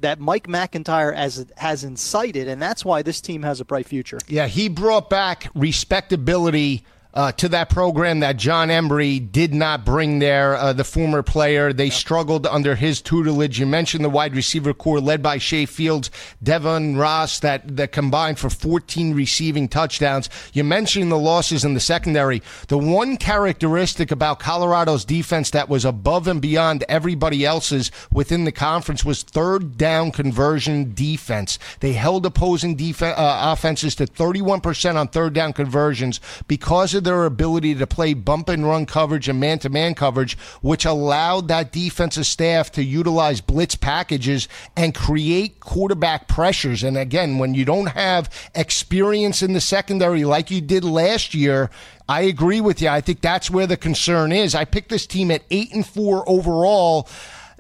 that 0.04 0.20
Mike 0.20 0.48
McIntyre 0.48 1.16
has 1.16 1.46
has 1.58 1.84
incited, 1.84 2.48
and 2.48 2.62
that's 2.62 2.86
why 2.86 3.02
this 3.02 3.20
team 3.20 3.44
has 3.44 3.60
a 3.60 3.66
bright 3.66 3.88
future. 3.88 4.20
Yeah, 4.28 4.48
he 4.48 4.70
brought 4.70 5.10
back 5.10 5.50
respectability 5.56 6.86
uh, 7.14 7.32
to 7.34 7.48
that 7.50 7.70
program 7.70 8.22
that 8.22 8.38
Jon 8.38 8.70
Embree 8.70 9.32
did 9.32 9.54
not 9.54 9.86
bring 9.86 10.20
there. 10.20 10.56
Uh, 10.56 10.74
the 10.74 10.84
former 10.84 11.22
player, 11.22 11.72
they 11.72 11.90
struggled 11.90 12.48
under 12.48 12.76
his 12.76 13.02
tutelage. 13.02 13.60
You 13.60 13.66
mentioned 13.66 14.04
the 14.04 14.10
wide 14.10 14.36
receiver 14.36 14.74
core 14.74 15.00
led 15.00 15.22
by 15.22 15.38
Shay 15.38 15.66
Fields, 15.66 16.10
Devin 16.42 16.98
Ross, 16.98 17.40
that, 17.40 17.78
that 17.78 17.92
combined 17.92 18.40
for 18.40 18.50
14 18.50 19.14
receiving 19.14 19.68
touchdowns. 19.68 20.30
You 20.54 20.64
mentioned 20.64 21.12
the 21.12 21.18
losses 21.18 21.64
in 21.64 21.76
the 21.76 21.80
secondary. 21.80 22.42
The 22.68 22.78
one 22.78 23.18
characteristic 23.18 24.10
about 24.10 24.40
Colorado's 24.40 25.06
defense 25.06 25.52
that 25.52 25.70
was 25.70 25.86
above 25.86 26.28
and 26.28 26.42
beyond 26.42 26.84
everybody 26.90 27.46
else's 27.46 27.92
within 28.12 28.46
the 28.46 28.52
conference 28.52 29.06
was 29.06 29.22
third 29.22 29.78
down 29.78 30.12
conversion 30.12 30.94
defense. 30.94 31.60
They 31.80 31.94
held 31.94 32.26
opposing 32.26 32.76
def- 32.76 33.04
uh, 33.04 33.16
offenses 33.18 33.96
to 33.96 34.08
31% 34.08 34.96
on 34.96 35.08
third 35.10 35.34
down 35.34 35.54
conversions 35.54 36.20
because 36.48 36.96
of 36.96 37.03
their 37.04 37.26
ability 37.26 37.76
to 37.76 37.88
play 37.88 38.14
bump 38.14 38.50
and 38.50 38.66
run 38.66 38.86
coverage 38.86 39.30
and 39.30 39.40
man 39.40 39.60
to 39.60 39.70
man 39.70 39.96
coverage, 39.96 40.38
which 40.62 40.86
allowed 40.86 41.48
that 41.48 41.72
defensive 41.72 42.26
staff 42.26 42.72
to 42.72 42.84
utilize 42.84 43.42
blitz 43.42 43.76
packages 43.76 44.48
and 44.76 44.96
create 44.96 45.60
quarterback 45.60 46.28
pressures. 46.28 46.84
And 46.84 46.98
again, 46.98 47.38
when 47.38 47.54
you 47.54 47.66
don't 47.66 47.88
have 47.88 48.30
experience 48.56 49.42
in 49.42 49.54
the 49.54 49.62
secondary 49.62 50.26
like 50.26 50.52
you 50.52 50.62
did 50.62 50.84
last 50.84 51.34
year, 51.34 51.70
I 52.08 52.22
agree 52.22 52.62
with 52.62 52.82
you. 52.82 52.90
I 52.90 53.02
think 53.02 53.22
that's 53.22 53.50
where 53.50 53.68
the 53.68 53.78
concern 53.78 54.32
is. 54.32 54.56
I 54.56 54.66
picked 54.66 54.90
this 54.90 55.08
team 55.08 55.32
at 55.32 55.44
eight 55.50 55.74
and 55.74 55.86
four 55.86 56.28
overall 56.28 57.08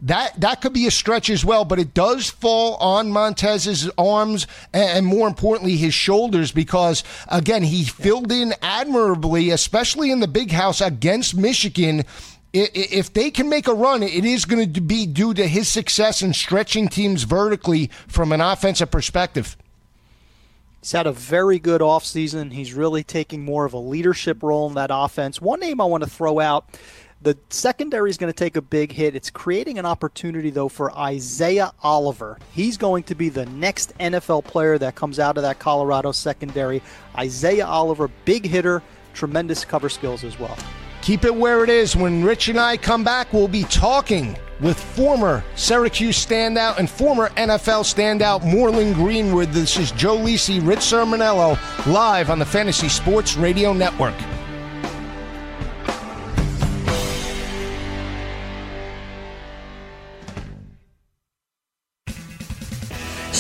that 0.03 0.39
that 0.41 0.61
could 0.61 0.73
be 0.73 0.85
a 0.85 0.91
stretch 0.91 1.29
as 1.29 1.45
well, 1.45 1.65
but 1.65 1.79
it 1.79 1.93
does 1.93 2.29
fall 2.29 2.75
on 2.75 3.11
Montez's 3.11 3.89
arms 3.97 4.47
and, 4.73 5.05
more 5.05 5.27
importantly 5.27 5.77
his 5.77 5.93
shoulders 5.93 6.51
because 6.51 7.03
again 7.29 7.63
he 7.63 7.83
filled 7.83 8.31
in 8.31 8.53
admirably, 8.61 9.49
especially 9.49 10.11
in 10.11 10.19
the 10.19 10.27
big 10.27 10.51
house 10.51 10.81
against 10.81 11.35
Michigan. 11.35 12.03
If 12.53 13.11
they 13.13 13.31
can 13.31 13.49
make 13.49 13.67
a 13.67 13.73
run, 13.73 14.03
it 14.03 14.25
is 14.25 14.45
going 14.45 14.73
to 14.73 14.81
be 14.81 15.07
due 15.07 15.33
to 15.33 15.47
his 15.47 15.67
success 15.67 16.21
in 16.21 16.33
stretching 16.33 16.87
teams 16.87 17.23
vertically 17.23 17.89
from 18.07 18.31
an 18.31 18.41
offensive 18.41 18.91
perspective. 18.91 19.57
He's 20.79 20.91
had 20.91 21.07
a 21.07 21.13
very 21.13 21.59
good 21.59 21.79
offseason. 21.79 22.51
He's 22.51 22.73
really 22.73 23.03
taking 23.03 23.45
more 23.45 23.63
of 23.63 23.73
a 23.73 23.79
leadership 23.79 24.43
role 24.43 24.67
in 24.67 24.75
that 24.75 24.89
offense. 24.91 25.41
One 25.41 25.61
name 25.61 25.79
I 25.79 25.85
want 25.85 26.03
to 26.03 26.09
throw 26.09 26.41
out 26.41 26.77
the 27.23 27.37
secondary 27.49 28.09
is 28.09 28.17
going 28.17 28.31
to 28.31 28.37
take 28.37 28.57
a 28.57 28.61
big 28.61 28.91
hit. 28.91 29.15
It's 29.15 29.29
creating 29.29 29.79
an 29.79 29.85
opportunity, 29.85 30.49
though, 30.49 30.67
for 30.67 30.95
Isaiah 30.97 31.71
Oliver. 31.81 32.37
He's 32.51 32.77
going 32.77 33.03
to 33.03 33.15
be 33.15 33.29
the 33.29 33.45
next 33.45 33.97
NFL 33.97 34.43
player 34.43 34.77
that 34.77 34.95
comes 34.95 35.19
out 35.19 35.37
of 35.37 35.43
that 35.43 35.59
Colorado 35.59 36.11
secondary. 36.11 36.81
Isaiah 37.17 37.65
Oliver, 37.65 38.09
big 38.25 38.45
hitter, 38.45 38.83
tremendous 39.13 39.63
cover 39.63 39.89
skills 39.89 40.23
as 40.23 40.37
well. 40.37 40.57
Keep 41.01 41.25
it 41.25 41.35
where 41.35 41.63
it 41.63 41.69
is. 41.69 41.95
When 41.95 42.23
Rich 42.23 42.49
and 42.49 42.59
I 42.59 42.77
come 42.77 43.03
back, 43.03 43.31
we'll 43.31 43.47
be 43.47 43.63
talking 43.63 44.37
with 44.61 44.79
former 44.79 45.43
Syracuse 45.55 46.23
standout 46.23 46.77
and 46.77 46.89
former 46.89 47.29
NFL 47.29 47.83
standout 47.83 48.41
Morlon 48.41 48.93
Greenwood. 48.93 49.49
This 49.49 49.77
is 49.77 49.91
Joe 49.91 50.17
Lisi, 50.17 50.65
Rich 50.65 50.79
Cirminiello, 50.79 51.57
live 51.87 52.29
on 52.29 52.39
the 52.39 52.45
Fantasy 52.45 52.89
Sports 52.89 53.35
Radio 53.35 53.73
Network. 53.73 54.15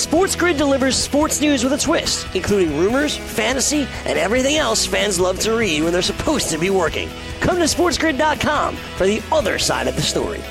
Sports 0.03 0.35
Grid 0.35 0.57
delivers 0.57 0.97
sports 0.97 1.39
news 1.39 1.63
with 1.63 1.71
a 1.71 1.77
twist, 1.77 2.27
including 2.35 2.77
rumors, 2.77 3.15
fantasy, 3.15 3.87
and 4.05 4.19
everything 4.19 4.57
else 4.57 4.85
fans 4.85 5.17
love 5.17 5.39
to 5.39 5.55
read 5.55 5.81
when 5.81 5.93
they're 5.93 6.01
supposed 6.01 6.49
to 6.49 6.57
be 6.57 6.69
working. 6.69 7.07
Come 7.39 7.55
to 7.55 7.63
sportsgrid.com 7.63 8.75
for 8.75 9.05
the 9.05 9.21
other 9.31 9.57
side 9.57 9.87
of 9.87 9.95
the 9.95 10.01
story. 10.01 10.41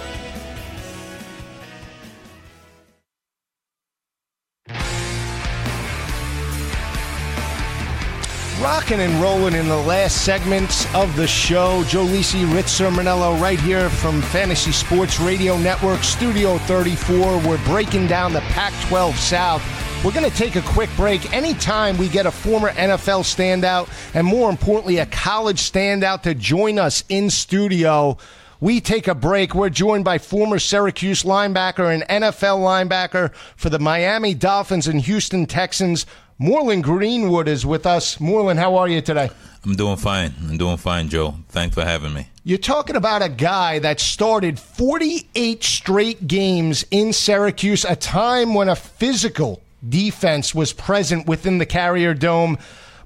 Rocking 8.63 9.01
and 9.01 9.21
rolling 9.21 9.55
in 9.55 9.67
the 9.67 9.77
last 9.77 10.25
segments 10.25 10.87
of 10.95 11.17
the 11.17 11.27
show. 11.27 11.83
Joe 11.89 12.05
Lisi, 12.05 12.45
Rich 12.55 12.67
Cirminiello, 12.67 13.41
right 13.41 13.59
here 13.59 13.91
from 13.91 14.23
Fantasy 14.23 14.71
Sports 14.71 15.19
Radio 15.19 15.59
Network, 15.59 16.05
Studio 16.05 16.59
34. 16.59 17.39
We're 17.39 17.65
breaking 17.65 18.07
down 18.07 18.33
the 18.33 18.41
Pac 18.43 18.73
12 18.87 19.17
South. 19.17 20.05
We're 20.05 20.13
going 20.13 20.31
to 20.31 20.37
take 20.37 20.55
a 20.55 20.63
quick 20.63 20.91
break. 20.95 21.33
Anytime 21.33 21.99
we 21.99 22.09
get 22.09 22.25
a 22.25 22.31
former 22.31 22.71
NFL 22.71 23.25
standout, 23.25 23.89
and 24.15 24.25
more 24.25 24.49
importantly, 24.49 24.99
a 24.99 25.07
college 25.07 25.59
standout 25.59 26.23
to 26.23 26.33
join 26.33 26.79
us 26.79 27.03
in 27.09 27.31
studio, 27.31 28.17
we 28.61 28.81
take 28.81 29.09
a 29.09 29.15
break. 29.17 29.57
We're 29.57 29.71
joined 29.71 30.05
by 30.05 30.19
former 30.19 30.61
Syracuse 30.61 31.25
linebacker 31.25 31.93
and 31.93 32.05
NFL 32.05 32.61
linebacker 32.61 33.35
for 33.57 33.71
the 33.71 33.81
Miami 33.81 34.35
Dolphins 34.35 34.87
and 34.87 35.01
Houston 35.01 35.47
Texans, 35.47 36.07
Morlon 36.43 36.83
Greenwood 36.83 37.47
is 37.47 37.65
with 37.65 37.87
us. 37.87 38.19
Morlon, 38.19 38.57
how 38.57 38.75
are 38.75 38.89
you 38.89 39.01
today? 39.01 39.31
I'm 39.65 39.77
doing 39.77 39.97
fine. 39.97 40.35
I'm 40.41 40.59
doing 40.59 40.77
fine, 40.77 41.09
Joe. 41.09 41.37
Thanks 41.51 41.77
for 41.77 41.85
having 41.85 42.13
me. 42.13 42.27
You're 42.43 42.59
talking 42.59 42.97
about 42.97 43.23
a 43.23 43.29
guy 43.29 43.79
that 43.79 44.01
started 44.01 44.59
48 44.59 45.63
straight 45.63 46.27
games 46.27 46.85
in 46.91 47.13
Syracuse, 47.13 47.85
a 47.85 47.95
time 47.95 48.55
when 48.55 48.69
a 48.69 48.75
physical 48.75 49.63
defense 49.89 50.53
was 50.53 50.73
present 50.73 51.29
within 51.29 51.59
the 51.59 51.67
Carrier 51.67 52.13
Dome. 52.13 52.59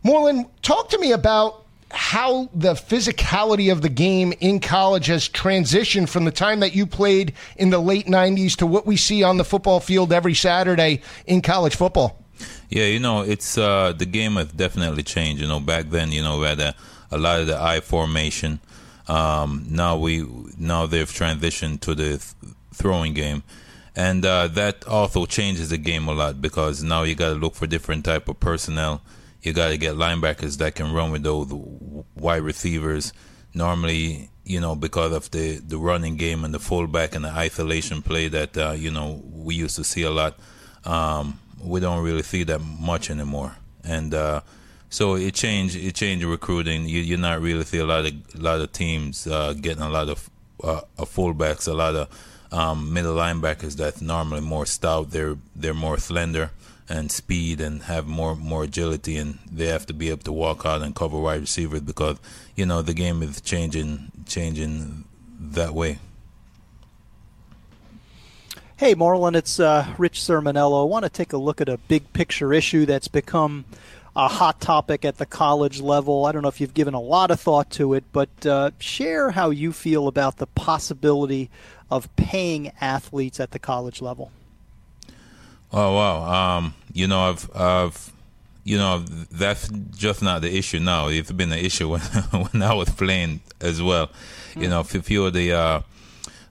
Morlon, 0.02 0.48
talk 0.62 0.88
to 0.88 0.98
me 0.98 1.12
about 1.12 1.62
how 1.90 2.48
the 2.54 2.72
physicality 2.72 3.70
of 3.70 3.82
the 3.82 3.90
game 3.90 4.32
in 4.40 4.60
college 4.60 5.08
has 5.08 5.28
transitioned 5.28 6.08
from 6.08 6.24
the 6.24 6.30
time 6.30 6.60
that 6.60 6.74
you 6.74 6.86
played 6.86 7.34
in 7.56 7.68
the 7.68 7.78
late 7.78 8.06
90s 8.06 8.56
to 8.56 8.66
what 8.66 8.86
we 8.86 8.96
see 8.96 9.22
on 9.22 9.36
the 9.36 9.44
football 9.44 9.78
field 9.78 10.10
every 10.10 10.32
Saturday 10.32 11.02
in 11.26 11.42
college 11.42 11.76
football. 11.76 12.22
Yeah, 12.68 12.86
you 12.86 12.98
know, 13.00 13.22
it's 13.22 13.56
uh, 13.58 13.92
the 13.96 14.06
game 14.06 14.36
has 14.36 14.48
definitely 14.48 15.02
changed. 15.02 15.40
You 15.42 15.48
know, 15.48 15.60
back 15.60 15.90
then, 15.90 16.12
you 16.12 16.22
know, 16.22 16.38
we 16.38 16.46
had 16.46 16.60
a, 16.60 16.74
a 17.10 17.18
lot 17.18 17.40
of 17.40 17.46
the 17.46 17.60
I 17.60 17.80
formation. 17.80 18.60
Um, 19.08 19.66
now 19.70 19.96
we 19.96 20.26
now 20.58 20.86
they've 20.86 21.08
transitioned 21.10 21.80
to 21.80 21.94
the 21.94 22.08
th- 22.08 22.54
throwing 22.74 23.14
game, 23.14 23.44
and 23.94 24.24
uh, 24.24 24.48
that 24.48 24.86
also 24.86 25.26
changes 25.26 25.70
the 25.70 25.78
game 25.78 26.08
a 26.08 26.12
lot 26.12 26.42
because 26.42 26.82
now 26.82 27.04
you 27.04 27.14
got 27.14 27.28
to 27.28 27.34
look 27.34 27.54
for 27.54 27.66
different 27.66 28.04
type 28.04 28.28
of 28.28 28.40
personnel. 28.40 29.02
You 29.42 29.52
got 29.52 29.68
to 29.68 29.78
get 29.78 29.94
linebackers 29.94 30.58
that 30.58 30.74
can 30.74 30.92
run 30.92 31.12
with 31.12 31.22
those 31.22 31.52
wide 32.16 32.42
receivers. 32.42 33.12
Normally, 33.54 34.28
you 34.44 34.60
know, 34.60 34.74
because 34.74 35.12
of 35.12 35.30
the 35.30 35.58
the 35.58 35.78
running 35.78 36.16
game 36.16 36.44
and 36.44 36.52
the 36.52 36.58
fullback 36.58 37.14
and 37.14 37.24
the 37.24 37.30
isolation 37.30 38.02
play 38.02 38.26
that 38.28 38.56
uh, 38.58 38.72
you 38.72 38.90
know 38.90 39.22
we 39.32 39.54
used 39.54 39.76
to 39.76 39.84
see 39.84 40.02
a 40.02 40.10
lot. 40.10 40.36
Um, 40.84 41.38
we 41.62 41.80
don't 41.80 42.02
really 42.02 42.22
see 42.22 42.44
that 42.44 42.60
much 42.60 43.10
anymore. 43.10 43.56
And 43.84 44.14
uh, 44.14 44.40
so 44.88 45.14
it 45.14 45.34
changed. 45.34 45.76
It 45.76 45.94
changed 45.94 46.24
recruiting. 46.24 46.86
You, 46.86 47.00
you're 47.00 47.18
not 47.18 47.40
really 47.40 47.64
see 47.64 47.78
a 47.78 47.86
lot 47.86 48.06
of 48.06 48.12
a 48.34 48.38
lot 48.38 48.60
of 48.60 48.72
teams 48.72 49.26
uh, 49.26 49.54
getting 49.54 49.82
a 49.82 49.88
lot 49.88 50.08
of 50.08 50.30
uh, 50.62 50.80
fullbacks, 50.98 51.68
a 51.68 51.72
lot 51.72 51.94
of 51.94 52.08
um, 52.52 52.92
middle 52.92 53.16
linebackers 53.16 53.76
that's 53.76 54.00
normally 54.00 54.40
more 54.40 54.66
stout. 54.66 55.10
They're 55.10 55.36
they're 55.54 55.74
more 55.74 55.98
slender 55.98 56.50
and 56.88 57.10
speed 57.10 57.60
and 57.60 57.82
have 57.82 58.06
more 58.06 58.36
more 58.36 58.64
agility, 58.64 59.16
and 59.16 59.38
they 59.50 59.66
have 59.66 59.86
to 59.86 59.94
be 59.94 60.10
able 60.10 60.22
to 60.24 60.32
walk 60.32 60.64
out 60.64 60.82
and 60.82 60.94
cover 60.94 61.18
wide 61.18 61.40
receivers 61.40 61.80
because 61.80 62.18
you 62.54 62.66
know 62.66 62.82
the 62.82 62.94
game 62.94 63.22
is 63.22 63.40
changing 63.40 64.12
changing 64.26 65.04
that 65.38 65.74
way. 65.74 65.98
Hey, 68.78 68.94
Morlon, 68.94 69.34
it's 69.34 69.58
uh, 69.58 69.86
Rich 69.96 70.20
Cirminiello. 70.20 70.82
I 70.82 70.84
want 70.84 71.04
to 71.04 71.08
take 71.08 71.32
a 71.32 71.38
look 71.38 71.62
at 71.62 71.68
a 71.70 71.78
big 71.78 72.12
picture 72.12 72.52
issue 72.52 72.84
that's 72.84 73.08
become 73.08 73.64
a 74.14 74.28
hot 74.28 74.60
topic 74.60 75.02
at 75.02 75.16
the 75.16 75.24
college 75.24 75.80
level. 75.80 76.26
I 76.26 76.32
don't 76.32 76.42
know 76.42 76.48
if 76.48 76.60
you've 76.60 76.74
given 76.74 76.92
a 76.92 77.00
lot 77.00 77.30
of 77.30 77.40
thought 77.40 77.70
to 77.70 77.94
it, 77.94 78.04
but 78.12 78.44
uh, 78.44 78.72
share 78.78 79.30
how 79.30 79.48
you 79.48 79.72
feel 79.72 80.08
about 80.08 80.36
the 80.36 80.46
possibility 80.46 81.48
of 81.90 82.14
paying 82.16 82.70
athletes 82.78 83.40
at 83.40 83.52
the 83.52 83.58
college 83.58 84.02
level. 84.02 84.30
Oh 85.72 85.94
wow! 85.94 86.58
Um, 86.58 86.74
you 86.92 87.06
know, 87.06 87.30
I've, 87.30 87.50
I've, 87.56 88.12
you 88.62 88.76
know, 88.76 88.98
that's 88.98 89.70
just 89.96 90.20
not 90.20 90.42
the 90.42 90.54
issue 90.54 90.80
now. 90.80 91.08
It's 91.08 91.32
been 91.32 91.50
an 91.50 91.60
issue 91.60 91.88
when 91.92 92.00
when 92.02 92.62
I 92.62 92.74
was 92.74 92.90
playing 92.90 93.40
as 93.58 93.80
well. 93.80 94.10
Mm. 94.52 94.62
You 94.62 94.68
know, 94.68 94.82
few 94.82 95.24
of 95.24 95.32
the, 95.32 95.52
uh, 95.52 95.80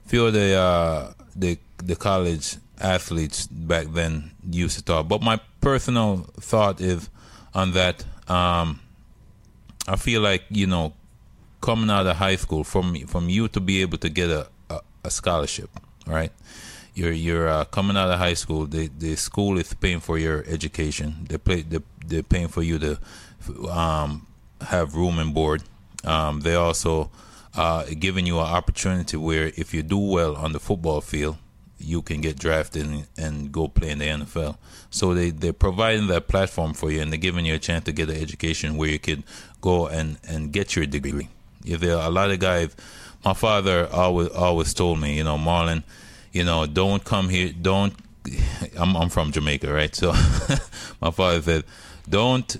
few 0.06 0.26
of 0.26 0.32
the, 0.32 0.54
uh, 0.54 1.12
the 1.36 1.58
the 1.78 1.96
college 1.96 2.56
athletes 2.80 3.46
back 3.46 3.86
then 3.88 4.32
used 4.50 4.78
to 4.78 4.84
talk. 4.84 5.08
But 5.08 5.22
my 5.22 5.40
personal 5.60 6.26
thought 6.40 6.80
is 6.80 7.08
on 7.54 7.72
that. 7.72 8.04
Um, 8.28 8.80
I 9.88 9.96
feel 9.96 10.20
like 10.20 10.44
you 10.50 10.66
know, 10.66 10.94
coming 11.60 11.90
out 11.90 12.06
of 12.06 12.16
high 12.16 12.36
school, 12.36 12.64
from 12.64 12.94
from 13.06 13.28
you 13.28 13.48
to 13.48 13.60
be 13.60 13.82
able 13.82 13.98
to 13.98 14.08
get 14.08 14.30
a, 14.30 14.48
a, 14.68 14.80
a 15.04 15.10
scholarship, 15.10 15.70
right? 16.06 16.32
you're 16.96 17.12
you're 17.12 17.48
uh, 17.48 17.64
coming 17.66 17.96
out 17.96 18.10
of 18.10 18.18
high 18.18 18.34
school. 18.34 18.66
The 18.66 18.88
the 18.88 19.14
school 19.16 19.58
is 19.58 19.72
paying 19.74 20.00
for 20.00 20.18
your 20.18 20.44
education. 20.48 21.26
They 21.28 21.38
pay 21.38 21.60
they 21.62 21.80
they're 22.04 22.22
paying 22.22 22.48
for 22.48 22.62
you 22.62 22.78
to 22.78 22.98
um, 23.70 24.26
have 24.62 24.96
room 24.96 25.18
and 25.18 25.32
board. 25.32 25.62
Um, 26.04 26.40
they 26.40 26.54
also 26.54 27.10
uh, 27.54 27.84
giving 27.98 28.26
you 28.26 28.38
an 28.38 28.46
opportunity 28.46 29.16
where 29.16 29.52
if 29.56 29.74
you 29.74 29.82
do 29.82 29.98
well 29.98 30.36
on 30.36 30.52
the 30.52 30.58
football 30.58 31.00
field, 31.02 31.36
you 31.78 32.02
can 32.02 32.20
get 32.20 32.38
drafted 32.38 32.86
and, 32.86 33.06
and 33.16 33.52
go 33.52 33.68
play 33.68 33.90
in 33.90 33.98
the 33.98 34.06
NFL. 34.06 34.56
So 34.90 35.14
they 35.14 35.30
they're 35.30 35.52
providing 35.52 36.06
that 36.08 36.28
platform 36.28 36.74
for 36.74 36.90
you, 36.90 37.00
and 37.00 37.12
they're 37.12 37.18
giving 37.18 37.44
you 37.44 37.54
a 37.54 37.58
chance 37.58 37.84
to 37.84 37.92
get 37.92 38.08
an 38.08 38.16
education 38.16 38.76
where 38.76 38.88
you 38.88 38.98
could 38.98 39.22
go 39.60 39.86
and 39.86 40.18
and 40.26 40.52
get 40.52 40.76
your 40.76 40.86
degree. 40.86 41.28
If 41.64 41.80
there 41.80 41.96
are 41.96 42.06
a 42.06 42.10
lot 42.10 42.30
of 42.30 42.38
guys, 42.38 42.74
my 43.24 43.34
father 43.34 43.88
always 43.92 44.28
always 44.28 44.72
told 44.74 45.00
me, 45.00 45.16
you 45.16 45.24
know, 45.24 45.36
Morlon, 45.36 45.84
you 46.32 46.44
know, 46.44 46.66
don't 46.66 47.04
come 47.04 47.28
here, 47.28 47.52
don't. 47.52 47.94
I'm 48.78 48.96
I'm 48.96 49.08
from 49.08 49.32
Jamaica, 49.32 49.72
right? 49.72 49.94
So 49.94 50.12
my 51.00 51.10
father 51.10 51.42
said, 51.42 51.64
don't 52.08 52.56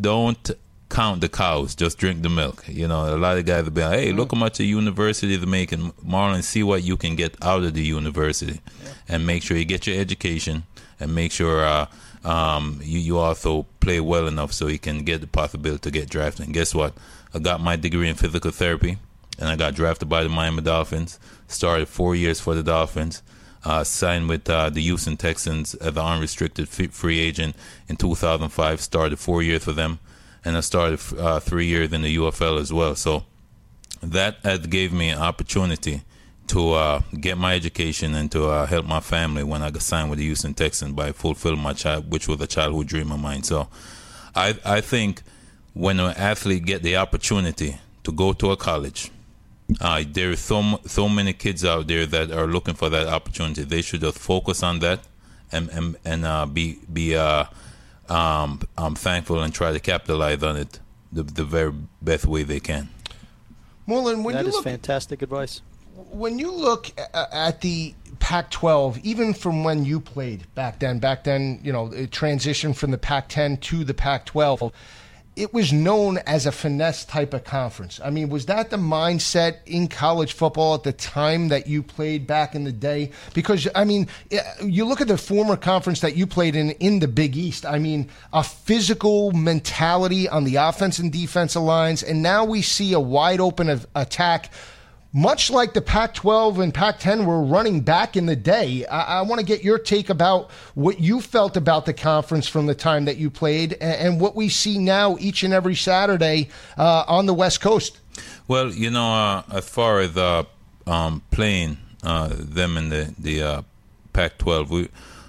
don't 0.00 0.50
count 0.88 1.20
the 1.20 1.28
cows, 1.28 1.74
just 1.74 1.98
drink 1.98 2.22
the 2.22 2.28
milk. 2.28 2.64
You 2.66 2.88
know, 2.88 3.14
a 3.14 3.16
lot 3.16 3.38
of 3.38 3.44
guys 3.44 3.64
will 3.64 3.72
be 3.72 3.82
like, 3.82 3.98
hey, 3.98 4.12
look 4.12 4.32
how 4.32 4.38
much 4.38 4.58
the 4.58 4.64
university 4.64 5.34
is 5.34 5.46
making. 5.46 5.92
Morlon, 6.02 6.42
see 6.42 6.62
what 6.62 6.82
you 6.82 6.96
can 6.96 7.16
get 7.16 7.36
out 7.42 7.62
of 7.64 7.74
the 7.74 7.82
university 7.82 8.60
yeah. 8.82 8.90
and 9.08 9.26
make 9.26 9.42
sure 9.42 9.56
you 9.56 9.64
get 9.64 9.86
your 9.86 10.00
education 10.00 10.64
and 11.00 11.14
make 11.14 11.32
sure 11.32 11.64
uh, 11.64 11.86
um, 12.24 12.80
you, 12.82 12.98
you 12.98 13.18
also 13.18 13.64
play 13.80 14.00
well 14.00 14.26
enough 14.26 14.52
so 14.52 14.66
you 14.66 14.78
can 14.78 15.04
get 15.04 15.20
the 15.20 15.26
possibility 15.26 15.80
to 15.82 15.90
get 15.90 16.10
drafted. 16.10 16.46
And 16.46 16.54
guess 16.54 16.74
what? 16.74 16.94
I 17.34 17.38
got 17.38 17.60
my 17.60 17.76
degree 17.76 18.08
in 18.08 18.14
physical 18.14 18.50
therapy 18.50 18.98
and 19.38 19.48
I 19.48 19.56
got 19.56 19.74
drafted 19.74 20.08
by 20.08 20.22
the 20.22 20.28
Miami 20.28 20.62
Dolphins. 20.62 21.18
Started 21.46 21.88
four 21.88 22.16
years 22.16 22.40
for 22.40 22.54
the 22.54 22.62
Dolphins. 22.62 23.22
Uh, 23.64 23.82
signed 23.82 24.28
with 24.28 24.48
uh, 24.48 24.70
the 24.70 24.80
Houston 24.80 25.16
Texans 25.16 25.74
as 25.74 25.88
an 25.88 25.98
unrestricted 25.98 26.68
free 26.68 27.18
agent 27.18 27.56
in 27.88 27.96
2005. 27.96 28.80
Started 28.80 29.18
four 29.18 29.42
years 29.42 29.64
for 29.64 29.72
them, 29.72 29.98
and 30.44 30.56
I 30.56 30.60
started 30.60 31.00
uh, 31.18 31.40
three 31.40 31.66
years 31.66 31.92
in 31.92 32.02
the 32.02 32.16
UFL 32.16 32.60
as 32.60 32.72
well. 32.72 32.94
So 32.94 33.24
that 34.02 34.70
gave 34.70 34.92
me 34.92 35.10
an 35.10 35.18
opportunity 35.18 36.02
to 36.48 36.72
uh, 36.72 37.00
get 37.20 37.36
my 37.36 37.54
education 37.54 38.14
and 38.14 38.32
to 38.32 38.48
uh, 38.48 38.66
help 38.66 38.86
my 38.86 39.00
family 39.00 39.42
when 39.42 39.62
I 39.62 39.70
got 39.70 39.82
signed 39.82 40.08
with 40.08 40.18
the 40.18 40.24
Houston 40.24 40.54
Texans 40.54 40.92
by 40.92 41.12
fulfilling 41.12 41.60
my 41.60 41.74
child, 41.74 42.10
which 42.10 42.26
was 42.26 42.40
a 42.40 42.46
childhood 42.46 42.86
dream 42.86 43.12
of 43.12 43.20
mine. 43.20 43.42
So 43.42 43.68
I 44.34 44.58
I 44.64 44.80
think 44.80 45.22
when 45.74 46.00
an 46.00 46.14
athlete 46.16 46.64
get 46.64 46.82
the 46.82 46.96
opportunity 46.96 47.78
to 48.04 48.12
go 48.12 48.32
to 48.32 48.50
a 48.52 48.56
college 48.56 49.10
uh, 49.80 50.02
there 50.10 50.30
are 50.30 50.36
so 50.36 50.80
so 50.86 51.08
many 51.08 51.32
kids 51.32 51.64
out 51.64 51.86
there 51.88 52.06
that 52.06 52.32
are 52.32 52.46
looking 52.46 52.74
for 52.74 52.88
that 52.88 53.06
opportunity. 53.06 53.64
They 53.64 53.82
should 53.82 54.00
just 54.00 54.18
focus 54.18 54.62
on 54.62 54.78
that 54.80 55.00
and 55.52 55.68
and, 55.70 55.96
and 56.04 56.24
uh, 56.24 56.46
be 56.46 56.78
be 56.90 57.16
uh, 57.16 57.44
um, 58.10 58.60
um, 58.76 58.94
thankful 58.94 59.42
and 59.42 59.52
try 59.52 59.72
to 59.72 59.80
capitalize 59.80 60.42
on 60.42 60.56
it 60.56 60.80
the, 61.12 61.22
the 61.22 61.44
very 61.44 61.72
best 62.02 62.26
way 62.26 62.42
they 62.42 62.60
can. 62.60 62.88
Morlon, 63.86 64.22
when 64.22 64.34
that 64.34 64.42
you 64.42 64.48
is 64.48 64.54
look, 64.54 64.64
fantastic 64.64 65.22
advice. 65.22 65.62
When 65.94 66.38
you 66.38 66.52
look 66.52 66.92
at 67.14 67.60
the 67.60 67.94
Pac-12, 68.20 69.00
even 69.02 69.34
from 69.34 69.64
when 69.64 69.84
you 69.84 70.00
played 70.00 70.52
back 70.54 70.78
then, 70.78 70.98
back 70.98 71.24
then, 71.24 71.60
you 71.62 71.72
know, 71.72 71.86
it 71.86 72.10
transitioned 72.10 72.76
from 72.76 72.90
the 72.90 72.98
Pac-10 72.98 73.60
to 73.62 73.84
the 73.84 73.94
Pac-12 73.94 74.72
it 75.38 75.54
was 75.54 75.72
known 75.72 76.18
as 76.18 76.46
a 76.46 76.52
finesse 76.52 77.04
type 77.04 77.32
of 77.32 77.44
conference. 77.44 78.00
I 78.04 78.10
mean, 78.10 78.28
was 78.28 78.46
that 78.46 78.70
the 78.70 78.76
mindset 78.76 79.58
in 79.66 79.86
college 79.86 80.32
football 80.32 80.74
at 80.74 80.82
the 80.82 80.92
time 80.92 81.48
that 81.48 81.68
you 81.68 81.82
played 81.82 82.26
back 82.26 82.56
in 82.56 82.64
the 82.64 82.72
day? 82.72 83.12
Because, 83.34 83.68
I 83.74 83.84
mean, 83.84 84.08
eh, 84.32 84.42
you 84.62 84.84
look 84.84 85.00
at 85.00 85.06
the 85.06 85.16
former 85.16 85.56
conference 85.56 86.00
that 86.00 86.16
you 86.16 86.26
played 86.26 86.56
in, 86.56 86.72
in 86.72 86.98
the 86.98 87.06
Big 87.06 87.36
East. 87.36 87.64
I 87.64 87.78
mean, 87.78 88.08
a 88.32 88.42
physical 88.42 89.30
mentality 89.30 90.28
on 90.28 90.42
the 90.42 90.56
offense 90.56 90.98
and 90.98 91.12
defensive 91.12 91.62
lines. 91.62 92.02
And 92.02 92.20
now 92.20 92.44
we 92.44 92.60
see 92.60 92.92
a 92.92 93.00
wide 93.00 93.40
open 93.40 93.80
attack 93.94 94.50
much 95.12 95.50
like 95.50 95.72
the 95.72 95.80
Pac 95.80 96.14
12 96.14 96.58
and 96.58 96.74
Pac 96.74 96.98
10 96.98 97.24
were 97.24 97.42
running 97.42 97.80
back 97.80 98.16
in 98.16 98.26
the 98.26 98.36
day. 98.36 98.84
I, 98.86 99.18
I 99.18 99.22
want 99.22 99.40
to 99.40 99.46
get 99.46 99.64
your 99.64 99.78
take 99.78 100.10
about 100.10 100.50
what 100.74 101.00
you 101.00 101.20
felt 101.20 101.56
about 101.56 101.86
the 101.86 101.94
conference 101.94 102.46
from 102.46 102.66
the 102.66 102.74
time 102.74 103.06
that 103.06 103.16
you 103.16 103.30
played 103.30 103.72
and, 103.74 104.00
and 104.00 104.20
what 104.20 104.36
we 104.36 104.48
see 104.48 104.78
now 104.78 105.16
each 105.18 105.42
and 105.42 105.54
every 105.54 105.74
Saturday 105.74 106.48
uh, 106.76 107.04
on 107.08 107.26
the 107.26 107.34
West 107.34 107.60
Coast. 107.60 107.98
Well, 108.48 108.70
you 108.70 108.90
know, 108.90 109.12
uh, 109.12 109.42
as 109.50 109.68
far 109.68 110.00
as 110.00 110.16
uh, 110.16 110.44
um, 110.86 111.22
playing 111.30 111.78
uh, 112.02 112.30
them 112.32 112.76
in 112.76 112.90
the, 112.90 113.14
the 113.18 113.42
uh, 113.42 113.62
Pac 114.12 114.36
12, 114.38 114.70
we, 114.70 114.88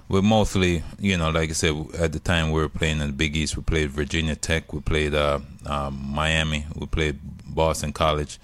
we're 0.10 0.22
mostly, 0.22 0.84
you 1.00 1.18
know, 1.18 1.30
like 1.30 1.52
I 1.52 1.54
said, 1.54 1.76
at 1.98 2.12
the 2.12 2.20
time 2.20 2.52
we 2.52 2.60
were 2.60 2.70
playing 2.70 3.00
in 3.00 3.08
the 3.08 3.14
Big 3.14 3.38
East, 3.38 3.56
we 3.56 3.64
played 3.64 3.92
Virginia 3.92 4.36
Tech, 4.36 4.74
we 4.74 4.82
played 4.82 5.14
uh, 5.14 5.40
Miami, 5.92 6.66
we 6.76 6.86
played 6.86 7.20
Boston 7.46 7.94
College 7.94 8.40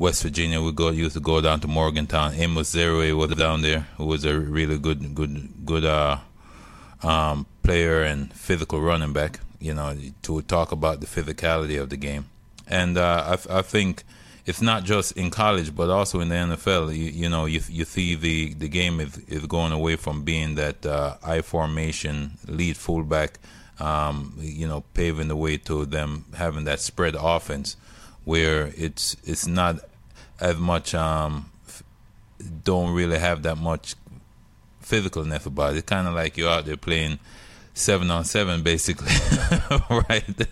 West 0.00 0.22
Virginia, 0.22 0.62
we 0.62 0.72
go 0.72 0.88
used 0.88 1.12
to 1.12 1.20
go 1.20 1.42
down 1.42 1.60
to 1.60 1.68
Morgantown. 1.68 2.32
Amos 2.32 2.74
Zereoué 2.74 3.14
was 3.14 3.36
down 3.36 3.60
there, 3.60 3.80
who 3.98 4.06
was 4.06 4.24
a 4.24 4.40
really 4.40 4.78
good, 4.78 5.14
good, 5.14 5.50
good 5.66 5.84
uh, 5.84 6.16
um, 7.02 7.44
player 7.62 8.02
and 8.02 8.32
physical 8.32 8.80
running 8.80 9.12
back. 9.12 9.40
You 9.60 9.74
know, 9.74 9.94
to 10.22 10.40
talk 10.40 10.72
about 10.72 11.02
the 11.02 11.06
physicality 11.06 11.78
of 11.78 11.90
the 11.90 11.98
game, 11.98 12.30
and 12.66 12.96
uh, 12.96 13.36
I, 13.50 13.58
I 13.58 13.60
think 13.60 14.04
it's 14.46 14.62
not 14.62 14.84
just 14.84 15.12
in 15.18 15.28
college, 15.30 15.76
but 15.76 15.90
also 15.90 16.20
in 16.20 16.30
the 16.30 16.34
NFL. 16.34 16.96
You, 16.96 17.10
you 17.10 17.28
know, 17.28 17.44
you, 17.44 17.60
you 17.68 17.84
see 17.84 18.14
the, 18.14 18.54
the 18.54 18.68
game 18.68 19.00
is, 19.00 19.18
is 19.28 19.44
going 19.44 19.72
away 19.72 19.96
from 19.96 20.22
being 20.22 20.54
that 20.54 20.86
uh, 20.86 21.18
I 21.22 21.42
formation 21.42 22.38
lead 22.48 22.78
fullback, 22.78 23.38
um, 23.78 24.32
you 24.38 24.66
know, 24.66 24.82
paving 24.94 25.28
the 25.28 25.36
way 25.36 25.58
to 25.58 25.84
them 25.84 26.24
having 26.36 26.64
that 26.64 26.80
spread 26.80 27.16
offense 27.20 27.76
where 28.24 28.72
it's 28.76 29.16
it's 29.24 29.46
not 29.46 29.80
as 30.40 30.56
much 30.56 30.94
um, 30.94 31.50
don't 32.64 32.94
really 32.94 33.18
have 33.18 33.42
that 33.42 33.58
much 33.58 33.94
physicalness 34.82 35.46
about 35.46 35.74
it. 35.74 35.78
It's 35.78 35.86
kind 35.86 36.08
of 36.08 36.14
like 36.14 36.36
you're 36.36 36.50
out 36.50 36.66
there 36.66 36.76
playing 36.76 37.18
seven 37.74 38.10
on 38.10 38.24
seven, 38.24 38.62
basically, 38.62 39.12
right? 39.90 40.46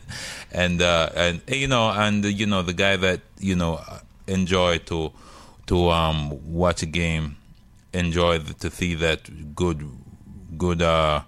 And 0.52 0.81
uh, 0.82 1.10
and 1.15 1.40
you 1.48 1.69
know, 1.69 1.90
and 1.90 2.24
you 2.24 2.47
know, 2.47 2.62
the 2.62 2.73
guy 2.73 2.97
that 2.97 3.20
you 3.39 3.56
know 3.56 3.81
enjoy 4.27 4.78
to 4.78 5.12
to 5.66 5.90
um, 5.90 6.52
watch 6.52 6.82
a 6.82 6.86
game, 6.86 7.36
enjoy 7.93 8.39
to 8.39 8.70
see 8.70 8.94
that 8.94 9.55
good 9.55 9.89
good 10.56 10.82
uh, 10.82 11.23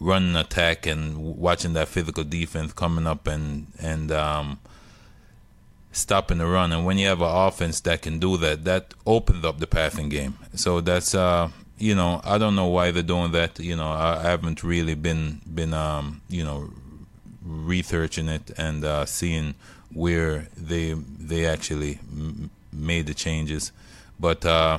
running 0.00 0.36
attack 0.36 0.86
and 0.86 1.16
watching 1.18 1.72
that 1.74 1.88
physical 1.88 2.24
defense 2.24 2.72
coming 2.72 3.06
up 3.06 3.26
and 3.26 3.66
and 3.78 4.10
um, 4.10 4.58
stopping 5.92 6.38
the 6.38 6.46
run. 6.46 6.72
And 6.72 6.84
when 6.84 6.98
you 6.98 7.06
have 7.06 7.20
an 7.20 7.30
offense 7.30 7.80
that 7.80 8.02
can 8.02 8.18
do 8.18 8.36
that, 8.38 8.64
that 8.64 8.94
opens 9.06 9.44
up 9.44 9.58
the 9.58 9.66
passing 9.66 10.08
game. 10.08 10.38
So 10.54 10.80
that's 10.80 11.14
uh, 11.14 11.50
you 11.78 11.94
know, 11.94 12.20
I 12.24 12.38
don't 12.38 12.54
know 12.56 12.66
why 12.66 12.90
they're 12.90 13.02
doing 13.02 13.32
that. 13.32 13.58
You 13.58 13.76
know, 13.76 13.88
I, 13.88 14.22
haven't 14.22 14.62
really 14.62 14.94
been 14.94 15.40
been 15.52 15.74
um, 15.74 16.22
you 16.28 16.44
know, 16.44 16.70
researching 17.44 18.28
it 18.28 18.50
and 18.56 18.84
uh, 18.84 19.04
seeing 19.06 19.54
where 19.92 20.48
they 20.56 20.94
they 20.94 21.46
actually 21.46 21.98
m- 22.10 22.50
made 22.72 23.06
the 23.06 23.14
changes, 23.14 23.72
but. 24.18 24.44
Uh, 24.44 24.78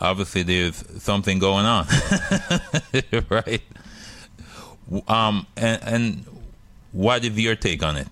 obviously, 0.00 0.42
there's 0.42 0.82
something 1.02 1.38
going 1.38 1.66
on, 1.66 1.86
right? 3.28 3.62
Um, 5.06 5.46
and, 5.56 5.82
and 5.82 6.24
what 6.92 7.24
is 7.24 7.38
your 7.38 7.54
take 7.54 7.82
on 7.82 7.96
it? 7.96 8.08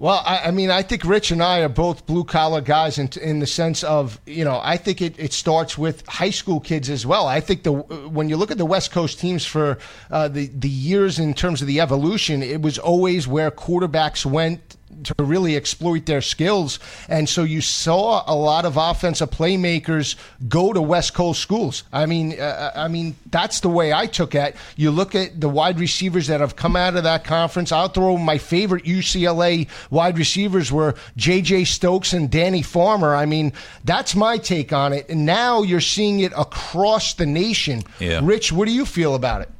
Well, 0.00 0.22
I, 0.24 0.44
I, 0.46 0.50
mean, 0.50 0.70
I 0.70 0.82
think 0.82 1.04
Rich 1.04 1.30
and 1.30 1.42
I 1.42 1.60
are 1.60 1.68
both 1.68 2.06
blue 2.06 2.24
collar 2.24 2.62
guys 2.62 2.96
in, 2.96 3.10
in 3.20 3.40
the 3.40 3.46
sense 3.46 3.84
of, 3.84 4.18
you 4.24 4.46
know, 4.46 4.58
I 4.64 4.78
think 4.78 5.02
it, 5.02 5.14
it 5.18 5.34
starts 5.34 5.76
with 5.76 6.06
high 6.06 6.30
school 6.30 6.58
kids 6.58 6.88
as 6.88 7.04
well. 7.04 7.26
I 7.26 7.40
think 7.40 7.64
the 7.64 7.72
when 7.72 8.30
you 8.30 8.38
look 8.38 8.50
at 8.50 8.56
the 8.56 8.64
West 8.64 8.92
Coast 8.92 9.20
teams 9.20 9.44
for 9.44 9.76
uh, 10.10 10.28
the, 10.28 10.46
the 10.46 10.70
years 10.70 11.18
in 11.18 11.34
terms 11.34 11.60
of 11.60 11.68
the 11.68 11.80
evolution, 11.80 12.42
it 12.42 12.62
was 12.62 12.78
always 12.78 13.28
where 13.28 13.50
quarterbacks 13.50 14.24
went 14.24 14.78
to 15.04 15.14
really 15.18 15.56
exploit 15.56 16.06
their 16.06 16.20
skills. 16.20 16.78
And 17.08 17.28
so 17.28 17.42
you 17.42 17.60
saw 17.60 18.22
a 18.26 18.34
lot 18.34 18.64
of 18.64 18.76
offensive 18.76 19.30
playmakers 19.30 20.16
go 20.48 20.72
to 20.72 20.82
West 20.82 21.14
Coast 21.14 21.40
schools. 21.40 21.84
I 21.92 22.06
mean, 22.06 22.38
uh, 22.38 22.44
uh 22.44 22.72
I 22.80 22.88
mean 22.88 23.16
that's 23.30 23.60
the 23.60 23.68
way 23.68 23.92
I 23.92 24.06
took 24.06 24.34
it. 24.34 24.56
You 24.76 24.90
look 24.90 25.14
at 25.14 25.40
the 25.40 25.48
wide 25.48 25.80
receivers 25.80 26.26
that 26.26 26.40
have 26.40 26.56
come 26.56 26.76
out 26.76 26.96
of 26.96 27.04
that 27.04 27.24
conference. 27.24 27.72
I'll 27.72 27.88
throw 27.88 28.16
my 28.16 28.38
favorite 28.38 28.84
UCLA 28.84 29.68
wide 29.90 30.18
receivers 30.18 30.70
were 30.72 30.94
J.J. 31.16 31.64
Stokes 31.64 32.12
and 32.12 32.30
Danny 32.30 32.62
Farmer. 32.62 33.14
I 33.14 33.26
mean, 33.26 33.52
that's 33.84 34.14
my 34.14 34.38
take 34.38 34.72
on 34.72 34.92
it. 34.92 35.08
And 35.08 35.26
now 35.26 35.62
you're 35.62 35.80
seeing 35.80 36.20
it 36.20 36.32
across 36.36 37.14
the 37.14 37.26
nation. 37.26 37.82
Yeah. 37.98 38.20
Rich, 38.22 38.52
what 38.52 38.66
do 38.66 38.72
you 38.72 38.86
feel 38.86 39.14
about 39.14 39.42
it? 39.42 39.50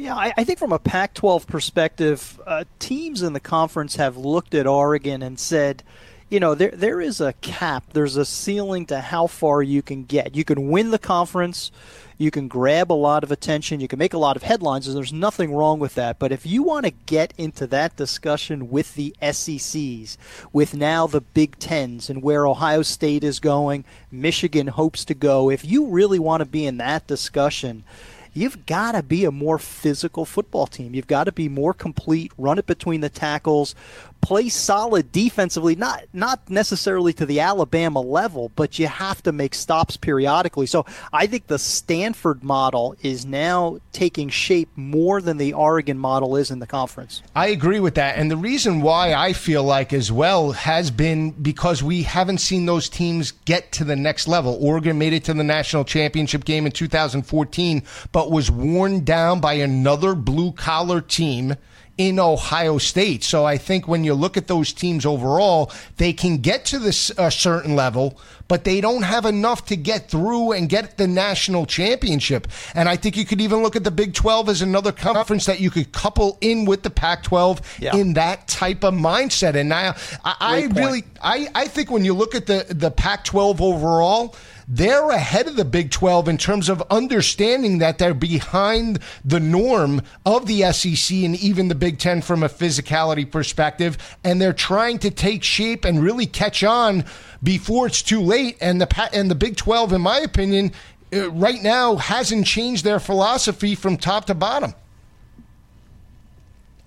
Yeah, 0.00 0.16
I, 0.16 0.32
I, 0.34 0.44
think 0.44 0.58
from 0.58 0.72
a 0.72 0.78
Pac 0.78 1.12
12 1.12 1.46
perspective, 1.46 2.40
uh, 2.46 2.64
teams 2.78 3.20
in 3.20 3.34
the 3.34 3.40
conference 3.40 3.96
have 3.96 4.16
looked 4.16 4.54
at 4.54 4.66
Oregon 4.66 5.22
and 5.22 5.38
said, 5.38 5.82
you 6.30 6.40
know, 6.40 6.54
there 6.54 6.70
there 6.70 7.02
is 7.02 7.20
a 7.20 7.34
cap. 7.42 7.84
There's 7.92 8.16
a 8.16 8.24
ceiling 8.24 8.86
to 8.86 9.02
how 9.02 9.26
far 9.26 9.62
you 9.62 9.82
can 9.82 10.04
get. 10.04 10.34
You 10.34 10.42
can 10.42 10.70
win 10.70 10.90
the 10.90 10.98
conference. 10.98 11.70
You 12.16 12.30
can 12.30 12.48
grab 12.48 12.90
a 12.90 12.94
lot 12.94 13.24
of 13.24 13.30
attention. 13.30 13.80
You 13.80 13.88
can 13.88 13.98
make 13.98 14.14
a 14.14 14.18
lot 14.18 14.36
of 14.36 14.42
headlines, 14.42 14.88
and 14.88 14.96
there's 14.96 15.12
nothing 15.12 15.52
wrong 15.52 15.78
with 15.78 15.96
that. 15.96 16.18
But 16.18 16.32
if 16.32 16.46
you 16.46 16.62
want 16.62 16.86
to 16.86 16.92
get 17.04 17.34
into 17.36 17.66
that 17.66 17.96
discussion 17.96 18.70
with 18.70 18.94
the 18.94 19.14
SECs, 19.20 20.16
with 20.50 20.74
now 20.74 21.08
the 21.08 21.20
Big 21.20 21.58
Tens 21.58 22.08
and 22.08 22.22
where 22.22 22.46
Ohio 22.46 22.80
State 22.80 23.22
is 23.22 23.38
going, 23.38 23.84
Michigan 24.10 24.68
hopes 24.68 25.04
to 25.04 25.14
go, 25.14 25.50
if 25.50 25.62
you 25.62 25.88
really 25.88 26.18
want 26.18 26.40
to 26.40 26.46
be 26.46 26.64
in 26.64 26.78
that 26.78 27.06
discussion, 27.06 27.84
you've 28.32 28.66
got 28.66 28.92
to 28.92 29.02
be 29.02 29.24
a 29.24 29.30
more 29.30 29.58
physical 29.58 30.24
football 30.24 30.66
team. 30.66 30.94
You've 30.94 31.06
got 31.06 31.24
to 31.24 31.32
be 31.32 31.48
more 31.48 31.74
complete, 31.74 32.32
run 32.38 32.58
it 32.58 32.66
between 32.66 33.00
the 33.00 33.08
tackles, 33.08 33.74
play 34.20 34.48
solid 34.48 35.12
defensively, 35.12 35.74
not 35.74 36.04
not 36.12 36.48
necessarily 36.48 37.12
to 37.14 37.26
the 37.26 37.40
Alabama 37.40 38.00
level, 38.00 38.50
but 38.56 38.78
you 38.78 38.86
have 38.86 39.22
to 39.22 39.32
make 39.32 39.54
stops 39.54 39.96
periodically. 39.96 40.66
So 40.66 40.86
I 41.12 41.26
think 41.26 41.46
the 41.46 41.58
Stanford 41.58 42.42
model 42.42 42.96
is 43.02 43.24
now 43.24 43.78
taking 43.92 44.28
shape 44.28 44.68
more 44.76 45.20
than 45.20 45.36
the 45.36 45.52
Oregon 45.52 45.98
model 45.98 46.36
is 46.36 46.50
in 46.50 46.58
the 46.58 46.66
conference. 46.66 47.22
I 47.34 47.48
agree 47.48 47.80
with 47.80 47.94
that. 47.94 48.16
And 48.16 48.30
the 48.30 48.36
reason 48.36 48.82
why 48.82 49.14
I 49.14 49.32
feel 49.32 49.64
like 49.64 49.92
as 49.92 50.12
well 50.12 50.52
has 50.52 50.90
been 50.90 51.30
because 51.30 51.82
we 51.82 52.02
haven't 52.02 52.38
seen 52.38 52.66
those 52.66 52.88
teams 52.88 53.32
get 53.44 53.72
to 53.72 53.84
the 53.84 53.96
next 53.96 54.28
level. 54.28 54.58
Oregon 54.60 54.98
made 54.98 55.12
it 55.12 55.24
to 55.24 55.34
the 55.34 55.44
national 55.44 55.84
championship 55.84 56.44
game 56.44 56.66
in 56.66 56.72
2014, 56.72 57.82
but 58.12 58.30
was 58.30 58.50
worn 58.50 59.04
down 59.04 59.40
by 59.40 59.54
another 59.54 60.14
blue 60.14 60.52
collar 60.52 61.00
team 61.00 61.56
in 62.00 62.18
Ohio 62.18 62.78
State. 62.78 63.22
So 63.22 63.44
I 63.44 63.58
think 63.58 63.86
when 63.86 64.04
you 64.04 64.14
look 64.14 64.38
at 64.38 64.46
those 64.46 64.72
teams 64.72 65.04
overall, 65.04 65.70
they 65.98 66.14
can 66.14 66.38
get 66.38 66.64
to 66.66 66.78
this 66.78 67.12
a 67.18 67.30
certain 67.30 67.76
level, 67.76 68.18
but 68.48 68.64
they 68.64 68.80
don't 68.80 69.02
have 69.02 69.26
enough 69.26 69.66
to 69.66 69.76
get 69.76 70.08
through 70.08 70.52
and 70.52 70.66
get 70.66 70.96
the 70.96 71.06
national 71.06 71.66
championship. 71.66 72.48
And 72.74 72.88
I 72.88 72.96
think 72.96 73.18
you 73.18 73.26
could 73.26 73.42
even 73.42 73.62
look 73.62 73.76
at 73.76 73.84
the 73.84 73.90
Big 73.90 74.14
12 74.14 74.48
as 74.48 74.62
another 74.62 74.92
conference 74.92 75.44
that 75.44 75.60
you 75.60 75.68
could 75.68 75.92
couple 75.92 76.38
in 76.40 76.64
with 76.64 76.84
the 76.84 76.90
Pac 76.90 77.22
12 77.24 77.78
yeah. 77.80 77.94
in 77.94 78.14
that 78.14 78.48
type 78.48 78.82
of 78.82 78.94
mindset. 78.94 79.54
And 79.54 79.68
now 79.68 79.94
I, 80.24 80.36
I 80.40 80.80
really 80.80 81.04
I, 81.22 81.48
I 81.54 81.68
think 81.68 81.90
when 81.90 82.06
you 82.06 82.14
look 82.14 82.34
at 82.34 82.46
the, 82.46 82.64
the 82.70 82.90
Pac 82.90 83.24
12 83.24 83.60
overall, 83.60 84.34
they're 84.72 85.10
ahead 85.10 85.48
of 85.48 85.56
the 85.56 85.64
Big 85.64 85.90
12 85.90 86.28
in 86.28 86.38
terms 86.38 86.68
of 86.68 86.80
understanding 86.90 87.78
that 87.78 87.98
they're 87.98 88.14
behind 88.14 89.00
the 89.24 89.40
norm 89.40 90.00
of 90.24 90.46
the 90.46 90.62
SEC 90.72 91.16
and 91.16 91.34
even 91.36 91.66
the 91.66 91.74
Big 91.74 91.98
10 91.98 92.22
from 92.22 92.44
a 92.44 92.48
physicality 92.48 93.28
perspective. 93.28 93.98
And 94.22 94.40
they're 94.40 94.52
trying 94.52 95.00
to 95.00 95.10
take 95.10 95.42
shape 95.42 95.84
and 95.84 96.00
really 96.00 96.26
catch 96.26 96.62
on 96.62 97.04
before 97.42 97.88
it's 97.88 98.00
too 98.00 98.20
late. 98.20 98.58
And 98.60 98.80
the, 98.80 99.10
and 99.12 99.28
the 99.28 99.34
Big 99.34 99.56
12, 99.56 99.92
in 99.92 100.02
my 100.02 100.18
opinion, 100.20 100.70
uh, 101.12 101.32
right 101.32 101.60
now 101.60 101.96
hasn't 101.96 102.46
changed 102.46 102.84
their 102.84 103.00
philosophy 103.00 103.74
from 103.74 103.96
top 103.96 104.26
to 104.26 104.34
bottom. 104.34 104.72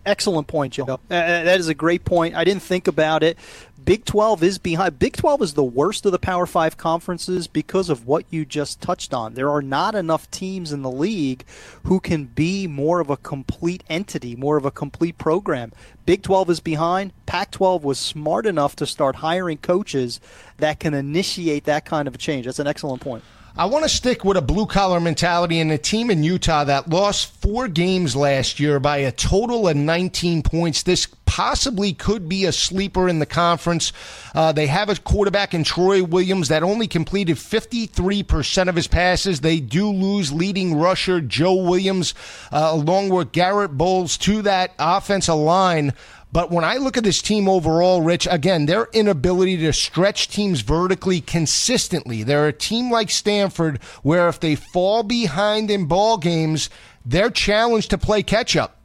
Excellent 0.06 0.48
point, 0.48 0.74
Joe. 0.74 0.86
Uh, 0.86 1.00
that 1.10 1.60
is 1.60 1.70
a 1.70 1.74
great 1.74 2.04
point. 2.04 2.36
I 2.36 2.44
didn't 2.44 2.64
think 2.64 2.88
about 2.88 3.24
it, 3.24 3.38
Big 3.84 4.06
12 4.06 4.44
is 4.44 4.58
behind. 4.60 5.00
Big 5.00 5.18
12 5.18 5.42
is 5.42 5.54
the 5.56 5.64
worst 5.64 6.06
of 6.06 6.12
the 6.12 6.20
Power 6.20 6.46
5 6.46 6.78
conferences 6.78 7.48
because 7.48 7.90
of 7.90 8.06
what 8.06 8.26
you 8.30 8.46
just 8.46 8.80
touched 8.80 9.14
on. 9.14 9.34
There 9.34 9.50
are 9.50 9.62
not 9.62 9.96
enough 9.96 10.30
teams 10.32 10.72
in 10.72 10.84
the 10.84 10.92
league 10.92 11.44
who 11.84 12.00
can 12.00 12.26
be 12.26 12.68
more 12.68 13.00
of 13.00 13.10
a 13.10 13.18
complete 13.18 13.84
entity, 13.90 14.36
more 14.36 14.58
of 14.58 14.66
a 14.66 14.72
complete 14.72 15.18
program. 15.18 15.74
Big 16.06 16.22
12 16.22 16.52
is 16.52 16.60
behind. 16.60 17.12
Pac 17.26 17.52
12 17.52 17.84
was 17.84 18.00
smart 18.00 18.46
enough 18.46 18.76
to 18.78 18.86
start 18.86 19.18
hiring 19.18 19.58
coaches 19.58 20.22
that 20.58 20.80
can 20.80 20.94
initiate 20.94 21.66
that 21.66 21.84
kind 21.84 22.08
of 22.08 22.16
a 22.16 22.20
change. 22.20 22.46
That's 22.46 22.60
an 22.60 22.68
excellent 22.68 23.02
point. 23.02 23.24
I 23.56 23.66
want 23.66 23.84
to 23.84 23.90
stick 23.90 24.26
with 24.26 24.36
a 24.36 24.42
blue 24.42 24.66
collar 24.66 25.00
mentality 25.00 25.60
and 25.60 25.72
a 25.72 25.78
team 25.78 26.10
in 26.10 26.24
Utah 26.24 26.64
that 26.64 26.90
lost 26.90 27.32
four 27.40 27.68
games 27.68 28.16
last 28.16 28.60
year 28.60 28.80
by 28.80 28.98
a 28.98 29.12
total 29.12 29.68
of 29.68 29.78
19 29.78 30.42
points. 30.42 30.82
This 30.82 31.06
possibly 31.28 31.94
could 31.94 32.28
be 32.28 32.46
a 32.46 32.52
sleeper 32.52 33.08
in 33.08 33.20
the 33.20 33.28
conference. 33.28 33.94
Uh, 34.34 34.54
they 34.54 34.66
have 34.66 34.90
a 34.90 34.96
quarterback 34.96 35.54
in 35.54 35.64
Troy 35.64 36.04
Williams 36.04 36.48
that 36.48 36.64
only 36.64 36.88
completed 36.88 37.36
53% 37.36 38.70
of 38.70 38.76
his 38.76 38.88
passes. 38.88 39.42
They 39.42 39.60
do 39.60 39.88
lose 39.88 40.34
leading 40.34 40.76
rusher 40.76 41.22
Joe 41.22 41.54
Williams 41.54 42.16
uh, 42.52 42.72
along 42.74 43.10
with 43.10 43.34
Garrett 43.34 43.78
Bolles 43.78 44.18
to 44.18 44.42
that 44.42 44.74
offensive 44.80 45.36
line. 45.36 45.94
But 46.34 46.50
when 46.50 46.64
I 46.64 46.78
look 46.78 46.98
at 46.98 47.04
this 47.04 47.22
team 47.22 47.48
overall, 47.48 48.02
Rich, 48.02 48.28
again, 48.30 48.66
their 48.66 48.88
inability 48.92 49.56
to 49.58 49.72
stretch 49.72 50.28
teams 50.30 50.62
vertically 50.62 51.22
consistently. 51.22 52.24
They're 52.24 52.48
a 52.48 52.54
team 52.54 52.90
like 52.90 53.12
Stanford 53.12 53.82
where 54.02 54.28
if 54.30 54.40
they 54.40 54.56
fall 54.56 55.04
behind 55.04 55.70
in 55.70 55.86
ball 55.86 56.18
games, 56.18 56.72
they're 57.06 57.30
challenged 57.30 57.92
to 57.92 58.00
play 58.00 58.24
catch 58.24 58.56
up. 58.56 58.80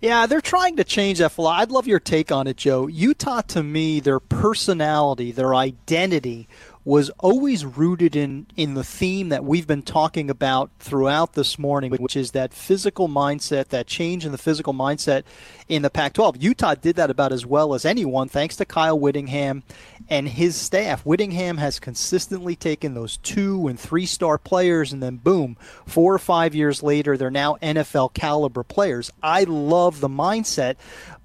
Yeah, 0.00 0.26
they're 0.26 0.40
trying 0.40 0.76
to 0.76 0.84
change 0.84 1.18
that 1.18 1.32
philosophy. 1.32 1.62
I'd 1.62 1.70
love 1.72 1.88
your 1.88 1.98
take 1.98 2.30
on 2.30 2.46
it, 2.46 2.56
Joe. 2.56 2.86
Utah, 2.86 3.40
to 3.40 3.62
me, 3.64 3.98
their 3.98 4.20
personality, 4.20 5.32
their 5.32 5.54
identity 5.54 6.46
was 6.84 7.08
always 7.18 7.64
rooted 7.64 8.14
in, 8.14 8.46
in 8.56 8.74
the 8.74 8.84
theme 8.84 9.30
that 9.30 9.42
we've 9.42 9.66
been 9.66 9.82
talking 9.82 10.28
about 10.28 10.70
throughout 10.78 11.32
this 11.32 11.58
morning, 11.58 11.90
which 11.92 12.14
is 12.14 12.32
that 12.32 12.52
physical 12.52 13.08
mindset, 13.08 13.68
that 13.68 13.86
change 13.86 14.26
in 14.26 14.32
the 14.32 14.38
physical 14.38 14.74
mindset 14.74 15.22
in 15.66 15.80
the 15.80 15.88
Pac 15.88 16.12
12. 16.12 16.42
Utah 16.42 16.74
did 16.74 16.96
that 16.96 17.10
about 17.10 17.32
as 17.32 17.46
well 17.46 17.72
as 17.72 17.86
anyone, 17.86 18.28
thanks 18.28 18.56
to 18.56 18.66
Kyle 18.66 18.98
Whittingham 18.98 19.62
and 20.10 20.28
his 20.28 20.56
staff. 20.56 21.06
Whittingham 21.06 21.56
has 21.56 21.80
consistently 21.80 22.54
taken 22.54 22.92
those 22.92 23.16
two 23.18 23.66
and 23.66 23.80
three 23.80 24.04
star 24.04 24.36
players, 24.36 24.92
and 24.92 25.02
then 25.02 25.16
boom, 25.16 25.56
four 25.86 26.12
or 26.12 26.18
five 26.18 26.54
years 26.54 26.82
later, 26.82 27.16
they're 27.16 27.30
now 27.30 27.56
NFL 27.62 28.12
caliber 28.12 28.62
players. 28.62 29.10
I 29.22 29.44
love 29.44 30.00
the 30.00 30.08
mindset 30.08 30.76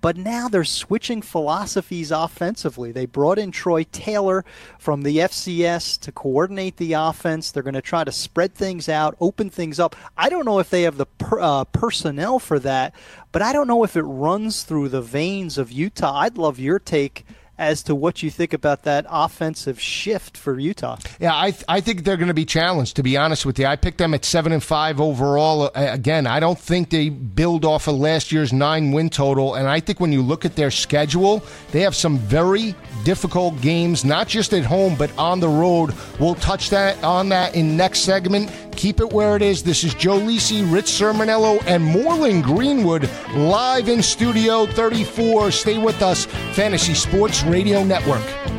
but 0.01 0.17
now 0.17 0.47
they're 0.47 0.63
switching 0.63 1.21
philosophies 1.21 2.11
offensively. 2.11 2.91
They 2.91 3.05
brought 3.05 3.39
in 3.39 3.51
Troy 3.51 3.83
Taylor 3.91 4.45
from 4.77 5.03
the 5.03 5.17
FCS 5.17 5.99
to 6.01 6.11
coordinate 6.11 6.77
the 6.77 6.93
offense. 6.93 7.51
They're 7.51 7.63
going 7.63 7.73
to 7.73 7.81
try 7.81 8.03
to 8.03 8.11
spread 8.11 8.53
things 8.55 8.87
out, 8.87 9.15
open 9.19 9.49
things 9.49 9.79
up. 9.79 9.95
I 10.17 10.29
don't 10.29 10.45
know 10.45 10.59
if 10.59 10.69
they 10.69 10.83
have 10.83 10.97
the 10.97 11.05
per, 11.05 11.39
uh, 11.39 11.65
personnel 11.65 12.39
for 12.39 12.59
that, 12.59 12.93
but 13.31 13.41
I 13.41 13.53
don't 13.53 13.67
know 13.67 13.83
if 13.83 13.95
it 13.95 14.03
runs 14.03 14.63
through 14.63 14.89
the 14.89 15.01
veins 15.01 15.57
of 15.57 15.71
Utah. 15.71 16.19
I'd 16.19 16.37
love 16.37 16.59
your 16.59 16.79
take 16.79 17.25
as 17.59 17.83
to 17.83 17.93
what 17.93 18.23
you 18.23 18.31
think 18.31 18.53
about 18.53 18.83
that 18.83 19.05
offensive 19.09 19.79
shift 19.79 20.37
for 20.37 20.57
Utah. 20.57 20.97
Yeah, 21.19 21.37
I 21.37 21.51
th- 21.51 21.65
I 21.67 21.81
think 21.81 22.05
they're 22.05 22.17
going 22.17 22.29
to 22.29 22.33
be 22.33 22.45
challenged. 22.45 22.95
To 22.95 23.03
be 23.03 23.17
honest 23.17 23.45
with 23.45 23.59
you, 23.59 23.65
I 23.65 23.75
picked 23.75 23.97
them 23.97 24.13
at 24.13 24.23
seven 24.23 24.53
and 24.53 24.63
five 24.63 25.01
overall. 25.01 25.69
Again, 25.75 26.25
I 26.25 26.39
don't 26.39 26.57
think 26.57 26.89
they 26.89 27.09
build 27.09 27.65
off 27.65 27.87
of 27.87 27.95
last 27.95 28.31
year's 28.31 28.53
nine 28.53 28.93
win 28.93 29.09
total, 29.09 29.55
and 29.55 29.67
I 29.67 29.81
think 29.81 29.99
when 29.99 30.13
you 30.13 30.21
look 30.21 30.45
at 30.45 30.55
their 30.55 30.71
schedule, 30.71 31.43
they 31.71 31.81
have 31.81 31.95
some 31.95 32.17
very 32.17 32.73
difficult 33.03 33.59
games, 33.61 34.05
not 34.05 34.27
just 34.27 34.53
at 34.53 34.63
home 34.65 34.95
but 34.95 35.15
on 35.17 35.39
the 35.39 35.49
road. 35.49 35.93
We'll 36.19 36.35
touch 36.35 36.69
that 36.69 37.03
on 37.03 37.29
that 37.29 37.55
in 37.55 37.75
next 37.75 37.99
segment. 37.99 38.51
Keep 38.75 39.01
it 39.01 39.11
where 39.11 39.35
it 39.35 39.41
is. 39.41 39.61
This 39.61 39.83
is 39.83 39.93
Joe 39.93 40.19
Lisi, 40.19 40.63
Rich 40.71 40.85
Cirminiello, 40.85 41.61
and 41.67 41.83
Morlon 41.83 42.41
Greenwood 42.41 43.09
live 43.35 43.89
in 43.89 44.01
Studio 44.01 44.65
34. 44.65 45.51
Stay 45.51 45.77
with 45.77 46.01
us, 46.01 46.25
Fantasy 46.53 46.93
Sports 46.93 47.43
Radio 47.49 47.83
Network. 47.83 48.58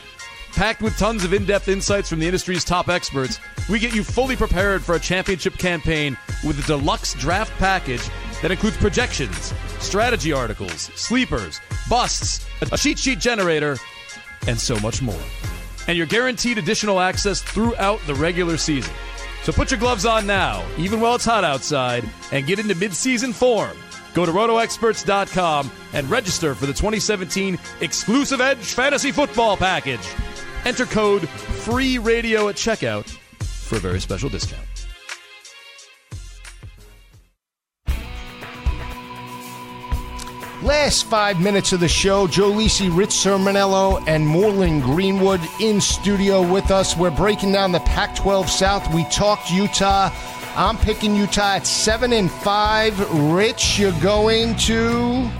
Packed 0.53 0.81
with 0.81 0.97
tons 0.97 1.23
of 1.23 1.33
in 1.33 1.45
depth 1.45 1.69
insights 1.69 2.09
from 2.09 2.19
the 2.19 2.25
industry's 2.25 2.63
top 2.63 2.89
experts, 2.89 3.39
we 3.69 3.79
get 3.79 3.95
you 3.95 4.03
fully 4.03 4.35
prepared 4.35 4.83
for 4.83 4.95
a 4.95 4.99
championship 4.99 5.57
campaign 5.57 6.17
with 6.45 6.59
a 6.59 6.67
deluxe 6.67 7.13
draft 7.13 7.51
package 7.57 8.07
that 8.41 8.51
includes 8.51 8.77
projections, 8.77 9.53
strategy 9.79 10.33
articles, 10.33 10.91
sleepers, 10.95 11.61
busts, 11.89 12.45
a 12.61 12.77
cheat 12.77 12.99
sheet 12.99 13.19
generator, 13.19 13.77
and 14.47 14.59
so 14.59 14.77
much 14.79 15.01
more. 15.01 15.19
And 15.87 15.97
you're 15.97 16.07
guaranteed 16.07 16.57
additional 16.57 16.99
access 16.99 17.41
throughout 17.41 17.99
the 18.05 18.15
regular 18.15 18.57
season. 18.57 18.93
So 19.43 19.51
put 19.51 19.71
your 19.71 19.79
gloves 19.79 20.05
on 20.05 20.27
now, 20.27 20.63
even 20.77 20.99
while 20.99 21.15
it's 21.15 21.25
hot 21.25 21.43
outside, 21.43 22.07
and 22.31 22.45
get 22.45 22.59
into 22.59 22.75
midseason 22.75 23.33
form. 23.33 23.75
Go 24.13 24.25
to 24.25 24.31
rotoexperts.com 24.31 25.71
and 25.93 26.09
register 26.09 26.53
for 26.53 26.65
the 26.65 26.73
2017 26.73 27.57
exclusive 27.79 28.41
Edge 28.41 28.73
Fantasy 28.73 29.11
Football 29.11 29.57
Package. 29.57 30.05
Enter 30.65 30.85
code 30.85 31.27
FREE 31.27 31.97
RADIO 31.97 32.49
at 32.49 32.55
checkout 32.55 33.09
for 33.43 33.77
a 33.77 33.79
very 33.79 33.99
special 33.99 34.29
discount. 34.29 34.65
Last 40.61 41.07
five 41.07 41.41
minutes 41.41 41.73
of 41.73 41.79
the 41.79 41.87
show, 41.87 42.27
Joe 42.27 42.51
Lisi, 42.51 42.95
Rich 42.95 43.09
Cirminiello, 43.09 44.07
and 44.07 44.27
Morlon 44.27 44.79
Greenwood 44.79 45.41
in 45.59 45.81
studio 45.81 46.47
with 46.47 46.69
us. 46.69 46.95
We're 46.95 47.09
breaking 47.09 47.51
down 47.51 47.71
the 47.71 47.79
Pac 47.79 48.15
12 48.15 48.47
South. 48.47 48.93
We 48.93 49.03
talked 49.05 49.49
Utah. 49.49 50.11
I'm 50.55 50.77
picking 50.77 51.15
Utah 51.15 51.55
at 51.55 51.65
seven 51.65 52.13
and 52.13 52.29
five. 52.29 52.99
Rich, 53.33 53.79
you're 53.79 53.99
going 54.01 54.55
to 54.57 55.31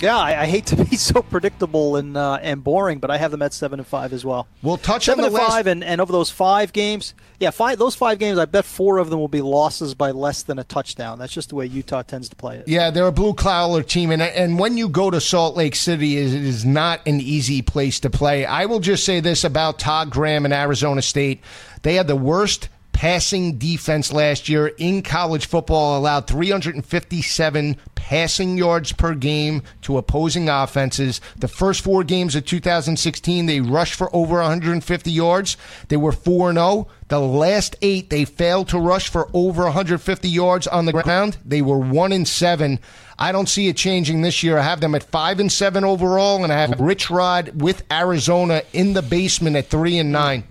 yeah, 0.00 0.16
I, 0.16 0.42
I, 0.42 0.46
hate 0.46 0.66
to 0.66 0.84
be 0.84 0.96
so 0.96 1.22
predictable 1.22 1.96
and 1.96 2.16
uh, 2.16 2.38
and 2.40 2.62
boring, 2.62 2.98
but 2.98 3.10
I 3.10 3.18
have 3.18 3.30
them 3.30 3.42
at 3.42 3.52
seven 3.52 3.80
and 3.80 3.86
five 3.86 4.12
as 4.12 4.24
well. 4.24 4.46
We'll 4.62 4.76
touch 4.76 5.06
seven 5.06 5.24
on 5.24 5.26
and 5.26 5.34
last... 5.34 5.50
five, 5.50 5.66
and, 5.66 5.82
and 5.82 6.00
over 6.00 6.12
those 6.12 6.30
five 6.30 6.72
games, 6.72 7.14
yeah, 7.40 7.50
five 7.50 7.78
those 7.78 7.94
five 7.94 8.18
games, 8.18 8.38
I 8.38 8.44
bet 8.44 8.64
four 8.64 8.98
of 8.98 9.10
them 9.10 9.20
will 9.20 9.28
be 9.28 9.40
losses 9.40 9.94
by 9.94 10.10
less 10.10 10.42
than 10.42 10.58
a 10.58 10.64
touchdown. 10.64 11.18
That's 11.18 11.32
just 11.32 11.50
the 11.50 11.54
way 11.54 11.66
Utah 11.66 12.02
tends 12.02 12.28
to 12.28 12.36
play 12.36 12.58
it. 12.58 12.68
Yeah, 12.68 12.90
they're 12.90 13.06
a 13.06 13.12
blue 13.12 13.34
collar 13.34 13.82
team, 13.82 14.10
and 14.10 14.22
and 14.22 14.58
when 14.58 14.76
you 14.76 14.88
go 14.88 15.10
to 15.10 15.20
Salt 15.20 15.56
Lake 15.56 15.74
City, 15.74 16.18
it 16.18 16.32
is 16.32 16.64
not 16.64 17.00
an 17.06 17.20
easy 17.20 17.62
place 17.62 18.00
to 18.00 18.10
play. 18.10 18.44
I 18.44 18.66
will 18.66 18.80
just 18.80 19.04
say 19.04 19.20
this 19.20 19.44
about 19.44 19.78
Todd 19.78 20.10
Graham 20.10 20.44
and 20.44 20.54
Arizona 20.54 21.02
State: 21.02 21.40
they 21.82 21.94
had 21.94 22.06
the 22.06 22.16
worst 22.16 22.68
passing 22.94 23.58
defense 23.58 24.12
last 24.12 24.48
year 24.48 24.68
in 24.78 25.02
college 25.02 25.44
football, 25.46 25.98
allowed 25.98 26.26
357 26.26 27.76
passing 27.94 28.56
yards 28.56 28.92
per 28.92 29.14
game 29.14 29.62
to 29.82 29.98
opposing 29.98 30.48
offenses. 30.48 31.20
The 31.36 31.48
first 31.48 31.82
four 31.82 32.04
games 32.04 32.34
of 32.34 32.46
2016, 32.46 33.46
they 33.46 33.60
rushed 33.60 33.94
for 33.94 34.14
over 34.14 34.36
150 34.36 35.10
yards. 35.10 35.56
They 35.88 35.96
were 35.96 36.12
4 36.12 36.54
0. 36.54 36.86
The 37.08 37.20
last 37.20 37.76
eight, 37.82 38.10
they 38.10 38.24
failed 38.24 38.68
to 38.68 38.78
rush 38.78 39.08
for 39.08 39.28
over 39.34 39.64
150 39.64 40.28
yards 40.28 40.66
on 40.66 40.86
the 40.86 40.92
ground. 40.92 41.36
They 41.44 41.60
were 41.60 41.78
1 41.78 42.12
and 42.12 42.26
7. 42.26 42.78
I 43.18 43.32
don't 43.32 43.48
see 43.48 43.68
it 43.68 43.76
changing 43.76 44.22
this 44.22 44.42
year. 44.42 44.58
I 44.58 44.62
have 44.62 44.80
them 44.80 44.94
at 44.94 45.02
5 45.02 45.40
and 45.40 45.50
7 45.50 45.84
overall, 45.84 46.44
and 46.44 46.52
I 46.52 46.60
have 46.60 46.80
Rich 46.80 47.10
Rod 47.10 47.60
with 47.60 47.82
Arizona 47.90 48.62
in 48.72 48.94
the 48.94 49.02
basement 49.02 49.56
at 49.56 49.68
3 49.68 49.98
and 49.98 50.12
9. 50.12 50.44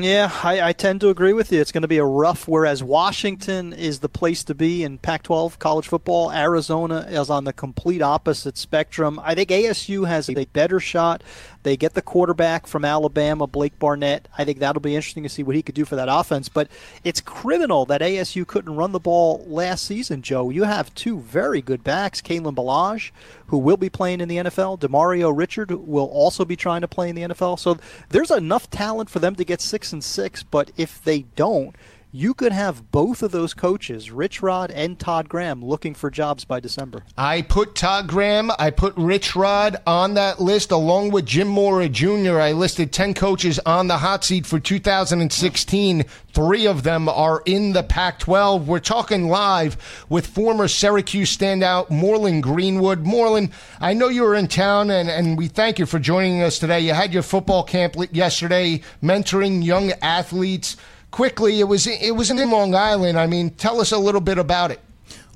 Yeah, 0.00 0.30
I, 0.42 0.68
I, 0.68 0.72
tend 0.72 1.02
to 1.02 1.10
agree 1.10 1.34
with 1.34 1.52
you. 1.52 1.60
It's 1.60 1.70
going 1.70 1.82
to 1.82 1.88
be 1.88 1.98
a 1.98 2.04
rough, 2.04 2.48
whereas 2.48 2.82
Washington 2.82 3.74
is 3.74 4.00
the 4.00 4.08
place 4.08 4.42
to 4.44 4.54
be 4.54 4.84
in 4.84 4.96
Pac 4.96 5.24
12 5.24 5.58
college 5.58 5.86
football. 5.86 6.32
Arizona 6.32 7.06
is 7.10 7.28
on 7.28 7.44
the 7.44 7.52
complete 7.52 8.00
opposite 8.00 8.56
spectrum. 8.56 9.20
I 9.22 9.34
think 9.34 9.50
ASU 9.50 10.06
has 10.06 10.30
a 10.30 10.46
better 10.46 10.80
shot 10.80 11.22
they 11.62 11.76
get 11.76 11.94
the 11.94 12.02
quarterback 12.02 12.66
from 12.66 12.84
Alabama, 12.84 13.46
Blake 13.46 13.78
Barnett. 13.78 14.28
I 14.36 14.44
think 14.44 14.58
that'll 14.58 14.80
be 14.80 14.96
interesting 14.96 15.22
to 15.22 15.28
see 15.28 15.42
what 15.42 15.56
he 15.56 15.62
could 15.62 15.74
do 15.74 15.84
for 15.84 15.96
that 15.96 16.08
offense. 16.10 16.48
But 16.48 16.68
it's 17.04 17.20
criminal 17.20 17.86
that 17.86 18.00
ASU 18.00 18.46
couldn't 18.46 18.76
run 18.76 18.92
the 18.92 19.00
ball 19.00 19.44
last 19.46 19.84
season, 19.84 20.22
Joe. 20.22 20.50
You 20.50 20.64
have 20.64 20.94
two 20.94 21.20
very 21.20 21.62
good 21.62 21.84
backs, 21.84 22.20
Kalen 22.20 22.54
Ballage, 22.54 23.10
who 23.46 23.58
will 23.58 23.76
be 23.76 23.90
playing 23.90 24.20
in 24.20 24.28
the 24.28 24.38
NFL, 24.38 24.80
Demario 24.80 25.36
Richard 25.36 25.70
will 25.70 26.06
also 26.06 26.44
be 26.44 26.56
trying 26.56 26.80
to 26.80 26.88
play 26.88 27.10
in 27.10 27.16
the 27.16 27.22
NFL. 27.22 27.58
So 27.58 27.76
there's 28.08 28.30
enough 28.30 28.70
talent 28.70 29.10
for 29.10 29.18
them 29.18 29.34
to 29.36 29.44
get 29.44 29.60
six 29.60 29.92
and 29.92 30.02
six, 30.02 30.42
but 30.42 30.70
if 30.76 31.02
they 31.04 31.22
don't, 31.36 31.76
you 32.14 32.34
could 32.34 32.52
have 32.52 32.90
both 32.90 33.22
of 33.22 33.30
those 33.32 33.54
coaches, 33.54 34.10
Rich 34.10 34.42
Rod 34.42 34.70
and 34.70 34.98
Todd 34.98 35.30
Graham, 35.30 35.64
looking 35.64 35.94
for 35.94 36.10
jobs 36.10 36.44
by 36.44 36.60
December. 36.60 37.04
I 37.16 37.40
put 37.40 37.74
Todd 37.74 38.06
Graham, 38.06 38.50
I 38.58 38.68
put 38.68 38.94
Rich 38.98 39.34
Rod 39.34 39.78
on 39.86 40.12
that 40.14 40.38
list 40.38 40.70
along 40.70 41.12
with 41.12 41.24
Jim 41.24 41.48
Mora 41.48 41.88
Jr. 41.88 42.38
I 42.38 42.52
listed 42.52 42.92
10 42.92 43.14
coaches 43.14 43.58
on 43.60 43.88
the 43.88 43.96
hot 43.96 44.24
seat 44.24 44.44
for 44.44 44.60
2016. 44.60 46.04
Three 46.34 46.66
of 46.66 46.82
them 46.82 47.08
are 47.08 47.42
in 47.46 47.72
the 47.72 47.82
Pac 47.82 48.18
12. 48.18 48.68
We're 48.68 48.78
talking 48.78 49.28
live 49.28 50.04
with 50.10 50.26
former 50.26 50.68
Syracuse 50.68 51.34
standout 51.34 51.88
Morlon 51.88 52.42
Greenwood. 52.42 53.06
Morlon, 53.06 53.50
I 53.80 53.94
know 53.94 54.08
you 54.08 54.22
were 54.22 54.34
in 54.34 54.48
town 54.48 54.90
and, 54.90 55.08
and 55.08 55.38
we 55.38 55.48
thank 55.48 55.78
you 55.78 55.86
for 55.86 55.98
joining 55.98 56.42
us 56.42 56.58
today. 56.58 56.80
You 56.80 56.92
had 56.92 57.14
your 57.14 57.22
football 57.22 57.64
camp 57.64 57.96
yesterday, 58.12 58.82
mentoring 59.02 59.64
young 59.64 59.92
athletes 60.02 60.76
quickly, 61.12 61.60
it 61.60 61.68
was 61.68 61.86
it 61.86 62.16
was 62.16 62.30
in 62.30 62.50
Long 62.50 62.74
Island. 62.74 63.16
I 63.16 63.28
mean, 63.28 63.50
tell 63.50 63.80
us 63.80 63.92
a 63.92 63.98
little 63.98 64.20
bit 64.20 64.38
about 64.38 64.72
it. 64.72 64.80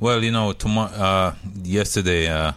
Well, 0.01 0.25
you 0.25 0.33
know, 0.33 0.53
tomorrow, 0.53 0.93
uh, 0.93 1.35
yesterday, 1.63 2.27
uh, 2.27 2.53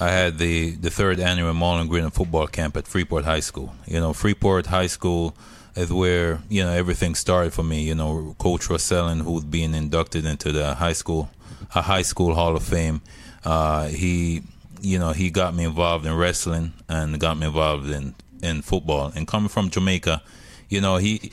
I 0.00 0.08
had 0.10 0.38
the, 0.38 0.72
the 0.72 0.90
third 0.90 1.20
annual 1.20 1.52
Morlon 1.54 1.88
Green 1.88 2.10
football 2.10 2.46
camp 2.48 2.76
at 2.76 2.88
Freeport 2.88 3.24
High 3.24 3.40
School. 3.40 3.72
You 3.86 4.00
know, 4.00 4.12
Freeport 4.12 4.66
High 4.66 4.88
School 4.88 5.36
is 5.76 5.92
where 5.92 6.40
you 6.48 6.64
know 6.64 6.70
everything 6.70 7.14
started 7.14 7.52
for 7.52 7.62
me. 7.62 7.82
You 7.82 7.94
know, 7.94 8.34
Coach 8.38 8.68
Rossellin, 8.68 9.22
who's 9.22 9.44
being 9.44 9.74
inducted 9.74 10.24
into 10.24 10.50
the 10.50 10.74
high 10.74 10.94
school, 10.94 11.30
a 11.74 11.82
high 11.82 12.02
school 12.02 12.34
Hall 12.34 12.56
of 12.56 12.62
Fame. 12.62 13.02
Uh, 13.44 13.88
he, 13.88 14.42
you 14.80 14.98
know, 14.98 15.12
he 15.12 15.30
got 15.30 15.54
me 15.54 15.64
involved 15.64 16.06
in 16.06 16.16
wrestling 16.16 16.72
and 16.88 17.20
got 17.20 17.36
me 17.36 17.46
involved 17.46 17.90
in 17.90 18.14
in 18.42 18.62
football. 18.62 19.12
And 19.14 19.28
coming 19.28 19.48
from 19.48 19.70
Jamaica, 19.70 20.22
you 20.68 20.80
know, 20.80 20.96
he 20.96 21.30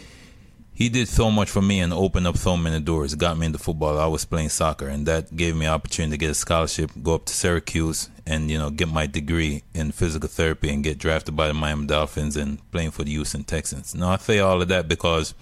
he 0.74 0.90
did 0.90 1.08
so 1.08 1.30
much 1.30 1.50
for 1.50 1.62
me 1.62 1.80
and 1.80 1.94
opened 1.94 2.28
up 2.28 2.38
so 2.38 2.56
many 2.58 2.80
doors. 2.80 3.14
Got 3.16 3.38
me 3.38 3.46
into 3.46 3.60
football. 3.60 4.00
I 4.00 4.08
was 4.08 4.26
playing 4.26 4.50
soccer, 4.50 4.88
and 4.88 5.06
that 5.06 5.36
gave 5.36 5.56
me 5.56 5.68
opportunity 5.68 6.12
to 6.12 6.18
get 6.18 6.32
a 6.32 6.34
scholarship, 6.34 6.92
go 7.04 7.16
up 7.16 7.26
to 7.26 7.34
Syracuse, 7.34 8.10
and 8.26 8.50
you 8.50 8.58
know 8.58 8.70
get 8.70 8.88
my 8.88 9.06
degree 9.06 9.64
in 9.74 9.92
physical 9.92 10.30
therapy 10.30 10.70
and 10.70 10.84
get 10.84 10.98
drafted 10.98 11.36
by 11.36 11.48
the 11.48 11.54
Miami 11.54 11.88
Dolphins 11.88 12.38
and 12.38 12.60
playing 12.72 12.92
for 12.92 13.04
the 13.04 13.12
Houston 13.12 13.44
Texans. 13.44 13.94
Now 13.94 14.10
I 14.10 14.18
say 14.18 14.40
all 14.40 14.62
of 14.62 14.70
that 14.70 14.88
because 14.88 15.34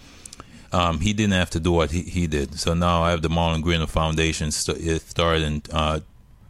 um, 0.72 1.00
he 1.00 1.14
didn't 1.14 1.34
have 1.34 1.50
to 1.52 1.60
do 1.60 1.72
what 1.72 1.92
he, 1.92 2.02
he 2.02 2.28
did. 2.28 2.60
So 2.60 2.74
now 2.74 3.04
I 3.04 3.12
have 3.12 3.22
the 3.22 3.30
Morlon 3.30 3.62
Greenwood 3.62 3.90
Foundation. 3.90 4.48
It 4.50 5.02
started 5.02 5.44
in 5.44 5.62
uh, 5.72 6.00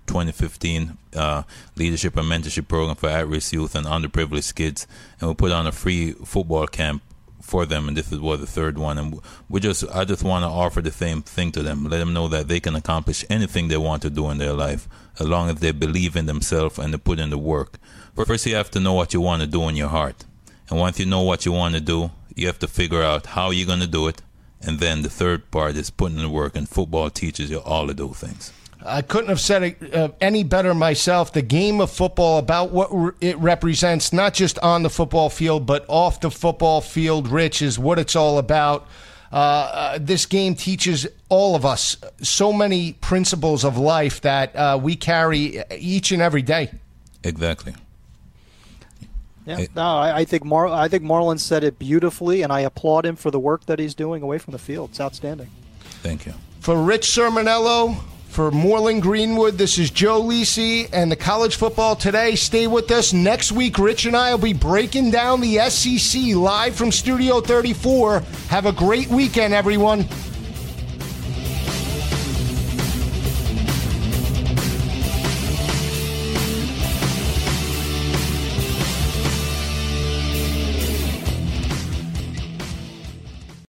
2015 0.08 0.98
uh, 1.16 1.44
leadership 1.76 2.18
and 2.18 2.28
mentorship 2.28 2.68
program 2.68 2.96
for 2.96 3.10
at-risk 3.10 3.54
youth 3.54 3.76
and 3.76 3.86
underprivileged 3.86 4.56
kids, 4.56 4.88
and 5.20 5.30
we 5.30 5.36
put 5.36 5.52
on 5.52 5.68
a 5.68 5.72
free 5.72 6.14
football 6.14 6.68
camp 6.68 7.04
for 7.50 7.66
them, 7.66 7.88
and 7.88 7.98
this 7.98 8.12
is 8.12 8.20
what 8.20 8.40
the 8.40 8.46
third 8.46 8.78
one. 8.78 8.98
And 8.98 9.20
we 9.50 9.60
just, 9.60 9.84
I 9.94 10.06
just 10.06 10.24
want 10.24 10.44
to 10.44 10.50
offer 10.50 10.82
the 10.82 10.92
same 10.92 11.22
thing 11.22 11.52
to 11.54 11.64
them. 11.64 11.84
Let 11.84 11.98
them 11.98 12.14
know 12.14 12.28
that 12.28 12.48
they 12.48 12.60
can 12.60 12.76
accomplish 12.76 13.26
anything 13.30 13.68
they 13.68 13.78
want 13.78 14.02
to 14.04 14.10
do 14.10 14.30
in 14.30 14.38
their 14.38 14.54
life, 14.54 14.88
as 15.20 15.28
long 15.28 15.50
as 15.50 15.56
they 15.56 15.72
believe 15.72 16.16
in 16.16 16.28
themselves 16.28 16.78
and 16.80 16.94
they 16.94 16.98
put 16.98 17.20
in 17.20 17.32
the 17.32 17.38
work. 17.38 17.78
First, 18.26 18.46
you 18.46 18.56
have 18.56 18.72
to 18.72 18.80
know 18.80 18.94
what 18.94 19.14
you 19.14 19.22
want 19.22 19.42
to 19.42 19.48
do 19.48 19.68
in 19.70 19.76
your 19.76 19.90
heart, 19.90 20.26
and 20.70 20.80
once 20.80 21.00
you 21.00 21.06
know 21.06 21.22
what 21.22 21.46
you 21.46 21.52
want 21.52 21.74
to 21.76 21.82
do, 21.82 22.12
you 22.36 22.48
have 22.48 22.60
to 22.60 22.68
figure 22.68 23.04
out 23.04 23.26
how 23.28 23.50
you're 23.50 23.68
going 23.68 23.80
to 23.80 23.88
do 23.88 24.08
it. 24.08 24.22
And 24.62 24.80
then 24.80 25.04
the 25.04 25.10
third 25.10 25.52
part 25.52 25.78
is 25.78 25.90
putting 25.90 26.18
in 26.18 26.24
the 26.24 26.30
work, 26.30 26.56
and 26.56 26.68
football 26.68 27.10
teaches 27.10 27.50
you 27.50 27.60
all 27.60 27.90
of 27.90 27.96
those 27.96 28.18
things. 28.18 28.52
I 28.86 29.02
couldn't 29.02 29.30
have 29.30 29.42
said 29.42 29.64
it 29.64 29.94
uh, 29.94 30.10
any 30.22 30.44
better 30.44 30.74
myself. 30.74 31.34
The 31.34 31.42
game 31.42 31.82
of 31.82 31.92
football, 31.92 32.38
about 32.38 32.72
what 32.72 32.90
re- 32.92 33.12
it 33.20 33.38
represents, 33.38 34.14
not 34.14 34.34
just 34.34 34.58
on 34.60 34.84
the 34.84 34.90
football 34.90 35.30
field, 35.30 35.66
but 35.66 35.86
off 35.90 36.22
the 36.22 36.32
football 36.32 36.80
field, 36.80 37.28
Rich, 37.28 37.62
is 37.62 37.78
what 37.78 38.00
it's 38.00 38.16
all 38.16 38.38
about. 38.38 38.88
Uh, 39.32 39.36
uh, 39.36 39.98
this 40.00 40.26
game 40.26 40.56
teaches 40.56 41.06
all 41.28 41.56
of 41.56 41.66
us 41.66 41.98
so 42.22 42.52
many 42.54 42.94
principles 42.94 43.64
of 43.64 43.78
life 43.78 44.22
that 44.22 44.56
uh, 44.56 44.80
we 44.82 44.96
carry 44.96 45.62
each 45.78 46.12
and 46.12 46.22
every 46.22 46.42
day. 46.42 46.72
Exactly. 47.24 47.76
Yeah, 49.46 49.66
no, 49.76 49.82
I, 49.82 50.20
I 50.20 50.26
think 50.26 50.46
Mar- 50.46 50.68
I 50.68 50.88
think 50.88 51.04
Morlon 51.04 51.40
said 51.40 51.64
it 51.64 51.80
beautifully, 51.80 52.44
and 52.44 52.54
I 52.54 52.62
applaud 52.62 53.06
him 53.06 53.16
for 53.16 53.32
the 53.32 53.40
work 53.40 53.66
that 53.66 53.80
he's 53.80 53.96
doing 53.96 54.22
away 54.22 54.38
from 54.38 54.52
the 54.52 54.60
field. 54.60 54.92
It's 54.92 55.02
outstanding. 55.02 55.50
Thank 56.04 56.26
you. 56.28 56.34
For 56.60 56.80
Rich 56.80 57.08
Cirminiello, 57.08 57.98
for 58.30 58.52
Morlon 58.52 59.00
Greenwood, 59.02 59.58
this 59.58 59.80
is 59.80 59.90
Joe 59.90 60.22
Lisi 60.22 60.88
and 60.94 61.12
the 61.12 61.16
College 61.16 61.56
Football 61.56 61.96
Today. 61.96 62.36
Stay 62.36 62.68
with 62.68 62.90
us. 62.92 63.12
Next 63.12 63.52
week, 63.52 63.80
Rich 63.80 64.06
and 64.06 64.16
I 64.16 64.32
will 64.32 64.38
be 64.38 64.54
breaking 64.54 65.10
down 65.10 65.42
the 65.42 65.58
SEC 65.70 66.36
live 66.36 66.76
from 66.76 66.92
Studio 66.92 67.42
34. 67.42 68.20
Have 68.50 68.68
a 68.68 68.72
great 68.72 69.08
weekend, 69.08 69.54
everyone. 69.54 70.08